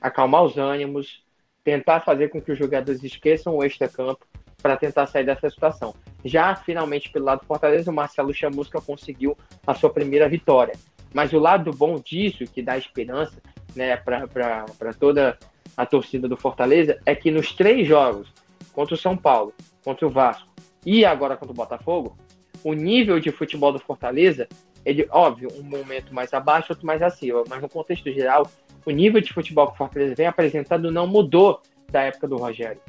Acalmar 0.00 0.44
os 0.44 0.56
ânimos, 0.56 1.24
tentar 1.64 2.00
fazer 2.00 2.28
com 2.28 2.40
que 2.40 2.52
os 2.52 2.58
jogadores 2.58 3.02
esqueçam 3.02 3.56
o 3.56 3.64
extra-campo 3.64 4.24
para 4.62 4.76
tentar 4.76 5.06
sair 5.06 5.24
dessa 5.24 5.50
situação. 5.50 5.94
Já, 6.24 6.54
finalmente, 6.54 7.10
pelo 7.10 7.24
lado 7.24 7.40
do 7.40 7.46
Fortaleza, 7.46 7.90
o 7.90 7.94
Marcelo 7.94 8.32
Chamusca 8.32 8.80
conseguiu 8.80 9.36
a 9.66 9.74
sua 9.74 9.90
primeira 9.90 10.28
vitória. 10.28 10.74
Mas 11.12 11.32
o 11.32 11.38
lado 11.38 11.72
bom 11.72 11.98
disso, 11.98 12.44
que 12.44 12.62
dá 12.62 12.76
esperança 12.76 13.40
né, 13.74 13.96
para 13.96 14.92
toda 14.98 15.38
a 15.76 15.86
torcida 15.86 16.28
do 16.28 16.36
Fortaleza, 16.36 17.00
é 17.06 17.14
que 17.14 17.30
nos 17.30 17.52
três 17.52 17.86
jogos, 17.86 18.32
contra 18.72 18.94
o 18.94 18.98
São 18.98 19.16
Paulo, 19.16 19.54
contra 19.84 20.06
o 20.06 20.10
Vasco 20.10 20.48
e 20.84 21.04
agora 21.04 21.36
contra 21.36 21.52
o 21.52 21.56
Botafogo, 21.56 22.16
o 22.64 22.72
nível 22.72 23.20
de 23.20 23.30
futebol 23.30 23.72
do 23.72 23.78
Fortaleza, 23.78 24.48
ele, 24.84 25.06
óbvio, 25.10 25.48
um 25.56 25.62
momento 25.62 26.14
mais 26.14 26.32
abaixo, 26.32 26.72
outro 26.72 26.86
mais 26.86 27.02
acima, 27.02 27.44
mas 27.48 27.60
no 27.60 27.68
contexto 27.68 28.10
geral, 28.12 28.50
o 28.84 28.90
nível 28.90 29.20
de 29.20 29.32
futebol 29.32 29.66
que 29.68 29.74
o 29.74 29.76
Fortaleza 29.76 30.14
vem 30.14 30.26
apresentando 30.26 30.90
não 30.90 31.06
mudou 31.06 31.60
da 31.90 32.02
época 32.02 32.26
do 32.26 32.36
Rogério. 32.36 32.80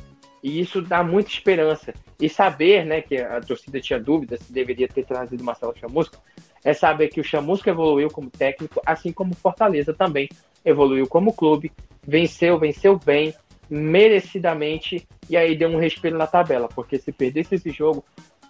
E 0.42 0.60
isso 0.60 0.82
dá 0.82 1.04
muita 1.04 1.30
esperança. 1.30 1.94
E 2.20 2.30
saber, 2.30 2.86
né, 2.86 3.02
que 3.02 3.18
a 3.18 3.42
torcida 3.42 3.80
tinha 3.82 4.00
dúvida 4.00 4.38
se 4.38 4.52
deveria 4.52 4.88
ter 4.88 5.06
trazido 5.06 5.44
Marcelo 5.44 5.76
Chamusca, 5.78 6.18
é 6.64 6.74
saber 6.74 7.10
que 7.10 7.20
o 7.20 7.24
Chamusca 7.24 7.70
evoluiu 7.70 8.10
como 8.10 8.30
técnico, 8.30 8.82
assim 8.86 9.12
como 9.12 9.34
o 9.34 9.36
Fortaleza 9.36 9.94
também 9.94 10.30
evoluiu 10.64 11.08
como 11.08 11.34
clube, 11.34 11.72
venceu, 12.06 12.58
venceu 12.58 12.98
bem, 12.98 13.34
merecidamente, 13.70 15.08
e 15.30 15.38
aí 15.38 15.56
deu 15.56 15.70
um 15.70 15.80
respiro 15.80 16.18
na 16.18 16.26
tabela, 16.26 16.68
porque 16.68 16.98
se 16.98 17.12
perdesse 17.12 17.56
esse 17.56 17.70
jogo, 17.70 18.04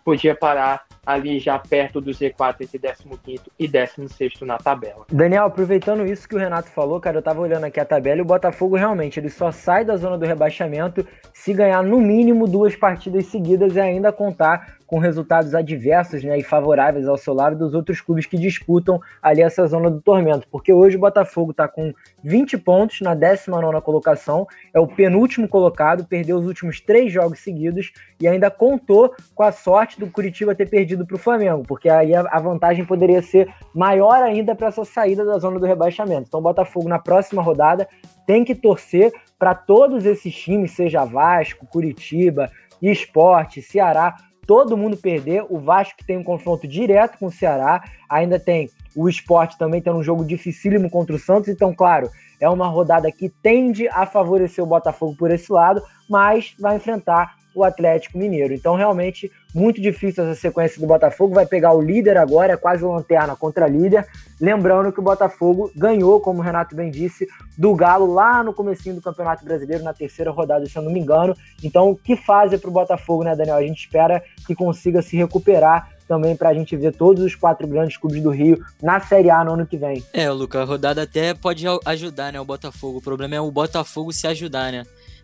podia 0.03 0.33
parar 0.33 0.85
ali 1.09 1.39
já 1.39 1.57
perto 1.57 1.99
do 1.99 2.11
Z4 2.11 2.57
entre 2.61 2.77
15 2.77 3.41
e 3.57 3.67
16 3.67 4.33
na 4.41 4.59
tabela. 4.59 5.05
Daniel, 5.11 5.45
aproveitando 5.45 6.05
isso 6.05 6.29
que 6.29 6.35
o 6.35 6.37
Renato 6.37 6.69
falou, 6.69 6.99
cara, 6.99 7.17
eu 7.17 7.21
tava 7.23 7.41
olhando 7.41 7.63
aqui 7.63 7.79
a 7.79 7.85
tabela 7.85 8.19
e 8.19 8.21
o 8.21 8.25
Botafogo 8.25 8.75
realmente 8.75 9.19
ele 9.19 9.29
só 9.29 9.51
sai 9.51 9.83
da 9.83 9.97
zona 9.97 10.19
do 10.19 10.25
rebaixamento 10.25 11.03
se 11.33 11.51
ganhar 11.51 11.81
no 11.81 11.99
mínimo 11.99 12.47
duas 12.47 12.75
partidas 12.75 13.25
seguidas 13.25 13.75
e 13.75 13.79
ainda 13.79 14.11
contar 14.11 14.77
com 14.89 14.97
resultados 14.97 15.53
adversos 15.53 16.23
né, 16.23 16.39
e 16.39 16.43
favoráveis 16.43 17.07
ao 17.07 17.15
seu 17.15 17.31
lado 17.31 17.55
dos 17.55 17.75
outros 17.75 18.01
clubes 18.01 18.25
que 18.25 18.35
disputam 18.35 18.99
ali 19.21 19.43
essa 19.43 19.67
zona 19.67 19.89
do 19.89 20.01
tormento. 20.01 20.47
Porque 20.49 20.73
hoje 20.73 20.97
o 20.97 20.99
Botafogo 20.99 21.51
está 21.51 21.67
com 21.67 21.93
20 22.23 22.57
pontos 22.57 22.99
na 23.01 23.13
19 23.13 23.79
colocação, 23.81 24.47
é 24.73 24.79
o 24.79 24.87
penúltimo 24.87 25.47
colocado, 25.47 26.05
perdeu 26.05 26.37
os 26.37 26.45
últimos 26.47 26.81
três 26.81 27.13
jogos 27.13 27.39
seguidos 27.39 27.91
e 28.19 28.27
ainda 28.27 28.49
contou 28.49 29.13
com 29.35 29.43
a 29.43 29.51
sorte 29.51 29.99
do 29.99 30.07
Curitiba 30.07 30.55
ter 30.55 30.67
perdido 30.67 30.98
para 31.05 31.15
o 31.15 31.19
Flamengo, 31.19 31.63
porque 31.67 31.89
aí 31.89 32.13
a 32.15 32.39
vantagem 32.39 32.85
poderia 32.85 33.21
ser 33.21 33.53
maior 33.73 34.21
ainda 34.23 34.55
para 34.55 34.67
essa 34.67 34.85
saída 34.85 35.25
da 35.25 35.37
zona 35.37 35.59
do 35.59 35.65
rebaixamento. 35.65 36.25
Então 36.27 36.39
o 36.39 36.43
Botafogo 36.43 36.87
na 36.87 36.99
próxima 36.99 37.41
rodada 37.41 37.87
tem 38.25 38.43
que 38.43 38.55
torcer 38.55 39.11
para 39.37 39.55
todos 39.55 40.05
esses 40.05 40.35
times, 40.35 40.71
seja 40.71 41.05
Vasco, 41.05 41.65
Curitiba, 41.67 42.51
Esporte, 42.81 43.61
Ceará, 43.61 44.15
todo 44.45 44.77
mundo 44.77 44.97
perder. 44.97 45.45
O 45.49 45.59
Vasco 45.59 46.03
tem 46.05 46.17
um 46.17 46.23
confronto 46.23 46.67
direto 46.67 47.17
com 47.17 47.27
o 47.27 47.31
Ceará, 47.31 47.83
ainda 48.09 48.39
tem 48.39 48.69
o 48.95 49.07
esporte 49.07 49.57
também 49.57 49.81
tendo 49.81 49.97
um 49.97 50.03
jogo 50.03 50.25
dificílimo 50.25 50.89
contra 50.89 51.15
o 51.15 51.19
Santos. 51.19 51.49
Então, 51.49 51.73
claro, 51.73 52.09
é 52.39 52.49
uma 52.49 52.67
rodada 52.67 53.11
que 53.11 53.29
tende 53.29 53.87
a 53.89 54.05
favorecer 54.05 54.63
o 54.63 54.67
Botafogo 54.67 55.15
por 55.17 55.29
esse 55.31 55.51
lado, 55.51 55.81
mas 56.09 56.55
vai 56.59 56.77
enfrentar 56.77 57.35
o 57.53 57.63
Atlético 57.63 58.17
Mineiro. 58.17 58.53
Então, 58.53 58.75
realmente, 58.75 59.31
muito 59.53 59.81
difícil 59.81 60.23
essa 60.23 60.39
sequência 60.39 60.79
do 60.79 60.87
Botafogo. 60.87 61.33
Vai 61.33 61.45
pegar 61.45 61.73
o 61.73 61.81
líder 61.81 62.17
agora, 62.17 62.53
é 62.53 62.57
quase 62.57 62.83
lanterna 62.83 63.35
contra 63.35 63.67
líder. 63.67 64.07
Lembrando 64.39 64.91
que 64.91 64.99
o 64.99 65.03
Botafogo 65.03 65.71
ganhou, 65.75 66.19
como 66.19 66.39
o 66.39 66.43
Renato 66.43 66.75
bem 66.75 66.91
disse, 66.91 67.27
do 67.57 67.75
Galo 67.75 68.13
lá 68.13 68.43
no 68.43 68.53
comecinho 68.53 68.95
do 68.95 69.01
Campeonato 69.01 69.43
Brasileiro, 69.43 69.83
na 69.83 69.93
terceira 69.93 70.31
rodada, 70.31 70.65
se 70.65 70.77
eu 70.77 70.83
não 70.83 70.91
me 70.91 70.99
engano. 70.99 71.35
Então, 71.63 71.95
que 71.95 72.15
fase 72.15 72.57
para 72.57 72.69
o 72.69 72.73
Botafogo, 72.73 73.23
né, 73.23 73.35
Daniel? 73.35 73.57
A 73.57 73.63
gente 73.63 73.79
espera 73.79 74.23
que 74.45 74.55
consiga 74.55 75.01
se 75.01 75.17
recuperar 75.17 75.89
também 76.09 76.35
para 76.35 76.49
a 76.49 76.53
gente 76.55 76.75
ver 76.75 76.91
todos 76.91 77.23
os 77.23 77.35
quatro 77.35 77.67
grandes 77.67 77.95
clubes 77.95 78.21
do 78.21 78.31
Rio 78.31 78.59
na 78.81 78.99
Série 78.99 79.29
A 79.29 79.43
no 79.43 79.53
ano 79.53 79.67
que 79.67 79.77
vem. 79.77 80.03
É, 80.11 80.27
Luca, 80.31 80.59
a 80.59 80.65
rodada 80.65 81.03
até 81.03 81.35
pode 81.35 81.65
ajudar, 81.85 82.33
né, 82.33 82.39
o 82.41 82.45
Botafogo. 82.45 82.97
O 82.97 83.01
problema 83.01 83.35
é 83.35 83.39
o 83.39 83.51
Botafogo 83.51 84.11
se 84.11 84.25
ajudar, 84.25 84.71
né? 84.71 84.83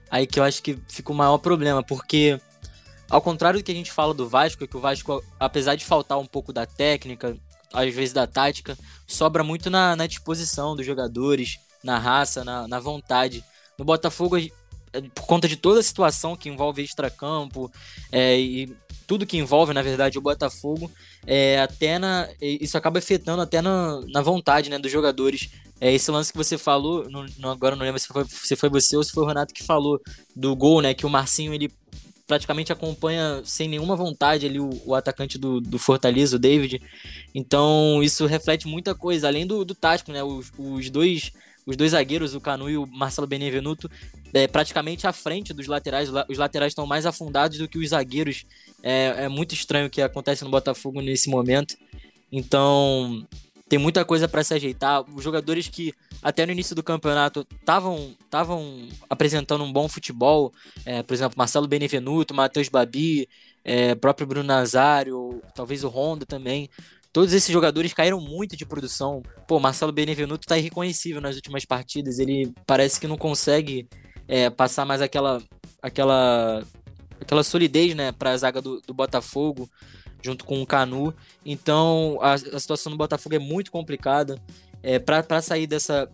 Aí 0.09 0.27
que 0.27 0.39
eu 0.39 0.43
acho 0.43 0.61
que 0.61 0.77
fica 0.87 1.11
o 1.11 1.15
maior 1.15 1.37
problema, 1.37 1.83
porque 1.83 2.39
ao 3.09 3.21
contrário 3.21 3.59
do 3.59 3.63
que 3.63 3.71
a 3.71 3.75
gente 3.75 3.91
fala 3.91 4.13
do 4.13 4.27
Vasco, 4.27 4.67
que 4.67 4.77
o 4.77 4.79
Vasco, 4.79 5.23
apesar 5.39 5.75
de 5.75 5.85
faltar 5.85 6.17
um 6.17 6.25
pouco 6.25 6.51
da 6.51 6.65
técnica, 6.65 7.37
às 7.73 7.93
vezes 7.93 8.13
da 8.13 8.25
tática, 8.25 8.77
sobra 9.07 9.43
muito 9.43 9.69
na, 9.69 9.95
na 9.95 10.07
disposição 10.07 10.75
dos 10.75 10.85
jogadores, 10.85 11.59
na 11.83 11.99
raça, 11.99 12.43
na, 12.43 12.67
na 12.67 12.79
vontade. 12.79 13.43
No 13.77 13.85
Botafogo, 13.85 14.37
é, 14.37 14.49
por 15.13 15.25
conta 15.25 15.47
de 15.47 15.57
toda 15.57 15.79
a 15.79 15.83
situação 15.83 16.35
que 16.35 16.49
envolve 16.49 16.81
extracampo 16.81 17.71
é, 18.11 18.39
e 18.39 18.75
tudo 19.05 19.25
que 19.25 19.37
envolve, 19.37 19.73
na 19.73 19.81
verdade, 19.81 20.17
o 20.17 20.21
Botafogo, 20.21 20.91
é, 21.27 21.59
até 21.61 21.99
na, 21.99 22.27
isso 22.41 22.77
acaba 22.77 22.99
afetando 22.99 23.41
até 23.41 23.61
na, 23.61 24.01
na 24.07 24.21
vontade 24.21 24.69
né, 24.69 24.79
dos 24.79 24.91
jogadores. 24.91 25.49
É, 25.79 25.93
esse 25.93 26.09
lance 26.09 26.31
que 26.31 26.37
você 26.37 26.57
falou, 26.57 27.05
não, 27.37 27.49
agora 27.49 27.75
não 27.75 27.83
lembro 27.83 27.99
se 27.99 28.07
foi, 28.07 28.25
se 28.27 28.55
foi 28.55 28.69
você 28.69 28.95
ou 28.95 29.03
se 29.03 29.11
foi 29.11 29.23
o 29.23 29.27
Renato 29.27 29.53
que 29.53 29.63
falou 29.63 29.99
do 30.35 30.55
gol, 30.55 30.81
né? 30.81 30.93
Que 30.93 31.05
o 31.05 31.09
Marcinho 31.09 31.53
ele 31.53 31.71
praticamente 32.25 32.71
acompanha 32.71 33.41
sem 33.43 33.67
nenhuma 33.67 33.95
vontade 33.95 34.45
ali 34.45 34.59
o, 34.59 34.69
o 34.85 34.95
atacante 34.95 35.37
do, 35.37 35.61
do, 35.61 35.77
Fortaleza, 35.77 36.37
o 36.37 36.39
David. 36.39 36.81
Então 37.33 38.01
isso 38.01 38.25
reflete 38.25 38.67
muita 38.67 38.95
coisa, 38.95 39.27
além 39.27 39.45
do, 39.45 39.63
do 39.63 39.75
tático, 39.75 40.11
né? 40.11 40.23
Os, 40.23 40.51
os, 40.57 40.89
dois 40.89 41.31
os 41.65 41.75
dois 41.75 41.91
zagueiros, 41.91 42.35
o 42.35 42.41
Canu 42.41 42.69
e 42.69 42.77
o 42.77 42.85
Marcelo 42.85 43.27
Benevenuto, 43.27 43.89
é, 44.33 44.47
praticamente 44.47 45.07
à 45.07 45.13
frente 45.13 45.53
dos 45.53 45.67
laterais. 45.67 46.09
Os 46.29 46.37
laterais 46.37 46.71
estão 46.71 46.85
mais 46.85 47.05
afundados 47.05 47.57
do 47.57 47.67
que 47.67 47.77
os 47.77 47.89
zagueiros. 47.89 48.45
É, 48.83 49.25
é 49.25 49.27
muito 49.27 49.53
estranho 49.53 49.87
o 49.87 49.89
que 49.89 50.01
acontece 50.01 50.43
no 50.43 50.51
Botafogo 50.51 51.01
nesse 51.01 51.29
momento. 51.29 51.75
Então 52.31 53.25
tem 53.67 53.79
muita 53.79 54.05
coisa 54.05 54.27
para 54.27 54.43
se 54.43 54.53
ajeitar. 54.53 55.03
Os 55.13 55.23
jogadores 55.23 55.67
que 55.67 55.93
até 56.21 56.45
no 56.45 56.51
início 56.51 56.75
do 56.75 56.83
campeonato 56.83 57.45
estavam 57.59 58.87
apresentando 59.09 59.63
um 59.63 59.71
bom 59.71 59.87
futebol, 59.87 60.53
é, 60.85 61.01
por 61.01 61.13
exemplo, 61.13 61.37
Marcelo 61.37 61.67
Benevenuto, 61.67 62.33
Matheus 62.33 62.69
Babi, 62.69 63.27
é, 63.63 63.95
próprio 63.95 64.27
Bruno 64.27 64.47
Nazário, 64.47 65.41
talvez 65.55 65.83
o 65.83 65.89
Honda 65.89 66.25
também. 66.25 66.69
Todos 67.11 67.33
esses 67.33 67.51
jogadores 67.51 67.93
caíram 67.93 68.19
muito 68.19 68.55
de 68.55 68.65
produção. 68.65 69.23
Pô, 69.47 69.59
Marcelo 69.59 69.91
Benevenuto 69.91 70.45
tá 70.45 70.57
irreconhecível 70.57 71.21
nas 71.21 71.35
últimas 71.35 71.65
partidas. 71.65 72.19
Ele 72.19 72.53
parece 72.67 72.99
que 72.99 73.07
não 73.07 73.17
consegue 73.17 73.87
é, 74.27 74.49
passar 74.49 74.85
mais 74.85 75.01
aquela, 75.01 75.41
aquela, 75.81 76.61
aquela 77.19 77.43
solidez 77.43 77.95
né, 77.95 78.11
para 78.11 78.31
a 78.31 78.37
zaga 78.37 78.61
do, 78.61 78.81
do 78.81 78.93
Botafogo 78.93 79.69
junto 80.25 80.43
com 80.43 80.61
o 80.61 80.65
Canu. 80.65 81.13
Então 81.45 82.17
a, 82.19 82.33
a 82.33 82.59
situação 82.59 82.91
do 82.91 82.97
Botafogo 82.97 83.35
é 83.35 83.39
muito 83.39 83.71
complicada. 83.71 84.41
É, 84.81 84.99
para 84.99 85.41
sair 85.41 85.67
dessa, 85.67 86.09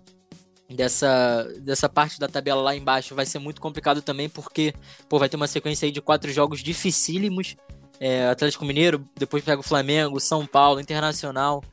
dessa, 0.70 1.48
dessa 1.60 1.90
parte 1.90 2.20
da 2.20 2.28
tabela 2.28 2.62
lá 2.62 2.76
embaixo 2.76 3.16
vai 3.16 3.26
ser 3.26 3.40
muito 3.40 3.62
complicado 3.62 4.02
também, 4.02 4.30
porque 4.30 4.74
pô, 5.10 5.18
vai 5.18 5.30
ter 5.30 5.38
uma 5.38 5.48
sequência 5.48 5.86
aí 5.86 5.92
de 5.92 6.02
quatro 6.02 6.32
jogos 6.32 6.62
dificílimos. 6.62 7.56
É, 8.00 8.28
Atlético 8.28 8.66
Mineiro, 8.66 9.08
depois 9.18 9.44
pega 9.44 9.60
o 9.60 9.64
Flamengo, 9.64 10.20
São 10.20 10.46
Paulo, 10.46 10.80
Internacional. 10.80 11.64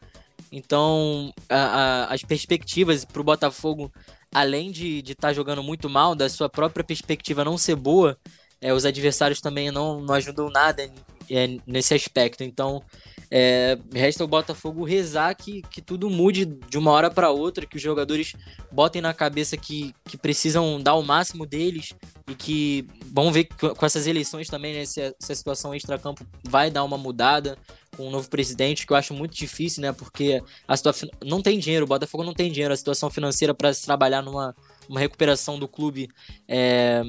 Então, 0.52 1.32
a, 1.48 1.56
a, 1.56 2.14
as 2.14 2.22
perspectivas 2.22 3.04
para 3.04 3.20
o 3.20 3.24
Botafogo, 3.24 3.90
além 4.32 4.70
de 4.70 4.98
estar 4.98 5.28
tá 5.28 5.32
jogando 5.32 5.62
muito 5.62 5.88
mal, 5.88 6.14
da 6.14 6.28
sua 6.28 6.48
própria 6.48 6.84
perspectiva 6.84 7.44
não 7.44 7.56
ser 7.56 7.76
boa, 7.76 8.18
é, 8.60 8.72
os 8.72 8.84
adversários 8.84 9.40
também 9.40 9.70
não, 9.70 10.00
não 10.00 10.14
ajudam 10.14 10.50
nada 10.50 10.90
é, 11.30 11.58
nesse 11.66 11.94
aspecto. 11.94 12.42
Então, 12.42 12.82
é, 13.30 13.78
resta 13.92 14.24
o 14.24 14.28
Botafogo 14.28 14.84
rezar 14.84 15.34
que, 15.34 15.62
que 15.70 15.82
tudo 15.82 16.08
mude 16.08 16.46
de 16.46 16.78
uma 16.78 16.90
hora 16.92 17.10
para 17.10 17.30
outra, 17.30 17.66
que 17.66 17.76
os 17.76 17.82
jogadores 17.82 18.34
botem 18.72 19.02
na 19.02 19.12
cabeça 19.12 19.56
que, 19.56 19.94
que 20.04 20.16
precisam 20.16 20.80
dar 20.80 20.94
o 20.94 21.02
máximo 21.02 21.44
deles 21.44 21.94
e 22.26 22.34
que 22.34 22.86
vamos 23.12 23.32
ver 23.32 23.44
com 23.44 23.84
essas 23.84 24.06
eleições 24.06 24.48
também, 24.48 24.74
né, 24.74 24.86
se, 24.86 25.02
a, 25.02 25.14
se 25.18 25.32
a 25.32 25.34
situação 25.34 25.74
extra-campo 25.74 26.26
vai 26.42 26.70
dar 26.70 26.84
uma 26.84 26.96
mudada 26.96 27.58
com 27.96 28.06
um 28.08 28.10
novo 28.10 28.28
presidente, 28.30 28.86
que 28.86 28.92
eu 28.92 28.96
acho 28.96 29.12
muito 29.12 29.34
difícil, 29.36 29.82
né, 29.82 29.92
porque 29.92 30.42
a 30.66 30.76
situação 30.76 31.08
não 31.22 31.42
tem 31.42 31.58
dinheiro, 31.58 31.84
o 31.84 31.88
Botafogo 31.88 32.24
não 32.24 32.34
tem 32.34 32.50
dinheiro, 32.50 32.72
a 32.72 32.76
situação 32.76 33.10
financeira 33.10 33.52
para 33.52 33.72
se 33.72 33.84
trabalhar 33.84 34.22
numa 34.22 34.54
uma 34.88 35.00
recuperação 35.00 35.58
do 35.58 35.68
clube 35.68 36.08
é, 36.48 37.02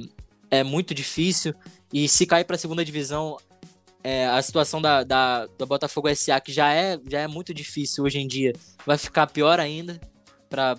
é 0.50 0.64
muito 0.64 0.94
difícil. 0.94 1.54
E 1.94 2.08
se 2.08 2.26
cair 2.26 2.44
para 2.44 2.56
a 2.56 2.60
segunda 2.60 2.86
divisão, 2.86 3.38
é, 4.04 4.28
a 4.28 4.42
situação 4.42 4.82
da, 4.82 5.04
da, 5.04 5.48
da 5.58 5.66
Botafogo 5.66 6.14
SA, 6.16 6.40
que 6.40 6.52
já 6.52 6.74
é, 6.74 7.00
já 7.10 7.20
é 7.20 7.28
muito 7.28 7.54
difícil 7.54 8.04
hoje 8.04 8.20
em 8.20 8.28
dia, 8.28 8.54
vai 8.86 8.98
ficar 8.98 9.28
pior 9.28 9.60
ainda 9.60 10.00
para 10.50 10.76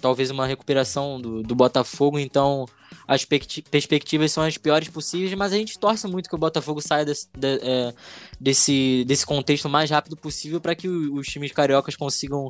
talvez 0.00 0.30
uma 0.30 0.46
recuperação 0.46 1.20
do, 1.20 1.42
do 1.42 1.54
Botafogo. 1.54 2.18
Então, 2.18 2.66
as 3.06 3.24
perspectivas 3.24 4.32
são 4.32 4.42
as 4.42 4.56
piores 4.56 4.88
possíveis, 4.88 5.32
mas 5.34 5.52
a 5.52 5.56
gente 5.56 5.78
torce 5.78 6.06
muito 6.08 6.28
que 6.28 6.34
o 6.34 6.38
Botafogo 6.38 6.80
saia 6.80 7.04
desse, 7.04 7.28
de, 7.36 7.58
é, 7.62 7.94
desse, 8.40 9.04
desse 9.06 9.26
contexto 9.26 9.66
o 9.66 9.70
mais 9.70 9.90
rápido 9.90 10.16
possível 10.16 10.60
para 10.60 10.74
que 10.74 10.88
os 10.88 11.26
times 11.26 11.52
cariocas 11.52 11.94
consigam 11.94 12.48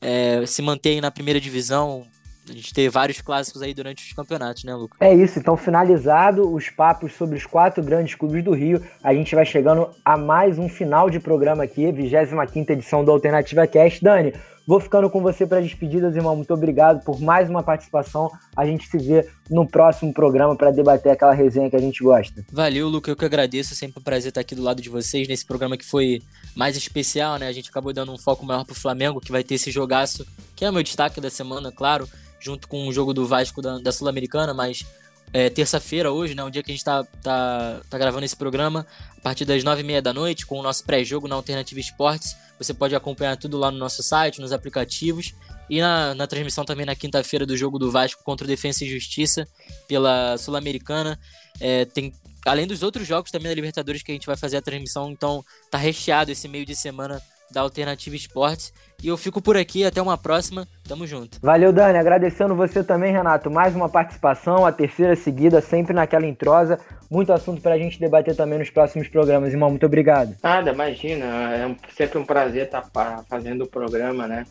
é, 0.00 0.46
se 0.46 0.62
manter 0.62 1.00
na 1.00 1.10
primeira 1.10 1.40
divisão, 1.40 2.06
a 2.50 2.54
gente 2.54 2.72
teve 2.72 2.88
vários 2.88 3.20
clássicos 3.20 3.62
aí 3.62 3.74
durante 3.74 4.04
os 4.04 4.12
campeonatos, 4.12 4.64
né, 4.64 4.74
Lucas? 4.74 4.96
É 5.00 5.14
isso, 5.14 5.38
então 5.38 5.56
finalizado 5.56 6.52
os 6.52 6.68
papos 6.70 7.12
sobre 7.14 7.36
os 7.36 7.46
quatro 7.46 7.82
grandes 7.82 8.14
clubes 8.14 8.44
do 8.44 8.52
Rio, 8.52 8.82
a 9.02 9.14
gente 9.14 9.34
vai 9.34 9.44
chegando 9.44 9.90
a 10.04 10.16
mais 10.16 10.58
um 10.58 10.68
final 10.68 11.10
de 11.10 11.20
programa 11.20 11.64
aqui, 11.64 11.90
25 11.90 12.72
edição 12.72 13.04
do 13.04 13.10
Alternativa 13.10 13.66
Cast. 13.66 14.02
Dani, 14.02 14.32
Vou 14.68 14.78
ficando 14.78 15.08
com 15.08 15.22
você 15.22 15.46
para 15.46 15.62
despedidas, 15.62 16.14
irmão. 16.14 16.36
Muito 16.36 16.52
obrigado 16.52 17.02
por 17.02 17.18
mais 17.18 17.48
uma 17.48 17.62
participação. 17.62 18.30
A 18.54 18.66
gente 18.66 18.86
se 18.86 18.98
vê 18.98 19.26
no 19.48 19.66
próximo 19.66 20.12
programa 20.12 20.54
para 20.54 20.70
debater 20.70 21.10
aquela 21.10 21.32
resenha 21.32 21.70
que 21.70 21.76
a 21.76 21.80
gente 21.80 22.02
gosta. 22.02 22.44
Valeu, 22.52 22.86
Luca. 22.86 23.10
Eu 23.10 23.16
que 23.16 23.24
agradeço. 23.24 23.72
É 23.72 23.76
sempre 23.76 23.98
um 23.98 24.02
prazer 24.02 24.28
estar 24.28 24.42
aqui 24.42 24.54
do 24.54 24.62
lado 24.62 24.82
de 24.82 24.90
vocês 24.90 25.26
nesse 25.26 25.46
programa 25.46 25.74
que 25.74 25.86
foi 25.86 26.20
mais 26.54 26.76
especial, 26.76 27.38
né? 27.38 27.48
A 27.48 27.52
gente 27.52 27.70
acabou 27.70 27.94
dando 27.94 28.12
um 28.12 28.18
foco 28.18 28.44
maior 28.44 28.62
pro 28.62 28.74
Flamengo, 28.74 29.22
que 29.22 29.32
vai 29.32 29.42
ter 29.42 29.54
esse 29.54 29.70
jogaço, 29.70 30.26
que 30.54 30.66
é 30.66 30.68
o 30.68 30.72
meu 30.74 30.82
destaque 30.82 31.18
da 31.18 31.30
semana, 31.30 31.72
claro 31.72 32.06
junto 32.40 32.68
com 32.68 32.86
o 32.86 32.92
jogo 32.92 33.12
do 33.12 33.26
Vasco 33.26 33.60
da, 33.60 33.78
da 33.78 33.92
Sul-Americana, 33.92 34.54
mas 34.54 34.84
é, 35.32 35.50
terça-feira, 35.50 36.10
hoje, 36.10 36.34
né, 36.34 36.42
um 36.42 36.50
dia 36.50 36.62
que 36.62 36.70
a 36.70 36.74
gente 36.74 36.84
tá, 36.84 37.04
tá, 37.22 37.80
tá 37.88 37.98
gravando 37.98 38.24
esse 38.24 38.36
programa, 38.36 38.86
a 39.16 39.20
partir 39.20 39.44
das 39.44 39.62
nove 39.62 39.82
e 39.82 39.84
meia 39.84 40.00
da 40.00 40.12
noite, 40.12 40.46
com 40.46 40.58
o 40.58 40.62
nosso 40.62 40.84
pré-jogo 40.84 41.28
na 41.28 41.34
Alternativa 41.34 41.78
Esportes. 41.78 42.36
Você 42.58 42.72
pode 42.72 42.94
acompanhar 42.94 43.36
tudo 43.36 43.58
lá 43.58 43.70
no 43.70 43.78
nosso 43.78 44.02
site, 44.02 44.40
nos 44.40 44.52
aplicativos 44.52 45.34
e 45.68 45.80
na, 45.80 46.14
na 46.14 46.26
transmissão 46.26 46.64
também 46.64 46.86
na 46.86 46.94
quinta-feira 46.94 47.44
do 47.44 47.56
jogo 47.56 47.78
do 47.78 47.90
Vasco 47.90 48.22
contra 48.24 48.44
o 48.44 48.48
Defensa 48.48 48.84
e 48.84 48.88
Justiça 48.88 49.46
pela 49.86 50.36
Sul-Americana. 50.38 51.18
É, 51.60 51.84
tem 51.84 52.12
além 52.46 52.66
dos 52.66 52.82
outros 52.82 53.06
jogos 53.06 53.30
também 53.30 53.48
da 53.48 53.54
Libertadores 53.54 54.02
que 54.02 54.10
a 54.10 54.14
gente 54.14 54.26
vai 54.26 54.36
fazer 54.36 54.56
a 54.56 54.62
transmissão, 54.62 55.10
então 55.10 55.44
tá 55.70 55.76
recheado 55.76 56.32
esse 56.32 56.48
meio 56.48 56.64
de 56.64 56.74
semana 56.74 57.20
da 57.50 57.60
Alternativa 57.60 58.16
Esportes. 58.16 58.72
E 59.02 59.08
eu 59.08 59.16
fico 59.16 59.40
por 59.40 59.56
aqui, 59.56 59.84
até 59.84 60.02
uma 60.02 60.18
próxima, 60.18 60.66
tamo 60.86 61.06
junto. 61.06 61.38
Valeu, 61.40 61.72
Dani, 61.72 61.98
agradecendo 61.98 62.54
você 62.54 62.82
também, 62.82 63.12
Renato, 63.12 63.50
mais 63.50 63.74
uma 63.76 63.88
participação, 63.88 64.66
a 64.66 64.72
terceira 64.72 65.14
seguida, 65.14 65.60
sempre 65.60 65.94
naquela 65.94 66.26
entrosa, 66.26 66.80
muito 67.08 67.32
assunto 67.32 67.62
pra 67.62 67.78
gente 67.78 68.00
debater 68.00 68.34
também 68.34 68.58
nos 68.58 68.70
próximos 68.70 69.06
programas, 69.06 69.52
irmão, 69.52 69.70
muito 69.70 69.86
obrigado. 69.86 70.34
Nada, 70.42 70.72
imagina, 70.72 71.24
é 71.54 71.76
sempre 71.94 72.18
um 72.18 72.24
prazer 72.24 72.64
estar 72.64 72.82
tá 72.82 73.24
fazendo 73.28 73.64
o 73.64 73.68
programa, 73.68 74.26
né? 74.26 74.44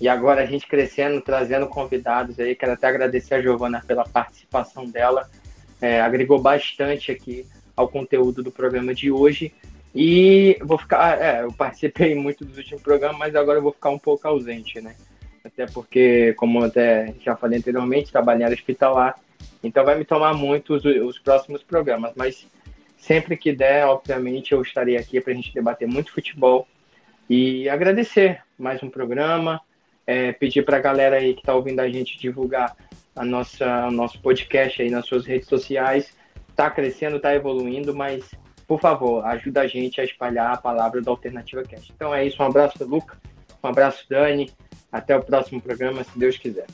E 0.00 0.08
agora 0.08 0.42
a 0.42 0.46
gente 0.46 0.66
crescendo, 0.66 1.20
trazendo 1.20 1.66
convidados 1.66 2.38
aí, 2.38 2.54
quero 2.54 2.72
até 2.72 2.88
agradecer 2.88 3.34
a 3.34 3.40
Giovana 3.40 3.82
pela 3.86 4.04
participação 4.04 4.84
dela, 4.84 5.30
é, 5.80 6.00
agregou 6.00 6.38
bastante 6.38 7.10
aqui 7.10 7.46
ao 7.76 7.88
conteúdo 7.88 8.42
do 8.42 8.50
programa 8.50 8.94
de 8.94 9.10
hoje. 9.10 9.52
E 9.94 10.58
vou 10.62 10.76
ficar, 10.76 11.20
é, 11.22 11.44
eu 11.44 11.52
participei 11.52 12.14
muito 12.14 12.44
dos 12.44 12.58
últimos 12.58 12.82
programas, 12.82 13.16
mas 13.16 13.36
agora 13.36 13.58
eu 13.58 13.62
vou 13.62 13.72
ficar 13.72 13.90
um 13.90 13.98
pouco 13.98 14.26
ausente, 14.26 14.80
né? 14.80 14.96
Até 15.44 15.66
porque, 15.66 16.34
como 16.34 16.64
até 16.64 17.14
já 17.20 17.36
falei 17.36 17.58
anteriormente, 17.58 18.10
trabalho 18.10 18.40
em 18.40 18.44
área 18.44 18.54
hospitalar, 18.54 19.14
então 19.62 19.84
vai 19.84 19.96
me 19.96 20.04
tomar 20.04 20.34
muito 20.34 20.74
os, 20.74 20.84
os 20.84 21.18
próximos 21.18 21.62
programas, 21.62 22.12
mas 22.16 22.46
sempre 22.96 23.36
que 23.36 23.52
der, 23.52 23.86
obviamente, 23.86 24.52
eu 24.52 24.62
estarei 24.62 24.96
aqui 24.96 25.20
para 25.20 25.32
a 25.32 25.36
gente 25.36 25.52
debater 25.52 25.86
muito 25.86 26.12
futebol 26.12 26.66
e 27.28 27.68
agradecer 27.68 28.42
mais 28.58 28.82
um 28.82 28.90
programa, 28.90 29.60
é, 30.06 30.32
pedir 30.32 30.64
para 30.64 30.78
a 30.78 30.80
galera 30.80 31.16
aí 31.16 31.34
que 31.34 31.40
está 31.40 31.54
ouvindo 31.54 31.80
a 31.80 31.88
gente 31.88 32.18
divulgar 32.18 32.74
a 33.14 33.24
nossa, 33.24 33.86
o 33.86 33.90
nosso 33.90 34.20
podcast 34.20 34.82
aí 34.82 34.90
nas 34.90 35.06
suas 35.06 35.24
redes 35.24 35.48
sociais. 35.48 36.16
Está 36.48 36.70
crescendo, 36.70 37.16
está 37.16 37.34
evoluindo, 37.34 37.94
mas 37.94 38.30
por 38.66 38.80
favor, 38.80 39.24
ajuda 39.26 39.62
a 39.62 39.66
gente 39.66 40.00
a 40.00 40.04
espalhar 40.04 40.52
a 40.52 40.56
palavra 40.56 41.00
da 41.00 41.10
Alternativa 41.10 41.62
Cast. 41.62 41.92
Então 41.94 42.14
é 42.14 42.26
isso, 42.26 42.42
um 42.42 42.46
abraço, 42.46 42.82
Luca, 42.84 43.16
um 43.62 43.68
abraço, 43.68 44.04
Dani, 44.08 44.50
até 44.90 45.16
o 45.16 45.22
próximo 45.22 45.60
programa, 45.60 46.04
se 46.04 46.18
Deus 46.18 46.36
quiser. 46.36 46.66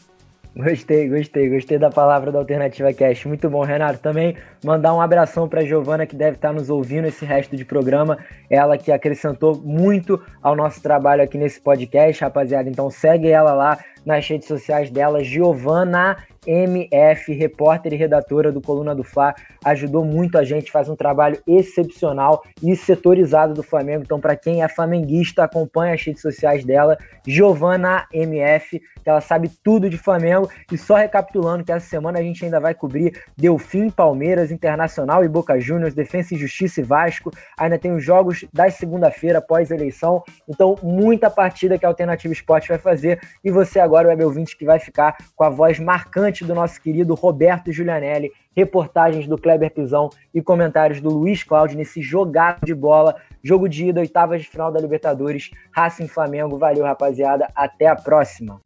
Gostei, 0.54 1.08
gostei, 1.08 1.48
gostei 1.48 1.78
da 1.78 1.90
palavra 1.90 2.32
da 2.32 2.38
Alternativa 2.40 2.92
Cast. 2.92 3.28
Muito 3.28 3.48
bom, 3.48 3.62
Renato. 3.62 4.00
Também 4.00 4.36
mandar 4.64 4.92
um 4.92 5.00
abração 5.00 5.48
para 5.48 5.64
Giovana 5.64 6.06
que 6.06 6.16
deve 6.16 6.36
estar 6.36 6.52
nos 6.52 6.68
ouvindo 6.68 7.06
esse 7.06 7.24
resto 7.24 7.56
de 7.56 7.64
programa. 7.64 8.18
Ela 8.50 8.76
que 8.76 8.90
acrescentou 8.90 9.54
muito 9.54 10.20
ao 10.42 10.56
nosso 10.56 10.82
trabalho 10.82 11.22
aqui 11.22 11.38
nesse 11.38 11.60
podcast, 11.60 12.22
rapaziada. 12.24 12.68
Então 12.68 12.90
segue 12.90 13.28
ela 13.28 13.52
lá 13.52 13.78
nas 14.10 14.26
redes 14.26 14.48
sociais 14.48 14.90
dela, 14.90 15.22
Giovana 15.22 16.16
MF, 16.46 17.32
repórter 17.32 17.92
e 17.92 17.96
redatora 17.96 18.50
do 18.50 18.60
Coluna 18.60 18.94
do 18.94 19.04
Fla, 19.04 19.34
ajudou 19.64 20.04
muito 20.04 20.38
a 20.38 20.44
gente, 20.44 20.70
faz 20.70 20.88
um 20.88 20.96
trabalho 20.96 21.38
excepcional 21.46 22.42
e 22.62 22.74
setorizado 22.74 23.52
do 23.52 23.62
Flamengo. 23.62 24.02
Então, 24.04 24.20
para 24.20 24.36
quem 24.36 24.62
é 24.62 24.68
flamenguista, 24.68 25.44
acompanha 25.44 25.94
as 25.94 26.02
redes 26.02 26.22
sociais 26.22 26.64
dela, 26.64 26.96
Giovana 27.26 28.06
MF, 28.12 28.80
que 29.02 29.08
ela 29.08 29.20
sabe 29.20 29.50
tudo 29.62 29.90
de 29.90 29.98
Flamengo. 29.98 30.48
E 30.72 30.78
só 30.78 30.94
recapitulando 30.94 31.64
que 31.64 31.72
essa 31.72 31.86
semana 31.86 32.18
a 32.18 32.22
gente 32.22 32.44
ainda 32.44 32.58
vai 32.58 32.74
cobrir 32.74 33.22
Delfim, 33.36 33.90
Palmeiras, 33.90 34.50
Internacional 34.50 35.24
e 35.24 35.28
Boca 35.28 35.58
Juniors, 35.60 35.94
Defensa 35.94 36.34
e 36.34 36.38
Justiça 36.38 36.80
e 36.80 36.84
Vasco. 36.84 37.30
Ainda 37.58 37.78
tem 37.78 37.92
os 37.92 38.02
jogos 38.02 38.44
da 38.52 38.70
segunda-feira 38.70 39.42
pós-eleição. 39.42 40.22
Então, 40.48 40.76
muita 40.82 41.30
partida 41.30 41.78
que 41.78 41.84
a 41.84 41.88
Alternativa 41.88 42.32
Esporte 42.32 42.68
vai 42.68 42.78
fazer. 42.78 43.20
E 43.44 43.50
você 43.50 43.78
agora, 43.78 43.99
o 44.06 44.10
web 44.10 44.24
ouvinte, 44.24 44.56
que 44.56 44.64
vai 44.64 44.78
ficar 44.78 45.16
com 45.34 45.44
a 45.44 45.50
voz 45.50 45.78
marcante 45.78 46.44
do 46.44 46.54
nosso 46.54 46.80
querido 46.80 47.14
Roberto 47.14 47.72
Giulianelli, 47.72 48.32
reportagens 48.56 49.26
do 49.26 49.38
Kleber 49.38 49.72
Pisão 49.72 50.10
e 50.34 50.42
comentários 50.42 51.00
do 51.00 51.10
Luiz 51.10 51.42
Cláudio 51.42 51.76
nesse 51.76 52.02
jogado 52.02 52.64
de 52.64 52.74
bola, 52.74 53.16
jogo 53.42 53.68
de 53.68 53.86
ida, 53.86 54.00
oitavas 54.00 54.42
de 54.42 54.48
final 54.48 54.70
da 54.70 54.80
Libertadores, 54.80 55.50
Racing 55.72 56.08
Flamengo. 56.08 56.58
Valeu, 56.58 56.84
rapaziada. 56.84 57.48
Até 57.54 57.86
a 57.86 57.96
próxima. 57.96 58.60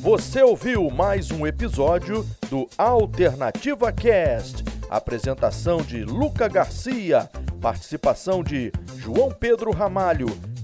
Você 0.00 0.42
ouviu 0.42 0.88
mais 0.90 1.30
um 1.30 1.46
episódio 1.46 2.24
do 2.48 2.68
Alternativa 2.78 3.92
Cast. 3.92 4.64
Apresentação 4.88 5.78
de 5.78 6.04
Luca 6.04 6.48
Garcia, 6.48 7.28
participação 7.60 8.42
de 8.42 8.72
João 8.96 9.30
Pedro 9.30 9.70
Ramalho 9.70 10.28